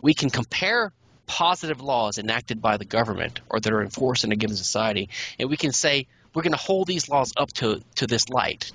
we 0.00 0.14
can 0.14 0.30
compare 0.30 0.92
positive 1.26 1.80
laws 1.80 2.18
enacted 2.18 2.60
by 2.60 2.76
the 2.76 2.84
government 2.84 3.40
or 3.50 3.60
that 3.60 3.72
are 3.72 3.82
enforced 3.82 4.24
in 4.24 4.32
a 4.32 4.36
given 4.36 4.56
society, 4.56 5.08
and 5.38 5.50
we 5.50 5.56
can 5.56 5.72
say 5.72 6.06
we're 6.34 6.42
going 6.42 6.52
to 6.52 6.58
hold 6.58 6.86
these 6.86 7.08
laws 7.08 7.32
up 7.36 7.52
to, 7.52 7.80
to 7.96 8.06
this 8.06 8.28
light. 8.28 8.72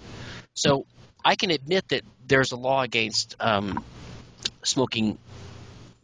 So 0.53 0.85
I 1.23 1.35
can 1.35 1.51
admit 1.51 1.87
that 1.89 2.03
there's 2.27 2.51
a 2.51 2.55
law 2.55 2.81
against 2.81 3.35
um, 3.39 3.83
smoking 4.63 5.17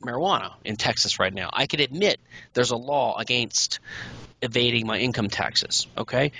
marijuana 0.01 0.53
in 0.63 0.75
Texas 0.75 1.19
right 1.19 1.33
now. 1.33 1.49
I 1.51 1.67
can 1.67 1.79
admit 1.79 2.19
there's 2.53 2.71
a 2.71 2.77
law 2.77 3.17
against 3.17 3.79
evading 4.41 4.87
my 4.87 4.97
income 4.97 5.27
taxes, 5.27 5.87
okay? 5.97 6.31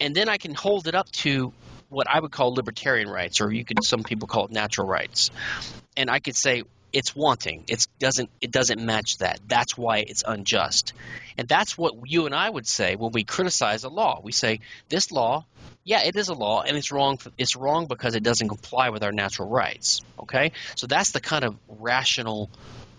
And 0.00 0.14
then 0.14 0.28
I 0.28 0.36
can 0.36 0.54
hold 0.54 0.86
it 0.86 0.94
up 0.94 1.10
to 1.12 1.52
what 1.88 2.06
I 2.08 2.20
would 2.20 2.30
call 2.30 2.54
libertarian 2.54 3.08
rights, 3.08 3.40
or 3.40 3.52
you 3.52 3.64
could 3.64 3.82
some 3.82 4.02
people 4.02 4.28
call 4.28 4.46
it 4.46 4.52
natural 4.52 4.86
rights, 4.86 5.30
and 5.96 6.10
I 6.10 6.18
could 6.20 6.36
say 6.36 6.64
it's 6.92 7.14
wanting. 7.14 7.64
It 7.68 7.86
doesn't 7.98 8.30
it 8.40 8.50
doesn't 8.50 8.80
match 8.84 9.18
that. 9.18 9.40
That's 9.46 9.76
why 9.76 9.98
it's 9.98 10.24
unjust, 10.26 10.92
and 11.36 11.48
that's 11.48 11.76
what 11.76 11.94
you 12.06 12.26
and 12.26 12.34
I 12.34 12.48
would 12.48 12.66
say 12.66 12.96
when 12.96 13.12
we 13.12 13.24
criticize 13.24 13.84
a 13.84 13.88
law. 13.88 14.20
We 14.22 14.32
say 14.32 14.60
this 14.88 15.10
law, 15.12 15.44
yeah, 15.84 16.02
it 16.04 16.16
is 16.16 16.28
a 16.28 16.34
law, 16.34 16.62
and 16.62 16.76
it's 16.76 16.92
wrong. 16.92 17.18
It's 17.36 17.56
wrong 17.56 17.86
because 17.86 18.14
it 18.14 18.22
doesn't 18.22 18.48
comply 18.48 18.90
with 18.90 19.02
our 19.02 19.12
natural 19.12 19.48
rights. 19.48 20.00
Okay, 20.20 20.52
so 20.74 20.86
that's 20.86 21.12
the 21.12 21.20
kind 21.20 21.44
of 21.44 21.56
rational 21.68 22.50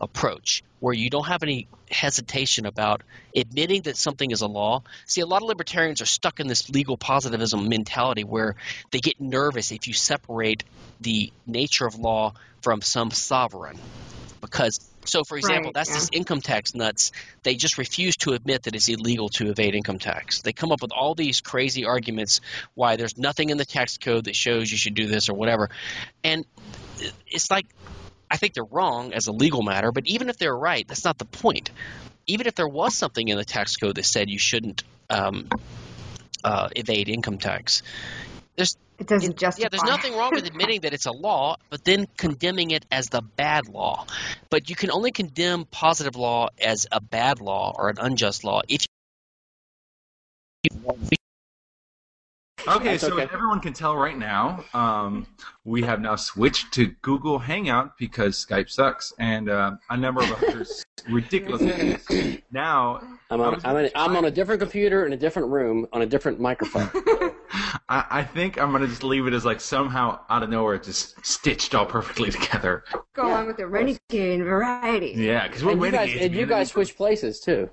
approach 0.01 0.63
where 0.79 0.93
you 0.93 1.09
don't 1.09 1.27
have 1.27 1.43
any 1.43 1.67
hesitation 1.91 2.65
about 2.65 3.01
admitting 3.35 3.81
that 3.83 3.97
something 3.97 4.31
is 4.31 4.41
a 4.41 4.47
law. 4.47 4.81
See, 5.05 5.21
a 5.21 5.25
lot 5.25 5.41
of 5.41 5.47
libertarians 5.47 6.01
are 6.01 6.05
stuck 6.05 6.39
in 6.39 6.47
this 6.47 6.69
legal 6.69 6.97
positivism 6.97 7.67
mentality 7.67 8.23
where 8.23 8.55
they 8.91 8.99
get 8.99 9.19
nervous 9.19 9.71
if 9.71 9.87
you 9.87 9.93
separate 9.93 10.63
the 11.01 11.31
nature 11.45 11.85
of 11.85 11.95
law 11.95 12.33
from 12.61 12.81
some 12.81 13.11
sovereign. 13.11 13.77
Because, 14.41 14.79
so 15.05 15.23
for 15.23 15.37
example, 15.37 15.69
Right, 15.69 15.73
that's 15.73 15.89
yeah. 15.89 15.95
these 15.95 16.09
income 16.13 16.41
tax 16.41 16.73
nuts. 16.73 17.11
They 17.43 17.55
just 17.55 17.77
refuse 17.77 18.15
to 18.17 18.33
admit 18.33 18.63
that 18.63 18.75
it's 18.75 18.87
illegal 18.87 19.29
to 19.29 19.49
evade 19.49 19.75
income 19.75 19.99
tax. 19.99 20.41
They 20.41 20.53
come 20.53 20.71
up 20.71 20.81
with 20.81 20.91
all 20.91 21.15
these 21.15 21.41
crazy 21.41 21.85
arguments 21.85 22.41
why 22.73 22.95
there's 22.95 23.17
nothing 23.17 23.49
in 23.49 23.57
the 23.57 23.65
tax 23.65 23.97
code 23.97 24.25
that 24.25 24.35
shows 24.35 24.71
you 24.71 24.77
should 24.77 24.95
do 24.95 25.07
this 25.07 25.29
or 25.29 25.33
whatever. 25.33 25.69
And 26.23 26.45
it's 27.27 27.51
like 27.51 27.65
I 28.31 28.37
think 28.37 28.53
they're 28.53 28.63
wrong 28.63 29.13
as 29.13 29.27
a 29.27 29.31
legal 29.31 29.63
matter, 29.63 29.91
but 29.91 30.05
even 30.05 30.29
if 30.29 30.37
they're 30.37 30.55
right, 30.55 30.87
that's 30.87 31.03
not 31.03 31.17
the 31.17 31.25
point. 31.25 31.71
Even 32.27 32.45
if 32.45 32.55
there 32.55 32.67
was 32.67 32.95
something 32.95 33.27
in 33.27 33.37
the 33.37 33.45
tax 33.45 33.75
code 33.75 33.95
that 33.95 34.05
said 34.05 34.29
you 34.29 34.37
shouldn't 34.37 34.83
um, 35.09 35.47
uh, 36.43 36.69
evade 36.75 37.09
income 37.09 37.39
tax, 37.39 37.81
there's 38.55 38.77
It 38.99 39.07
doesn't 39.07 39.37
justify. 39.37 39.63
yeah, 39.63 39.69
there's 39.69 39.83
nothing 39.83 40.13
wrong 40.15 40.31
with 40.33 40.45
admitting 40.51 40.81
that 40.81 40.93
it's 40.93 41.05
a 41.05 41.11
law, 41.11 41.55
but 41.69 41.83
then 41.85 42.05
condemning 42.17 42.71
it 42.71 42.85
as 42.91 43.07
the 43.07 43.21
bad 43.21 43.69
law. 43.69 44.05
But 44.49 44.69
you 44.69 44.75
can 44.75 44.91
only 44.91 45.11
condemn 45.11 45.65
positive 45.65 46.17
law 46.17 46.49
as 46.61 46.85
a 46.91 46.99
bad 46.99 47.39
law 47.39 47.73
or 47.75 47.89
an 47.89 47.97
unjust 47.99 48.43
law 48.43 48.61
if 48.67 48.85
you 50.63 50.69
Okay, 52.67 52.89
That's 52.89 53.01
so 53.01 53.13
okay. 53.13 53.27
everyone 53.33 53.59
can 53.59 53.73
tell 53.73 53.95
right 53.95 54.17
now, 54.17 54.63
um, 54.73 55.25
we 55.63 55.81
have 55.83 56.01
now 56.01 56.15
switched 56.15 56.71
to 56.73 56.87
Google 57.01 57.39
Hangout 57.39 57.97
because 57.97 58.45
Skype 58.45 58.69
sucks, 58.69 59.13
and 59.19 59.49
uh, 59.49 59.71
a 59.89 59.97
number 59.97 60.21
of 60.21 60.31
others 60.31 60.85
ridiculous 61.07 61.61
things. 62.07 62.41
Now, 62.51 63.01
I'm 63.29 63.41
on, 63.41 63.61
I'm, 63.63 63.77
in, 63.77 63.89
I'm 63.95 64.15
on 64.15 64.25
a 64.25 64.31
different 64.31 64.61
computer 64.61 65.05
in 65.05 65.13
a 65.13 65.17
different 65.17 65.49
room 65.49 65.87
on 65.93 66.01
a 66.01 66.05
different 66.05 66.39
microphone. 66.39 66.89
I, 67.89 68.05
I 68.09 68.23
think 68.23 68.59
I'm 68.59 68.71
gonna 68.71 68.87
just 68.87 69.03
leave 69.03 69.25
it 69.27 69.33
as 69.33 69.45
like 69.45 69.61
somehow 69.61 70.19
out 70.29 70.43
of 70.43 70.49
nowhere, 70.49 70.77
just 70.77 71.25
stitched 71.25 71.73
all 71.75 71.85
perfectly 71.85 72.29
together. 72.31 72.83
Go 73.13 73.31
on 73.31 73.47
with 73.47 73.57
the 73.57 73.67
renegade 73.67 74.43
variety. 74.43 75.13
Yeah, 75.15 75.47
because 75.47 75.63
we're 75.63 75.71
and 75.71 75.81
you 75.81 75.91
guys, 75.91 75.99
renegades. 75.99 76.25
and 76.25 76.35
you 76.35 76.45
guys 76.45 76.69
switched 76.69 76.97
places 76.97 77.39
too. 77.39 77.69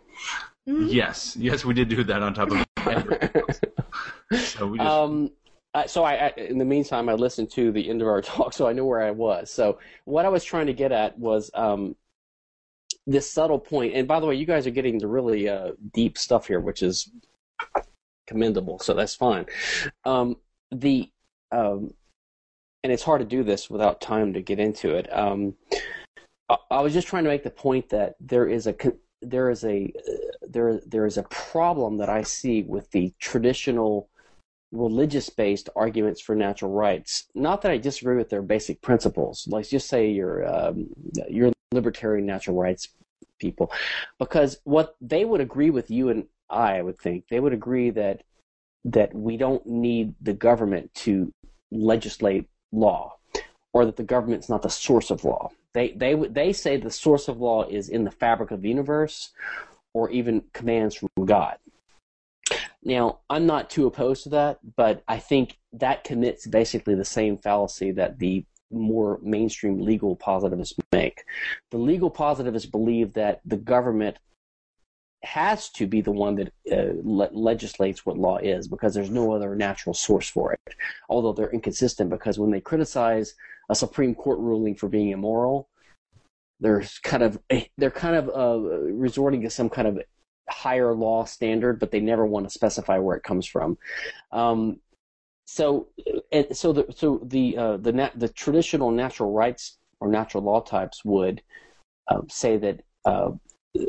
Yes, 0.67 1.37
yes, 1.39 1.65
we 1.65 1.75
did 1.75 1.89
do 1.89 2.03
that 2.05 2.23
on 2.23 2.35
top 2.35 2.51
of 2.51 2.67
everything. 2.87 3.43
so 4.39 4.67
we 4.67 4.79
just 4.79 4.91
Um, 4.91 5.31
I- 5.75 5.87
so 5.87 6.03
I, 6.05 6.15
I, 6.15 6.29
in 6.37 6.59
the 6.59 6.65
meantime, 6.65 7.09
I 7.09 7.15
listened 7.15 7.51
to 7.53 7.71
the 7.71 7.89
end 7.89 8.03
of 8.03 8.09
our 8.09 8.21
talk, 8.23 8.53
so 8.53 8.67
I 8.67 8.73
knew 8.73 8.85
where 8.85 9.03
I 9.03 9.13
was. 9.13 9.51
So 9.51 9.79
what 10.05 10.25
I 10.25 10.29
was 10.29 10.43
trying 10.43 10.67
to 10.67 10.73
get 10.73 10.91
at 10.91 11.17
was 11.19 11.51
um, 11.55 11.95
this 13.07 13.31
subtle 13.31 13.61
point. 13.61 13.95
And 13.95 14.09
by 14.09 14.19
the 14.19 14.27
way, 14.27 14.35
you 14.35 14.47
guys 14.47 14.67
are 14.67 14.71
getting 14.71 14.99
the 14.99 15.07
really 15.07 15.49
uh, 15.49 15.73
deep 15.93 16.19
stuff 16.19 16.49
here, 16.49 16.61
which 16.61 16.83
is 16.83 17.11
commendable. 18.27 18.81
So 18.81 18.95
that's 18.95 19.15
fine. 19.15 19.47
Um, 20.05 20.37
the 20.73 21.09
um, 21.53 21.95
and 22.83 22.93
it's 22.93 23.03
hard 23.05 23.21
to 23.21 23.27
do 23.27 23.45
this 23.45 23.71
without 23.71 24.01
time 24.01 24.33
to 24.33 24.43
get 24.43 24.59
into 24.59 24.97
it. 24.97 25.13
Um, 25.13 25.55
I, 26.49 26.57
I 26.73 26.81
was 26.81 26.93
just 26.93 27.07
trying 27.07 27.25
to 27.25 27.31
make 27.31 27.45
the 27.45 27.51
point 27.51 27.89
that 27.91 28.17
there 28.21 28.49
is 28.49 28.67
a 28.67 28.73
con- 28.73 28.99
there 29.31 29.51
is 29.51 29.65
a 29.65 29.93
there 30.49 30.81
there 30.87 31.07
is 31.07 31.19
a 31.19 31.25
problem 31.25 31.99
that 31.99 32.09
I 32.09 32.23
see 32.23 32.63
with 32.63 32.91
the 32.91 33.13
traditional 33.19 34.09
religious 34.73 35.31
based 35.31 35.69
arguments 35.77 36.21
for 36.21 36.35
natural 36.35 36.73
rights. 36.73 37.27
Not 37.35 37.63
that 37.63 37.73
I 37.73 37.79
disagree 37.79 38.17
with 38.17 38.31
their 38.31 38.43
basic 38.43 38.81
principles. 38.83 39.47
Let's 39.51 39.71
just 39.71 39.89
say 39.89 40.11
you're 40.11 40.47
um, 40.47 40.89
you're 41.29 41.53
libertarian 41.73 42.27
natural 42.27 42.57
rights 42.57 42.89
people, 43.39 43.71
because 44.19 44.59
what 44.65 44.97
they 45.01 45.25
would 45.25 45.41
agree 45.41 45.71
with 45.71 45.91
you 45.91 46.09
and 46.09 46.27
I, 46.49 46.79
I 46.79 46.83
would 46.83 46.99
think 46.99 47.25
they 47.29 47.41
would 47.41 47.53
agree 47.53 47.91
that 47.91 48.23
that 48.85 49.15
we 49.15 49.37
don't 49.37 49.67
need 49.67 50.15
the 50.21 50.33
government 50.33 50.95
to 50.95 51.33
legislate 51.73 52.47
law, 52.73 53.17
or 53.77 53.85
that 53.85 53.97
the 53.97 54.03
government's 54.03 54.49
not 54.49 54.63
the 54.63 54.71
source 54.71 55.11
of 55.11 55.23
law. 55.23 55.51
They 55.75 55.91
they 55.91 56.15
they 56.15 56.55
say 56.55 56.79
the 56.79 56.91
source 56.91 57.29
of 57.29 57.43
law 57.43 57.65
is 57.65 57.91
in 57.91 58.05
the 58.05 58.11
fabric 58.11 58.51
of 58.51 58.63
the 58.63 58.71
universe, 58.71 59.33
or 59.93 60.09
even 60.09 60.45
commands 60.55 60.95
from 60.95 61.11
God. 61.27 61.59
Now, 62.83 63.19
I'm 63.29 63.45
not 63.45 63.69
too 63.69 63.87
opposed 63.87 64.23
to 64.23 64.31
that, 64.31 64.61
but 64.77 65.03
I 65.07 65.19
think 65.19 65.59
that 65.75 66.05
commits 66.05 66.47
basically 66.47 66.95
the 66.95 67.05
same 67.05 67.37
fallacy 67.37 67.91
that 67.93 68.19
the 68.19 68.47
more 68.71 69.21
mainstream 69.23 69.83
legal 69.83 70.17
positivists 70.17 70.79
make. 70.91 71.25
The 71.71 71.77
legal 71.77 72.09
positivists 72.09 72.71
believe 72.71 73.13
that 73.13 73.43
the 73.45 73.59
government 73.59 74.17
has 75.23 75.69
to 75.71 75.87
be 75.87 76.01
the 76.01 76.13
one 76.13 76.37
that 76.37 76.49
uh, 76.71 76.93
le- 77.03 77.31
legislates 77.33 78.07
what 78.07 78.17
law 78.17 78.39
is 78.39 78.69
because 78.69 78.95
there's 78.95 79.11
no 79.11 79.33
other 79.33 79.55
natural 79.55 79.95
source 79.95 80.29
for 80.29 80.53
it. 80.53 80.75
Although 81.09 81.33
they're 81.33 81.51
inconsistent 81.51 82.11
because 82.11 82.39
when 82.39 82.51
they 82.51 82.61
criticize 82.61 83.35
a 83.69 83.75
Supreme 83.75 84.15
Court 84.15 84.39
ruling 84.39 84.75
for 84.75 84.89
being 84.89 85.11
immoral, 85.11 85.69
they're 86.61 86.85
kind 87.03 87.23
of 87.23 87.39
they're 87.79 87.91
kind 87.91 88.17
of 88.17 88.29
uh, 88.29 88.59
resorting 88.93 89.43
to 89.43 89.51
some 89.51 89.69
kind 89.69 89.89
of 89.89 90.01
higher 90.49 90.95
law 90.95 91.25
standard, 91.25 91.79
but 91.79 91.91
they 91.91 92.01
never 92.01 92.25
want 92.25 92.47
to 92.47 92.51
specify 92.51 92.99
where 92.99 93.17
it 93.17 93.23
comes 93.23 93.47
from. 93.47 93.79
Um, 94.33 94.81
so, 95.47 95.89
and 96.33 96.57
so 96.57 96.73
the 96.73 96.87
so 96.97 97.21
the 97.25 97.57
uh, 97.57 97.77
the 97.77 97.93
nat- 97.93 98.19
the 98.19 98.29
traditional 98.29 98.91
natural 98.91 99.33
rights 99.33 99.79
or 100.01 100.09
natural 100.09 100.43
law 100.43 100.61
types 100.61 101.05
would 101.05 101.43
uh, 102.09 102.23
say 102.29 102.57
that 102.57 102.81
uh, 103.05 103.31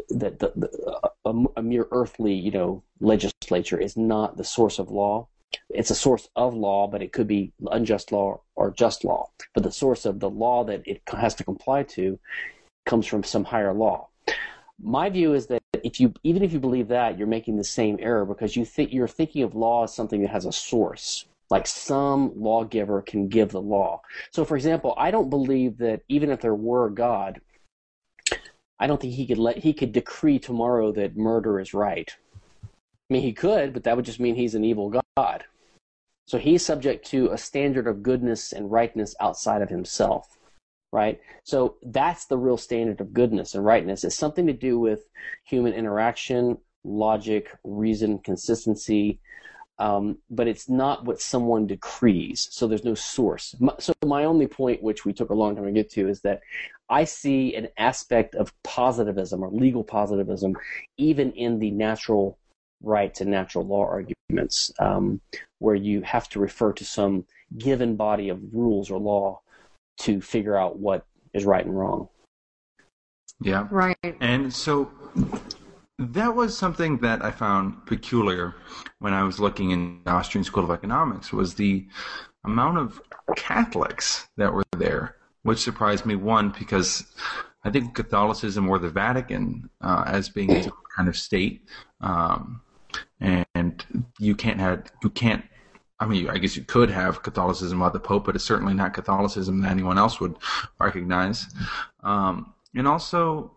that 0.10 0.40
the, 0.40 0.54
the, 0.56 1.02
a, 1.26 1.34
a 1.58 1.64
mere 1.64 1.88
earthly 1.92 2.34
you 2.34 2.52
know 2.52 2.84
legislature 3.00 3.80
is 3.80 3.98
not 3.98 4.38
the 4.38 4.44
source 4.44 4.78
of 4.80 4.90
law. 4.90 5.28
It's 5.70 5.92
a 5.92 5.96
source 5.96 6.30
of 6.36 6.54
law, 6.54 6.88
but 6.88 7.02
it 7.02 7.12
could 7.12 7.28
be 7.28 7.52
unjust 7.72 8.12
law 8.12 8.42
or 8.56 8.72
just 8.72 9.04
law. 9.04 9.30
But 9.54 9.64
the 9.64 9.72
source 9.72 10.06
of 10.06 10.20
the 10.20 10.30
law 10.30 10.64
that 10.64 10.84
it 10.86 11.02
has 11.08 11.36
to 11.36 11.44
comply 11.44 11.84
to 11.84 12.20
comes 12.86 13.06
from 13.06 13.24
some 13.24 13.44
higher 13.44 13.74
law. 13.74 14.08
My 14.82 15.10
view 15.10 15.34
is 15.34 15.48
that 15.48 15.62
if 15.84 16.00
you 16.00 16.14
even 16.24 16.44
if 16.44 16.54
you 16.54 16.60
believe 16.60 16.88
that, 16.90 17.18
you're 17.18 17.28
making 17.28 17.58
the 17.58 17.64
same 17.64 17.98
error 18.00 18.26
because 18.26 18.56
you 18.56 18.64
think 18.64 18.94
you're 18.94 19.08
thinking 19.08 19.44
of 19.44 19.56
law 19.56 19.84
as 19.84 19.94
something 19.94 20.22
that 20.22 20.30
has 20.30 20.46
a 20.46 20.52
source. 20.52 21.26
Like 21.50 21.66
some 21.66 22.34
lawgiver 22.36 23.02
can 23.02 23.30
give 23.30 23.52
the 23.52 23.62
law. 23.62 24.02
So, 24.32 24.44
for 24.44 24.58
example, 24.58 24.94
I 24.98 25.12
don't 25.12 25.30
believe 25.30 25.78
that 25.78 26.02
even 26.10 26.30
if 26.30 26.42
there 26.42 26.56
were 26.56 26.88
a 26.88 26.94
God, 26.94 27.40
I 28.80 28.88
don't 28.88 29.00
think 29.00 29.14
he 29.14 29.26
could 29.26 29.38
let 29.38 29.58
he 29.58 29.74
could 29.74 29.92
decree 29.92 30.40
tomorrow 30.40 30.92
that 30.94 31.18
murder 31.18 31.60
is 31.60 31.74
right. 31.74 32.14
I 32.64 33.14
mean, 33.14 33.22
he 33.22 33.34
could, 33.34 33.74
but 33.74 33.84
that 33.84 33.96
would 33.96 34.06
just 34.06 34.20
mean 34.20 34.36
he's 34.36 34.56
an 34.56 34.66
evil 34.66 35.02
God. 35.16 35.46
So 36.28 36.38
he's 36.38 36.64
subject 36.64 37.06
to 37.08 37.32
a 37.32 37.38
standard 37.38 37.88
of 37.88 38.04
goodness 38.04 38.52
and 38.52 38.70
rightness 38.70 39.16
outside 39.22 39.62
of 39.62 39.70
himself, 39.70 40.38
right? 40.92 41.22
So 41.44 41.78
that's 41.82 42.26
the 42.26 42.38
real 42.38 42.58
standard 42.58 43.00
of 43.00 43.14
goodness 43.14 43.56
and 43.56 43.64
rightness. 43.64 44.04
It's 44.04 44.18
something 44.18 44.46
to 44.46 44.54
do 44.54 44.78
with 44.78 45.08
human 45.46 45.74
interaction, 45.74 46.58
logic, 46.84 47.50
reason, 47.64 48.20
consistency, 48.20 49.20
um, 49.80 50.18
but 50.30 50.50
it's 50.50 50.68
not 50.68 51.06
what 51.06 51.22
someone 51.22 51.66
decrees. 51.66 52.50
So 52.52 52.68
there's 52.68 52.84
no 52.84 52.96
source. 52.96 53.56
So 53.80 53.94
my 54.06 54.26
only 54.26 54.48
point, 54.48 54.84
which 54.84 55.06
we 55.06 55.14
took 55.14 55.30
a 55.30 55.36
long 55.36 55.56
time 55.56 55.66
to 55.66 55.72
get 55.72 55.90
to, 55.92 56.10
is 56.10 56.20
that 56.22 56.42
I 56.90 57.06
see 57.06 57.56
an 57.56 57.70
aspect 57.78 58.36
of 58.36 58.52
positivism 58.64 59.42
or 59.44 59.50
legal 59.50 59.84
positivism 59.84 60.58
even 60.98 61.32
in 61.32 61.60
the 61.60 61.72
natural 61.72 62.38
rights 62.82 63.22
and 63.22 63.32
natural 63.32 63.66
law 63.66 63.86
arguments, 63.86 64.72
um, 64.80 65.20
where 65.60 65.76
you 65.76 66.02
have 66.02 66.30
to 66.30 66.40
refer 66.40 66.72
to 66.74 66.86
some 66.86 67.26
given 67.58 67.96
body 67.96 68.30
of 68.30 68.42
rules 68.54 68.92
or 68.92 69.00
law 69.00 69.40
to 70.00 70.22
figure 70.22 70.58
out 70.58 70.78
what 70.78 71.06
is 71.34 71.46
right 71.46 71.66
and 71.66 71.78
wrong. 71.78 72.08
yeah. 73.42 73.68
Right. 73.70 73.98
And 74.22 74.54
so 74.54 74.92
that 76.00 76.36
was 76.36 76.58
something 76.58 76.98
that 77.00 77.24
I 77.24 77.32
found 77.32 77.86
peculiar 77.86 78.56
when 79.00 79.14
I 79.14 79.24
was 79.24 79.40
looking 79.40 79.72
in 79.72 80.02
the 80.06 80.12
Austrian 80.12 80.44
School 80.44 80.64
of 80.64 80.72
Economics 80.72 81.34
was 81.34 81.56
the 81.56 81.88
amount 82.46 82.78
of 82.78 83.02
Catholics 83.36 84.28
that 84.38 84.54
were 84.54 84.64
there, 84.78 85.16
which 85.44 85.60
surprised 85.60 86.06
me. 86.06 86.16
One 86.16 86.54
because 86.58 87.06
I 87.64 87.72
think 87.72 87.96
Catholicism 87.96 88.70
or 88.70 88.80
the 88.80 88.90
Vatican 88.90 89.70
uh, 89.82 90.04
as 90.08 90.30
being 90.30 90.52
its 90.52 90.68
own 90.68 90.74
kind 90.96 91.10
of 91.10 91.18
state, 91.18 91.64
um, 92.02 92.62
you 94.20 94.36
can't 94.36 94.60
have 94.60 94.92
you 95.04 95.10
can't 95.10 95.44
I 96.00 96.06
mean, 96.06 96.30
I 96.30 96.38
guess 96.38 96.56
you 96.56 96.64
could 96.64 96.92
have 96.92 97.24
Catholicism 97.24 97.80
without 97.80 97.94
the 97.94 98.00
Pope, 98.00 98.26
but 98.26 98.36
it's 98.36 98.44
certainly 98.44 98.74
not 98.74 98.94
Catholicism 98.94 99.62
that 99.62 99.72
anyone 99.72 99.98
else 99.98 100.20
would 100.20 100.36
recognize. 100.80 101.48
Um, 102.04 102.54
and 102.76 102.88
also, 102.88 103.52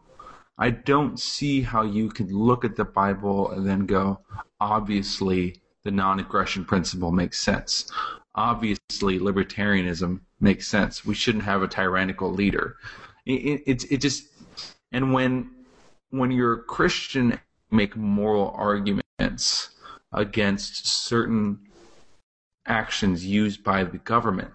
I 0.57 0.71
don't 0.71 1.21
see 1.21 1.61
how 1.61 1.83
you 1.83 2.09
could 2.09 2.33
look 2.33 2.64
at 2.64 2.77
the 2.77 2.85
Bible 2.85 3.51
and 3.51 3.68
then 3.68 3.85
go, 3.85 4.21
obviously, 4.59 5.61
the 5.85 5.91
non 5.91 6.18
aggression 6.21 6.64
principle 6.64 7.12
makes 7.12 7.39
sense. 7.39 7.91
Obviously, 8.35 9.18
libertarianism 9.18 10.21
makes 10.41 10.66
sense. 10.66 11.05
We 11.05 11.14
shouldn't 11.14 11.45
have 11.45 11.62
a 11.62 11.68
tyrannical 11.68 12.33
leader. 12.33 12.77
It, 13.27 13.62
it, 13.66 13.93
it 13.93 13.97
just, 13.99 14.29
and 14.93 15.12
when, 15.12 15.51
when 16.09 16.31
you're 16.31 16.55
a 16.55 16.62
Christian, 16.62 17.39
make 17.71 17.97
moral 17.97 18.55
arguments 18.57 19.71
against 20.13 20.87
certain 20.87 21.59
actions 22.67 23.25
used 23.25 23.63
by 23.63 23.85
the 23.85 23.99
government, 23.99 24.53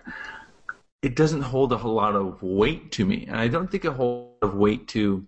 it 1.01 1.15
doesn't 1.15 1.41
hold 1.41 1.71
a 1.71 1.77
lot 1.77 2.15
of 2.15 2.41
weight 2.41 2.91
to 2.93 3.05
me. 3.05 3.25
And 3.27 3.37
I 3.37 3.47
don't 3.47 3.69
think 3.69 3.85
it 3.85 3.93
holds 3.93 4.35
of 4.41 4.55
weight 4.55 4.87
to 4.89 5.25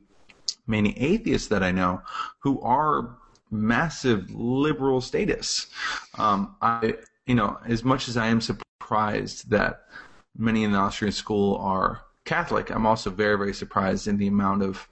many 0.66 0.98
atheists 0.98 1.48
that 1.48 1.64
I 1.64 1.72
know 1.72 2.02
who 2.40 2.62
are 2.62 3.18
massive 3.52 4.30
liberal 4.32 5.02
status. 5.02 5.68
Um, 6.18 6.56
I, 6.62 6.96
you 7.26 7.36
know, 7.36 7.58
as 7.66 7.84
much 7.84 8.08
as 8.08 8.18
I 8.18 8.28
am 8.28 8.42
surprised 8.42 9.50
that 9.50 9.84
many 10.38 10.64
in 10.64 10.72
the 10.72 10.78
Austrian 10.78 11.12
school 11.12 11.58
are 11.58 12.02
Catholic, 12.26 12.70
I'm 12.70 12.86
also 12.86 13.10
very, 13.10 13.38
very 13.38 13.54
surprised 13.54 14.08
in 14.08 14.18
the 14.18 14.28
amount 14.28 14.64
of 14.64 14.88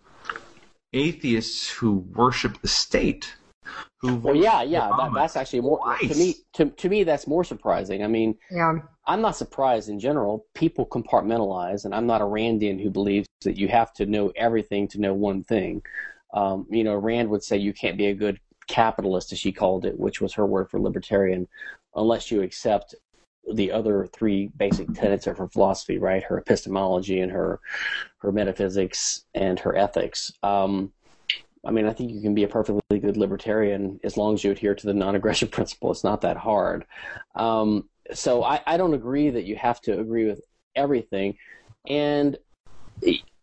atheists 0.93 1.69
who 1.69 2.05
worship 2.13 2.61
the 2.61 2.67
state 2.67 3.33
who 4.01 4.15
well 4.15 4.35
yeah 4.35 4.61
yeah 4.63 4.89
that, 4.97 5.11
that's 5.13 5.35
actually 5.35 5.61
more 5.61 5.79
twice. 5.79 6.09
to 6.09 6.15
me 6.15 6.35
to, 6.53 6.65
to 6.65 6.89
me 6.89 7.03
that's 7.03 7.27
more 7.27 7.43
surprising. 7.43 8.03
I 8.03 8.07
mean 8.07 8.37
yeah. 8.51 8.73
I'm 9.07 9.21
not 9.21 9.35
surprised 9.35 9.89
in 9.89 9.99
general. 9.99 10.45
People 10.53 10.85
compartmentalize 10.85 11.85
and 11.85 11.93
i'm 11.93 12.07
not 12.07 12.21
a 12.21 12.25
randian 12.25 12.81
who 12.81 12.89
believes 12.89 13.27
that 13.43 13.57
you 13.57 13.67
have 13.67 13.93
to 13.93 14.05
know 14.05 14.31
everything 14.35 14.87
to 14.89 14.99
know 14.99 15.13
one 15.13 15.43
thing. 15.43 15.81
Um, 16.33 16.67
you 16.69 16.83
know 16.83 16.95
rand 16.95 17.29
would 17.29 17.43
say 17.43 17.57
you 17.57 17.73
can't 17.73 17.97
be 17.97 18.07
a 18.07 18.13
good 18.13 18.39
capitalist 18.67 19.31
as 19.31 19.39
she 19.39 19.51
called 19.51 19.85
it 19.85 19.97
which 19.99 20.21
was 20.21 20.33
her 20.33 20.45
word 20.45 20.69
for 20.71 20.79
libertarian 20.79 21.47
unless 21.93 22.31
you 22.31 22.41
accept 22.41 22.95
the 23.53 23.71
other 23.71 24.07
three 24.07 24.49
basic 24.57 24.91
tenets 24.93 25.27
of 25.27 25.37
her 25.37 25.47
philosophy 25.47 25.97
right? 25.97 26.23
Her 26.23 26.37
epistemology 26.37 27.19
and 27.19 27.31
her 27.31 27.59
her 28.19 28.31
metaphysics 28.31 29.25
and 29.33 29.59
her 29.59 29.75
ethics. 29.75 30.31
Um, 30.41 30.91
I 31.65 31.71
mean, 31.71 31.87
I 31.87 31.93
think 31.93 32.11
you 32.11 32.21
can 32.21 32.35
be 32.35 32.43
a 32.43 32.47
perfectly 32.47 32.99
good 32.99 33.17
libertarian 33.17 33.99
as 34.03 34.17
long 34.17 34.33
as 34.33 34.43
you 34.43 34.51
adhere 34.51 34.75
to 34.75 34.87
the 34.87 34.93
non-aggression 34.93 35.47
principle. 35.49 35.91
It's 35.91 36.03
not 36.03 36.21
that 36.21 36.37
hard. 36.37 36.85
Um, 37.35 37.89
so 38.13 38.43
I, 38.43 38.61
I 38.65 38.77
don't 38.77 38.93
agree 38.93 39.29
that 39.31 39.45
you 39.45 39.55
have 39.55 39.81
to 39.81 39.99
agree 39.99 40.25
with 40.25 40.41
everything. 40.75 41.37
And 41.87 42.37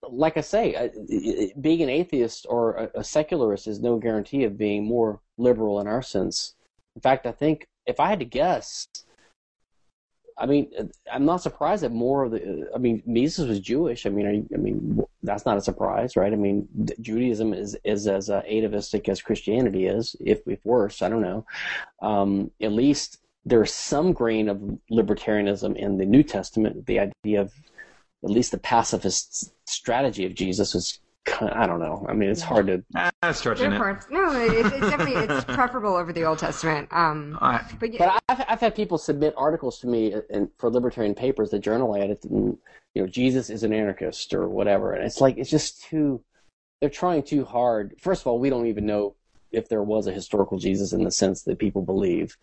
like 0.03 0.37
I 0.37 0.41
say, 0.41 0.91
being 1.61 1.83
an 1.83 1.89
atheist 1.89 2.47
or 2.49 2.91
a, 2.95 3.05
secularist 3.05 3.67
is 3.67 3.81
no 3.81 3.99
guarantee 3.99 4.45
of 4.45 4.59
being 4.59 4.85
more 4.85 5.21
liberal 5.39 5.81
in 5.81 5.87
our 5.87 6.03
sense. 6.03 6.55
In 6.95 7.01
fact, 7.01 7.27
I 7.27 7.33
think 7.33 7.67
if 7.87 8.01
I 8.01 8.09
had 8.09 8.19
to 8.21 8.25
guess, 8.25 8.87
I 10.43 10.47
mean, 10.47 10.73
I'm 11.11 11.25
not 11.25 11.41
surprised 11.41 11.85
that 11.85 11.93
more 11.93 12.25
of 12.25 12.33
the. 12.33 12.69
I 12.75 12.79
mean, 12.79 13.01
Mises 13.07 13.47
was 13.47 13.61
Jewish. 13.61 14.07
I 14.07 14.09
mean, 14.09 14.27
I, 14.27 14.55
I 14.55 14.59
mean, 14.59 15.01
that's 15.23 15.47
not 15.47 15.57
a 15.57 15.61
surprise, 15.61 16.17
right? 16.17 16.33
I 16.33 16.37
mean, 16.37 16.67
Judaism 17.01 17.55
is 17.55 17.79
is 17.85 18.09
as 18.09 18.29
uh, 18.29 18.43
atavistic 18.51 19.09
as 19.09 19.23
Christianity 19.23 19.87
is, 19.87 20.17
if 20.19 20.41
if 20.49 20.59
worse. 20.65 21.01
I 21.01 21.09
don't 21.09 21.23
know. 21.23 21.47
Um, 22.03 22.51
at 22.61 22.73
least 22.73 23.19
there's 23.45 23.73
some 23.73 24.13
grain 24.13 24.49
of 24.49 24.59
libertarianism 24.91 25.77
in 25.77 25.99
the 25.99 26.07
New 26.07 26.25
Testament. 26.25 26.87
The 26.87 26.99
idea 26.99 27.41
of 27.41 27.53
at 28.25 28.31
least 28.31 28.51
the 28.51 28.59
pacifist 28.59 29.53
strategy 29.69 30.27
of 30.27 30.35
Jesus 30.35 30.75
is 30.75 30.99
I 31.41 31.67
don't 31.67 31.79
know. 31.79 32.05
I 32.09 32.15
mean, 32.15 32.31
it's 32.31 32.43
hard 32.43 32.67
to. 32.67 32.85
Ah, 32.97 33.33
stretching 33.33 33.73
it. 33.73 33.79
Parts. 33.79 34.07
No, 34.11 34.33
it's, 34.33 34.69
it's 34.69 34.81
definitely 34.81 35.15
it's 35.15 35.45
preferable 35.49 35.95
over 35.95 36.13
the 36.13 36.25
Old 36.25 36.39
Testament. 36.39 36.89
Um, 36.91 37.39
but, 37.79 37.93
yeah. 37.93 37.99
but 37.99 38.23
I've, 38.29 38.45
I've 38.49 38.61
had 38.61 38.75
people 38.75 38.99
submit 38.99 39.35
articles 39.37 39.79
to 39.81 39.87
me 39.87 40.15
in, 40.31 40.51
for 40.59 40.71
libertarian 40.71 41.15
papers, 41.15 41.51
the 41.51 41.59
journal 41.59 41.95
edit, 41.97 42.25
and 42.25 42.59
you 42.95 43.03
know, 43.03 43.07
Jesus 43.07 43.51
is 43.51 43.63
an 43.63 43.73
anarchist 43.73 44.35
or 44.35 44.49
whatever, 44.49 44.95
and 44.95 45.05
it's 45.05 45.21
like 45.21 45.39
it's 45.39 45.51
just 45.51 45.83
too. 45.83 46.23
They're 46.81 46.91
trying 46.91 47.23
too 47.23 47.45
hard. 47.45 47.95
First 48.01 48.23
of 48.23 48.27
all, 48.27 48.41
we 48.41 48.51
don't 48.51 48.67
even 48.67 48.87
know 48.87 49.15
if 49.53 49.69
there 49.69 49.83
was 49.83 50.07
a 50.07 50.13
historical 50.13 50.59
Jesus 50.59 50.93
in 50.93 51.05
the 51.05 51.11
sense 51.11 51.43
that 51.43 51.59
people 51.59 51.83
believe. 51.83 52.37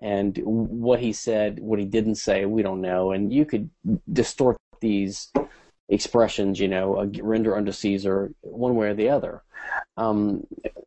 And 0.00 0.38
what 0.44 1.00
he 1.00 1.12
said, 1.12 1.58
what 1.58 1.78
he 1.78 1.84
didn't 1.84 2.14
say, 2.14 2.46
we 2.46 2.62
don't 2.62 2.80
know. 2.80 3.12
And 3.12 3.32
you 3.32 3.44
could 3.44 3.68
distort 4.12 4.56
these 4.80 5.30
expressions, 5.90 6.58
you 6.58 6.68
know, 6.68 6.96
uh, 6.96 7.06
render 7.22 7.56
unto 7.56 7.72
Caesar 7.72 8.32
one 8.40 8.76
way 8.76 8.88
or 8.88 8.94
the 8.94 9.10
other. 9.10 9.42
Um, 9.96 10.46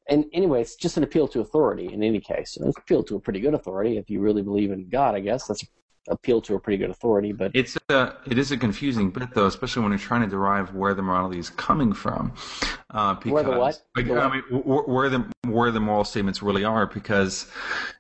and 0.10 0.26
anyway, 0.34 0.62
it's 0.62 0.76
just 0.76 0.98
an 0.98 1.04
appeal 1.04 1.28
to 1.30 1.42
authority 1.42 1.94
in 1.94 2.02
any 2.02 2.20
case. 2.20 2.58
It's 2.58 2.58
an 2.58 2.74
appeal 2.76 3.04
to 3.04 3.16
a 3.16 3.20
pretty 3.20 3.40
good 3.40 3.54
authority 3.54 3.98
if 3.98 4.10
you 4.10 4.20
really 4.20 4.42
believe 4.42 4.72
in 4.72 4.90
God, 4.90 5.16
I 5.16 5.20
guess. 5.20 5.48
That's 5.48 5.64
appeal 6.10 6.42
to 6.42 6.56
a 6.56 6.60
pretty 6.60 6.78
good 6.78 6.90
authority, 6.90 7.32
but 7.32 7.52
it's 7.54 7.78
a 7.90 8.14
it 8.26 8.38
is 8.38 8.52
a 8.52 8.58
confusing 8.58 9.10
bit 9.10 9.34
though, 9.34 9.46
especially 9.46 9.84
when 9.84 9.92
you're 9.92 10.00
trying 10.00 10.22
to 10.22 10.28
derive 10.28 10.74
where 10.76 10.94
the 10.94 11.02
morality 11.02 11.40
is 11.40 11.50
coming 11.50 11.94
from. 11.94 12.34
Uh, 12.90 13.14
because, 13.16 13.32
where 13.32 13.44
the 13.44 13.52
what? 13.52 13.82
Like, 13.96 14.08
the 14.08 14.20
I 14.20 14.32
mean, 14.32 14.44
where 14.52 15.10
the 15.10 15.32
where 15.48 15.72
the 15.72 15.80
moral 15.80 16.04
statements 16.04 16.44
really 16.44 16.66
are, 16.66 16.86
because 16.88 17.50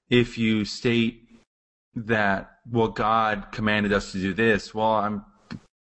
if 0.10 0.38
you 0.38 0.66
state 0.66 1.22
that 1.95 2.51
well, 2.70 2.89
God 2.89 3.47
commanded 3.51 3.93
us 3.93 4.12
to 4.12 4.18
do 4.18 4.34
this, 4.34 4.74
well, 4.74 4.93
I'm 4.93 5.24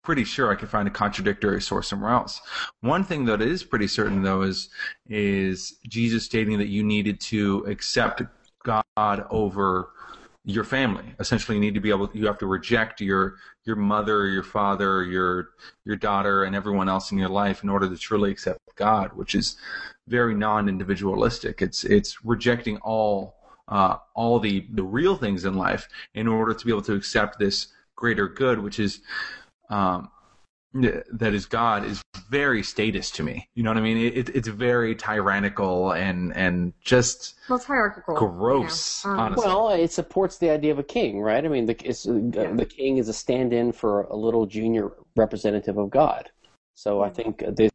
pretty 0.03 0.25
sure 0.25 0.51
I 0.51 0.57
could 0.57 0.69
find 0.69 0.89
a 0.89 0.91
contradictory 0.91 1.63
source 1.63 1.89
somewhere 1.89 2.13
else. 2.13 2.41
One 2.81 3.05
thing 3.05 3.25
that 3.27 3.41
is 3.41 3.63
pretty 3.63 3.87
certain 3.87 4.23
though 4.23 4.43
is 4.43 4.69
is 5.09 5.77
Jesus 5.89 6.25
stating 6.25 6.59
that 6.59 6.69
you 6.69 6.83
needed 6.83 7.21
to 7.21 7.65
accept 7.69 8.23
God 8.65 9.27
over 9.31 9.91
your 10.45 10.65
family. 10.65 11.05
Essentially, 11.21 11.57
you 11.57 11.61
need 11.61 11.75
to 11.75 11.81
be 11.81 11.91
able. 11.91 12.11
You 12.13 12.27
have 12.27 12.39
to 12.39 12.47
reject 12.47 13.01
your 13.01 13.37
your 13.65 13.77
mother, 13.77 14.27
your 14.27 14.43
father, 14.43 15.05
your 15.05 15.51
your 15.85 15.97
daughter, 15.97 16.45
and 16.45 16.57
everyone 16.57 16.89
else 16.89 17.13
in 17.13 17.19
your 17.19 17.29
life 17.29 17.63
in 17.63 17.69
order 17.69 17.89
to 17.89 17.97
truly 17.97 18.31
accept 18.31 18.59
God, 18.77 19.13
which 19.13 19.35
is 19.35 19.57
very 20.09 20.35
non-individualistic. 20.35 21.63
It's 21.63 21.85
it's 21.85 22.25
rejecting 22.25 22.79
all 22.79 23.37
uh, 23.69 23.99
all 24.15 24.41
the 24.41 24.67
the 24.73 24.83
real 24.83 25.17
things 25.17 25.45
in 25.45 25.55
life 25.55 25.89
in 26.15 26.27
order 26.27 26.55
to 26.55 26.65
be 26.65 26.73
able 26.73 26.83
to 26.83 26.95
accept 26.95 27.39
this 27.39 27.69
greater 27.95 28.27
good, 28.27 28.59
which 28.59 28.81
is 28.81 29.01
um, 29.73 30.11
that 30.75 31.35
is 31.35 31.47
God 31.47 31.85
is 31.85 32.03
very 32.31 32.63
statist 32.63 33.15
to 33.17 33.23
me. 33.23 33.49
You 33.55 33.63
know 33.63 33.71
what 33.71 33.77
I 33.77 33.83
mean? 33.83 33.99
It, 33.99 34.31
it's 34.35 34.49
very 34.49 34.95
tyrannical 34.95 35.93
and 35.93 36.35
and 36.35 36.73
just 36.83 37.35
well, 37.49 37.57
it's 37.57 37.67
hierarchical, 37.67 38.15
gross. 38.15 39.05
Um, 39.05 39.19
honestly. 39.19 39.47
Well, 39.47 39.69
it 39.71 39.93
supports 39.93 40.39
the 40.39 40.51
idea 40.51 40.73
of 40.73 40.79
a 40.79 40.83
king, 40.83 41.21
right? 41.21 41.45
I 41.45 41.49
mean, 41.49 41.67
the 41.67 41.75
uh, 41.75 42.43
yeah. 42.43 42.53
the 42.55 42.67
king 42.67 42.97
is 42.97 43.09
a 43.09 43.13
stand-in 43.13 43.73
for 43.73 44.03
a 44.05 44.17
little 44.17 44.47
junior 44.47 44.93
representative 45.17 45.77
of 45.77 45.91
God. 45.91 46.31
So 46.75 47.03
I 47.03 47.11
think 47.11 47.45
this, 47.55 47.71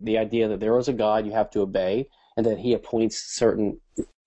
the 0.00 0.18
idea 0.18 0.48
that 0.48 0.60
there 0.60 0.78
is 0.78 0.88
a 0.88 0.92
God 0.92 1.26
you 1.26 1.32
have 1.32 1.50
to 1.50 1.60
obey, 1.60 2.08
and 2.36 2.46
that 2.46 2.58
He 2.58 2.74
appoints 2.74 3.18
certain 3.18 3.80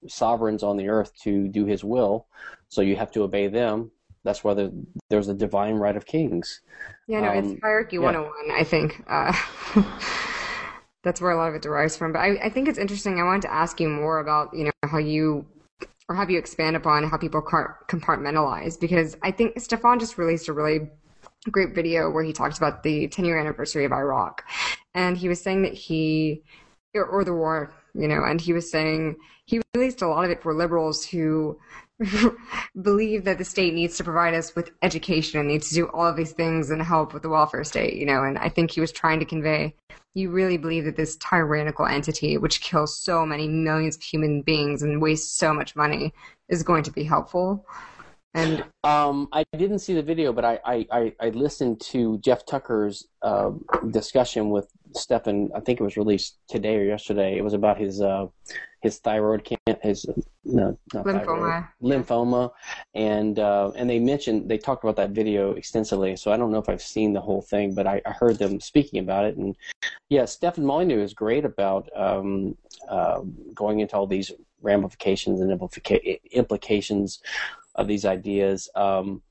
sovereigns 0.08 0.62
on 0.62 0.76
the 0.76 0.90
earth 0.90 1.14
to 1.24 1.48
do 1.48 1.66
His 1.66 1.86
will, 1.86 2.28
so 2.68 2.82
you 2.82 2.98
have 2.98 3.12
to 3.12 3.24
obey 3.24 3.48
them. 3.48 3.92
That's 4.24 4.44
why 4.44 4.54
the, 4.54 4.86
there's 5.10 5.30
a 5.30 5.34
divine 5.34 5.76
right 5.76 5.96
of 5.96 6.06
kings. 6.06 6.62
Yeah, 7.08 7.22
no, 7.22 7.30
um, 7.30 7.38
it's 7.38 7.62
hierarchy 7.62 7.96
yeah. 7.96 8.04
101, 8.04 8.60
I 8.60 8.64
think. 8.64 9.04
Uh, 9.08 9.34
that's 11.04 11.22
where 11.22 11.32
a 11.32 11.38
lot 11.38 11.50
of 11.50 11.56
it 11.56 11.62
derives 11.62 11.96
from. 11.96 12.14
But 12.14 12.20
I, 12.20 12.38
I 12.46 12.50
think 12.50 12.68
it's 12.68 12.78
interesting. 12.78 13.20
I 13.20 13.24
wanted 13.24 13.44
to 13.44 13.54
ask 13.54 13.80
you 13.80 13.90
more 13.90 14.20
about, 14.20 14.54
you 14.54 14.66
know, 14.66 14.72
how 14.84 14.98
you 14.98 15.46
or 16.10 16.16
have 16.16 16.32
you 16.32 16.40
expand 16.40 16.76
upon 16.76 17.04
how 17.08 17.18
people 17.18 17.42
compartmentalize 17.42 18.80
because 18.80 19.16
I 19.22 19.30
think 19.30 19.60
Stefan 19.60 20.00
just 20.00 20.18
released 20.18 20.48
a 20.48 20.54
really 20.54 20.90
great 21.52 21.76
video 21.76 22.10
where 22.10 22.24
he 22.24 22.34
talked 22.34 22.58
about 22.58 22.82
the 22.82 23.08
10 23.08 23.26
year 23.26 23.40
anniversary 23.40 23.86
of 23.86 23.94
Iraq. 23.94 24.44
And 24.96 25.16
he 25.16 25.30
was 25.30 25.40
saying 25.40 25.62
that 25.62 25.74
he, 25.74 26.42
or 26.96 27.24
the 27.24 27.34
war, 27.34 27.72
you 27.94 28.08
know, 28.08 28.24
and 28.24 28.42
he 28.42 28.54
was 28.54 28.70
saying 28.72 29.18
he 29.46 29.62
released 29.76 30.02
a 30.02 30.08
lot 30.08 30.26
of 30.26 30.32
it 30.32 30.42
for 30.42 30.54
liberals 30.54 31.06
who 31.06 31.60
believe 32.82 33.26
that 33.26 33.38
the 33.38 33.46
state 33.46 33.74
needs 33.74 33.98
to 33.98 34.04
provide 34.04 34.34
us 34.34 34.56
with 34.56 34.72
education 34.82 35.40
and 35.40 35.50
needs 35.50 35.70
to 35.70 35.76
do 35.76 35.88
all 35.88 36.08
of 36.08 36.16
these 36.16 36.32
things 36.32 36.70
and 36.70 36.82
help 36.82 37.14
with 37.14 37.24
the 37.24 37.30
welfare 37.30 37.64
state, 37.64 37.96
you 37.96 38.06
know, 38.06 38.24
and 38.24 38.38
I 38.38 38.50
think 38.50 38.72
he 38.72 38.82
was 38.82 38.92
trying 38.92 39.20
to 39.20 39.26
convey 39.26 39.76
you 40.16 40.32
really 40.32 40.58
believe 40.58 40.86
that 40.86 40.96
this 40.96 41.18
tyrannical 41.18 41.86
entity, 41.86 42.38
which 42.38 42.62
kills 42.62 42.98
so 42.98 43.26
many 43.26 43.48
millions 43.48 43.96
of 43.96 44.02
human 44.02 44.42
beings 44.42 44.82
and 44.82 45.02
wastes 45.02 45.32
so 45.32 45.54
much 45.54 45.76
money, 45.76 46.14
is 46.50 46.64
going 46.64 46.84
to 46.84 46.92
be 46.92 47.04
helpful. 47.04 47.66
And 48.34 48.64
um, 48.84 49.28
I 49.32 49.44
didn't 49.58 49.80
see 49.80 49.96
the 49.96 50.04
video, 50.04 50.32
but 50.32 50.46
I, 50.46 50.60
I, 50.64 51.14
I 51.20 51.30
listened 51.30 51.82
to 51.82 52.20
Jeff 52.20 52.46
Tucker's 52.46 53.08
uh, 53.24 53.52
discussion 53.90 54.50
with 54.50 54.70
Stefan. 54.96 55.50
I 55.56 55.62
think 55.62 55.80
it 55.80 55.84
was 55.84 55.98
released 55.98 56.38
today 56.48 56.76
or 56.76 56.84
yesterday. 56.84 57.38
It 57.38 57.44
was 57.44 57.54
about 57.54 57.80
his 57.80 58.02
uh, 58.02 58.28
his 58.82 59.00
thyroid 59.00 59.44
can't 59.44 59.84
his 59.84 60.06
no 60.44 60.78
not 60.94 61.06
Lymphoma. 61.06 61.26
thyroid, 61.26 61.64
lymphoma, 61.82 62.52
and 62.94 63.40
uh, 63.40 63.72
and 63.76 63.90
they 63.90 64.00
mentioned 64.00 64.50
they 64.50 64.58
talked 64.58 64.84
about 64.84 64.96
that 64.96 65.12
video 65.12 65.52
extensively. 65.52 66.16
So 66.16 66.32
I 66.32 66.38
don't 66.38 66.52
know 66.52 66.60
if 66.60 66.70
I've 66.70 66.82
seen 66.82 67.14
the 67.14 67.22
whole 67.22 67.42
thing, 67.42 67.74
but 67.74 67.88
I, 67.88 68.02
I 68.06 68.12
heard 68.12 68.38
them 68.38 68.60
speaking 68.60 69.00
about 69.00 69.26
it. 69.26 69.38
And 69.38 69.56
yeah, 70.10 70.26
Stefan 70.26 70.66
Molyneux 70.66 71.02
is 71.02 71.14
great 71.14 71.46
about 71.46 71.90
um, 71.96 72.58
uh, 72.88 73.22
going 73.54 73.80
into 73.80 73.96
all 73.96 74.08
these 74.08 74.32
ramifications 74.62 75.42
and 75.42 75.52
implica- 75.52 76.20
implications 76.32 77.22
of 77.76 77.88
these 77.88 78.06
ideas. 78.06 78.70
Um, 78.76 79.22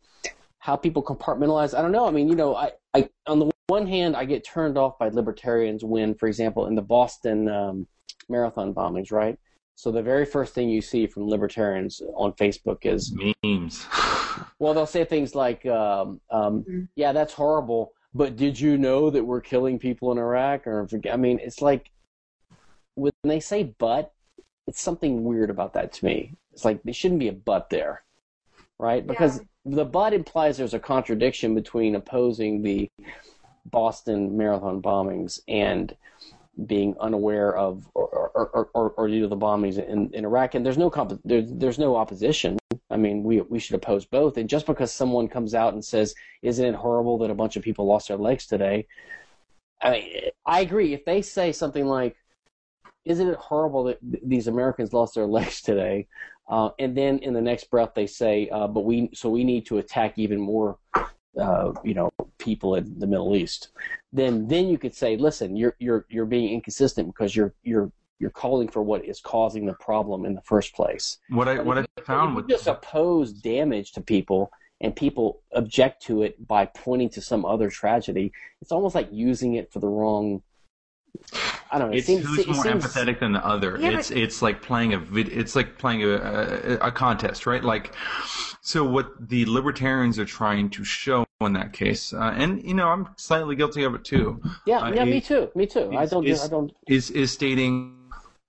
how 0.58 0.76
people 0.76 1.02
compartmentalize, 1.02 1.76
I 1.76 1.80
don't 1.80 1.92
know. 1.92 2.06
I 2.06 2.10
mean, 2.10 2.28
you 2.28 2.34
know, 2.34 2.54
I, 2.54 2.72
I 2.92 3.08
on 3.26 3.38
the 3.38 3.50
one 3.68 3.86
hand, 3.86 4.16
I 4.16 4.24
get 4.24 4.44
turned 4.44 4.76
off 4.76 4.98
by 4.98 5.08
libertarians 5.08 5.84
when, 5.84 6.14
for 6.14 6.26
example, 6.26 6.66
in 6.66 6.74
the 6.74 6.82
Boston 6.82 7.48
um, 7.48 7.86
marathon 8.28 8.74
bombings, 8.74 9.12
right? 9.12 9.38
So 9.78 9.92
the 9.92 10.02
very 10.02 10.24
first 10.24 10.54
thing 10.54 10.68
you 10.68 10.80
see 10.80 11.06
from 11.06 11.28
libertarians 11.28 12.02
on 12.16 12.32
Facebook 12.32 12.84
is 12.84 13.14
Memes. 13.44 13.86
well, 14.58 14.74
they'll 14.74 14.86
say 14.86 15.04
things 15.04 15.36
like, 15.36 15.64
um, 15.66 16.20
um, 16.30 16.88
"Yeah, 16.96 17.12
that's 17.12 17.32
horrible," 17.32 17.92
but 18.12 18.34
did 18.34 18.58
you 18.58 18.76
know 18.76 19.08
that 19.10 19.24
we're 19.24 19.40
killing 19.40 19.78
people 19.78 20.10
in 20.10 20.18
Iraq? 20.18 20.66
Or 20.66 20.88
I 21.08 21.16
mean, 21.16 21.38
it's 21.40 21.62
like 21.62 21.92
when 22.96 23.12
they 23.22 23.38
say 23.38 23.74
"but," 23.78 24.12
it's 24.66 24.80
something 24.80 25.22
weird 25.22 25.48
about 25.48 25.74
that 25.74 25.92
to 25.92 26.04
me. 26.04 26.34
It's 26.52 26.64
like 26.64 26.82
there 26.82 26.92
shouldn't 26.92 27.20
be 27.20 27.28
a 27.28 27.32
"but" 27.32 27.70
there, 27.70 28.02
right? 28.80 29.06
Because 29.06 29.42
the 29.64 29.84
"but" 29.84 30.12
implies 30.12 30.56
there's 30.56 30.74
a 30.74 30.80
contradiction 30.80 31.54
between 31.54 31.94
opposing 31.94 32.62
the 32.62 32.90
Boston 33.64 34.36
marathon 34.36 34.82
bombings 34.82 35.40
and 35.46 35.94
being 36.66 36.96
unaware 37.00 37.56
of 37.56 37.88
or 37.94 38.08
or, 38.34 38.68
or, 38.74 38.90
or, 38.90 39.08
you 39.08 39.20
know, 39.20 39.28
the 39.28 39.36
bombings 39.36 39.78
in, 39.78 40.10
in 40.12 40.24
Iraq. 40.24 40.54
And 40.54 40.64
there's 40.64 40.78
no 40.78 40.90
comp- 40.90 41.20
there's, 41.24 41.50
there's 41.52 41.78
no 41.78 41.96
opposition. 41.96 42.58
I 42.90 42.96
mean, 42.96 43.22
we 43.22 43.40
we 43.42 43.58
should 43.58 43.76
oppose 43.76 44.04
both. 44.04 44.36
And 44.36 44.48
just 44.48 44.66
because 44.66 44.92
someone 44.92 45.28
comes 45.28 45.54
out 45.54 45.74
and 45.74 45.84
says, 45.84 46.14
"Isn't 46.42 46.64
it 46.64 46.74
horrible 46.74 47.18
that 47.18 47.30
a 47.30 47.34
bunch 47.34 47.56
of 47.56 47.62
people 47.62 47.86
lost 47.86 48.08
their 48.08 48.16
legs 48.16 48.46
today?" 48.46 48.86
I 49.82 49.90
mean, 49.90 50.12
I 50.46 50.60
agree. 50.60 50.94
If 50.94 51.04
they 51.04 51.22
say 51.22 51.52
something 51.52 51.86
like, 51.86 52.16
"Isn't 53.04 53.28
it 53.28 53.36
horrible 53.36 53.84
that 53.84 53.98
these 54.02 54.48
Americans 54.48 54.92
lost 54.92 55.14
their 55.14 55.26
legs 55.38 55.60
today?" 55.60 56.08
Uh, 56.48 56.70
and 56.78 56.96
then 56.96 57.18
in 57.18 57.34
the 57.34 57.42
next 57.42 57.70
breath 57.70 57.90
they 57.94 58.06
say, 58.06 58.48
uh, 58.48 58.66
"But 58.68 58.84
we 58.84 59.10
so 59.14 59.28
we 59.28 59.44
need 59.44 59.66
to 59.66 59.78
attack 59.78 60.18
even 60.18 60.40
more." 60.40 60.78
Uh, 61.38 61.72
you 61.84 61.94
know, 61.94 62.10
people 62.38 62.74
in 62.74 62.98
the 62.98 63.06
Middle 63.06 63.36
East, 63.36 63.68
then 64.12 64.48
then 64.48 64.66
you 64.66 64.76
could 64.76 64.94
say, 64.94 65.16
listen, 65.16 65.56
you're 65.56 65.76
you're 65.78 66.04
you're 66.08 66.26
being 66.26 66.52
inconsistent 66.52 67.06
because 67.06 67.36
you're 67.36 67.54
you're 67.62 67.92
you're 68.18 68.30
calling 68.30 68.66
for 68.66 68.82
what 68.82 69.04
is 69.04 69.20
causing 69.20 69.64
the 69.64 69.74
problem 69.74 70.24
in 70.24 70.34
the 70.34 70.40
first 70.42 70.74
place. 70.74 71.18
What 71.28 71.46
I 71.46 71.60
what 71.60 71.78
I 71.78 71.84
If 71.96 72.04
found 72.06 72.30
you 72.30 72.36
with 72.36 72.48
just 72.48 72.66
oppose 72.66 73.32
damage 73.32 73.92
to 73.92 74.00
people 74.00 74.50
and 74.80 74.96
people 74.96 75.40
object 75.52 76.02
to 76.06 76.22
it 76.22 76.44
by 76.48 76.66
pointing 76.66 77.08
to 77.10 77.20
some 77.20 77.44
other 77.44 77.70
tragedy, 77.70 78.32
it's 78.60 78.72
almost 78.72 78.96
like 78.96 79.08
using 79.12 79.54
it 79.54 79.72
for 79.72 79.78
the 79.78 79.86
wrong. 79.88 80.42
I 81.70 81.78
don't 81.78 81.90
know. 81.90 81.94
It 81.94 81.98
it's 81.98 82.06
seems, 82.08 82.24
who's 82.26 82.38
it 82.40 82.48
more 82.48 82.62
seems- 82.64 82.84
empathetic 82.84 83.20
than 83.20 83.32
the 83.32 83.46
other. 83.46 83.76
Yeah, 83.80 83.90
it's 83.98 84.08
but- 84.08 84.18
it's 84.18 84.42
like 84.42 84.60
playing 84.62 84.94
a 84.94 84.98
vid- 84.98 85.28
it's 85.28 85.54
like 85.54 85.78
playing 85.78 86.02
a, 86.02 86.08
a 86.08 86.88
a 86.88 86.90
contest, 86.92 87.46
right? 87.46 87.62
Like, 87.62 87.94
so 88.60 88.82
what 88.84 89.28
the 89.28 89.44
libertarians 89.46 90.18
are 90.18 90.24
trying 90.24 90.70
to 90.70 90.82
show 90.84 91.24
in 91.46 91.52
that 91.52 91.72
case, 91.72 92.12
uh, 92.12 92.34
and 92.36 92.62
you 92.64 92.74
know, 92.74 92.88
I'm 92.88 93.08
slightly 93.16 93.54
guilty 93.54 93.84
of 93.84 93.94
it 93.94 94.04
too. 94.04 94.42
Yeah, 94.66 94.78
uh, 94.80 94.92
yeah, 94.92 95.04
me 95.04 95.20
too, 95.20 95.48
me 95.54 95.66
too. 95.66 95.96
I 95.96 96.04
don't, 96.06 96.26
is- 96.26 96.42
I 96.44 96.48
don't. 96.48 96.72
Is 96.88 97.10
is 97.10 97.30
stating, 97.30 97.96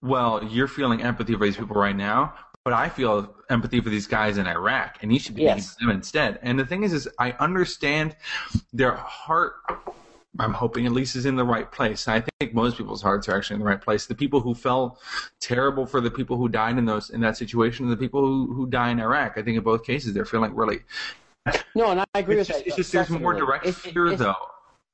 well, 0.02 0.44
you're 0.44 0.68
feeling 0.68 1.02
empathy 1.04 1.34
for 1.34 1.46
these 1.46 1.56
people 1.58 1.76
right 1.76 1.96
now, 1.96 2.34
but 2.64 2.74
I 2.74 2.90
feel 2.90 3.36
empathy 3.52 3.80
for 3.80 3.90
these 3.90 4.08
guys 4.08 4.40
in 4.40 4.48
Iraq, 4.48 5.04
and 5.04 5.14
you 5.14 5.20
should 5.20 5.36
be 5.36 5.44
Yes. 5.44 5.76
them 5.76 5.92
instead. 5.92 6.40
And 6.42 6.58
the 6.58 6.66
thing 6.66 6.82
is, 6.84 6.94
is 6.94 7.08
I 7.20 7.34
understand 7.34 8.16
their 8.74 8.94
heart. 8.96 9.54
I'm 10.40 10.54
hoping 10.54 10.86
at 10.86 10.92
least 10.92 11.16
is 11.16 11.26
in 11.28 11.36
the 11.36 11.44
right 11.44 11.72
place. 11.72 12.08
I 12.08 12.24
think 12.40 12.54
most 12.54 12.78
people's 12.78 13.02
hearts 13.04 13.28
are 13.30 13.36
actually 13.38 13.56
in 13.56 13.60
the 13.60 13.66
right 13.68 13.82
place. 13.82 14.06
The 14.08 14.16
people 14.16 14.40
who 14.40 14.56
felt 14.56 15.00
terrible 15.40 15.86
for 15.86 16.02
the 16.02 16.10
people 16.12 16.38
who 16.38 16.48
died 16.50 16.78
in 16.80 16.86
those 16.86 17.12
in 17.12 17.22
that 17.22 17.38
situation, 17.38 17.86
and 17.86 17.92
the 17.94 17.98
people 17.98 18.22
who, 18.26 18.52
who 18.52 18.66
die 18.68 18.90
in 18.90 19.00
Iraq. 19.00 19.34
I 19.38 19.44
think 19.44 19.58
in 19.58 19.64
both 19.64 19.84
cases 19.86 20.16
they're 20.16 20.26
feeling 20.26 20.56
really. 20.56 20.80
No, 21.76 21.92
and 21.92 22.00
I 22.02 22.06
agree 22.16 22.38
It's 22.40 22.50
with 22.50 22.58
just, 22.58 22.60
that. 22.60 22.68
it's 22.68 22.76
just 22.76 22.92
there's 22.92 23.10
more 23.10 23.34
direct 23.34 23.66
It's- 23.66 23.78
fear 23.82 24.06
it's- 24.08 24.20
though. 24.20 24.36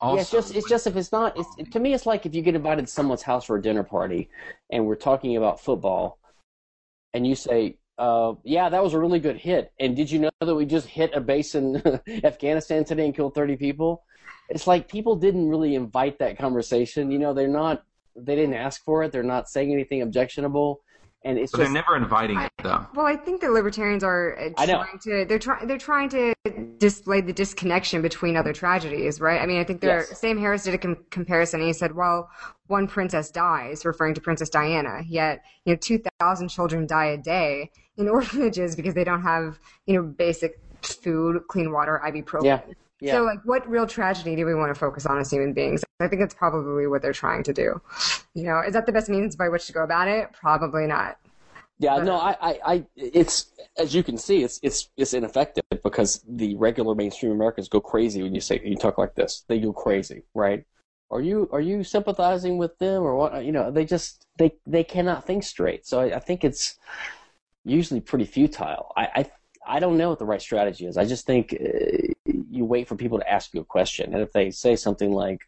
Also, 0.01 0.15
yeah, 0.15 0.21
it's 0.21 0.31
just 0.31 0.55
it's 0.55 0.69
just 0.69 0.87
if 0.87 0.97
it's 0.97 1.13
not 1.13 1.37
it's, 1.39 1.69
to 1.71 1.79
me 1.79 1.93
it's 1.93 2.05
like 2.05 2.25
if 2.25 2.35
you 2.35 2.41
get 2.41 2.53
invited 2.53 2.85
to 2.85 2.91
someone's 2.91 3.21
house 3.21 3.45
for 3.45 3.55
a 3.55 3.61
dinner 3.61 3.81
party 3.81 4.29
and 4.69 4.85
we're 4.85 4.95
talking 4.97 5.37
about 5.37 5.61
football 5.61 6.19
and 7.13 7.25
you 7.25 7.33
say 7.33 7.77
uh, 7.97 8.33
yeah 8.43 8.67
that 8.67 8.83
was 8.83 8.93
a 8.93 8.99
really 8.99 9.19
good 9.19 9.37
hit. 9.37 9.71
And 9.79 9.95
did 9.95 10.11
you 10.11 10.19
know 10.19 10.29
that 10.41 10.53
we 10.53 10.65
just 10.65 10.85
hit 10.87 11.13
a 11.13 11.21
base 11.21 11.55
in 11.55 11.81
Afghanistan 12.25 12.83
today 12.83 13.05
and 13.05 13.15
killed 13.15 13.35
30 13.35 13.55
people? 13.55 14.03
It's 14.49 14.67
like 14.67 14.89
people 14.89 15.15
didn't 15.15 15.47
really 15.47 15.75
invite 15.75 16.19
that 16.19 16.37
conversation. 16.37 17.09
You 17.09 17.17
know 17.19 17.33
they're 17.33 17.47
not 17.47 17.83
they 18.17 18.35
didn't 18.35 18.53
ask 18.55 18.83
for 18.83 19.01
it. 19.03 19.13
They're 19.13 19.23
not 19.23 19.49
saying 19.49 19.71
anything 19.71 20.01
objectionable 20.01 20.81
and 21.25 21.37
it's 21.37 21.51
but 21.51 21.57
just 21.57 21.73
they're 21.73 21.81
never 21.81 21.97
inviting 21.97 22.39
it 22.39 22.51
though. 22.63 22.85
Well, 22.93 23.05
I 23.05 23.15
think 23.17 23.41
the 23.41 23.49
libertarians 23.49 24.03
are 24.03 24.37
uh, 24.39 24.49
I 24.57 24.65
know. 24.65 24.83
trying 24.83 24.99
to 24.99 25.25
they're 25.27 25.39
trying 25.39 25.67
they're 25.67 25.77
trying 25.77 26.09
to 26.09 26.33
display 26.77 27.19
the 27.21 27.33
disconnection 27.33 28.01
between 28.01 28.37
other 28.37 28.53
tragedies, 28.53 29.19
right? 29.19 29.41
I 29.41 29.45
mean, 29.45 29.59
I 29.59 29.63
think 29.63 29.81
they're 29.81 30.05
Yes. 30.09 30.19
Sam 30.19 30.37
Harris 30.37 30.63
did 30.63 30.75
a 30.75 30.77
com- 30.77 31.03
comparison. 31.09 31.59
And 31.59 31.67
he 31.67 31.73
said, 31.73 31.95
"Well, 31.95 32.29
one 32.67 32.87
princess 32.87 33.31
dies," 33.31 33.83
referring 33.85 34.13
to 34.13 34.21
Princess 34.21 34.49
Diana. 34.49 35.01
Yet, 35.07 35.43
you 35.65 35.73
know, 35.73 35.77
two 35.81 36.01
thousand 36.19 36.49
children 36.49 36.85
die 36.87 37.07
a 37.07 37.17
day 37.17 37.71
in 37.97 38.07
orphanages 38.17 38.75
because 38.75 38.93
they 38.93 39.03
don't 39.03 39.23
have 39.23 39.59
you 39.87 39.95
know 39.95 40.03
basic 40.03 40.59
food, 40.81 41.41
clean 41.49 41.71
water, 41.71 41.99
ibuprofen. 42.05 42.45
yeah 42.45 42.61
yeah 43.01 43.13
So, 43.13 43.23
like, 43.23 43.39
what 43.45 43.67
real 43.69 43.87
tragedy 43.87 44.35
do 44.35 44.45
we 44.45 44.55
want 44.55 44.73
to 44.73 44.79
focus 44.79 45.05
on 45.05 45.19
as 45.19 45.31
human 45.31 45.53
beings? 45.53 45.83
I 45.99 46.07
think 46.07 46.21
that's 46.21 46.33
probably 46.33 46.87
what 46.87 47.01
they're 47.01 47.13
trying 47.13 47.43
to 47.43 47.53
do. 47.53 47.81
You 48.33 48.43
know, 48.43 48.61
is 48.65 48.73
that 48.73 48.85
the 48.85 48.91
best 48.91 49.09
means 49.09 49.35
by 49.35 49.49
which 49.49 49.67
to 49.67 49.73
go 49.73 49.83
about 49.83 50.07
it? 50.07 50.31
Probably 50.33 50.87
not. 50.87 51.17
Yeah, 51.77 51.97
no, 51.97 52.15
I, 52.15 52.37
I, 52.41 52.59
I, 52.65 52.85
it's 52.95 53.47
as 53.77 53.93
you 53.93 54.01
can 54.01 54.17
see, 54.17 54.43
it's 54.43 54.59
it's 54.63 54.89
it's 54.95 55.13
ineffective 55.13 55.63
because 55.83 56.23
the 56.27 56.55
regular 56.55 56.95
mainstream 56.95 57.33
Americans 57.33 57.67
go 57.67 57.81
crazy 57.81 58.23
when 58.23 58.33
you 58.33 58.39
say 58.39 58.61
you 58.63 58.77
talk 58.77 58.97
like 58.97 59.15
this. 59.15 59.43
They 59.47 59.59
go 59.59 59.73
crazy, 59.73 60.23
right? 60.33 60.63
Are 61.11 61.19
you 61.21 61.49
are 61.51 61.59
you 61.59 61.83
sympathizing 61.83 62.57
with 62.57 62.77
them 62.79 63.03
or 63.03 63.15
what? 63.17 63.43
You 63.43 63.51
know, 63.51 63.71
they 63.71 63.83
just 63.83 64.25
they 64.37 64.53
they 64.65 64.85
cannot 64.85 65.25
think 65.25 65.43
straight. 65.43 65.85
So 65.85 65.99
I, 65.99 66.15
I 66.15 66.19
think 66.19 66.45
it's 66.45 66.77
usually 67.65 67.99
pretty 67.99 68.25
futile. 68.25 68.93
I, 68.95 69.07
I 69.15 69.31
I 69.67 69.79
don't 69.79 69.97
know 69.97 70.09
what 70.09 70.19
the 70.19 70.25
right 70.25 70.41
strategy 70.41 70.85
is. 70.85 70.95
I 70.97 71.05
just 71.05 71.25
think 71.25 71.53
uh, 71.53 72.13
you 72.55 72.65
wait 72.65 72.87
for 72.87 72.95
people 72.95 73.19
to 73.19 73.31
ask 73.31 73.53
you 73.53 73.61
a 73.61 73.65
question, 73.65 74.13
and 74.13 74.21
if 74.21 74.31
they 74.31 74.51
say 74.51 74.75
something 74.75 75.11
like, 75.11 75.41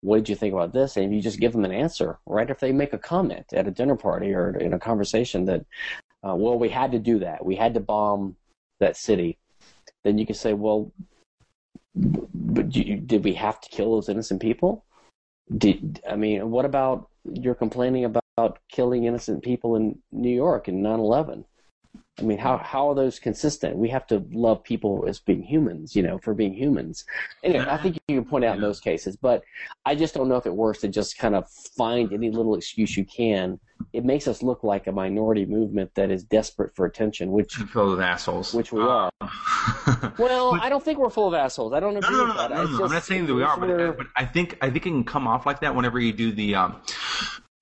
"What 0.00 0.16
did 0.18 0.28
you 0.28 0.36
think 0.36 0.54
about 0.54 0.72
this?" 0.72 0.96
and 0.96 1.14
you 1.14 1.20
just 1.20 1.40
give 1.40 1.52
them 1.52 1.64
an 1.64 1.72
answer, 1.72 2.18
right? 2.26 2.50
If 2.50 2.60
they 2.60 2.72
make 2.72 2.92
a 2.92 2.98
comment 2.98 3.52
at 3.52 3.68
a 3.68 3.70
dinner 3.70 3.96
party 3.96 4.32
or 4.34 4.56
in 4.56 4.72
a 4.72 4.78
conversation 4.78 5.44
that, 5.46 5.64
uh, 6.26 6.34
"Well, 6.36 6.58
we 6.58 6.70
had 6.70 6.92
to 6.92 6.98
do 6.98 7.18
that. 7.20 7.44
We 7.44 7.56
had 7.56 7.74
to 7.74 7.80
bomb 7.80 8.36
that 8.80 8.96
city," 8.96 9.38
then 10.02 10.18
you 10.18 10.26
can 10.26 10.36
say, 10.36 10.54
"Well, 10.54 10.92
but 11.94 12.74
you, 12.74 12.96
did 12.96 13.24
we 13.24 13.34
have 13.34 13.60
to 13.60 13.68
kill 13.68 13.92
those 13.92 14.08
innocent 14.08 14.40
people?" 14.40 14.84
Did 15.56 16.00
I 16.08 16.16
mean, 16.16 16.50
what 16.50 16.64
about 16.64 17.08
you're 17.24 17.54
complaining 17.54 18.04
about 18.04 18.58
killing 18.68 19.04
innocent 19.04 19.42
people 19.42 19.76
in 19.76 19.98
New 20.10 20.34
York 20.34 20.68
in 20.68 20.82
9/11? 20.82 21.44
I 22.18 22.22
mean, 22.22 22.38
how 22.38 22.58
how 22.58 22.88
are 22.88 22.94
those 22.94 23.18
consistent? 23.18 23.76
We 23.76 23.88
have 23.88 24.06
to 24.06 24.24
love 24.30 24.62
people 24.62 25.04
as 25.08 25.18
being 25.18 25.42
humans, 25.42 25.96
you 25.96 26.02
know, 26.02 26.18
for 26.18 26.32
being 26.32 26.54
humans. 26.54 27.04
Anyway, 27.42 27.66
I 27.68 27.76
think 27.76 27.98
you 28.06 28.20
can 28.20 28.24
point 28.24 28.44
out 28.44 28.54
in 28.54 28.62
those 28.62 28.78
cases, 28.78 29.16
but 29.16 29.42
I 29.84 29.96
just 29.96 30.14
don't 30.14 30.28
know 30.28 30.36
if 30.36 30.46
it 30.46 30.54
works 30.54 30.80
to 30.82 30.88
just 30.88 31.18
kind 31.18 31.34
of 31.34 31.50
find 31.50 32.12
any 32.12 32.30
little 32.30 32.54
excuse 32.54 32.96
you 32.96 33.04
can. 33.04 33.58
It 33.92 34.04
makes 34.04 34.28
us 34.28 34.44
look 34.44 34.62
like 34.62 34.86
a 34.86 34.92
minority 34.92 35.44
movement 35.44 35.92
that 35.96 36.12
is 36.12 36.22
desperate 36.22 36.74
for 36.76 36.86
attention, 36.86 37.32
which 37.32 37.56
filled 37.56 37.90
with 37.90 38.00
assholes. 38.00 38.54
which 38.54 38.72
we 38.72 38.82
are. 38.82 39.10
Well, 40.18 40.54
I 40.60 40.68
don't 40.68 40.84
think 40.84 40.98
we're 40.98 41.10
full 41.10 41.28
of 41.28 41.34
assholes. 41.34 41.72
I 41.72 41.80
don't 41.80 41.96
agree 41.96 42.14
no, 42.14 42.18
no, 42.18 42.26
with 42.26 42.36
no, 42.36 42.42
that. 42.42 42.50
no, 42.50 42.64
no, 42.66 42.84
I'm 42.84 42.90
not 42.92 43.04
saying 43.04 43.26
that 43.26 43.34
we 43.34 43.42
are, 43.42 43.58
but, 43.58 44.06
I 44.14 44.24
think 44.24 44.58
I 44.60 44.66
think 44.66 44.86
it 44.86 44.90
can 44.90 45.04
come 45.04 45.26
off 45.26 45.46
like 45.46 45.60
that 45.60 45.74
whenever 45.74 45.98
you 45.98 46.12
do 46.12 46.30
the. 46.30 46.54
Um, 46.54 46.82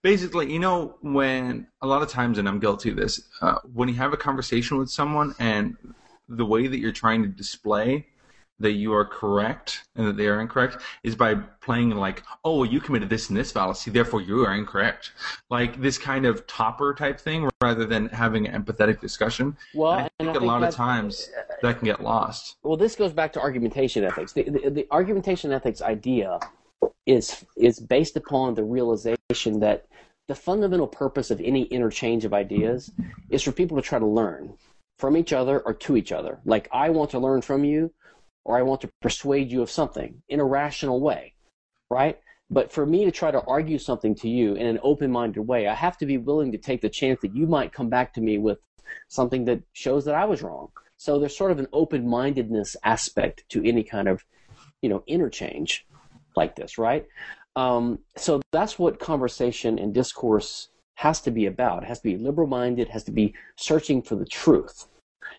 Basically, 0.02 0.52
you 0.52 0.58
know, 0.58 0.96
when 1.00 1.68
a 1.80 1.86
lot 1.86 2.02
of 2.02 2.08
times, 2.08 2.38
and 2.38 2.48
I'm 2.48 2.58
guilty 2.58 2.90
of 2.90 2.96
this, 2.96 3.28
uh, 3.40 3.58
when 3.72 3.88
you 3.88 3.94
have 3.94 4.12
a 4.12 4.16
conversation 4.16 4.78
with 4.78 4.90
someone 4.90 5.34
and 5.38 5.76
the 6.28 6.44
way 6.44 6.66
that 6.66 6.78
you're 6.78 6.92
trying 6.92 7.22
to 7.22 7.28
display 7.28 8.06
that 8.62 8.72
you 8.72 8.92
are 8.94 9.04
correct 9.04 9.84
and 9.96 10.06
that 10.06 10.16
they 10.16 10.26
are 10.26 10.40
incorrect 10.40 10.78
is 11.02 11.14
by 11.14 11.34
playing 11.34 11.90
like, 11.90 12.22
oh, 12.44 12.58
well, 12.58 12.64
you 12.64 12.80
committed 12.80 13.08
this 13.10 13.28
and 13.28 13.36
this 13.36 13.52
fallacy, 13.52 13.90
therefore 13.90 14.20
you 14.20 14.44
are 14.46 14.54
incorrect. 14.54 15.12
Like 15.50 15.80
this 15.80 15.98
kind 15.98 16.24
of 16.24 16.46
topper 16.46 16.94
type 16.94 17.20
thing, 17.20 17.50
rather 17.60 17.84
than 17.84 18.08
having 18.08 18.46
an 18.46 18.62
empathetic 18.62 19.00
discussion. 19.00 19.56
well, 19.74 19.92
I 19.92 20.10
and 20.18 20.28
think 20.28 20.40
I 20.40 20.44
a 20.44 20.46
lot 20.46 20.62
of 20.62 20.74
times 20.74 21.28
that 21.60 21.78
can 21.78 21.86
get 21.86 22.02
lost. 22.02 22.56
well, 22.62 22.76
this 22.76 22.96
goes 22.96 23.12
back 23.12 23.32
to 23.34 23.40
argumentation 23.40 24.04
ethics. 24.04 24.32
The, 24.32 24.44
the, 24.44 24.70
the 24.70 24.86
argumentation 24.90 25.52
ethics 25.52 25.82
idea 25.82 26.38
is 27.06 27.44
is 27.56 27.80
based 27.80 28.16
upon 28.16 28.54
the 28.54 28.64
realization 28.64 29.60
that 29.60 29.86
the 30.28 30.34
fundamental 30.34 30.86
purpose 30.86 31.30
of 31.30 31.40
any 31.40 31.64
interchange 31.64 32.24
of 32.24 32.32
ideas 32.32 32.90
is 33.30 33.42
for 33.42 33.52
people 33.52 33.76
to 33.76 33.82
try 33.82 33.98
to 33.98 34.06
learn 34.06 34.54
from 34.98 35.16
each 35.16 35.32
other 35.32 35.60
or 35.60 35.74
to 35.74 35.96
each 35.96 36.12
other. 36.12 36.38
Like 36.44 36.68
I 36.72 36.90
want 36.90 37.10
to 37.10 37.18
learn 37.18 37.42
from 37.42 37.64
you, 37.64 37.92
or 38.44 38.56
I 38.56 38.62
want 38.62 38.80
to 38.82 38.90
persuade 39.00 39.50
you 39.50 39.62
of 39.62 39.70
something 39.70 40.22
in 40.28 40.40
a 40.40 40.44
rational 40.44 41.00
way, 41.00 41.34
right? 41.90 42.18
But 42.50 42.70
for 42.70 42.84
me 42.84 43.04
to 43.04 43.10
try 43.10 43.30
to 43.30 43.42
argue 43.42 43.78
something 43.78 44.14
to 44.16 44.28
you 44.28 44.54
in 44.54 44.66
an 44.66 44.78
open 44.82 45.10
minded 45.10 45.42
way, 45.42 45.66
I 45.66 45.74
have 45.74 45.96
to 45.98 46.06
be 46.06 46.18
willing 46.18 46.52
to 46.52 46.58
take 46.58 46.82
the 46.82 46.88
chance 46.88 47.20
that 47.22 47.34
you 47.34 47.46
might 47.46 47.72
come 47.72 47.88
back 47.88 48.14
to 48.14 48.20
me 48.20 48.38
with 48.38 48.58
something 49.08 49.46
that 49.46 49.62
shows 49.72 50.04
that 50.04 50.14
I 50.14 50.26
was 50.26 50.42
wrong. 50.42 50.68
So 50.98 51.18
there's 51.18 51.36
sort 51.36 51.50
of 51.50 51.58
an 51.58 51.68
open 51.72 52.08
mindedness 52.08 52.76
aspect 52.84 53.44
to 53.48 53.66
any 53.66 53.82
kind 53.82 54.06
of, 54.06 54.24
you 54.82 54.88
know, 54.88 55.02
interchange 55.06 55.86
like 56.36 56.56
this, 56.56 56.78
right? 56.78 57.06
Um, 57.56 57.98
so 58.16 58.40
that's 58.50 58.78
what 58.78 58.98
conversation 58.98 59.78
and 59.78 59.92
discourse 59.92 60.68
has 60.94 61.20
to 61.22 61.30
be 61.30 61.46
about. 61.46 61.82
It 61.82 61.86
has 61.86 61.98
to 62.00 62.04
be 62.04 62.16
liberal 62.16 62.46
minded, 62.46 62.88
has 62.88 63.04
to 63.04 63.12
be 63.12 63.34
searching 63.56 64.02
for 64.02 64.16
the 64.16 64.24
truth. 64.24 64.86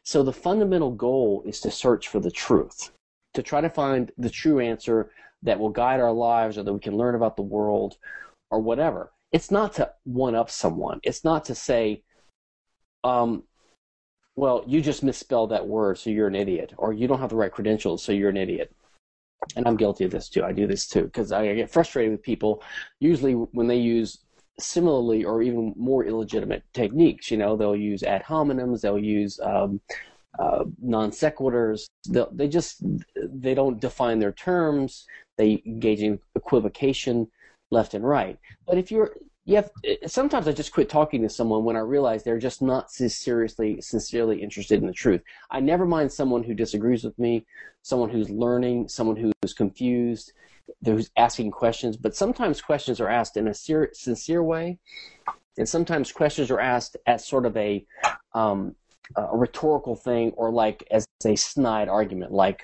So 0.04 0.24
the 0.24 0.34
fundamental 0.34 0.92
goal 0.92 1.44
is 1.46 1.60
to 1.62 1.72
search 1.72 2.08
for 2.08 2.20
the 2.20 2.32
truth, 2.32 2.92
to 3.34 3.42
try 3.42 3.62
to 3.62 3.70
find 3.70 4.12
the 4.18 4.30
true 4.30 4.60
answer 4.60 5.12
that 5.44 5.60
will 5.60 5.70
guide 5.70 6.00
our 6.00 6.12
lives 6.12 6.58
or 6.58 6.64
that 6.64 6.74
we 6.74 6.80
can 6.80 6.98
learn 6.98 7.16
about 7.16 7.36
the 7.36 7.42
world 7.42 7.98
or 8.50 8.60
whatever. 8.60 9.12
It's 9.32 9.52
not 9.52 9.74
to 9.76 9.92
one 10.04 10.36
up 10.36 10.50
someone. 10.50 11.00
It's 11.04 11.24
not 11.24 11.46
to 11.46 11.56
say, 11.56 12.04
um, 13.04 13.44
well, 14.36 14.64
you 14.68 14.82
just 14.82 15.04
misspelled 15.04 15.52
that 15.52 15.68
word, 15.68 15.98
so 15.98 16.10
you're 16.10 16.28
an 16.28 16.36
idiot, 16.36 16.74
or 16.78 16.94
you 16.94 17.08
don't 17.08 17.20
have 17.20 17.30
the 17.30 17.36
right 17.36 17.52
credentials, 17.52 18.04
so 18.04 18.12
you're 18.12 18.30
an 18.30 18.38
idiot. 18.38 18.74
And 19.56 19.68
I'm 19.68 19.78
guilty 19.78 20.06
of 20.06 20.12
this 20.12 20.30
too. 20.30 20.44
I 20.44 20.52
do 20.52 20.68
this 20.68 20.88
too 20.88 21.04
because 21.04 21.32
I 21.32 21.54
get 21.54 21.70
frustrated 21.70 22.12
with 22.12 22.24
people. 22.24 22.64
Usually, 23.00 23.34
when 23.34 23.68
they 23.68 23.78
use 23.78 24.20
similarly 24.60 25.24
or 25.24 25.42
even 25.42 25.74
more 25.76 26.06
illegitimate 26.06 26.64
techniques, 26.74 27.32
you 27.32 27.38
know, 27.38 27.56
they'll 27.56 27.76
use 27.76 28.04
ad 28.04 28.24
hominems, 28.24 28.82
they'll 28.82 29.00
use 29.00 29.40
um, 29.42 29.82
uh, 30.40 30.64
non 30.82 31.12
sequiturs. 31.12 31.90
They 32.32 32.48
just 32.48 32.84
they 33.16 33.54
don't 33.54 33.80
define 33.80 34.20
their 34.20 34.34
terms. 34.34 35.06
They 35.38 35.62
engage 35.66 36.02
in 36.02 36.20
equivocation 36.36 37.28
left 37.72 37.94
and 37.94 38.08
right. 38.08 38.38
But 38.68 38.78
if 38.78 38.92
you're 38.92 39.16
you 39.46 39.58
have 39.58 39.70
sometimes 40.08 40.48
I 40.48 40.54
just 40.54 40.72
quit 40.72 40.90
talking 40.90 41.22
to 41.22 41.30
someone 41.30 41.66
when 41.66 41.76
I 41.76 41.80
realize 41.80 42.24
they're 42.24 42.40
just 42.40 42.62
not 42.62 42.92
seriously 42.92 43.82
sincerely 43.82 44.42
interested 44.42 44.80
in 44.80 44.88
the 44.88 44.94
truth. 44.94 45.22
I 45.52 45.60
never 45.60 45.86
mind 45.86 46.12
someone 46.12 46.44
who 46.44 46.54
disagrees 46.54 47.04
with 47.04 47.18
me, 47.20 47.46
someone 47.82 48.10
who's 48.10 48.30
learning, 48.30 48.88
someone 48.88 49.18
who's 49.18 49.54
confused, 49.54 50.32
who's 50.86 51.12
asking 51.18 51.52
questions. 51.52 51.98
But 51.98 52.16
sometimes 52.16 52.62
questions 52.62 53.02
are 53.02 53.10
asked 53.10 53.36
in 53.36 53.50
a 53.50 53.54
sincere 53.54 54.44
way, 54.44 54.80
and 55.58 55.68
sometimes 55.68 56.14
questions 56.14 56.50
are 56.50 56.62
asked 56.62 56.96
as 57.06 57.26
sort 57.26 57.46
of 57.46 57.58
a 57.58 57.86
um, 58.34 58.76
a 59.18 59.36
rhetorical 59.38 59.98
thing 59.98 60.32
or 60.38 60.52
like 60.52 60.88
as 60.90 61.06
a 61.26 61.36
snide 61.36 61.90
argument, 61.90 62.32
like 62.32 62.64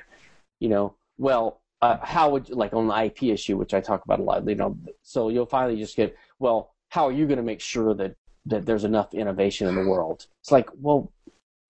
you 0.62 0.70
know, 0.70 0.96
well, 1.18 1.62
uh, 1.82 1.98
how 2.02 2.30
would 2.30 2.50
you, 2.50 2.56
like 2.56 2.74
on 2.74 2.88
the 2.88 3.04
IP 3.06 3.24
issue, 3.24 3.58
which 3.58 3.74
I 3.74 3.82
talk 3.82 4.04
about 4.04 4.20
a 4.20 4.24
lot, 4.24 4.48
you 4.48 4.56
know, 4.56 4.78
so 5.02 5.30
you'll 5.30 5.46
finally 5.46 5.78
just 5.78 5.96
get, 5.96 6.16
well, 6.40 6.72
how 6.90 7.08
are 7.08 7.12
you 7.12 7.26
going 7.28 7.38
to 7.38 7.44
make 7.44 7.62
sure 7.62 7.94
that 7.94 8.16
that 8.46 8.66
there's 8.66 8.84
enough 8.84 9.14
innovation 9.14 9.68
in 9.68 9.76
the 9.76 9.88
world? 9.88 10.26
It's 10.42 10.52
like, 10.52 10.70
well, 10.76 11.12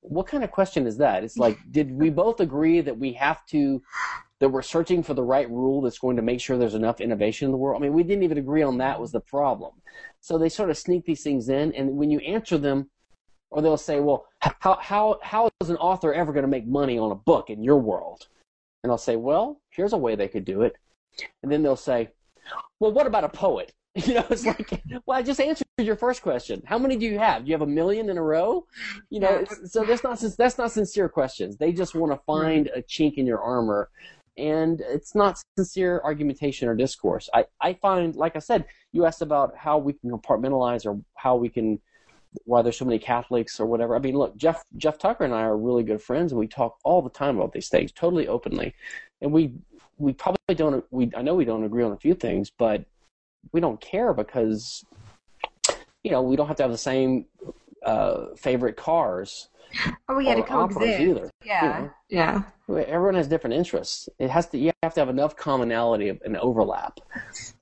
what 0.01 0.27
kind 0.27 0.43
of 0.43 0.51
question 0.51 0.87
is 0.87 0.97
that? 0.97 1.23
It's 1.23 1.37
like, 1.37 1.57
did 1.71 1.91
we 1.91 2.09
both 2.09 2.39
agree 2.39 2.79
that 2.81 2.97
we 2.97 3.13
have 3.13 3.45
to, 3.47 3.81
that 4.39 4.49
we're 4.49 4.61
searching 4.61 5.03
for 5.03 5.13
the 5.13 5.23
right 5.23 5.49
rule 5.49 5.81
that's 5.81 5.99
going 5.99 6.15
to 6.15 6.21
make 6.21 6.39
sure 6.39 6.57
there's 6.57 6.75
enough 6.75 7.01
innovation 7.01 7.45
in 7.45 7.51
the 7.51 7.57
world? 7.57 7.81
I 7.81 7.83
mean, 7.83 7.93
we 7.93 8.03
didn't 8.03 8.23
even 8.23 8.37
agree 8.37 8.63
on 8.63 8.77
that 8.77 8.99
was 8.99 9.11
the 9.11 9.19
problem. 9.19 9.73
So 10.21 10.37
they 10.37 10.47
sort 10.47 10.69
of 10.69 10.77
sneak 10.77 11.05
these 11.05 11.23
things 11.23 11.49
in, 11.49 11.73
and 11.73 11.97
when 11.97 12.11
you 12.11 12.19
answer 12.19 12.57
them, 12.57 12.89
or 13.51 13.61
they'll 13.61 13.77
say, 13.77 13.99
well, 13.99 14.27
how 14.39 14.77
how 14.79 15.19
how 15.23 15.49
is 15.59 15.71
an 15.71 15.77
author 15.77 16.13
ever 16.13 16.31
going 16.31 16.43
to 16.43 16.47
make 16.47 16.67
money 16.67 16.99
on 16.99 17.11
a 17.11 17.15
book 17.15 17.49
in 17.49 17.63
your 17.63 17.77
world? 17.77 18.27
And 18.83 18.91
I'll 18.91 18.97
say, 18.97 19.15
well, 19.15 19.59
here's 19.71 19.93
a 19.93 19.97
way 19.97 20.15
they 20.15 20.27
could 20.27 20.45
do 20.45 20.61
it. 20.61 20.75
And 21.41 21.51
then 21.51 21.63
they'll 21.63 21.75
say, 21.75 22.09
well, 22.79 22.91
what 22.91 23.07
about 23.07 23.23
a 23.23 23.29
poet? 23.29 23.73
You 24.05 24.13
know, 24.13 24.25
it's 24.29 24.45
like, 24.45 24.83
well, 25.05 25.17
I 25.17 25.23
just 25.23 25.41
answered 25.41 25.67
your 25.79 25.95
first 25.95 26.21
question. 26.21 26.61
How 26.65 26.77
many 26.77 26.95
do 26.95 27.05
you 27.05 27.17
have? 27.17 27.43
Do 27.43 27.49
you 27.49 27.55
have 27.55 27.63
a 27.63 27.67
million 27.67 28.09
in 28.09 28.17
a 28.17 28.21
row? 28.21 28.65
You 29.09 29.19
know, 29.19 29.45
so 29.65 29.83
that's 29.83 30.03
not 30.03 30.23
that's 30.37 30.57
not 30.57 30.71
sincere 30.71 31.09
questions. 31.09 31.57
They 31.57 31.73
just 31.73 31.95
want 31.95 32.11
to 32.11 32.17
mm-hmm. 32.17 32.43
find 32.43 32.67
a 32.67 32.81
chink 32.83 33.15
in 33.15 33.25
your 33.25 33.41
armor, 33.41 33.89
and 34.37 34.79
it's 34.81 35.15
not 35.15 35.41
sincere 35.57 36.01
argumentation 36.03 36.69
or 36.69 36.75
discourse. 36.75 37.29
I 37.33 37.45
I 37.59 37.73
find, 37.73 38.15
like 38.15 38.35
I 38.35 38.39
said, 38.39 38.65
you 38.91 39.05
asked 39.05 39.23
about 39.23 39.57
how 39.57 39.79
we 39.79 39.93
can 39.93 40.11
compartmentalize 40.11 40.85
or 40.85 41.01
how 41.15 41.35
we 41.35 41.49
can 41.49 41.79
why 42.45 42.61
there's 42.61 42.77
so 42.77 42.85
many 42.85 42.99
Catholics 42.99 43.59
or 43.59 43.65
whatever. 43.65 43.95
I 43.95 43.99
mean, 43.99 44.15
look, 44.15 44.37
Jeff 44.37 44.63
Jeff 44.77 44.99
Tucker 44.99 45.25
and 45.25 45.33
I 45.33 45.41
are 45.41 45.57
really 45.57 45.83
good 45.83 46.01
friends, 46.01 46.31
and 46.31 46.39
we 46.39 46.47
talk 46.47 46.77
all 46.83 47.01
the 47.01 47.09
time 47.09 47.37
about 47.37 47.53
these 47.53 47.69
things, 47.69 47.91
totally 47.91 48.27
openly. 48.27 48.75
And 49.21 49.31
we 49.31 49.53
we 49.97 50.13
probably 50.13 50.55
don't. 50.55 50.85
We 50.91 51.11
I 51.15 51.23
know 51.23 51.35
we 51.35 51.45
don't 51.45 51.63
agree 51.63 51.83
on 51.83 51.91
a 51.91 51.97
few 51.97 52.13
things, 52.13 52.51
but 52.51 52.85
we 53.51 53.59
don't 53.59 53.79
care 53.81 54.13
because 54.13 54.83
you 56.03 56.11
know 56.11 56.21
we 56.21 56.35
don't 56.35 56.47
have 56.47 56.57
to 56.57 56.63
have 56.63 56.71
the 56.71 56.77
same 56.77 57.25
uh, 57.85 58.27
favorite 58.37 58.77
cars. 58.77 59.49
Oh, 60.07 60.15
we 60.15 60.25
had 60.25 60.37
to 60.37 60.43
coexist. 60.43 60.99
Either, 60.99 61.29
yeah, 61.45 61.63
you 61.63 61.83
know? 61.83 61.91
yeah. 62.09 62.43
Everyone 62.87 63.15
has 63.15 63.27
different 63.27 63.55
interests. 63.55 64.09
It 64.17 64.29
has 64.29 64.47
to. 64.49 64.57
You 64.57 64.71
have 64.83 64.93
to 64.95 65.01
have 65.01 65.09
enough 65.09 65.35
commonality 65.35 66.09
and 66.09 66.37
overlap. 66.37 66.99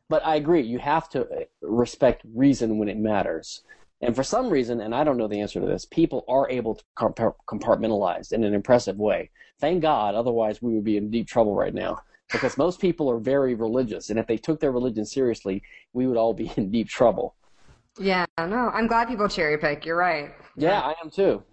But 0.09 0.25
I 0.25 0.35
agree. 0.35 0.61
You 0.61 0.79
have 0.79 1.09
to 1.09 1.47
respect 1.61 2.21
reason 2.33 2.77
when 2.77 2.87
it 2.87 2.97
matters. 2.97 3.63
And 4.01 4.15
for 4.15 4.23
some 4.23 4.49
reason, 4.49 4.79
and 4.79 4.93
I 4.93 5.03
don't 5.03 5.17
know 5.17 5.27
the 5.27 5.41
answer 5.41 5.59
to 5.59 5.65
this, 5.65 5.85
people 5.85 6.23
are 6.27 6.49
able 6.49 6.75
to 6.75 6.83
compartmentalize 6.97 8.31
in 8.31 8.43
an 8.43 8.53
impressive 8.53 8.97
way. 8.97 9.31
Thank 9.59 9.81
God, 9.81 10.13
otherwise 10.13 10.61
we 10.61 10.75
would 10.75 10.83
be 10.83 10.97
in 10.97 11.09
deep 11.09 11.27
trouble 11.27 11.55
right 11.55 11.73
now. 11.73 12.01
Because 12.31 12.57
most 12.57 12.79
people 12.79 13.09
are 13.09 13.19
very 13.19 13.55
religious, 13.55 14.09
and 14.09 14.19
if 14.19 14.27
they 14.27 14.37
took 14.37 14.59
their 14.59 14.71
religion 14.71 15.05
seriously, 15.05 15.63
we 15.93 16.07
would 16.07 16.17
all 16.17 16.33
be 16.33 16.51
in 16.57 16.71
deep 16.71 16.89
trouble. 16.89 17.35
Yeah, 17.99 18.25
no, 18.37 18.69
I'm 18.73 18.87
glad 18.87 19.07
people 19.07 19.27
cherry 19.27 19.57
pick. 19.57 19.85
You're 19.85 19.97
right. 19.97 20.31
Yeah, 20.55 20.81
I 20.81 20.93
am 21.01 21.09
too. 21.09 21.43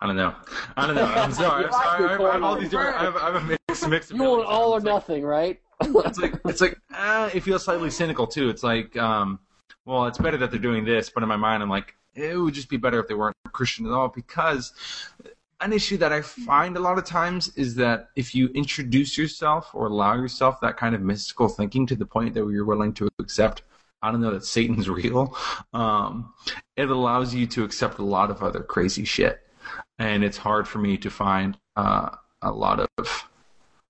I 0.00 0.06
don't 0.06 0.16
know. 0.16 0.34
I 0.76 0.86
don't 0.86 0.96
know. 0.96 1.04
I'm 1.04 1.32
sorry. 1.32 1.64
I'm 1.66 1.72
sorry. 1.72 2.04
I 2.04 2.12
have, 2.12 2.20
I 2.20 2.32
have 2.32 2.42
all 2.42 2.58
these 2.58 2.70
different. 2.70 2.96
I 2.96 3.04
have, 3.04 3.16
I 3.16 3.32
have 3.32 3.36
a 3.36 3.40
mix, 3.46 3.86
mix 3.86 4.10
of. 4.10 4.16
You 4.16 4.22
want 4.24 4.46
all 4.46 4.72
or 4.72 4.80
nothing, 4.80 5.22
right? 5.22 5.60
it's 5.80 6.18
like 6.18 6.34
it's 6.46 6.60
like 6.60 6.78
uh, 6.94 7.30
it 7.32 7.40
feels 7.40 7.64
slightly 7.64 7.90
cynical 7.90 8.26
too. 8.26 8.48
It's 8.48 8.62
like 8.62 8.96
um, 8.96 9.38
well, 9.84 10.06
it's 10.06 10.18
better 10.18 10.36
that 10.38 10.50
they're 10.50 10.60
doing 10.60 10.84
this, 10.84 11.10
but 11.10 11.22
in 11.22 11.28
my 11.28 11.36
mind, 11.36 11.62
I'm 11.62 11.70
like, 11.70 11.94
it 12.14 12.36
would 12.36 12.54
just 12.54 12.68
be 12.68 12.76
better 12.76 13.00
if 13.00 13.08
they 13.08 13.14
weren't 13.14 13.36
Christian 13.52 13.86
at 13.86 13.92
all 13.92 14.08
because 14.08 14.72
an 15.62 15.72
issue 15.72 15.96
that 15.98 16.12
I 16.12 16.20
find 16.22 16.76
a 16.76 16.80
lot 16.80 16.98
of 16.98 17.04
times 17.04 17.52
is 17.56 17.74
that 17.76 18.08
if 18.16 18.34
you 18.34 18.48
introduce 18.48 19.16
yourself 19.16 19.70
or 19.74 19.86
allow 19.86 20.14
yourself 20.14 20.60
that 20.60 20.76
kind 20.76 20.94
of 20.94 21.00
mystical 21.00 21.48
thinking 21.48 21.86
to 21.86 21.96
the 21.96 22.06
point 22.06 22.34
that 22.34 22.46
you're 22.48 22.64
willing 22.64 22.92
to 22.94 23.08
accept, 23.18 23.62
I 24.02 24.10
don't 24.10 24.20
know 24.20 24.32
that 24.32 24.44
Satan's 24.44 24.88
real, 25.00 25.36
um, 25.72 26.32
it 26.76 26.90
allows 26.90 27.34
you 27.34 27.46
to 27.48 27.64
accept 27.64 27.98
a 27.98 28.04
lot 28.04 28.30
of 28.30 28.42
other 28.42 28.60
crazy 28.60 29.04
shit. 29.04 29.40
And 29.98 30.24
it's 30.24 30.36
hard 30.36 30.66
for 30.66 30.78
me 30.78 30.96
to 30.98 31.10
find 31.10 31.56
uh, 31.76 32.10
a 32.42 32.50
lot 32.50 32.88
of 32.98 33.28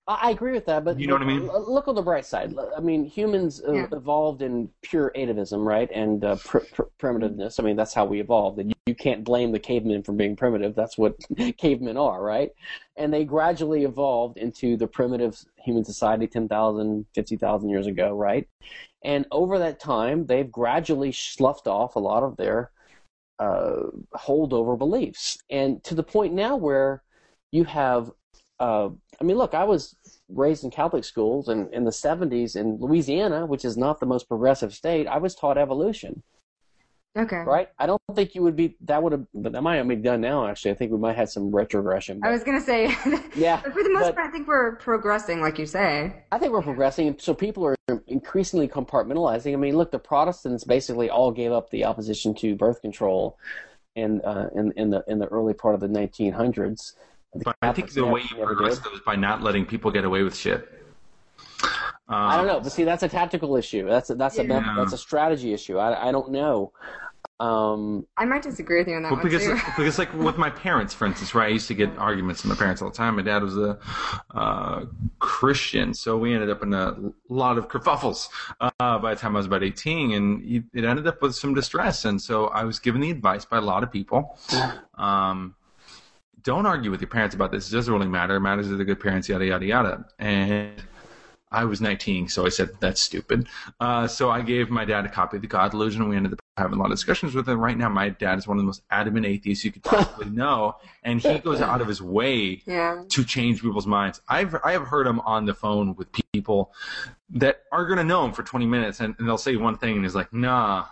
I 0.05 0.31
agree 0.31 0.51
with 0.51 0.65
that, 0.65 0.83
but 0.83 0.99
you 0.99 1.07
know 1.07 1.13
what 1.13 1.21
I 1.21 1.25
mean. 1.25 1.47
Look 1.47 1.87
on 1.87 1.95
the 1.95 2.01
bright 2.01 2.25
side. 2.25 2.53
I 2.75 2.81
mean, 2.81 3.05
humans 3.05 3.61
uh, 3.65 3.71
yeah. 3.71 3.87
evolved 3.93 4.41
in 4.41 4.69
pure 4.81 5.13
atavism, 5.15 5.65
right, 5.65 5.89
and 5.91 6.25
uh, 6.25 6.35
pr- 6.35 6.59
pr- 6.73 6.81
primitiveness. 6.99 7.57
I 7.57 7.63
mean, 7.63 7.77
that's 7.77 7.93
how 7.93 8.03
we 8.03 8.19
evolved, 8.19 8.59
and 8.59 8.69
you, 8.69 8.75
you 8.85 8.95
can't 8.95 9.23
blame 9.23 9.53
the 9.53 9.59
cavemen 9.59 10.03
for 10.03 10.11
being 10.11 10.35
primitive. 10.35 10.75
That's 10.75 10.97
what 10.97 11.15
cavemen 11.57 11.95
are, 11.95 12.21
right? 12.21 12.49
And 12.97 13.13
they 13.13 13.23
gradually 13.23 13.85
evolved 13.85 14.37
into 14.37 14.75
the 14.75 14.87
primitive 14.87 15.41
human 15.55 15.85
society 15.85 16.27
10,000, 16.27 17.05
50,000 17.15 17.69
years 17.69 17.87
ago, 17.87 18.13
right? 18.13 18.45
And 19.05 19.25
over 19.31 19.57
that 19.59 19.79
time, 19.79 20.25
they've 20.25 20.51
gradually 20.51 21.13
sloughed 21.13 21.67
off 21.67 21.95
a 21.95 21.99
lot 21.99 22.23
of 22.23 22.35
their 22.35 22.71
uh, 23.39 23.83
holdover 24.17 24.77
beliefs, 24.77 25.37
and 25.49 25.81
to 25.85 25.95
the 25.95 26.03
point 26.03 26.33
now 26.33 26.57
where 26.57 27.03
you 27.51 27.63
have 27.63 28.11
uh, 28.59 28.89
I 29.23 29.25
mean, 29.25 29.37
look, 29.37 29.53
I 29.53 29.63
was 29.63 29.95
raised 30.27 30.65
in 30.65 30.69
Catholic 30.69 31.05
schools, 31.05 31.47
and 31.47 31.73
in 31.73 31.85
the 31.85 31.91
70s 31.91 32.57
in 32.57 32.77
Louisiana, 32.77 33.45
which 33.45 33.63
is 33.63 33.77
not 33.77 34.01
the 34.01 34.05
most 34.05 34.27
progressive 34.27 34.73
state, 34.73 35.07
I 35.07 35.17
was 35.17 35.33
taught 35.33 35.57
evolution. 35.57 36.21
Okay. 37.17 37.37
Right? 37.37 37.69
I 37.79 37.85
don't 37.85 38.01
think 38.15 38.35
you 38.35 38.41
would 38.41 38.57
be, 38.57 38.75
that 38.81 39.01
would 39.01 39.13
have, 39.13 39.25
but 39.33 39.53
that 39.53 39.61
might 39.61 39.77
have 39.77 39.87
been 39.87 40.01
done 40.01 40.19
now, 40.19 40.45
actually. 40.45 40.71
I 40.71 40.73
think 40.73 40.91
we 40.91 40.97
might 40.97 41.15
have 41.15 41.29
some 41.29 41.55
retrogression. 41.55 42.19
But, 42.19 42.27
I 42.27 42.31
was 42.31 42.43
going 42.43 42.59
to 42.59 42.65
say, 42.65 42.87
yeah. 43.35 43.61
but 43.63 43.71
for 43.71 43.81
the 43.81 43.93
most 43.93 44.07
but, 44.07 44.15
part, 44.15 44.27
I 44.27 44.31
think 44.31 44.45
we're 44.45 44.75
progressing, 44.75 45.39
like 45.39 45.57
you 45.57 45.67
say. 45.67 46.25
I 46.33 46.37
think 46.37 46.51
we're 46.51 46.61
progressing. 46.61 47.15
So 47.17 47.33
people 47.33 47.65
are 47.65 47.77
increasingly 48.07 48.67
compartmentalizing. 48.67 49.53
I 49.53 49.55
mean, 49.55 49.77
look, 49.77 49.91
the 49.91 49.99
Protestants 49.99 50.65
basically 50.65 51.09
all 51.09 51.31
gave 51.31 51.53
up 51.53 51.69
the 51.69 51.85
opposition 51.85 52.35
to 52.35 52.57
birth 52.57 52.81
control 52.81 53.37
in, 53.95 54.19
uh, 54.21 54.49
in, 54.53 54.73
in, 54.75 54.89
the, 54.89 55.05
in 55.07 55.19
the 55.19 55.27
early 55.27 55.53
part 55.53 55.75
of 55.75 55.79
the 55.79 55.87
1900s 55.87 56.93
but 57.43 57.55
I 57.61 57.73
think 57.73 57.91
the 57.91 58.05
way 58.05 58.21
you 58.21 58.43
progress 58.43 58.79
though 58.79 58.93
is 58.93 59.01
by 59.01 59.15
not 59.15 59.41
letting 59.41 59.65
people 59.65 59.91
get 59.91 60.05
away 60.05 60.23
with 60.23 60.35
shit. 60.35 60.69
Um, 62.09 62.15
I 62.15 62.37
don't 62.37 62.47
know, 62.47 62.59
but 62.59 62.71
see, 62.71 62.83
that's 62.83 63.03
a 63.03 63.07
tactical 63.07 63.55
issue. 63.55 63.87
That's 63.87 64.09
a, 64.09 64.15
that's 64.15 64.37
a 64.37 64.43
that's 64.43 64.93
a 64.93 64.97
strategy 64.97 65.53
issue. 65.53 65.77
I 65.77 66.09
I 66.09 66.11
don't 66.11 66.31
know. 66.31 66.73
Um, 67.39 68.05
I 68.15 68.25
might 68.25 68.43
disagree 68.43 68.79
with 68.79 68.87
you 68.87 68.95
on 68.95 69.03
that 69.03 69.11
Well, 69.11 69.17
one 69.17 69.23
because 69.23 69.43
too. 69.43 69.55
because 69.77 69.97
like 69.97 70.13
with 70.13 70.37
my 70.37 70.49
parents, 70.49 70.93
for 70.93 71.05
instance, 71.05 71.33
right? 71.33 71.47
I 71.47 71.49
used 71.49 71.67
to 71.69 71.73
get 71.73 71.89
arguments 71.97 72.43
with 72.43 72.49
my 72.51 72.55
parents 72.55 72.81
all 72.81 72.89
the 72.89 72.95
time. 72.95 73.15
My 73.15 73.21
dad 73.21 73.41
was 73.41 73.57
a 73.57 73.79
uh, 74.33 74.85
Christian, 75.19 75.93
so 75.93 76.17
we 76.17 76.33
ended 76.33 76.49
up 76.49 76.61
in 76.61 76.73
a 76.73 76.95
lot 77.29 77.57
of 77.57 77.67
kerfuffles 77.67 78.29
uh, 78.61 78.99
by 78.99 79.13
the 79.13 79.19
time 79.19 79.35
I 79.35 79.39
was 79.39 79.47
about 79.47 79.63
eighteen, 79.63 80.13
and 80.13 80.43
it 80.43 80.63
it 80.73 80.85
ended 80.85 81.07
up 81.07 81.21
with 81.21 81.35
some 81.35 81.53
distress. 81.53 82.05
And 82.05 82.21
so 82.21 82.47
I 82.47 82.63
was 82.65 82.79
given 82.79 83.01
the 83.01 83.11
advice 83.11 83.45
by 83.45 83.57
a 83.57 83.61
lot 83.61 83.83
of 83.83 83.91
people. 83.91 84.37
Um, 84.97 85.55
don't 86.43 86.65
argue 86.65 86.91
with 86.91 87.01
your 87.01 87.09
parents 87.09 87.35
about 87.35 87.51
this. 87.51 87.71
It 87.71 87.75
doesn't 87.75 87.93
really 87.93 88.07
matter. 88.07 88.35
It 88.35 88.41
matters 88.41 88.67
that 88.69 88.75
they're 88.75 88.85
good 88.85 88.99
parents, 88.99 89.29
yada 89.29 89.45
yada 89.45 89.65
yada. 89.65 90.05
And 90.19 90.81
I 91.53 91.65
was 91.65 91.81
19, 91.81 92.29
so 92.29 92.45
I 92.45 92.49
said 92.49 92.71
that's 92.79 93.01
stupid. 93.01 93.47
Uh, 93.79 94.07
so 94.07 94.31
I 94.31 94.41
gave 94.41 94.71
my 94.71 94.85
dad 94.85 95.05
a 95.05 95.09
copy 95.09 95.37
of 95.37 95.41
the 95.41 95.47
God 95.47 95.71
Delusion, 95.71 96.01
and 96.01 96.09
we 96.09 96.17
ended 96.17 96.33
up 96.33 96.39
having 96.57 96.79
a 96.79 96.81
lot 96.81 96.85
of 96.85 96.97
discussions 96.97 97.35
with 97.35 97.47
him. 97.47 97.59
Right 97.59 97.77
now, 97.77 97.89
my 97.89 98.09
dad 98.09 98.39
is 98.39 98.47
one 98.47 98.57
of 98.57 98.61
the 98.63 98.65
most 98.65 98.81
adamant 98.89 99.27
atheists 99.27 99.63
you 99.63 99.71
could 99.71 99.83
possibly 99.83 100.29
know, 100.31 100.75
and 101.03 101.21
he 101.21 101.37
goes 101.39 101.61
out 101.61 101.79
of 101.79 101.87
his 101.87 102.01
way 102.01 102.63
yeah. 102.65 103.03
to 103.09 103.23
change 103.23 103.61
people's 103.61 103.87
minds. 103.87 104.19
I've 104.27 104.55
I 104.63 104.71
have 104.71 104.87
heard 104.87 105.05
him 105.05 105.19
on 105.21 105.45
the 105.45 105.53
phone 105.53 105.95
with 105.95 106.11
people 106.33 106.73
that 107.33 107.63
are 107.71 107.85
going 107.85 107.97
to 107.97 108.03
know 108.03 108.23
him 108.25 108.31
for 108.31 108.43
20 108.43 108.65
minutes, 108.65 108.99
and, 108.99 109.15
and 109.17 109.27
they'll 109.27 109.37
say 109.37 109.55
one 109.55 109.77
thing, 109.77 109.95
and 109.95 110.05
he's 110.05 110.15
like, 110.15 110.31
"Nah." 110.33 110.85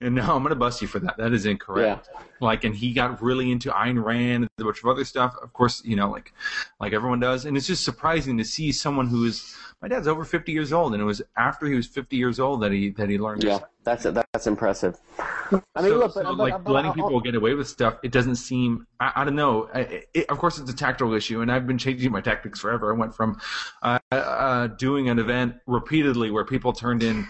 And 0.00 0.14
no, 0.14 0.22
I'm 0.22 0.42
going 0.42 0.50
to 0.50 0.54
bust 0.54 0.82
you 0.82 0.86
for 0.86 0.98
that. 1.00 1.16
That 1.16 1.32
is 1.32 1.46
incorrect. 1.46 2.08
Like, 2.40 2.64
and 2.64 2.74
he 2.76 2.92
got 2.92 3.20
really 3.22 3.50
into 3.50 3.70
Ayn 3.70 4.02
Rand 4.04 4.44
and 4.44 4.50
a 4.58 4.64
bunch 4.64 4.80
of 4.80 4.86
other 4.86 5.04
stuff. 5.04 5.34
Of 5.42 5.52
course, 5.54 5.82
you 5.84 5.96
know, 5.96 6.10
like, 6.10 6.32
like 6.78 6.92
everyone 6.92 7.20
does. 7.20 7.46
And 7.46 7.56
it's 7.56 7.66
just 7.66 7.84
surprising 7.84 8.36
to 8.38 8.44
see 8.44 8.70
someone 8.70 9.06
who 9.06 9.24
is. 9.24 9.56
My 9.86 9.94
dad's 9.94 10.08
over 10.08 10.24
50 10.24 10.50
years 10.50 10.72
old, 10.72 10.94
and 10.94 11.00
it 11.00 11.04
was 11.04 11.22
after 11.36 11.64
he 11.66 11.76
was 11.76 11.86
50 11.86 12.16
years 12.16 12.40
old 12.40 12.60
that 12.62 12.72
he 12.72 12.90
that 12.90 13.08
he 13.08 13.18
learned. 13.18 13.44
yeah, 13.44 13.60
that's 13.84 14.02
that's 14.02 14.48
impressive. 14.48 14.98
I 15.20 15.54
mean, 15.76 15.92
so, 15.92 15.98
look, 15.98 16.12
so, 16.12 16.24
but, 16.24 16.36
like 16.36 16.64
but, 16.64 16.72
letting 16.72 16.92
people 16.92 17.20
get 17.20 17.36
away 17.36 17.54
with 17.54 17.68
stuff, 17.68 17.98
it 18.02 18.10
doesn't 18.10 18.34
seem. 18.34 18.88
I, 18.98 19.12
I 19.14 19.24
don't 19.24 19.36
know. 19.36 19.70
I, 19.72 20.02
it, 20.12 20.28
of 20.28 20.38
course, 20.38 20.58
it's 20.58 20.68
a 20.68 20.74
tactical 20.74 21.14
issue, 21.14 21.40
and 21.40 21.52
I've 21.52 21.68
been 21.68 21.78
changing 21.78 22.10
my 22.10 22.20
tactics 22.20 22.58
forever. 22.58 22.92
I 22.92 22.98
went 22.98 23.14
from 23.14 23.40
uh, 23.80 24.00
uh, 24.10 24.66
doing 24.66 25.08
an 25.08 25.20
event 25.20 25.54
repeatedly 25.68 26.32
where 26.32 26.44
people 26.44 26.72
turned 26.72 27.04
in 27.04 27.24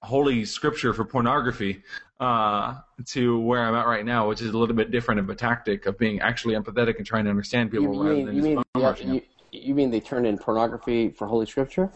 holy 0.00 0.46
scripture 0.46 0.94
for 0.94 1.04
pornography 1.04 1.82
uh, 2.20 2.76
to 3.08 3.38
where 3.38 3.62
I'm 3.62 3.74
at 3.74 3.86
right 3.86 4.06
now, 4.06 4.30
which 4.30 4.40
is 4.40 4.48
a 4.48 4.56
little 4.56 4.74
bit 4.74 4.90
different 4.90 5.20
of 5.20 5.28
a 5.28 5.34
tactic 5.34 5.84
of 5.84 5.98
being 5.98 6.20
actually 6.20 6.54
empathetic 6.54 6.96
and 6.96 7.04
trying 7.04 7.24
to 7.24 7.30
understand 7.30 7.70
people 7.70 7.92
you, 7.92 8.02
rather 8.02 8.24
than 8.24 8.34
you 8.34 8.40
just 8.40 8.44
mean 8.44 8.62
yeah, 8.78 8.96
you, 8.96 9.22
you 9.50 9.74
mean 9.74 9.90
they 9.90 10.00
turned 10.00 10.26
in 10.26 10.38
pornography 10.38 11.10
for 11.10 11.26
Holy 11.26 11.46
Scripture? 11.46 11.90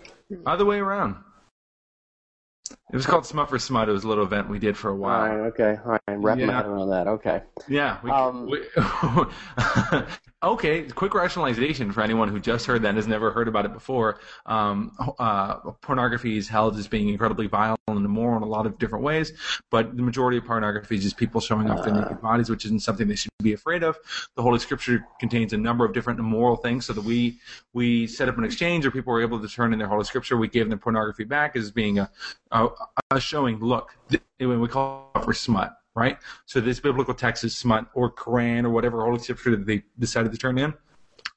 Other 0.46 0.64
way 0.64 0.78
around. 0.78 1.16
It 2.92 2.96
was 2.96 3.06
called 3.06 3.24
Smut 3.24 3.48
for 3.48 3.58
Smut. 3.58 3.88
It 3.88 3.92
was 3.92 4.04
a 4.04 4.08
little 4.08 4.24
event 4.24 4.50
we 4.50 4.58
did 4.58 4.76
for 4.76 4.90
a 4.90 4.94
while. 4.94 5.22
right, 5.26 5.46
okay, 5.48 5.78
all 5.82 5.92
right, 5.92 6.18
wrap 6.18 6.36
my 6.36 6.44
Yeah. 6.44 6.56
head 6.58 6.66
around 6.66 6.90
that. 6.90 7.06
Okay, 7.06 7.42
Yeah. 7.66 7.96
We, 8.02 8.10
Um, 8.10 8.50
we, 8.50 8.60
okay. 10.42 10.82
Quick 10.84 11.14
rationalization 11.14 11.90
for 11.92 12.02
anyone 12.02 12.28
who 12.28 12.38
just 12.38 12.66
heard 12.66 12.82
that 12.82 12.88
and 12.88 12.98
has 12.98 13.06
never 13.08 13.30
heard 13.30 13.48
about 13.48 13.64
it 13.64 13.72
before. 13.72 14.18
Um, 14.44 14.92
uh, 15.18 15.54
pornography 15.80 16.36
is 16.36 16.48
held 16.48 16.76
as 16.76 16.86
being 16.86 17.08
incredibly 17.08 17.46
vile 17.46 17.76
and 17.88 18.04
immoral 18.04 18.36
in 18.36 18.42
a 18.42 18.46
lot 18.46 18.66
of 18.66 18.78
different 18.78 19.04
ways, 19.04 19.32
but 19.70 19.96
the 19.96 20.02
majority 20.02 20.36
of 20.38 20.44
pornography 20.44 20.96
is 20.96 21.02
just 21.02 21.16
people 21.16 21.40
showing 21.40 21.70
off 21.70 21.82
their 21.84 21.94
naked 21.94 22.20
bodies, 22.20 22.50
which 22.50 22.64
isn't 22.66 22.80
something 22.82 23.08
they 23.08 23.14
should 23.16 23.30
be 23.42 23.54
afraid 23.54 23.82
of. 23.82 23.96
The 24.36 24.42
Holy 24.42 24.58
Scripture 24.58 25.06
contains 25.18 25.52
a 25.54 25.56
number 25.58 25.84
of 25.86 25.94
different 25.94 26.20
immoral 26.20 26.56
things, 26.56 26.84
so 26.86 26.92
that 26.92 27.04
we 27.04 27.38
we 27.72 28.06
set 28.06 28.28
up 28.28 28.36
an 28.36 28.44
exchange, 28.44 28.84
or 28.84 28.90
people 28.90 29.12
were 29.14 29.22
able 29.22 29.40
to 29.40 29.48
turn 29.48 29.72
in 29.72 29.78
their 29.78 29.88
Holy 29.88 30.04
Scripture. 30.04 30.36
We 30.36 30.48
gave 30.48 30.68
them 30.68 30.78
pornography 30.78 31.24
back 31.24 31.56
as 31.56 31.70
being 31.70 31.98
a 31.98 32.10
a, 32.50 32.68
a 33.10 33.20
showing. 33.20 33.58
Look, 33.58 33.96
when 34.38 34.60
we 34.60 34.68
call 34.68 35.10
for 35.22 35.32
smut 35.32 35.76
right? 35.94 36.18
So 36.46 36.60
this 36.60 36.80
biblical 36.80 37.14
text 37.14 37.44
is 37.44 37.56
smut 37.56 37.86
or 37.94 38.10
Quran 38.10 38.64
or 38.64 38.70
whatever 38.70 39.04
holy 39.04 39.18
scripture 39.18 39.56
that 39.56 39.66
they 39.66 39.82
decided 39.98 40.32
to 40.32 40.38
turn 40.38 40.58
in. 40.58 40.74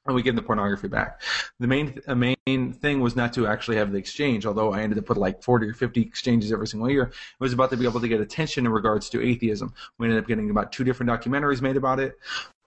And 0.06 0.14
we 0.14 0.22
give 0.22 0.36
the 0.36 0.42
pornography 0.42 0.86
back. 0.86 1.20
The 1.58 1.66
main 1.66 2.00
main 2.14 2.72
thing 2.72 3.00
was 3.00 3.16
not 3.16 3.32
to 3.32 3.48
actually 3.48 3.76
have 3.78 3.90
the 3.90 3.98
exchange, 3.98 4.46
although 4.46 4.72
I 4.72 4.82
ended 4.82 4.98
up 4.98 5.08
with 5.08 5.18
like 5.18 5.42
40 5.42 5.66
or 5.66 5.74
50 5.74 6.00
exchanges 6.00 6.52
every 6.52 6.68
single 6.68 6.88
year. 6.88 7.02
It 7.04 7.40
was 7.40 7.52
about 7.52 7.70
to 7.70 7.76
be 7.76 7.86
able 7.86 8.00
to 8.00 8.06
get 8.06 8.20
attention 8.20 8.66
in 8.66 8.72
regards 8.72 9.10
to 9.10 9.20
atheism. 9.20 9.74
We 9.98 10.06
ended 10.06 10.22
up 10.22 10.28
getting 10.28 10.48
about 10.48 10.70
two 10.70 10.84
different 10.84 11.10
documentaries 11.10 11.60
made 11.60 11.76
about 11.76 11.98
it. 11.98 12.16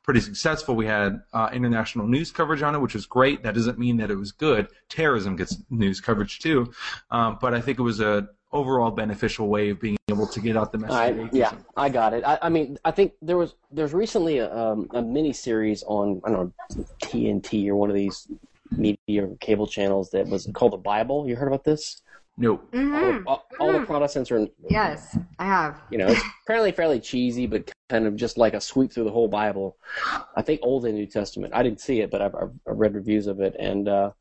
Pretty 0.04 0.20
successful. 0.20 0.76
We 0.76 0.86
had 0.86 1.22
uh, 1.32 1.50
international 1.54 2.08
news 2.08 2.30
coverage 2.30 2.62
on 2.62 2.76
it, 2.76 2.80
which 2.80 2.94
was 2.94 3.06
great. 3.06 3.44
That 3.44 3.56
doesn't 3.56 3.80
mean 3.80 3.96
that 3.98 4.12
it 4.12 4.16
was 4.16 4.34
good. 4.34 4.68
Terrorism 4.90 5.38
gets 5.38 5.58
news 5.70 6.02
coverage 6.02 6.40
too, 6.40 6.74
um, 7.10 7.38
but 7.40 7.54
I 7.54 7.62
think 7.62 7.80
it 7.80 7.84
was 7.84 8.02
a 8.02 8.28
overall 8.52 8.92
beneficial 8.92 9.48
way 9.48 9.70
of 9.70 9.80
being 9.80 9.98
able 10.10 10.28
to 10.28 10.40
get 10.40 10.58
out 10.58 10.72
the 10.72 10.78
message. 10.78 10.96
I, 10.96 11.30
yeah, 11.32 11.52
I 11.78 11.90
got 11.90 12.14
it. 12.14 12.24
I, 12.26 12.40
I 12.42 12.50
mean, 12.50 12.78
I 12.84 12.92
think 12.92 13.14
there 13.22 13.38
was 13.38 13.56
there's 13.72 13.94
recently 13.94 14.40
a, 14.40 14.54
um, 14.56 14.90
a 14.94 15.02
mini 15.02 15.34
series 15.34 15.84
on 15.84 16.22
I 16.26 16.30
don't 16.32 16.54
know 16.78 16.86
TNT 17.04 17.68
or 17.68 17.76
one 17.76 17.90
of 17.90 17.96
these 17.96 18.28
media 18.72 19.26
or 19.26 19.36
cable 19.40 19.68
channels 19.68 20.10
that 20.12 20.28
was 20.28 20.50
called 20.54 20.74
the 20.74 20.78
Bible. 20.78 21.28
You 21.28 21.36
heard 21.36 21.48
about 21.48 21.64
this? 21.64 22.02
No. 22.38 22.54
All, 22.54 22.60
Mhm. 22.72 23.24
all, 23.28 23.46
all 23.60 23.74
the 23.74 23.86
Protestants 23.86 24.32
are, 24.32 24.48
Yes, 24.70 25.18
I 25.40 25.46
have. 25.46 25.82
you 25.90 25.98
know, 25.98 26.08
it's 26.08 26.22
apparently 26.46 26.72
fairly 26.72 27.00
cheesy, 27.02 27.48
but 27.48 27.70
kind 27.90 28.06
of 28.08 28.16
just 28.16 28.38
like 28.38 28.54
a 28.54 28.62
sweep 28.62 28.94
through 28.94 29.04
the 29.04 29.12
whole 29.12 29.28
Bible. 29.28 29.76
I 30.38 30.42
think 30.42 30.62
Old 30.64 30.86
and 30.86 30.96
New 30.96 31.06
Testament. 31.06 31.54
I 31.54 31.64
didn't 31.64 31.82
see 31.82 32.00
it, 32.00 32.10
but 32.10 32.22
I've, 32.22 32.36
I've 32.36 32.52
I've 32.70 32.78
read 32.78 32.96
reviews 32.96 33.28
of 33.28 33.42
it, 33.42 33.56
and 33.60 33.90
uh, 33.90 34.12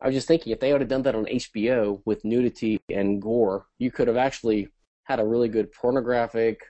I 0.00 0.06
was 0.06 0.14
just 0.14 0.28
thinking 0.28 0.52
if 0.52 0.60
they 0.60 0.72
would 0.72 0.80
have 0.80 0.88
done 0.88 1.02
that 1.02 1.14
on 1.14 1.26
HBO 1.26 2.00
with 2.04 2.24
nudity 2.24 2.80
and 2.88 3.20
gore, 3.20 3.66
you 3.78 3.90
could 3.90 4.08
have 4.08 4.16
actually 4.16 4.68
had 5.04 5.20
a 5.20 5.26
really 5.26 5.48
good 5.48 5.72
pornographic, 5.72 6.62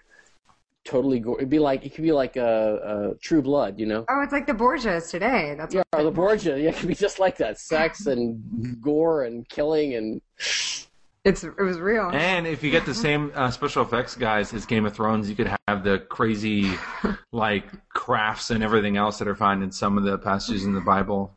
totally 0.85 1.21
gore. 1.21 1.39
It'd 1.39 1.51
be 1.51 1.59
like 1.59 1.85
it 1.85 1.95
could 1.95 2.03
be 2.03 2.13
like 2.13 2.37
a, 2.37 3.13
a 3.13 3.19
True 3.19 3.43
Blood, 3.43 3.79
you 3.79 3.87
know. 3.87 4.05
Oh, 4.09 4.23
it's 4.23 4.33
like 4.33 4.47
the 4.47 4.55
Borgias 4.55 5.11
today. 5.11 5.55
That's 5.57 5.75
Yeah, 5.75 5.83
what 5.91 6.03
the 6.03 6.11
Borgia. 6.11 6.59
Yeah, 6.59 6.71
it 6.71 6.77
could 6.77 6.89
be 6.89 6.95
just 6.95 7.19
like 7.19 7.37
that: 7.37 7.59
sex 7.59 8.07
and 8.13 8.81
gore 8.81 9.25
and 9.25 9.49
killing 9.49 9.95
and 9.95 10.21
it's. 11.25 11.45
It 11.45 11.61
was 11.61 11.79
real. 11.79 12.11
And 12.13 12.47
if 12.47 12.63
you 12.65 12.71
get 12.71 12.87
the 12.87 12.95
same 12.95 13.31
uh, 13.35 13.51
special 13.51 13.85
effects 13.85 14.17
guys 14.17 14.53
as 14.55 14.67
Game 14.67 14.87
of 14.87 14.95
Thrones, 14.95 15.29
you 15.29 15.37
could 15.37 15.55
have 15.69 15.85
the 15.85 15.99
crazy, 16.09 16.73
like 17.31 17.67
crafts 17.91 18.51
and 18.51 18.65
everything 18.65 18.97
else 18.97 19.19
that 19.19 19.29
are 19.29 19.37
found 19.37 19.63
in 19.63 19.71
some 19.71 19.99
of 19.99 20.05
the 20.05 20.19
passages 20.19 20.65
in 20.65 20.75
the 20.75 20.81
Bible. 20.81 21.37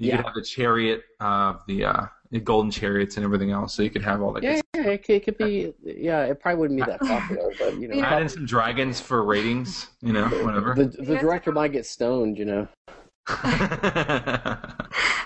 You 0.00 0.08
Yeah. 0.08 0.16
could 0.16 0.24
have 0.26 0.34
the 0.34 0.42
chariot, 0.42 1.04
uh, 1.20 1.54
the 1.66 1.84
uh, 1.84 2.06
golden 2.42 2.70
chariots 2.70 3.16
and 3.16 3.24
everything 3.24 3.50
else. 3.50 3.74
So 3.74 3.82
you 3.82 3.90
could 3.90 4.02
have 4.02 4.22
all 4.22 4.32
that. 4.32 4.42
yeah, 4.42 4.54
good 4.54 4.64
yeah, 4.74 4.86
it 4.92 5.04
could, 5.04 5.14
it 5.16 5.24
could 5.24 5.36
be. 5.38 5.72
Yeah, 5.84 6.24
it 6.24 6.40
probably 6.40 6.58
wouldn't 6.60 6.78
be 6.78 6.90
that 6.90 7.00
popular, 7.00 7.52
but 7.58 7.74
you 7.78 7.88
know, 7.88 7.96
You 7.96 8.02
Add 8.02 8.22
in 8.22 8.28
some 8.28 8.46
dragons 8.46 9.00
for 9.00 9.22
ratings, 9.24 9.88
you 10.00 10.12
know, 10.14 10.26
whatever. 10.28 10.74
the 10.74 10.86
the 10.86 11.16
director 11.16 11.52
might 11.52 11.72
get 11.72 11.84
stoned, 11.86 12.38
you 12.38 12.46
know. 12.46 12.68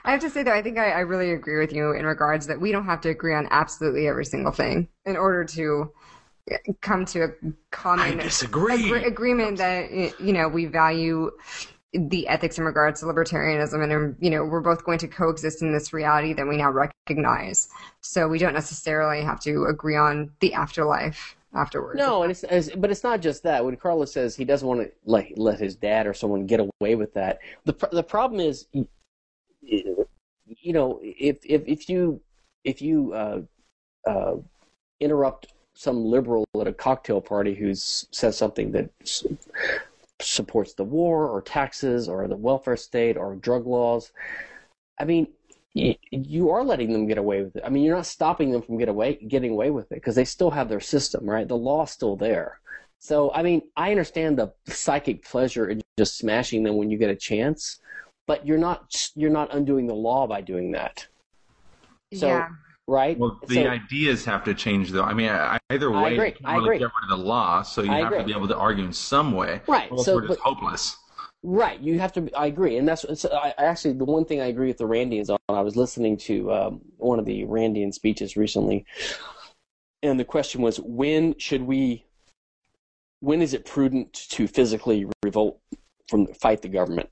I 0.07 0.11
have 0.11 0.21
to 0.21 0.31
say 0.31 0.43
though, 0.43 0.53
I 0.53 0.63
think 0.63 0.79
I, 0.79 0.91
I 0.91 1.01
really 1.01 1.33
agree 1.33 1.59
with 1.59 1.73
you 1.73 1.93
in 1.93 2.05
regards 2.05 2.47
that 2.49 2.61
we 2.61 2.73
don't 2.73 2.85
have 2.85 3.01
to 3.03 3.09
agree 3.09 3.35
on 3.35 3.49
absolutely 3.51 4.07
every 4.09 4.25
single 4.25 4.53
thing 4.53 4.89
in 5.07 5.17
order 5.17 5.45
to 5.45 5.91
come 6.83 7.05
to 7.07 7.25
a 7.25 7.29
common 7.71 8.19
disagree. 8.21 8.87
agree- 8.87 9.05
agreement 9.05 9.59
that 9.59 10.21
you 10.21 10.33
know 10.33 10.49
we 10.49 10.67
value 10.67 11.31
the 11.95 12.27
ethics 12.29 12.59
in 12.59 12.65
regards 12.65 13.01
to 13.01 13.07
libertarianism 13.07 13.83
and 13.83 13.93
um, 13.93 14.17
you 14.21 14.31
know 14.31 14.45
we're 14.45 14.61
both 14.61 14.85
going 14.85 14.99
to 14.99 15.09
coexist 15.09 15.63
in 15.63 15.73
this 15.73 15.93
reality 15.93 16.33
that 16.33 16.47
we 16.47 16.57
now 16.57 16.71
recognize 16.71 17.69
so 18.01 18.27
we 18.27 18.39
don't 18.39 18.55
necessarily 18.55 19.23
have 19.23 19.41
to 19.41 19.67
agree 19.67 19.97
on 19.97 20.31
the 20.41 20.53
afterlife 20.55 21.37
afterwards 21.55 21.99
No, 21.99 22.23
and 22.23 22.31
it's, 22.31 22.45
it's 22.45 22.75
but 22.75 22.91
it's 22.91 23.05
not 23.05 23.21
just 23.21 23.43
that. 23.45 23.65
When 23.65 23.77
Carlos 23.77 24.13
says 24.13 24.35
he 24.35 24.45
doesn't 24.45 24.67
want 24.67 24.81
to 24.81 24.91
like 25.05 25.33
let 25.37 25.59
his 25.59 25.77
dad 25.77 26.07
or 26.07 26.15
someone 26.15 26.47
get 26.47 26.61
away 26.61 26.95
with 26.95 27.15
that, 27.15 27.39
the 27.65 27.75
the 27.93 28.03
problem 28.03 28.41
is, 28.41 28.67
you 29.63 30.73
know, 30.73 31.01
if 31.03 31.39
if 31.45 31.63
if 31.67 31.89
you 31.89 32.21
if 32.65 32.83
you 32.83 33.13
uh, 33.13 33.41
uh, 34.09 34.37
interrupt 35.01 35.53
some 35.75 36.05
liberal 36.05 36.47
at 36.61 36.67
a 36.67 36.73
cocktail 36.73 37.21
party 37.21 37.55
who 37.55 37.75
says 37.75 38.37
something 38.37 38.73
that 38.73 38.91
supports 40.21 40.75
the 40.75 40.85
war 40.85 41.29
or 41.29 41.43
taxes 41.43 42.09
or 42.09 42.29
the 42.29 42.37
welfare 42.37 42.77
state 42.77 43.17
or 43.17 43.37
drug 43.37 43.67
laws, 43.67 44.13
I 44.99 45.05
mean, 45.05 45.29
y- 45.75 45.99
you 46.11 46.51
are 46.51 46.65
letting 46.65 46.93
them 46.93 47.07
get 47.07 47.19
away 47.19 47.43
with 47.43 47.57
it. 47.57 47.63
I 47.65 47.69
mean, 47.69 47.83
you're 47.83 47.97
not 47.97 48.07
stopping 48.07 48.51
them 48.53 48.63
from 48.63 48.79
get 48.79 48.89
away 48.89 49.15
getting 49.17 49.51
away 49.53 49.71
with 49.71 49.91
it 49.91 49.97
because 49.97 50.15
they 50.15 50.25
still 50.25 50.51
have 50.51 50.69
their 50.69 50.81
system, 50.81 51.29
right? 51.29 51.49
The 51.49 51.57
law's 51.57 51.91
still 51.91 52.17
there. 52.17 52.61
So, 52.99 53.31
I 53.33 53.43
mean, 53.43 53.63
I 53.77 53.91
understand 53.91 54.39
the 54.39 54.53
psychic 54.67 55.25
pleasure 55.25 55.69
in 55.69 55.83
just 55.99 56.17
smashing 56.17 56.63
them 56.63 56.77
when 56.77 56.91
you 56.91 56.97
get 56.97 57.11
a 57.11 57.17
chance, 57.17 57.81
but 58.27 58.47
you're 58.47 58.59
not 58.59 59.11
you're 59.15 59.31
not 59.31 59.55
undoing 59.55 59.87
the 59.87 59.95
law 59.95 60.27
by 60.27 60.41
doing 60.41 60.73
that, 60.73 61.07
so- 62.15 62.29
yeah 62.29 62.49
right? 62.87 63.19
Well, 63.19 63.41
the 63.47 63.55
So- 63.65 63.67
ideas 63.69 64.25
have 64.25 64.45
to 64.45 64.55
change, 64.55 64.91
though. 64.91 65.03
I 65.03 65.15
mean, 65.15 65.29
I- 65.31 65.59
either 65.71 65.93
I 65.95 66.03
way, 66.03 66.13
agree. 66.15 66.27
you 66.29 66.33
can't 66.33 66.47
I 66.47 66.55
really 66.57 66.65
agree. 66.67 66.79
get 66.79 66.85
rid 67.03 67.13
of 67.13 67.19
the 67.19 67.25
law, 67.25 67.63
so 67.63 67.83
you 67.83 67.91
I 67.93 67.99
have 68.01 68.13
to 68.19 68.25
be 68.25 68.33
able 68.33 68.49
to 68.49 68.57
argue 68.57 68.85
in 68.85 68.93
some 68.93 69.33
way. 69.33 69.61
Right, 69.67 69.91
Or 69.91 69.99
else 69.99 70.07
so- 70.07 70.15
we're 70.17 70.27
just 70.29 70.41
but- 70.43 70.49
hopeless. 70.55 70.97
Right, 71.47 71.79
you 71.81 71.99
have 72.01 72.11
to. 72.15 72.31
I 72.35 72.47
agree, 72.47 72.79
and 72.79 72.89
that's 72.89 73.05
so 73.21 73.29
I, 73.31 73.53
actually 73.59 73.93
the 73.95 74.07
one 74.07 74.25
thing 74.25 74.41
I 74.41 74.47
agree 74.47 74.69
with 74.69 74.79
the 74.79 74.87
Randians 74.89 75.29
on. 75.29 75.37
I 75.51 75.61
was 75.61 75.77
listening 75.77 76.17
to 76.19 76.51
um, 76.51 76.81
one 76.97 77.19
of 77.19 77.27
the 77.27 77.43
Randian 77.45 77.93
speeches 77.93 78.35
recently, 78.35 78.87
and 80.03 80.19
the 80.19 80.25
question 80.25 80.63
was, 80.63 80.79
when 80.81 81.39
should 81.39 81.61
we? 81.61 82.07
When 83.21 83.43
is 83.43 83.53
it 83.53 83.67
prudent 83.67 84.15
to 84.31 84.47
physically 84.49 85.07
revolt 85.23 85.61
from 86.09 86.27
fight 86.29 86.63
the 86.63 86.69
government, 86.69 87.11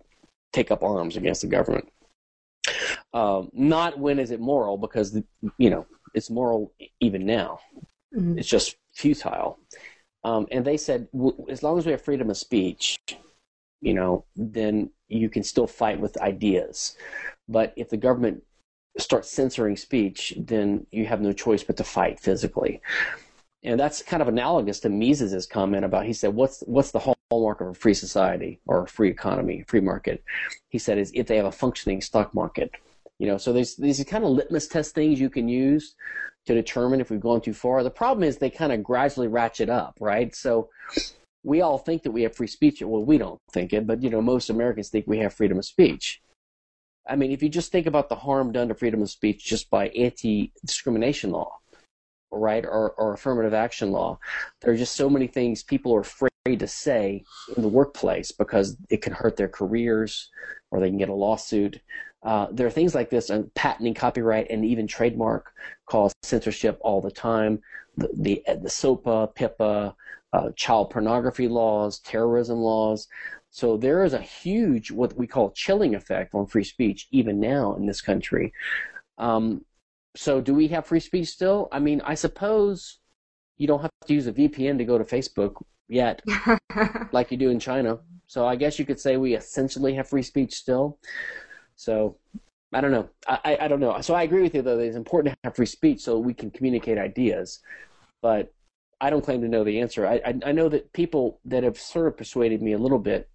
take 0.55 0.71
up 0.71 0.83
arms 0.83 1.19
against 1.19 1.43
the 1.43 1.49
government? 1.49 1.91
Um, 3.15 3.51
not 3.53 3.99
when 3.99 4.19
is 4.19 4.31
it 4.31 4.41
moral, 4.41 4.79
because 4.79 5.21
you 5.59 5.71
know 5.71 5.87
it's 6.15 6.31
moral 6.31 6.73
even 7.01 7.27
now. 7.27 7.61
Mm-hmm. 8.15 8.39
It's 8.39 8.49
just 8.49 8.77
futile. 8.95 9.59
Um, 10.25 10.47
and 10.51 10.65
they 10.65 10.77
said, 10.77 11.09
as 11.51 11.63
long 11.63 11.79
as 11.79 11.87
we 11.87 11.93
have 11.93 12.03
freedom 12.03 12.31
of 12.31 12.37
speech, 12.37 12.99
you 13.81 13.95
know, 13.95 14.25
then 14.37 14.91
you 15.09 15.29
can 15.29 15.43
still 15.43 15.67
fight 15.67 16.01
with 16.01 16.17
ideas. 16.21 16.97
But 17.49 17.73
if 17.77 17.91
the 17.91 17.97
government 17.97 18.43
starts 18.99 19.31
censoring 19.31 19.77
speech, 19.77 20.35
then 20.39 20.87
you 20.93 21.07
have 21.07 21.21
no 21.21 21.33
choice 21.33 21.65
but 21.65 21.77
to 21.79 21.85
fight 21.85 22.21
physically. 22.21 22.81
And 23.65 23.79
that's 23.79 24.03
kind 24.03 24.23
of 24.23 24.29
analogous 24.29 24.81
to 24.81 24.89
Mises' 24.89 25.47
comment 25.47 25.85
about 25.85 26.07
he 26.07 26.13
said, 26.13 26.35
What's 26.35 26.63
what's 26.67 26.91
the 26.91 27.15
hallmark 27.31 27.61
of 27.61 27.69
a 27.69 27.75
free 27.75 27.95
society 27.95 28.61
or 28.67 28.83
a 28.83 28.89
free 28.89 29.09
economy, 29.09 29.65
free 29.67 29.81
market? 29.81 30.25
He 30.69 30.79
said 30.79 30.99
is 30.99 31.13
if 31.15 31.27
they 31.27 31.37
have 31.37 31.47
a 31.47 31.53
functioning 31.53 32.01
stock 32.01 32.35
market. 32.35 32.71
You 33.19 33.29
know, 33.29 33.39
so 33.39 33.53
there's 33.53 33.77
these 33.77 34.03
kind 34.05 34.25
of 34.25 34.31
litmus 34.31 34.69
test 34.69 34.95
things 34.95 35.21
you 35.21 35.31
can 35.31 35.49
use 35.49 35.95
to 36.47 36.55
determine 36.55 37.01
if 37.01 37.11
we've 37.11 37.21
gone 37.21 37.41
too 37.41 37.55
far. 37.55 37.83
The 37.83 37.91
problem 37.91 38.25
is 38.25 38.37
they 38.37 38.51
kind 38.51 38.73
of 38.73 38.83
gradually 38.83 39.29
ratchet 39.29 39.69
up, 39.69 39.97
right? 40.01 40.35
So 40.35 40.71
we 41.45 41.61
all 41.61 41.79
think 41.79 42.03
that 42.03 42.11
we 42.11 42.23
have 42.23 42.35
free 42.35 42.47
speech. 42.47 42.83
Well, 42.83 43.05
we 43.05 43.19
don't 43.19 43.41
think 43.53 43.73
it, 43.73 43.87
but 43.87 44.03
you 44.03 44.11
know, 44.11 44.21
most 44.21 44.51
Americans 44.51 44.89
think 44.89 45.07
we 45.07 45.19
have 45.19 45.35
freedom 45.35 45.59
of 45.59 45.65
speech. 45.65 46.21
I 47.09 47.17
mean, 47.17 47.33
if 47.33 47.43
you 47.43 47.49
just 47.49 47.73
think 47.73 47.87
about 47.87 48.09
the 48.09 48.17
harm 48.17 48.53
done 48.53 48.69
to 48.69 48.75
freedom 48.75 49.03
of 49.03 49.11
speech 49.11 49.45
just 49.45 49.71
by 49.71 49.89
anti-discrimination 49.89 51.31
law, 51.31 51.59
right, 52.31 52.65
or, 52.65 52.93
or 52.93 53.15
affirmative 53.15 53.55
action 53.55 53.91
law, 53.91 54.19
there 54.61 54.73
are 54.73 54.77
just 54.77 54.95
so 54.95 55.11
many 55.11 55.27
things 55.27 55.63
people 55.63 55.95
are 55.95 56.01
afraid 56.01 56.31
to 56.59 56.67
say 56.69 57.25
in 57.57 57.63
the 57.63 57.69
workplace 57.69 58.31
because 58.33 58.77
it 58.89 59.03
can 59.03 59.13
hurt 59.13 59.37
their 59.37 59.49
careers 59.49 60.31
or 60.71 60.81
they 60.81 60.89
can 60.89 60.99
get 60.99 61.09
a 61.09 61.15
lawsuit. 61.15 61.81
Uh, 62.23 62.47
there 62.53 62.67
are 62.67 62.71
things 62.71 62.95
like 62.95 63.11
this, 63.11 63.31
and 63.31 63.53
patenting, 63.55 63.95
copyright, 63.95 64.47
and 64.51 64.65
even 64.65 64.87
trademark 64.87 65.53
cause 65.87 66.13
censorship 66.23 66.79
all 66.81 67.01
the 67.01 67.11
time. 67.11 67.61
The 67.97 68.09
the, 68.15 68.43
the 68.63 68.71
SOPA, 68.71 69.33
PIPA, 69.35 69.95
uh, 70.33 70.51
child 70.57 70.91
pornography 70.91 71.49
laws, 71.49 71.99
terrorism 72.01 72.59
laws. 72.59 73.09
So 73.51 73.77
there 73.77 74.03
is 74.03 74.15
a 74.15 74.21
huge, 74.21 74.91
what 74.91 75.15
we 75.17 75.27
call 75.27 75.51
chilling 75.51 75.95
effect 75.95 76.35
on 76.35 76.47
free 76.47 76.65
speech, 76.65 77.07
even 77.11 77.39
now 77.39 77.75
in 77.75 77.87
this 77.87 78.01
country. 78.01 78.53
Um, 79.19 79.65
so 80.17 80.41
do 80.41 80.55
we 80.55 80.69
have 80.69 80.87
free 80.87 81.01
speech 81.01 81.29
still? 81.29 81.69
I 81.71 81.79
mean, 81.79 82.01
I 82.03 82.15
suppose 82.15 82.99
you 83.59 83.67
don't 83.67 83.83
have 83.83 83.91
to 84.07 84.15
use 84.15 84.27
a 84.27 84.33
VPN 84.33 84.79
to 84.79 84.85
go 84.85 84.97
to 84.97 85.05
Facebook 85.05 85.63
yet, 85.89 86.23
like 87.13 87.31
you 87.31 87.37
do 87.37 87.51
in 87.51 87.59
China. 87.59 87.99
So 88.27 88.47
I 88.47 88.57
guess 88.57 88.79
you 88.79 88.87
could 88.87 88.99
say 88.99 89.19
we 89.19 89.35
essentially 89.35 89.95
have 89.95 90.09
free 90.09 90.23
speech 90.23 90.55
still. 90.55 90.99
So 91.77 92.17
I 92.73 92.81
don't 92.81 92.91
know. 92.91 93.09
I, 93.27 93.59
I 93.63 93.69
don't 93.69 93.81
know. 93.81 94.01
So 94.01 94.15
I 94.15 94.23
agree 94.23 94.43
with 94.43 94.55
you 94.55 94.63
though. 94.63 94.77
That 94.77 94.85
it's 94.85 94.97
important 94.97 95.35
to 95.35 95.39
have 95.45 95.57
free 95.57 95.67
speech 95.67 96.01
so 96.01 96.19
we 96.19 96.35
can 96.35 96.51
communicate 96.51 96.99
ideas. 96.99 97.61
But 98.23 98.53
I 99.01 99.11
don't 99.11 99.25
claim 99.25 99.43
to 99.43 99.49
know 99.49 99.65
the 99.65 99.81
answer. 99.81 100.07
I, 100.07 100.21
I, 100.25 100.35
I 100.47 100.53
know 100.53 100.69
that 100.69 100.93
people 100.93 101.41
that 101.45 101.65
have 101.65 101.79
sort 101.79 102.07
of 102.07 102.17
persuaded 102.17 102.63
me 102.63 102.73
a 102.73 102.79
little 102.79 103.01
bit. 103.01 103.29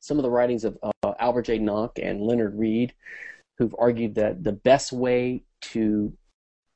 Some 0.00 0.16
of 0.16 0.22
the 0.22 0.30
writings 0.30 0.64
of 0.64 0.78
uh, 0.82 1.12
Albert 1.18 1.42
J. 1.42 1.58
Nock 1.58 1.98
and 2.00 2.22
Leonard 2.22 2.56
Read, 2.56 2.94
who've 3.58 3.74
argued 3.78 4.14
that 4.14 4.44
the 4.44 4.52
best 4.52 4.92
way 4.92 5.42
to 5.62 6.12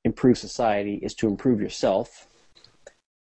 improve 0.05 0.39
society 0.39 0.99
is 1.03 1.15
to 1.15 1.29
improve 1.29 1.61
yourself. 1.61 2.27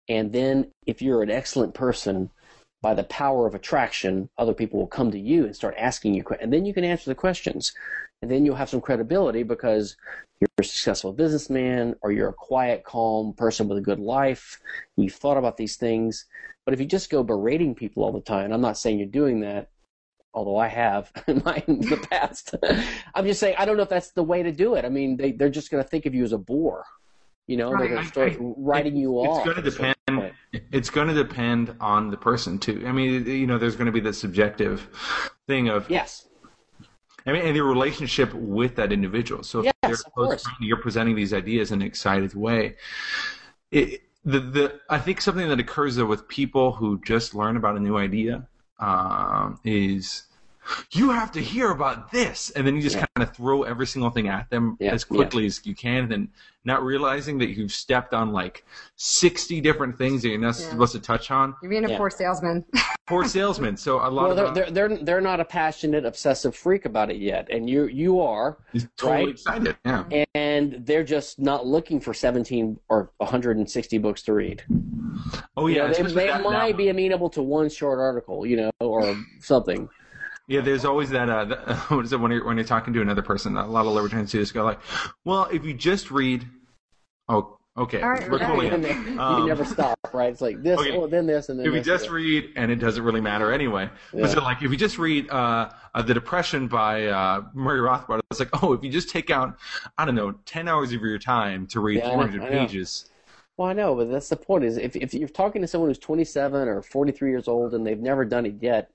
And 0.09 0.33
then, 0.33 0.73
if 0.87 1.03
you're 1.03 1.23
an 1.23 1.31
excellent 1.31 1.75
person, 1.75 2.31
by 2.81 2.95
the 2.95 3.05
power 3.05 3.47
of 3.47 3.55
attraction, 3.55 4.29
other 4.39 4.55
people 4.55 4.79
will 4.79 4.87
come 4.87 5.11
to 5.11 5.19
you 5.19 5.45
and 5.45 5.55
start 5.55 5.75
asking 5.77 6.15
you, 6.15 6.25
and 6.41 6.53
then 6.53 6.65
you 6.65 6.73
can 6.73 6.85
answer 6.85 7.11
the 7.11 7.15
questions 7.15 7.73
and 8.23 8.31
then 8.31 8.45
you'll 8.45 8.57
have 8.57 8.69
some 8.69 8.81
credibility 8.81 9.43
because 9.43 9.97
you're 10.41 10.49
a 10.59 10.65
successful 10.65 11.13
businessman 11.13 11.95
or 12.03 12.13
you're 12.13 12.29
a 12.29 12.35
quiet, 12.35 12.85
calm 12.85 13.33
person 13.33 13.69
with 13.69 13.79
a 13.79 13.83
good 13.83 14.01
life. 14.01 14.61
You've 14.97 15.15
thought 15.15 15.37
about 15.37 15.57
these 15.57 15.77
things. 15.77 16.27
But 16.65 16.75
if 16.75 16.81
you 16.81 16.87
just 16.87 17.11
go 17.11 17.23
berating 17.23 17.75
people 17.75 18.05
all 18.05 18.13
the 18.13 18.21
time, 18.21 18.53
I'm 18.53 18.61
not 18.61 18.79
saying 18.79 18.99
you're 18.99 19.09
doing 19.09 19.41
that, 19.41 19.71
although 20.35 20.59
I 20.59 20.69
have 20.69 21.13
in, 21.27 21.43
my, 21.45 21.63
in 21.67 21.81
the 21.81 21.97
past. 22.11 22.55
I'm 23.15 23.25
just 23.25 23.41
saying 23.41 23.55
I 23.59 23.65
don't 23.65 23.77
know 23.77 23.85
if 23.85 23.89
that's 23.89 24.11
the 24.11 24.25
way 24.25 24.43
to 24.43 24.53
do 24.53 24.75
it. 24.75 24.85
I 24.85 24.89
mean, 24.89 25.17
they, 25.17 25.33
they're 25.33 25.49
just 25.49 25.71
going 25.71 25.83
to 25.83 25.89
think 25.89 26.07
of 26.07 26.15
you 26.15 26.25
as 26.25 26.33
a 26.33 26.39
bore. 26.39 26.85
You 27.49 27.57
know, 27.57 27.73
right. 27.73 27.81
they're 27.81 27.89
going 27.89 28.03
to 28.03 28.09
start 28.09 28.33
I, 28.35 28.37
writing 28.41 28.97
it, 28.97 29.01
you 29.01 29.19
it's 29.21 29.29
off. 29.29 29.37
It's 29.39 29.55
going 29.55 29.65
to 29.65 29.71
depend. 29.71 30.33
It's 30.71 30.91
going 30.91 31.09
to 31.09 31.15
depend 31.15 31.75
on 31.81 32.11
the 32.11 32.17
person 32.17 32.59
too. 32.59 32.85
I 32.87 32.93
mean, 32.93 33.27
you 33.27 33.47
know, 33.47 33.59
there's 33.59 33.75
going 33.75 33.87
to 33.87 33.93
be 33.93 34.01
the 34.01 34.13
subjective 34.13 34.89
thing 35.47 35.69
of 35.69 35.91
yes 35.91 36.29
I 37.29 37.33
mean, 37.33 37.43
and 37.43 37.55
your 37.55 37.67
relationship 37.67 38.33
with 38.33 38.77
that 38.77 38.91
individual. 38.91 39.43
So 39.43 39.61
if 39.61 39.73
yes, 39.83 40.03
close 40.15 40.43
friend, 40.43 40.57
you're 40.61 40.81
presenting 40.81 41.15
these 41.15 41.35
ideas 41.35 41.73
in 41.73 41.83
an 41.83 41.87
excited 41.87 42.35
way. 42.35 42.77
It, 43.71 44.03
the 44.25 44.41
the 44.41 44.81
I 44.89 44.99
think 44.99 45.21
something 45.21 45.47
that 45.49 45.61
occurs 45.61 45.97
though 45.97 46.07
with 46.07 46.27
people 46.27 46.73
who 46.73 47.01
just 47.05 47.35
learn 47.35 47.59
about 47.59 47.77
a 47.77 47.81
new 47.81 47.99
idea 47.99 48.49
um, 48.79 49.61
is 49.63 50.28
you 50.93 51.11
have 51.11 51.33
to 51.33 51.41
hear 51.41 51.71
about 51.71 52.11
this. 52.11 52.51
And 52.51 52.67
then 52.67 52.77
you 52.77 52.83
just 52.83 52.97
yeah. 52.97 53.07
kind 53.17 53.29
of 53.29 53.35
throw 53.35 53.63
every 53.63 53.87
single 53.87 54.11
thing 54.11 54.29
at 54.29 54.51
them 54.51 54.77
yeah. 54.81 54.93
as 54.93 55.05
quickly 55.05 55.43
yeah. 55.45 55.49
as 55.49 55.67
you 55.67 55.75
can. 55.75 56.05
And 56.05 56.13
then 56.13 56.29
not 56.65 56.85
realizing 56.85 57.39
that 57.39 57.57
you've 57.57 57.73
stepped 57.73 58.13
on 58.13 58.33
like 58.33 58.65
60 58.97 59.61
different 59.61 59.97
things 59.97 60.23
that 60.23 60.29
you're 60.29 60.39
not 60.39 60.57
supposed 60.57 60.93
to 60.93 61.01
touch 61.01 61.31
on. 61.31 61.55
You're 61.63 61.71
being 61.71 61.91
a 61.91 61.97
poor 61.97 62.11
salesman. 62.11 62.65
Poor 63.07 63.25
salesman. 63.25 63.75
So 63.79 64.07
a 64.07 64.11
lot 64.11 64.29
well, 64.29 64.49
of 64.49 64.55
they're, 64.55 64.71
they're, 64.71 64.89
they're 64.89 64.99
they're 64.99 65.21
not 65.23 65.41
a 65.41 65.45
passionate 65.47 66.05
obsessive 66.05 66.55
freak 66.55 66.85
about 66.85 67.11
it 67.11 67.17
yet. 67.17 67.49
And 67.51 67.69
you 67.69 67.87
you 67.87 68.21
are 68.21 68.59
totally 68.99 69.25
right? 69.25 69.29
excited. 69.31 69.77
Yeah. 69.87 70.25
And 70.35 70.85
they're 70.85 71.05
just 71.05 71.39
not 71.39 71.67
looking 71.67 72.01
for 72.01 72.13
17 72.13 72.79
or 72.91 73.11
160 73.17 73.97
books 73.97 74.21
to 74.25 74.35
read. 74.35 74.63
Oh 75.57 75.69
yeah. 75.69 75.91
You 75.91 76.03
know, 76.03 76.11
they, 76.11 76.27
they 76.27 76.43
might 76.43 76.77
be 76.77 76.91
amenable 76.91 77.31
to 77.31 77.43
one 77.43 77.71
short 77.71 77.99
article 77.99 78.45
you 78.45 78.59
know 78.59 78.71
or 78.79 79.17
something 79.41 79.89
yeah, 80.49 80.63
there's 80.63 80.87
always 80.87 81.11
that. 81.11 81.29
Uh, 81.29 81.45
the, 81.45 81.57
what 81.89 82.05
is 82.05 82.13
it 82.13 82.19
when 82.19 82.33
you're 82.33 82.45
when 82.45 82.57
you're 82.57 82.67
talking 82.67 82.95
to 82.95 83.03
another 83.03 83.23
person? 83.23 83.57
A 83.57 83.67
lot 83.67 83.87
of 83.87 83.93
libertarians 83.93 84.33
do 84.33 84.39
this. 84.39 84.51
Go 84.51 84.65
like, 84.65 84.81
well, 85.25 85.45
if 85.53 85.65
you 85.65 85.75
just 85.75 86.11
read, 86.11 86.47
oh, 87.29 87.59
okay, 87.77 88.03
right, 88.03 88.31
we're 88.31 88.39
cool. 88.39 88.65
you 88.65 89.21
um, 89.21 89.47
never 89.47 89.65
stop, 89.67 89.99
right? 90.15 90.33
It's 90.33 90.41
like 90.41 90.63
this, 90.63 90.81
okay. 90.81 90.97
oh, 90.97 91.07
then 91.07 91.27
this, 91.27 91.51
and 91.51 91.61
then. 91.61 91.67
If 91.67 91.75
you 91.75 91.83
just 91.83 92.09
read, 92.09 92.51
and 92.57 92.73
it 92.73 92.77
doesn't 92.77 93.03
really 93.03 93.21
matter 93.21 93.53
anyway. 93.53 93.91
Yeah. 94.15 94.23
But 94.23 94.31
so, 94.31 94.43
like, 94.43 94.63
if 94.63 94.71
you 94.71 94.79
just 94.79 94.99
read 94.99 95.29
uh, 95.29 95.69
uh, 95.95 96.03
the 96.03 96.15
Depression 96.15 96.67
by 96.67 97.07
uh, 97.07 97.43
Murray 97.53 97.81
Rothbard, 97.81 98.21
it's 98.31 98.41
like, 98.41 98.63
oh, 98.63 98.73
if 98.73 98.83
you 98.83 98.91
just 98.91 99.11
take 99.11 99.29
out, 99.29 99.59
I 99.99 100.07
don't 100.07 100.15
know, 100.15 100.33
ten 100.47 100.67
hours 100.67 100.95
of 100.95 101.03
your 101.03 101.19
time 101.19 101.67
to 101.69 101.81
read 101.81 101.99
yeah, 101.99 102.09
400 102.09 102.49
pages. 102.49 103.11
Well, 103.59 103.69
I 103.69 103.75
know, 103.75 103.95
but 103.97 104.11
that's 104.11 104.31
the 104.31 104.37
point. 104.37 104.65
Is 104.65 104.79
if 104.79 104.97
if 104.97 105.13
you're 105.13 105.29
talking 105.29 105.61
to 105.61 105.69
someone 105.69 105.91
who's 105.91 105.99
27 105.99 106.69
or 106.69 106.81
43 106.81 107.29
years 107.29 107.49
old 107.49 107.75
and 107.75 107.87
they've 107.87 107.99
never 107.99 108.25
done 108.25 108.47
it 108.47 108.55
yet, 108.61 108.91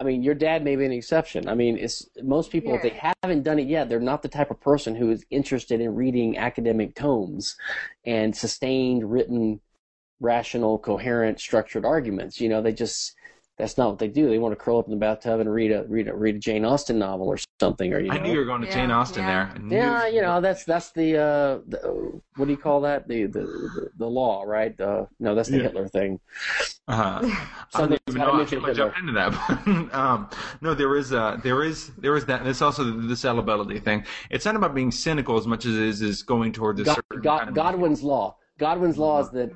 I 0.00 0.04
mean, 0.04 0.22
your 0.22 0.34
dad 0.34 0.64
may 0.64 0.74
be 0.76 0.84
an 0.84 0.92
exception. 0.92 1.48
I 1.48 1.54
mean, 1.54 1.78
it's 1.78 2.08
most 2.22 2.50
people 2.50 2.70
yeah. 2.70 2.76
if 2.76 2.82
they 2.82 3.00
haven't 3.22 3.42
done 3.42 3.58
it 3.58 3.68
yet, 3.68 3.88
they're 3.88 4.00
not 4.00 4.22
the 4.22 4.28
type 4.28 4.50
of 4.50 4.60
person 4.60 4.94
who 4.94 5.10
is 5.10 5.24
interested 5.30 5.80
in 5.80 5.94
reading 5.94 6.36
academic 6.36 6.94
tomes 6.94 7.56
and 8.04 8.36
sustained, 8.36 9.10
written, 9.10 9.60
rational, 10.20 10.78
coherent, 10.78 11.38
structured 11.40 11.84
arguments. 11.84 12.40
You 12.40 12.48
know, 12.48 12.60
they 12.60 12.72
just 12.72 13.14
that's 13.56 13.78
not 13.78 13.88
what 13.88 13.98
they 14.00 14.08
do. 14.08 14.28
They 14.28 14.38
want 14.38 14.52
to 14.52 14.56
curl 14.56 14.78
up 14.78 14.86
in 14.86 14.90
the 14.90 14.96
bathtub 14.96 15.38
and 15.38 15.52
read 15.52 15.70
a 15.70 15.84
read 15.84 16.08
a 16.08 16.14
read 16.14 16.34
a 16.34 16.38
Jane 16.38 16.64
Austen 16.64 16.98
novel 16.98 17.28
or 17.28 17.38
something. 17.60 17.92
Or 17.94 18.00
you 18.00 18.08
know, 18.08 18.14
I 18.14 18.18
knew 18.18 18.32
you 18.32 18.38
were 18.38 18.44
going 18.44 18.62
to 18.62 18.66
yeah, 18.66 18.74
Jane 18.74 18.90
Austen 18.90 19.22
yeah. 19.22 19.52
there. 19.56 19.78
Yeah, 19.78 20.06
you 20.08 20.22
know 20.22 20.40
that's 20.40 20.64
that's 20.64 20.90
the, 20.90 21.16
uh, 21.16 21.58
the, 21.68 22.20
what 22.34 22.46
do 22.46 22.50
you 22.50 22.56
call 22.56 22.80
that? 22.80 23.06
The 23.06 23.26
the 23.26 23.40
the, 23.40 23.90
the 23.96 24.06
law, 24.06 24.42
right? 24.42 24.78
Uh, 24.80 25.06
no, 25.20 25.36
that's 25.36 25.50
the 25.50 25.58
yeah. 25.58 25.62
Hitler 25.64 25.86
thing. 25.86 26.18
Uh, 26.88 27.20
I 27.74 27.86
don't 27.86 28.00
even 28.08 28.20
know 28.20 28.32
I 28.32 28.44
should 28.44 28.74
jump 28.74 28.94
into 28.98 29.12
that. 29.12 29.32
um, 29.94 30.28
no, 30.60 30.74
there 30.74 30.96
is 30.96 31.12
uh, 31.12 31.38
there 31.44 31.62
is 31.62 31.92
there 31.96 32.16
is 32.16 32.26
that. 32.26 32.40
And 32.40 32.48
it's 32.48 32.62
also 32.62 32.82
the, 32.82 32.92
the 32.92 33.14
salability 33.14 33.82
thing. 33.82 34.04
It's 34.30 34.44
not 34.44 34.56
about 34.56 34.74
being 34.74 34.90
cynical 34.90 35.36
as 35.36 35.46
much 35.46 35.64
as 35.64 35.76
it 35.76 35.82
is 35.82 36.02
is 36.02 36.24
going 36.24 36.52
towards 36.52 36.80
a 36.80 36.84
God, 36.84 36.94
certain 36.96 37.22
God, 37.22 37.38
kind 37.38 37.48
of 37.50 37.54
Godwin's 37.54 38.02
law. 38.02 38.36
Godwin's 38.58 38.98
law 38.98 39.20
is 39.20 39.30
that 39.30 39.50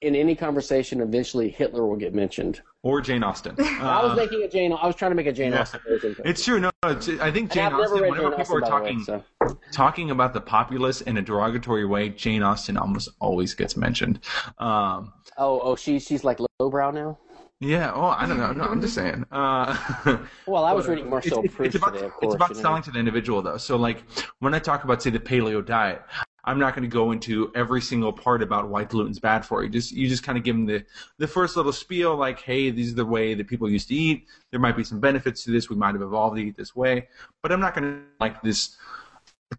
in 0.00 0.16
any 0.16 0.34
conversation, 0.34 1.00
eventually 1.00 1.48
Hitler 1.48 1.86
will 1.86 1.96
get 1.96 2.14
mentioned. 2.14 2.60
Or 2.82 3.00
Jane 3.00 3.22
Austen. 3.22 3.54
Uh, 3.58 3.64
I 3.80 4.04
was 4.04 4.16
making 4.16 4.42
a 4.42 4.48
Jane. 4.48 4.72
I 4.72 4.86
was 4.86 4.96
trying 4.96 5.12
to 5.12 5.14
make 5.14 5.26
a 5.26 5.32
Jane 5.32 5.52
yeah. 5.52 5.60
Austen 5.60 5.80
version. 5.86 6.16
It's 6.24 6.44
true. 6.44 6.58
No, 6.58 6.70
it's, 6.86 7.08
I 7.08 7.30
think 7.30 7.52
Jane 7.52 7.72
Austen. 7.72 8.00
Whenever 8.00 8.16
Jane 8.16 8.30
people 8.30 8.40
Austen, 8.40 8.56
are 8.56 8.60
talking 8.60 8.98
way, 8.98 9.04
so. 9.04 9.58
talking 9.70 10.10
about 10.10 10.32
the 10.32 10.40
populace 10.40 11.00
in 11.02 11.16
a 11.18 11.22
derogatory 11.22 11.84
way, 11.86 12.08
Jane 12.08 12.42
Austen 12.42 12.76
almost 12.76 13.10
always 13.20 13.54
gets 13.54 13.76
mentioned. 13.76 14.20
Um, 14.58 15.12
oh, 15.36 15.60
oh, 15.60 15.76
she 15.76 15.98
she's 16.00 16.24
like 16.24 16.40
lowbrow 16.58 16.90
now. 16.90 17.18
Yeah. 17.60 17.92
Oh, 17.94 18.06
I 18.06 18.26
don't 18.26 18.38
know. 18.38 18.52
No, 18.52 18.64
I'm 18.64 18.80
just 18.80 18.94
saying. 18.94 19.26
Uh, 19.30 19.76
Well, 20.46 20.64
I 20.64 20.72
was 20.72 20.88
reading 20.88 21.10
Marcel 21.10 21.44
it's, 21.44 21.54
Proust 21.54 21.66
it's 21.66 21.76
about, 21.76 21.92
today, 21.92 22.06
of 22.06 22.12
It's 22.22 22.34
about 22.34 22.50
you 22.50 22.56
know. 22.56 22.62
selling 22.62 22.82
to 22.84 22.90
the 22.90 22.98
individual, 22.98 23.42
though. 23.42 23.58
So, 23.58 23.76
like, 23.76 24.02
when 24.38 24.54
I 24.54 24.58
talk 24.58 24.84
about, 24.84 25.02
say, 25.02 25.10
the 25.10 25.20
paleo 25.20 25.64
diet, 25.64 26.02
I'm 26.44 26.58
not 26.58 26.74
going 26.74 26.88
to 26.88 26.92
go 26.92 27.12
into 27.12 27.52
every 27.54 27.80
single 27.80 28.12
part 28.12 28.42
about 28.42 28.68
why 28.68 28.84
gluten's 28.84 29.18
bad 29.18 29.44
for 29.44 29.62
you. 29.62 29.68
Just 29.68 29.92
you 29.92 30.08
just 30.08 30.22
kind 30.22 30.38
of 30.38 30.44
give 30.44 30.56
them 30.56 30.66
the 30.66 30.84
the 31.18 31.28
first 31.28 31.56
little 31.56 31.72
spiel, 31.72 32.16
like, 32.16 32.40
hey, 32.40 32.70
this 32.70 32.86
is 32.86 32.94
the 32.94 33.04
way 33.04 33.34
that 33.34 33.46
people 33.46 33.68
used 33.68 33.88
to 33.88 33.94
eat. 33.94 34.26
There 34.50 34.60
might 34.60 34.76
be 34.76 34.84
some 34.84 35.00
benefits 35.00 35.44
to 35.44 35.50
this. 35.50 35.68
We 35.68 35.76
might 35.76 35.94
have 35.94 36.02
evolved 36.02 36.36
to 36.36 36.42
eat 36.42 36.56
this 36.56 36.74
way, 36.74 37.08
but 37.42 37.52
I'm 37.52 37.60
not 37.60 37.74
going 37.74 37.92
to 37.92 38.00
like 38.20 38.42
this 38.42 38.76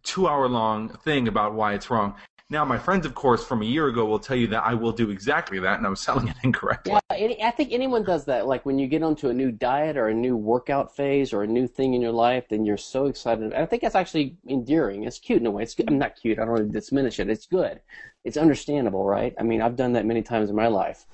two 0.03 0.27
hour 0.27 0.47
long 0.47 0.89
thing 0.89 1.27
about 1.27 1.53
why 1.53 1.73
it's 1.73 1.89
wrong. 1.89 2.15
Now, 2.51 2.65
my 2.65 2.77
friends, 2.77 3.05
of 3.05 3.15
course, 3.15 3.45
from 3.45 3.61
a 3.61 3.65
year 3.65 3.87
ago 3.87 4.03
will 4.03 4.19
tell 4.19 4.35
you 4.35 4.47
that 4.47 4.65
I 4.65 4.73
will 4.73 4.91
do 4.91 5.09
exactly 5.09 5.57
that, 5.59 5.77
and 5.77 5.87
I'm 5.87 5.95
selling 5.95 6.27
it 6.27 6.35
incorrectly. 6.43 6.91
Yeah, 6.91 6.99
any, 7.15 7.41
I 7.41 7.49
think 7.49 7.71
anyone 7.71 8.03
does 8.03 8.25
that. 8.25 8.45
Like 8.45 8.65
when 8.65 8.77
you 8.77 8.87
get 8.87 9.03
onto 9.03 9.29
a 9.29 9.33
new 9.33 9.53
diet 9.53 9.95
or 9.95 10.09
a 10.09 10.13
new 10.13 10.35
workout 10.35 10.93
phase 10.93 11.31
or 11.31 11.43
a 11.43 11.47
new 11.47 11.65
thing 11.65 11.93
in 11.93 12.01
your 12.01 12.11
life, 12.11 12.49
then 12.49 12.65
you're 12.65 12.75
so 12.75 13.05
excited. 13.05 13.45
And 13.45 13.53
I 13.53 13.65
think 13.65 13.81
that's 13.81 13.95
actually 13.95 14.35
endearing. 14.49 15.05
It's 15.05 15.17
cute 15.17 15.39
in 15.39 15.47
a 15.47 15.51
way. 15.51 15.63
It's 15.63 15.73
good. 15.73 15.89
I'm 15.89 15.97
not 15.97 16.17
cute. 16.17 16.39
I 16.39 16.41
don't 16.41 16.51
want 16.51 16.73
to 16.73 16.81
diminish 16.81 17.21
it. 17.21 17.29
It's 17.29 17.45
good. 17.45 17.79
It's 18.25 18.35
understandable, 18.35 19.05
right? 19.05 19.33
I 19.39 19.43
mean, 19.43 19.61
I've 19.61 19.77
done 19.77 19.93
that 19.93 20.05
many 20.05 20.21
times 20.21 20.49
in 20.49 20.55
my 20.57 20.67
life. 20.67 21.05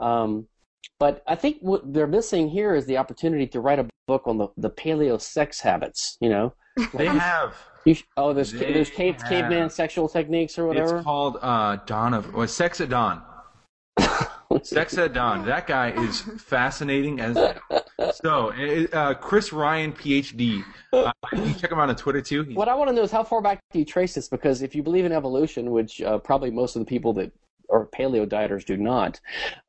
Um, 0.00 0.48
but 0.98 1.22
I 1.26 1.34
think 1.34 1.56
what 1.60 1.94
they're 1.94 2.06
missing 2.06 2.50
here 2.50 2.74
is 2.74 2.84
the 2.84 2.98
opportunity 2.98 3.46
to 3.46 3.60
write 3.60 3.78
a 3.78 3.88
book 4.06 4.24
on 4.26 4.36
the, 4.36 4.48
the 4.58 4.70
paleo 4.70 5.18
sex 5.18 5.62
habits. 5.62 6.18
You 6.20 6.28
know, 6.28 6.54
They 6.92 7.06
have. 7.06 7.56
You 7.84 7.94
sh- 7.94 8.04
oh, 8.16 8.32
there's 8.32 8.52
They 8.52 8.72
there's 8.72 8.90
cave, 8.90 9.20
have- 9.20 9.28
caveman 9.28 9.70
sexual 9.70 10.08
techniques 10.08 10.58
or 10.58 10.66
whatever. 10.66 10.96
It's 10.96 11.04
called 11.04 11.38
uh, 11.42 11.76
Dawn 11.86 12.14
of 12.14 12.34
well, 12.34 12.46
Sex 12.48 12.80
at 12.80 12.88
Dawn. 12.88 13.22
Sex 14.62 14.96
at 14.98 15.12
Dawn. 15.12 15.44
That 15.46 15.66
guy 15.66 15.90
is 15.90 16.20
fascinating 16.38 17.20
as 17.20 17.36
so. 18.14 18.50
Uh, 18.92 19.14
Chris 19.14 19.52
Ryan, 19.52 19.92
PhD. 19.92 20.64
Uh, 20.92 21.12
you 21.32 21.54
check 21.54 21.72
him 21.72 21.78
out 21.78 21.88
on 21.88 21.96
Twitter 21.96 22.20
too. 22.20 22.44
He's, 22.44 22.56
What 22.56 22.68
I 22.68 22.74
want 22.74 22.88
to 22.88 22.94
know 22.94 23.02
is 23.02 23.10
how 23.10 23.24
far 23.24 23.40
back 23.40 23.60
do 23.72 23.78
you 23.78 23.84
trace 23.84 24.14
this? 24.14 24.28
Because 24.28 24.62
if 24.62 24.74
you 24.74 24.82
believe 24.82 25.04
in 25.04 25.12
evolution, 25.12 25.70
which 25.70 26.00
uh, 26.02 26.18
probably 26.18 26.50
most 26.50 26.76
of 26.76 26.80
the 26.80 26.86
people 26.86 27.12
that 27.14 27.32
are 27.70 27.86
paleo 27.86 28.26
dieters 28.26 28.64
do 28.64 28.76
not, 28.76 29.20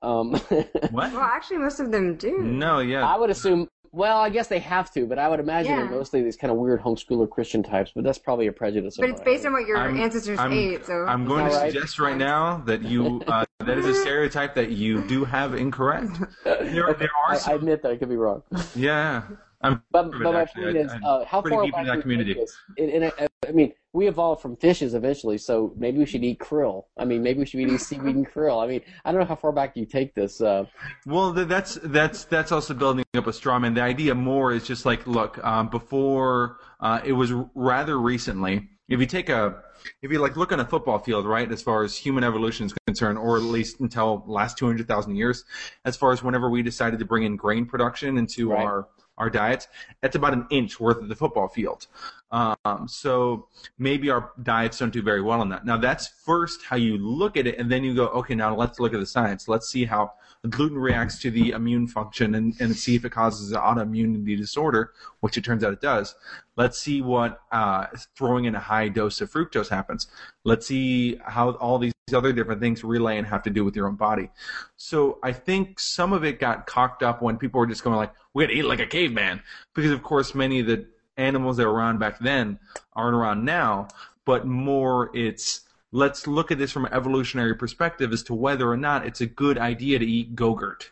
um, 0.02 0.34
what? 0.92 0.92
Well, 0.92 1.20
actually, 1.20 1.58
most 1.58 1.80
of 1.80 1.92
them 1.92 2.16
do. 2.16 2.40
No, 2.40 2.80
yeah. 2.80 3.06
I 3.06 3.18
would 3.18 3.30
assume. 3.30 3.68
Well, 3.96 4.18
I 4.18 4.30
guess 4.30 4.48
they 4.48 4.60
have 4.60 4.92
to, 4.92 5.06
but 5.06 5.18
I 5.18 5.30
would 5.30 5.40
imagine 5.40 5.72
Yeah. 5.72 5.78
they're 5.86 5.90
mostly 5.90 6.22
these 6.22 6.36
kind 6.36 6.52
of 6.52 6.58
weird 6.58 6.82
homeschooler 6.82 7.30
Christian 7.30 7.64
types. 7.64 7.94
But 7.96 8.04
that's 8.04 8.18
probably 8.18 8.48
a 8.48 8.52
prejudice. 8.52 8.98
But 8.98 9.08
it's 9.10 9.20
mine. 9.20 9.26
based 9.26 9.46
on 9.46 9.54
what 9.54 9.66
your 9.66 9.78
I'm- 9.78 9.96
ancestors 9.98 10.38
I'm- 10.38 10.52
ate. 10.52 10.86
So 10.86 11.06
I'm 11.06 11.26
going 11.26 11.46
to 11.46 11.52
All 11.54 11.62
right. 11.62 11.72
suggest 11.72 11.98
right 11.98 12.18
now 12.18 12.62
that 12.66 12.82
you 12.82 13.22
uh, 13.26 13.46
that 13.60 13.78
is 13.78 13.86
a 13.86 13.94
stereotype 13.96 14.54
that 14.56 14.72
you 14.72 15.02
do 15.08 15.24
have 15.24 15.54
incorrect. 15.56 16.12
There, 16.44 16.94
there 16.94 17.10
are 17.28 17.36
I, 17.36 17.40
I 17.52 17.54
admit 17.54 17.82
that 17.84 17.92
I 17.94 17.96
could 17.96 18.10
be 18.10 18.18
wrong. 18.18 18.44
yeah. 18.76 19.22
I'm 19.66 19.82
But, 19.92 20.12
but 20.12 20.20
my 20.34 20.42
actually. 20.42 20.74
point 20.74 20.78
I- 20.78 20.80
is, 20.82 20.92
uh, 21.04 21.26
how 21.26 21.42
far 21.42 21.64
deep 21.66 21.74
that 21.74 21.82
do 21.84 21.88
you 21.88 21.94
take 21.94 22.02
community. 22.02 22.34
this? 22.36 22.56
In, 22.78 22.90
in 22.90 23.04
a, 23.04 23.12
I 23.48 23.52
mean, 23.52 23.74
we 23.94 24.08
evolved 24.08 24.42
from 24.42 24.56
fishes 24.58 24.94
eventually, 24.94 25.38
so 25.38 25.74
maybe 25.78 25.98
we 26.00 26.06
should 26.06 26.24
eat 26.24 26.40
krill. 26.40 26.86
I 26.98 27.06
mean, 27.06 27.24
maybe 27.24 27.40
we 27.40 27.46
should 27.46 27.58
be 27.58 27.64
eating 27.64 27.78
seaweed 27.78 28.16
and 28.16 28.28
krill. 28.30 28.64
I 28.64 28.68
mean, 28.68 28.82
I 29.06 29.12
don't 29.12 29.22
know 29.22 29.28
how 29.28 29.36
far 29.36 29.52
back 29.52 29.76
you 29.78 29.86
take 29.86 30.14
this. 30.16 30.42
Uh, 30.42 30.66
Well, 31.06 31.32
that's 31.32 31.76
that's 31.84 32.26
that's 32.26 32.52
also 32.52 32.74
building 32.74 33.06
up 33.16 33.28
a 33.28 33.34
straw 33.34 33.58
man. 33.60 33.74
The 33.74 33.82
idea 33.82 34.14
more 34.16 34.52
is 34.52 34.66
just 34.66 34.86
like, 34.86 35.06
look, 35.08 35.44
um, 35.46 35.70
before 35.70 36.58
uh, 36.80 37.02
it 37.06 37.14
was 37.14 37.32
rather 37.54 38.00
recently. 38.00 38.70
If 38.88 39.00
you 39.00 39.08
take 39.08 39.30
a, 39.30 39.64
if 40.04 40.12
you 40.12 40.20
like 40.20 40.36
look 40.38 40.52
on 40.52 40.60
a 40.60 40.66
football 40.66 41.00
field, 41.00 41.26
right, 41.26 41.52
as 41.52 41.64
far 41.64 41.84
as 41.84 41.98
human 41.98 42.24
evolution 42.24 42.68
is 42.68 42.74
concerned, 42.86 43.18
or 43.18 43.36
at 43.38 43.42
least 43.44 43.80
until 43.80 44.24
last 44.28 44.58
two 44.60 44.68
hundred 44.68 44.88
thousand 44.88 45.16
years, 45.16 45.44
as 45.86 45.96
far 45.96 46.12
as 46.12 46.22
whenever 46.22 46.50
we 46.52 46.62
decided 46.62 47.00
to 47.00 47.06
bring 47.06 47.24
in 47.24 47.36
grain 47.36 47.66
production 47.66 48.18
into 48.18 48.50
Right. 48.52 48.64
our 48.64 48.88
our 49.18 49.30
diets, 49.30 49.68
that's 50.02 50.16
about 50.16 50.34
an 50.34 50.46
inch 50.50 50.80
worth 50.80 50.98
of 50.98 51.08
the 51.08 51.16
football 51.16 51.48
field. 51.48 51.88
Um, 52.32 52.88
so 52.88 53.48
maybe 53.78 54.10
our 54.10 54.32
diets 54.44 54.80
don't 54.80 54.92
do 54.92 55.02
very 55.02 55.22
well 55.22 55.40
on 55.40 55.50
that. 55.50 55.66
Now 55.66 55.78
that's 55.78 56.08
first 56.08 56.64
how 56.64 56.76
you 56.76 56.98
look 56.98 57.38
at 57.38 57.48
it, 57.48 57.58
and 57.58 57.72
then 57.72 57.84
you 57.84 57.96
go, 57.96 58.08
okay, 58.08 58.36
now 58.36 58.56
let's 58.56 58.80
look 58.80 58.94
at 58.94 59.00
the 59.00 59.06
science. 59.06 59.48
Let's 59.48 59.70
see 59.70 59.86
how 59.86 60.14
gluten 60.48 60.78
reacts 60.78 61.20
to 61.20 61.32
the 61.32 61.52
immune 61.52 61.88
function 61.88 62.36
and, 62.36 62.56
and 62.60 62.76
see 62.76 62.96
if 62.96 63.06
it 63.06 63.12
causes 63.12 63.52
an 63.52 63.58
autoimmunity 63.58 64.38
disorder, 64.38 64.94
which 65.20 65.38
it 65.38 65.44
turns 65.44 65.64
out 65.64 65.74
it 65.74 65.82
does. 65.82 66.16
Let's 66.56 66.80
see 66.80 67.02
what 67.02 67.42
uh, 67.52 67.88
throwing 68.16 68.46
in 68.46 68.56
a 68.56 68.60
high 68.60 68.88
dose 68.88 69.22
of 69.22 69.32
fructose 69.32 69.70
happens. 69.70 70.08
Let's 70.44 70.68
see 70.68 71.18
how 71.26 71.52
all 71.52 71.80
these 71.80 71.94
other 72.14 72.32
different 72.32 72.62
things 72.62 72.84
relay 72.84 73.18
and 73.18 73.28
have 73.28 73.44
to 73.44 73.50
do 73.50 73.66
with 73.66 73.76
your 73.76 73.88
own 73.88 73.96
body. 73.96 74.30
So 74.78 75.20
I 75.24 75.32
think 75.32 75.80
some 75.80 76.14
of 76.14 76.24
it 76.24 76.40
got 76.40 76.68
cocked 76.68 77.04
up 77.04 77.22
when 77.22 77.38
people 77.38 77.60
were 77.60 77.68
just 77.68 77.84
going 77.84 77.96
like, 77.96 78.14
we 78.34 78.44
got 78.44 78.52
to 78.52 78.58
eat 78.58 78.66
like 78.66 78.80
a 78.80 78.86
caveman, 78.86 79.42
because 79.74 79.92
of 79.92 80.04
course 80.04 80.36
many 80.36 80.60
of 80.60 80.68
the 80.68 80.88
animals 81.18 81.58
that 81.58 81.66
were 81.66 81.74
around 81.74 82.00
back 82.00 82.20
then 82.20 82.60
aren't 82.94 83.16
around 83.16 83.44
now, 83.44 83.88
but 84.26 84.46
more 84.46 85.10
it's 85.14 85.62
let's 85.96 86.28
look 86.28 86.52
at 86.52 86.58
this 86.58 86.74
from 86.74 86.86
an 86.86 86.94
evolutionary 86.94 87.56
perspective 87.56 88.12
as 88.12 88.22
to 88.22 88.34
whether 88.34 88.70
or 88.70 88.76
not 88.76 89.06
it's 89.06 89.22
a 89.22 89.26
good 89.26 89.58
idea 89.58 89.98
to 89.98 90.06
eat 90.06 90.36
Gogurt. 90.36 90.90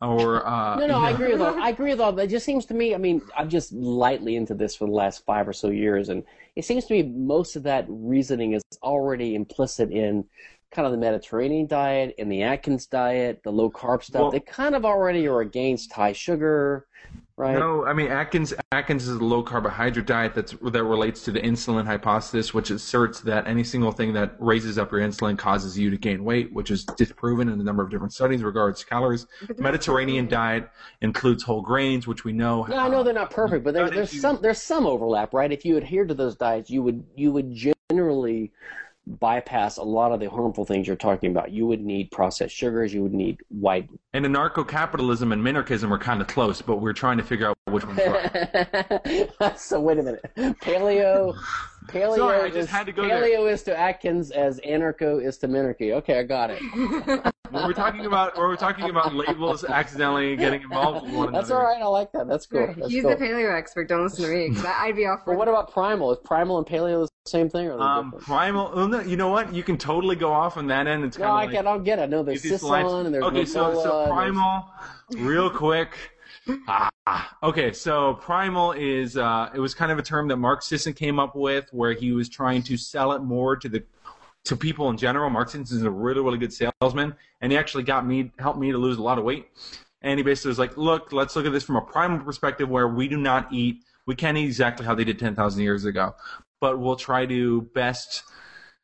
Or 0.00 0.46
uh, 0.46 0.76
no, 0.76 0.86
no, 0.86 0.98
I 0.98 1.10
agree 1.10 1.32
with 1.32 1.40
all. 1.40 1.60
I 1.60 1.70
agree 1.70 1.90
with 1.90 2.00
all. 2.00 2.16
It 2.18 2.28
just 2.28 2.46
seems 2.46 2.66
to 2.66 2.74
me. 2.74 2.94
I 2.94 2.98
mean, 2.98 3.20
I'm 3.36 3.48
just 3.48 3.72
lightly 3.72 4.36
into 4.36 4.54
this 4.54 4.76
for 4.76 4.86
the 4.86 4.92
last 4.92 5.24
five 5.24 5.48
or 5.48 5.52
so 5.52 5.70
years, 5.70 6.08
and 6.08 6.22
it 6.54 6.64
seems 6.64 6.84
to 6.84 6.94
me 6.94 7.02
most 7.02 7.56
of 7.56 7.64
that 7.64 7.86
reasoning 7.88 8.52
is 8.52 8.62
already 8.82 9.34
implicit 9.34 9.90
in 9.90 10.24
kind 10.70 10.86
of 10.86 10.92
the 10.92 10.98
Mediterranean 10.98 11.66
diet 11.66 12.14
and 12.18 12.30
the 12.30 12.42
Atkins 12.42 12.86
diet, 12.86 13.40
the 13.42 13.50
low 13.50 13.70
carb 13.70 14.04
stuff. 14.04 14.22
Well- 14.22 14.30
they 14.30 14.40
kind 14.40 14.74
of 14.74 14.84
already 14.84 15.26
are 15.26 15.40
against 15.40 15.92
high 15.92 16.12
sugar, 16.12 16.86
right? 17.42 17.58
No, 17.58 17.84
I 17.84 17.92
mean 17.92 18.06
Atkins. 18.06 18.54
Atkins 18.70 19.08
is 19.08 19.16
a 19.16 19.24
low 19.24 19.42
carbohydrate 19.42 20.06
diet 20.06 20.34
that's 20.34 20.52
that 20.52 20.84
relates 20.84 21.24
to 21.24 21.32
the 21.32 21.40
insulin 21.40 21.84
hypothesis, 21.84 22.54
which 22.54 22.70
asserts 22.70 23.20
that 23.20 23.46
any 23.46 23.64
single 23.64 23.90
thing 23.90 24.12
that 24.12 24.36
raises 24.38 24.78
up 24.78 24.92
your 24.92 25.00
insulin 25.00 25.36
causes 25.36 25.76
you 25.78 25.90
to 25.90 25.96
gain 25.96 26.24
weight, 26.24 26.52
which 26.52 26.70
is 26.70 26.84
disproven 26.84 27.48
in 27.48 27.60
a 27.60 27.64
number 27.64 27.82
of 27.82 27.90
different 27.90 28.12
studies 28.12 28.42
regards 28.42 28.84
calories. 28.84 29.26
Mediterranean 29.58 30.28
diet 30.28 30.70
includes 31.00 31.42
whole 31.42 31.62
grains, 31.62 32.06
which 32.06 32.24
we 32.24 32.32
know. 32.32 32.66
Yeah, 32.68 32.84
I 32.84 32.88
know 32.88 33.02
they're 33.02 33.12
not 33.12 33.30
perfect, 33.30 33.64
but 33.64 33.74
there, 33.74 33.90
there's 33.90 34.20
some 34.20 34.38
there's 34.40 34.62
some 34.62 34.86
overlap, 34.86 35.34
right? 35.34 35.50
If 35.50 35.64
you 35.64 35.76
adhere 35.76 36.06
to 36.06 36.14
those 36.14 36.36
diets, 36.36 36.70
you 36.70 36.82
would 36.82 37.04
you 37.16 37.32
would 37.32 37.52
generally 37.90 38.52
bypass 39.06 39.78
a 39.78 39.82
lot 39.82 40.12
of 40.12 40.20
the 40.20 40.30
harmful 40.30 40.64
things 40.64 40.86
you're 40.86 40.96
talking 40.96 41.30
about. 41.30 41.50
You 41.50 41.66
would 41.66 41.80
need 41.80 42.10
processed 42.10 42.54
sugars. 42.54 42.94
You 42.94 43.02
would 43.02 43.14
need 43.14 43.40
white. 43.48 43.88
And 44.12 44.24
anarcho-capitalism 44.24 45.32
and 45.32 45.42
minarchism 45.42 45.90
are 45.90 45.98
kind 45.98 46.20
of 46.20 46.28
close, 46.28 46.62
but 46.62 46.76
we're 46.76 46.92
trying 46.92 47.16
to 47.18 47.24
figure 47.24 47.48
out 47.48 47.56
which 47.66 47.84
one's 47.84 47.98
right. 47.98 49.58
so 49.58 49.80
wait 49.80 49.98
a 49.98 50.02
minute. 50.02 50.24
Paleo. 50.36 51.36
Paleo 51.88 52.16
Sorry, 52.16 52.40
I 52.42 52.46
just 52.48 52.58
is, 52.58 52.70
had 52.70 52.86
to 52.86 52.92
go 52.92 53.02
there. 53.02 53.22
paleo 53.22 53.50
is 53.50 53.62
to 53.64 53.76
Atkins 53.76 54.30
as 54.30 54.60
anarcho 54.60 55.22
is 55.22 55.36
to 55.38 55.48
minarchy. 55.48 55.92
Okay, 55.92 56.20
I 56.20 56.22
got 56.22 56.50
it. 56.50 57.34
when 57.52 57.64
we're 57.66 57.72
talking 57.72 58.06
about 58.06 58.36
when 58.36 58.46
we're 58.46 58.56
talking 58.56 58.88
about 58.90 59.14
labels 59.14 59.64
accidentally 59.64 60.36
getting 60.36 60.62
involved 60.62 61.04
with 61.06 61.14
one 61.14 61.28
another. 61.28 61.40
That's 61.40 61.50
all 61.50 61.62
right. 61.62 61.80
I 61.80 61.86
like 61.86 62.10
that. 62.12 62.26
That's 62.28 62.46
cool. 62.46 62.66
That's 62.76 62.90
He's 62.90 63.02
cool. 63.02 63.10
the 63.10 63.16
paleo 63.16 63.56
expert. 63.56 63.88
Don't 63.88 64.02
listen 64.02 64.24
to 64.24 64.30
me. 64.30 64.56
I- 64.66 64.86
I'd 64.86 64.96
be 64.96 65.06
off 65.06 65.20
for 65.24 65.32
But 65.34 65.38
what 65.38 65.48
about 65.48 65.70
primal? 65.72 66.12
Is 66.12 66.18
primal 66.24 66.58
and 66.58 66.66
paleo 66.66 67.06
the 67.06 67.30
same 67.30 67.48
thing, 67.48 67.68
or 67.68 67.78
are 67.78 67.98
Um, 67.98 68.06
different? 68.06 68.24
primal. 68.26 68.70
oh, 68.74 68.86
no, 68.86 69.00
You 69.00 69.16
know 69.16 69.28
what? 69.28 69.52
You 69.54 69.62
can 69.62 69.76
totally 69.78 70.16
go 70.16 70.32
off 70.32 70.56
on 70.56 70.66
that 70.68 70.86
end. 70.86 71.04
It's 71.04 71.18
No, 71.18 71.26
kind 71.26 71.36
I 71.40 71.44
of 71.44 71.50
get, 71.52 71.66
I 71.66 71.70
don't 71.72 71.84
get 71.84 71.98
it. 71.98 72.10
No, 72.10 72.22
there's 72.22 72.44
It 72.44 72.48
just 72.48 72.64
lines- 72.64 72.88
Sisson 72.88 73.06
and 73.06 73.14
there's 73.14 73.24
okay, 73.24 73.44
so 73.44 73.64
Mercola 73.66 73.82
so 73.82 74.06
primal, 74.12 74.64
real 75.18 75.50
quick. 75.50 75.90
Ah, 76.66 77.36
okay, 77.44 77.72
so 77.72 78.14
primal 78.14 78.72
is 78.72 79.16
uh, 79.16 79.48
it 79.54 79.60
was 79.60 79.74
kind 79.74 79.92
of 79.92 79.98
a 79.98 80.02
term 80.02 80.26
that 80.28 80.36
Mark 80.38 80.62
Sisson 80.62 80.92
came 80.92 81.20
up 81.20 81.36
with, 81.36 81.68
where 81.72 81.92
he 81.92 82.10
was 82.12 82.28
trying 82.28 82.62
to 82.64 82.76
sell 82.76 83.12
it 83.12 83.22
more 83.22 83.54
to 83.56 83.68
the 83.68 83.84
to 84.44 84.56
people 84.56 84.90
in 84.90 84.96
general. 84.96 85.30
Mark 85.30 85.48
Sisson 85.48 85.76
is 85.76 85.82
a 85.82 85.90
really 85.90 86.20
really 86.20 86.38
good 86.38 86.52
salesman, 86.52 87.14
and 87.40 87.52
he 87.52 87.58
actually 87.58 87.84
got 87.84 88.06
me 88.06 88.32
helped 88.38 88.58
me 88.58 88.72
to 88.72 88.78
lose 88.78 88.98
a 88.98 89.02
lot 89.02 89.18
of 89.18 89.24
weight. 89.24 89.46
And 90.02 90.18
he 90.18 90.24
basically 90.24 90.48
was 90.48 90.58
like, 90.58 90.76
"Look, 90.76 91.12
let's 91.12 91.36
look 91.36 91.46
at 91.46 91.52
this 91.52 91.64
from 91.64 91.76
a 91.76 91.82
primal 91.82 92.18
perspective, 92.24 92.68
where 92.68 92.88
we 92.88 93.06
do 93.08 93.16
not 93.16 93.52
eat, 93.52 93.84
we 94.06 94.16
can't 94.16 94.36
eat 94.36 94.46
exactly 94.46 94.84
how 94.84 94.94
they 94.94 95.04
did 95.04 95.18
ten 95.18 95.34
thousand 95.34 95.62
years 95.62 95.84
ago, 95.84 96.14
but 96.60 96.78
we'll 96.80 96.96
try 96.96 97.26
to 97.26 97.62
best." 97.74 98.24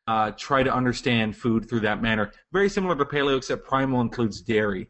Uh, 0.07 0.31
try 0.31 0.63
to 0.63 0.73
understand 0.73 1.37
food 1.37 1.69
through 1.69 1.81
that 1.81 2.01
manner. 2.01 2.31
Very 2.51 2.67
similar 2.67 2.95
to 2.95 3.05
paleo, 3.05 3.37
except 3.37 3.63
primal 3.63 4.01
includes 4.01 4.41
dairy 4.41 4.89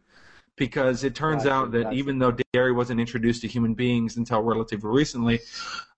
because 0.55 1.03
it 1.03 1.13
turns 1.13 1.43
Gotcha, 1.43 1.55
out 1.55 1.71
that 1.71 1.83
gotcha. 1.83 1.95
even 1.97 2.19
though 2.19 2.33
dairy 2.53 2.71
wasn't 2.71 2.99
introduced 3.01 3.41
to 3.41 3.47
human 3.49 3.73
beings 3.73 4.15
until 4.15 4.41
relatively 4.41 4.89
recently, 4.89 5.39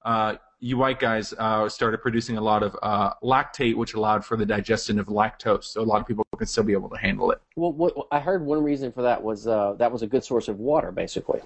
uh, 0.05 0.37
you 0.61 0.77
white 0.77 0.99
guys 0.99 1.33
uh, 1.39 1.67
started 1.67 2.01
producing 2.01 2.37
a 2.37 2.41
lot 2.41 2.61
of 2.61 2.77
uh, 2.83 3.13
lactate, 3.23 3.75
which 3.75 3.95
allowed 3.95 4.23
for 4.23 4.37
the 4.37 4.45
digestion 4.45 4.99
of 4.99 5.07
lactose. 5.07 5.65
So 5.65 5.81
a 5.81 5.83
lot 5.83 5.99
of 5.99 6.07
people 6.07 6.23
can 6.37 6.47
still 6.47 6.63
be 6.63 6.73
able 6.73 6.89
to 6.89 6.97
handle 6.97 7.31
it. 7.31 7.41
Well, 7.55 7.73
what, 7.73 7.95
I 8.11 8.19
heard 8.19 8.45
one 8.45 8.63
reason 8.63 8.91
for 8.91 9.01
that 9.01 9.21
was 9.21 9.47
uh, 9.47 9.73
that 9.79 9.91
was 9.91 10.03
a 10.03 10.07
good 10.07 10.23
source 10.23 10.47
of 10.47 10.59
water, 10.59 10.91
basically. 10.91 11.41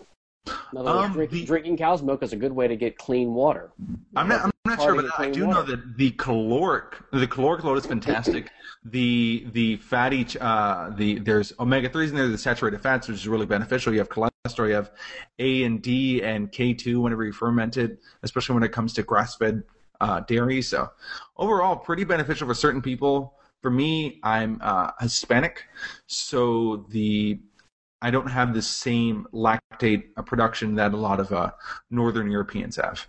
Words, 0.74 0.88
Um, 0.88 1.14
drink, 1.14 1.32
the- 1.32 1.46
drinking 1.46 1.78
cow's 1.78 2.02
milk 2.04 2.24
is 2.24 2.34
a 2.34 2.36
good 2.36 2.52
way 2.52 2.68
to 2.68 2.76
get 2.76 2.98
clean 2.98 3.34
water. 3.34 3.72
I'm 4.16 4.28
not, 4.28 4.46
I'm 4.46 4.52
not 4.66 4.82
sure, 4.82 4.96
but 4.96 5.20
I 5.20 5.30
do 5.30 5.48
know 5.48 5.64
that 5.64 5.98
the 5.98 6.12
caloric 6.12 6.96
the 7.12 7.28
caloric 7.28 7.64
load 7.64 7.78
is 7.78 7.86
fantastic. 7.86 8.50
the 8.86 9.48
the 9.54 9.78
fatty 9.78 10.28
uh, 10.40 10.92
the 10.92 11.20
there's 11.20 11.54
omega 11.60 11.90
threes 11.90 12.12
in 12.12 12.18
there, 12.18 12.28
the 12.28 12.38
saturated 12.38 12.82
fats, 12.82 13.08
which 13.08 13.18
is 13.18 13.28
really 13.28 13.46
beneficial. 13.46 13.94
You 13.94 14.00
have 14.00 14.10
cholesterol, 14.10 14.68
you 14.68 14.76
have 14.76 14.92
A 15.40 15.64
and 15.64 15.82
D 15.82 16.22
and 16.22 16.52
K 16.52 16.74
two 16.74 17.02
whenever 17.02 17.24
you 17.24 17.32
ferment 17.32 17.78
it, 17.78 18.00
especially 18.24 18.54
when 18.54 18.64
it 18.64 18.72
comes 18.72 18.94
to 18.94 19.04
grass 19.04 19.36
fed 19.36 19.64
uh, 20.02 20.20
dairy. 20.22 20.62
So 20.62 20.90
overall, 21.38 21.76
pretty 21.76 22.04
beneficial 22.04 22.48
for 22.48 22.54
certain 22.54 22.82
people. 22.82 23.34
For 23.62 23.72
me, 23.72 24.20
I'm 24.22 24.60
uh, 24.62 24.92
Hispanic, 25.00 25.64
so 26.06 26.86
the 26.90 27.40
I 28.06 28.12
don't 28.12 28.28
have 28.28 28.54
the 28.54 28.62
same 28.62 29.26
lactate 29.34 30.10
uh, 30.16 30.22
production 30.22 30.76
that 30.76 30.94
a 30.94 30.96
lot 30.96 31.20
of 31.20 31.32
uh, 31.32 31.50
Northern 31.90 32.30
Europeans 32.30 32.76
have. 32.76 33.04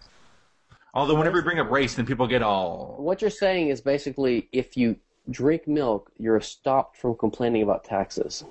Although 0.95 1.17
whenever 1.17 1.37
you 1.37 1.43
bring 1.43 1.59
up 1.59 1.71
race, 1.71 1.97
then 1.97 2.07
people 2.07 2.27
get 2.27 2.43
all. 2.43 2.97
What 2.99 3.21
you're 3.21 3.29
saying 3.29 3.69
is 3.69 3.83
basically 3.83 4.49
if 4.53 4.75
you 4.75 4.97
drink 5.29 5.69
milk, 5.69 6.11
you're 6.17 6.41
stopped 6.41 6.97
from 6.97 7.15
complaining 7.15 7.63
about 7.63 7.85
taxes. 7.85 8.45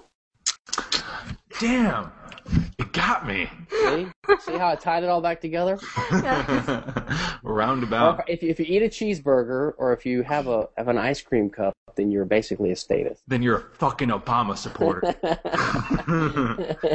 Damn, 1.60 2.12
it 2.78 2.92
got 2.94 3.28
me. 3.28 3.50
See? 3.70 4.08
See 4.40 4.58
how 4.58 4.70
I 4.70 4.76
tied 4.76 5.04
it 5.04 5.10
all 5.10 5.22
back 5.22 5.42
together? 5.42 5.80
Roundabout. 7.44 8.20
Or 8.20 8.26
if 8.28 8.44
you, 8.44 8.50
if 8.50 8.60
you 8.60 8.66
eat 8.68 8.84
a 8.84 8.90
cheeseburger 8.90 9.74
or 9.78 9.94
if 9.94 10.06
you 10.06 10.24
have 10.24 10.48
a 10.48 10.68
have 10.78 10.88
an 10.88 10.98
ice 10.98 11.22
cream 11.22 11.50
cup, 11.50 11.74
then 11.96 12.12
you're 12.12 12.26
basically 12.26 12.72
a 12.72 12.76
statist. 12.76 13.24
Then 13.28 13.42
you're 13.42 13.58
a 13.58 13.76
fucking 13.76 14.10
Obama 14.10 14.58
supporter. 14.58 15.16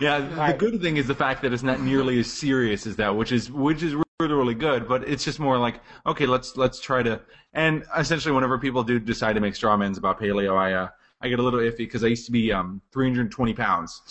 yeah, 0.00 0.20
the 0.20 0.56
good 0.58 0.80
thing 0.80 0.96
is 0.96 1.06
the 1.06 1.14
fact 1.14 1.42
that 1.42 1.52
it's 1.52 1.62
not 1.62 1.80
nearly 1.80 2.18
as 2.18 2.32
serious 2.32 2.86
as 2.86 2.96
that, 2.96 3.14
which 3.14 3.32
is 3.32 3.50
which 3.50 3.82
is 3.82 3.94
really 3.94 4.34
really 4.34 4.54
good. 4.54 4.88
But 4.88 5.08
it's 5.08 5.24
just 5.24 5.38
more 5.38 5.58
like 5.58 5.80
okay, 6.06 6.26
let's 6.26 6.56
let's 6.56 6.80
try 6.80 7.02
to. 7.02 7.20
And 7.52 7.84
essentially, 7.98 8.32
whenever 8.32 8.58
people 8.58 8.84
do 8.84 9.00
decide 9.00 9.32
to 9.32 9.40
make 9.40 9.56
straw 9.56 9.76
mans 9.76 9.98
about 9.98 10.20
paleo, 10.20 10.56
I 10.56 10.72
uh, 10.72 10.88
I 11.22 11.28
get 11.28 11.38
a 11.38 11.42
little 11.42 11.60
iffy 11.60 11.78
because 11.78 12.02
I 12.02 12.06
used 12.08 12.26
to 12.26 12.32
be 12.32 12.52
um 12.52 12.80
320 12.92 13.52
pounds, 13.54 14.02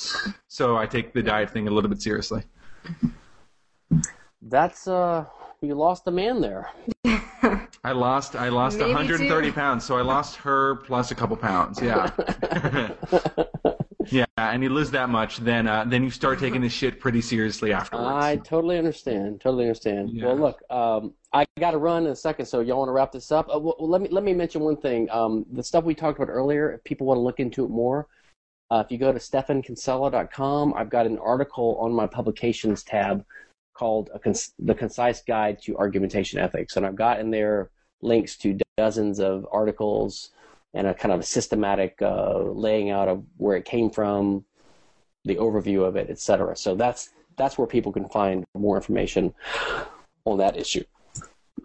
so 0.48 0.77
I 0.77 0.86
take 0.86 1.14
the 1.14 1.23
diet 1.23 1.49
thing 1.49 1.68
a 1.68 1.72
little 1.72 1.90
bit 1.90 2.02
seriously. 2.02 2.44
That's 4.41 4.88
uh, 4.88 5.26
you 5.61 5.76
lost 5.76 6.07
a 6.07 6.11
man 6.11 6.40
there. 6.41 6.69
I 7.84 7.91
lost 7.94 8.36
I 8.36 8.49
lost 8.49 8.77
Maybe 8.77 8.94
130 8.94 9.48
two. 9.48 9.53
pounds, 9.53 9.84
so 9.86 9.98
I 9.98 10.02
lost 10.02 10.36
her 10.38 10.76
plus 10.76 11.11
a 11.11 11.15
couple 11.15 11.36
pounds. 11.38 11.81
Yeah. 11.81 12.11
yeah, 14.11 14.26
and 14.38 14.64
you 14.64 14.69
lose 14.69 14.91
that 14.91 15.10
much, 15.10 15.38
then 15.38 15.68
uh, 15.68 15.84
then 15.86 16.03
you 16.03 16.10
start 16.10 16.40
taking 16.40 16.61
this 16.61 16.73
shit 16.73 16.99
pretty 16.99 17.22
seriously 17.22 17.73
afterwards. 17.73 18.07
I 18.26 18.38
totally 18.38 18.77
understand. 18.77 19.41
Totally 19.41 19.65
understand. 19.65 20.11
Yeah. 20.11 20.26
Well, 20.26 20.38
look, 20.38 20.61
um, 20.69 21.14
I 21.34 21.45
got 21.60 21.72
to 21.72 21.77
run 21.77 22.06
in 22.06 22.11
a 22.11 22.15
second, 22.15 22.45
so 22.45 22.61
y'all 22.61 22.80
want 22.80 22.90
to 22.90 22.94
wrap 22.94 23.11
this 23.11 23.31
up? 23.31 23.48
Uh, 23.53 23.60
well, 23.60 23.76
let 23.80 24.02
me 24.02 24.10
let 24.10 24.23
me 24.23 24.34
mention 24.34 24.61
one 24.61 24.77
thing. 24.77 25.10
Um, 25.11 25.45
the 25.52 25.64
stuff 25.64 25.84
we 25.84 25.95
talked 25.95 26.19
about 26.19 26.31
earlier. 26.31 26.72
If 26.72 26.84
people 26.84 27.07
want 27.07 27.18
to 27.18 27.22
look 27.22 27.40
into 27.40 27.65
it 27.65 27.69
more, 27.69 28.07
uh, 28.72 28.84
if 28.86 28.91
you 28.91 28.98
go 28.98 29.11
to 29.11 29.19
stephankinsella.com, 29.19 30.73
I've 30.76 30.90
got 30.90 31.06
an 31.06 31.18
article 31.19 31.77
on 31.80 31.94
my 31.94 32.07
publications 32.07 32.84
tab 32.84 33.26
called 33.73 34.10
Cons- 34.23 34.53
"The 34.60 34.76
Concise 34.76 35.22
Guide 35.22 35.61
to 35.64 35.77
Argumentation 35.77 36.40
Ethics," 36.40 36.77
and 36.77 36.86
I've 36.86 36.95
got 36.95 37.19
in 37.19 37.31
there 37.31 37.72
links 38.02 38.38
to 38.38 38.57
dozens 38.77 39.19
of 39.19 39.45
articles 39.52 40.31
and 40.73 40.87
a 40.87 40.93
kind 40.93 41.11
of 41.13 41.25
systematic 41.25 42.01
uh, 42.01 42.37
laying 42.39 42.89
out 42.91 43.07
of 43.07 43.23
where 43.37 43.55
it 43.57 43.65
came 43.65 43.89
from, 43.89 44.43
the 45.25 45.35
overview 45.35 45.85
of 45.87 45.95
it, 45.95 46.09
etc. 46.09 46.55
So 46.55 46.75
that's 46.75 47.09
that's 47.37 47.57
where 47.57 47.67
people 47.67 47.91
can 47.91 48.07
find 48.09 48.45
more 48.55 48.75
information 48.75 49.33
on 50.25 50.37
that 50.39 50.57
issue. 50.57 50.83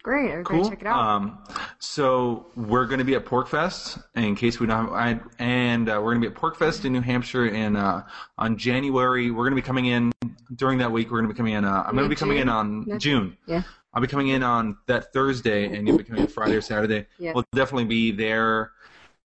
Great. 0.02 0.31
Everybody 0.31 0.59
Cool. 0.60 0.68
check 0.70 0.81
it 0.82 0.86
out. 0.86 0.98
Um, 0.98 1.39
so 1.78 2.47
we're 2.56 2.85
going 2.85 2.98
to 2.98 3.05
be 3.05 3.14
at 3.14 3.24
PorcFest 3.24 4.02
in 4.16 4.36
case 4.36 4.60
we 4.60 4.66
don't 4.66 4.85
have, 4.86 4.93
I, 4.93 5.20
and 5.39 5.89
uh, 5.89 5.94
we're 5.94 6.12
going 6.14 6.20
to 6.22 6.28
be 6.28 6.35
at 6.35 6.39
PorcFest 6.40 6.85
in 6.85 6.93
New 6.93 7.01
Hampshire 7.01 7.47
in 7.47 7.74
uh, 7.74 8.05
on 8.36 8.59
January. 8.59 9.31
We're 9.31 9.44
going 9.44 9.56
to 9.56 9.62
be 9.62 9.66
coming 9.66 9.86
in 9.86 10.12
during 10.56 10.78
that 10.78 10.93
week. 10.93 11.10
We're 11.10 11.18
going 11.18 11.28
to 11.28 11.32
be 11.35 11.36
coming 11.36 11.55
in. 11.55 11.64
Uh, 11.64 11.85
I'm 11.86 11.94
going 11.94 12.05
to 12.05 12.09
be 12.10 12.16
coming 12.16 12.39
in 12.39 12.48
on 12.48 12.81
That's- 12.81 13.02
June. 13.02 13.36
yeah. 13.47 13.62
I'll 13.94 14.02
be 14.02 14.09
coming 14.09 14.28
in 14.28 14.43
on 14.43 14.76
that 14.89 15.12
Thursday, 15.12 15.66
and 15.74 15.86
you'll 15.86 15.97
be 15.98 16.02
coming 16.05 16.22
in 16.22 16.28
Friday 16.28 16.56
or 16.56 16.60
Saturday. 16.60 17.06
Yeah. 17.18 17.32
We'll 17.32 17.44
definitely 17.55 17.85
be 17.85 18.10
there. 18.10 18.72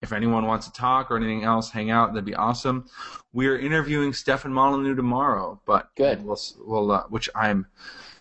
If 0.01 0.13
anyone 0.13 0.45
wants 0.45 0.65
to 0.67 0.71
talk 0.71 1.11
or 1.11 1.17
anything 1.17 1.43
else, 1.43 1.69
hang 1.69 1.91
out. 1.91 2.13
That'd 2.13 2.25
be 2.25 2.35
awesome. 2.35 2.85
We 3.33 3.47
are 3.47 3.57
interviewing 3.57 4.13
Stefan 4.13 4.53
Molyneux 4.53 4.95
tomorrow, 4.95 5.59
but 5.65 5.93
Good. 5.95 6.23
We'll, 6.23 6.39
we'll 6.59 6.91
uh, 6.91 7.03
which 7.09 7.29
I'm 7.35 7.67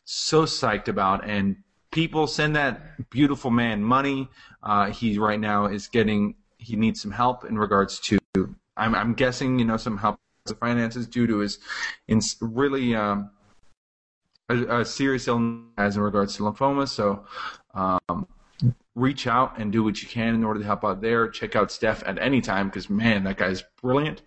so 0.04 0.44
psyched 0.44 0.88
about. 0.88 1.24
And 1.24 1.56
people 1.92 2.26
send 2.26 2.56
that 2.56 3.10
beautiful 3.10 3.50
man 3.52 3.82
money. 3.82 4.28
Uh, 4.62 4.90
he 4.90 5.18
right 5.18 5.38
now 5.38 5.66
is 5.66 5.86
getting 5.86 6.34
he 6.58 6.74
needs 6.74 7.00
some 7.00 7.12
help 7.12 7.44
in 7.44 7.56
regards 7.56 8.00
to. 8.00 8.18
I'm 8.76 8.94
I'm 8.94 9.14
guessing 9.14 9.58
you 9.60 9.64
know 9.64 9.76
some 9.76 9.98
help 9.98 10.18
with 10.46 10.58
finances 10.58 11.06
due 11.06 11.28
to 11.28 11.38
his 11.38 11.60
in 12.08 12.20
really 12.40 12.96
um, 12.96 13.30
a, 14.48 14.80
a 14.80 14.84
serious 14.84 15.28
illness 15.28 15.94
in 15.94 16.00
regards 16.00 16.36
to 16.36 16.42
lymphoma. 16.42 16.88
So. 16.88 17.24
Um, 17.74 18.26
reach 18.98 19.26
out 19.26 19.58
and 19.58 19.72
do 19.72 19.82
what 19.84 20.02
you 20.02 20.08
can 20.08 20.34
in 20.34 20.44
order 20.44 20.60
to 20.60 20.66
help 20.66 20.84
out 20.84 21.00
there. 21.00 21.28
Check 21.28 21.56
out 21.56 21.70
Steph 21.70 22.02
at 22.06 22.18
any 22.18 22.40
time 22.40 22.68
because 22.68 22.90
man, 22.90 23.24
that 23.24 23.36
guy's 23.36 23.62
brilliant. 23.80 24.22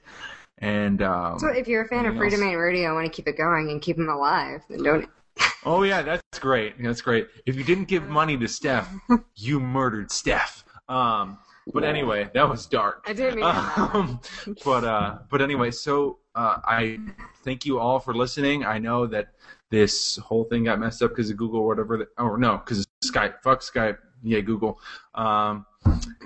And 0.60 1.02
um, 1.02 1.40
so 1.40 1.48
if 1.48 1.68
you're 1.68 1.84
a 1.84 1.88
fan 1.88 2.06
of 2.06 2.16
Free 2.16 2.28
else? 2.28 2.40
Domain 2.40 2.56
Radio 2.56 2.88
and 2.88 2.96
want 2.96 3.06
to 3.08 3.12
keep 3.12 3.28
it 3.28 3.38
going 3.38 3.70
and 3.70 3.82
keep 3.82 3.98
him 3.98 4.10
alive, 4.10 4.62
then 4.70 4.84
don't. 4.84 5.10
oh 5.66 5.84
yeah, 5.84 6.02
that's 6.02 6.40
great. 6.40 6.82
That's 6.82 7.02
great. 7.02 7.28
If 7.46 7.56
you 7.56 7.64
didn't 7.64 7.86
give 7.88 8.08
money 8.08 8.38
to 8.38 8.48
Steph, 8.48 8.94
you 9.36 9.60
murdered 9.60 10.12
Steph. 10.12 10.64
Um, 10.88 11.40
but 11.74 11.84
Yeah. 11.84 11.90
anyway, 11.90 12.30
that 12.34 12.48
was 12.48 12.66
dark. 12.66 13.06
I 13.08 13.14
didn't 13.14 13.36
mean. 13.36 13.46
Um, 13.46 14.20
but 14.64 14.84
uh, 14.84 15.20
but 15.30 15.42
anyway, 15.42 15.72
so 15.72 16.20
uh, 16.36 16.58
I 16.64 17.00
thank 17.44 17.66
you 17.66 17.80
all 17.80 18.00
for 18.00 18.14
listening. 18.14 18.64
I 18.64 18.78
know 18.78 19.08
that 19.08 19.30
this 19.70 20.18
whole 20.18 20.44
thing 20.44 20.66
got 20.66 20.80
messed 20.80 21.02
up 21.02 21.10
because 21.12 21.30
of 21.30 21.38
Google 21.38 21.62
or 21.62 21.68
whatever. 21.68 21.98
That, 21.98 22.10
or 22.18 22.38
no, 22.38 22.58
because 22.58 22.86
Skype. 23.04 23.42
Fuck 23.42 23.62
Skype. 23.62 23.98
Yeah, 24.24 24.40
Google. 24.42 24.80
Um, 25.16 25.66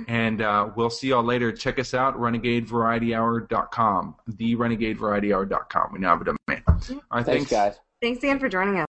and 0.08 0.42
uh, 0.42 0.70
we'll 0.76 0.90
see 0.90 1.08
y'all 1.08 1.24
later. 1.24 1.52
Check 1.52 1.80
us 1.80 1.94
out, 1.94 2.18
renegadevarietyhour.com. 2.20 4.16
The 4.28 4.56
renegadevarietyhour.com. 4.56 5.94
We 5.94 6.00
now 6.00 6.18
have 6.18 6.22
a 6.22 6.26
domain. 6.26 6.64
All 6.68 6.82
right, 7.12 7.26
Thanks, 7.26 7.50
guys. 7.50 7.80
Thanks 8.02 8.20
again 8.20 8.40
for 8.40 8.50
joining 8.50 8.76
us. 8.76 8.84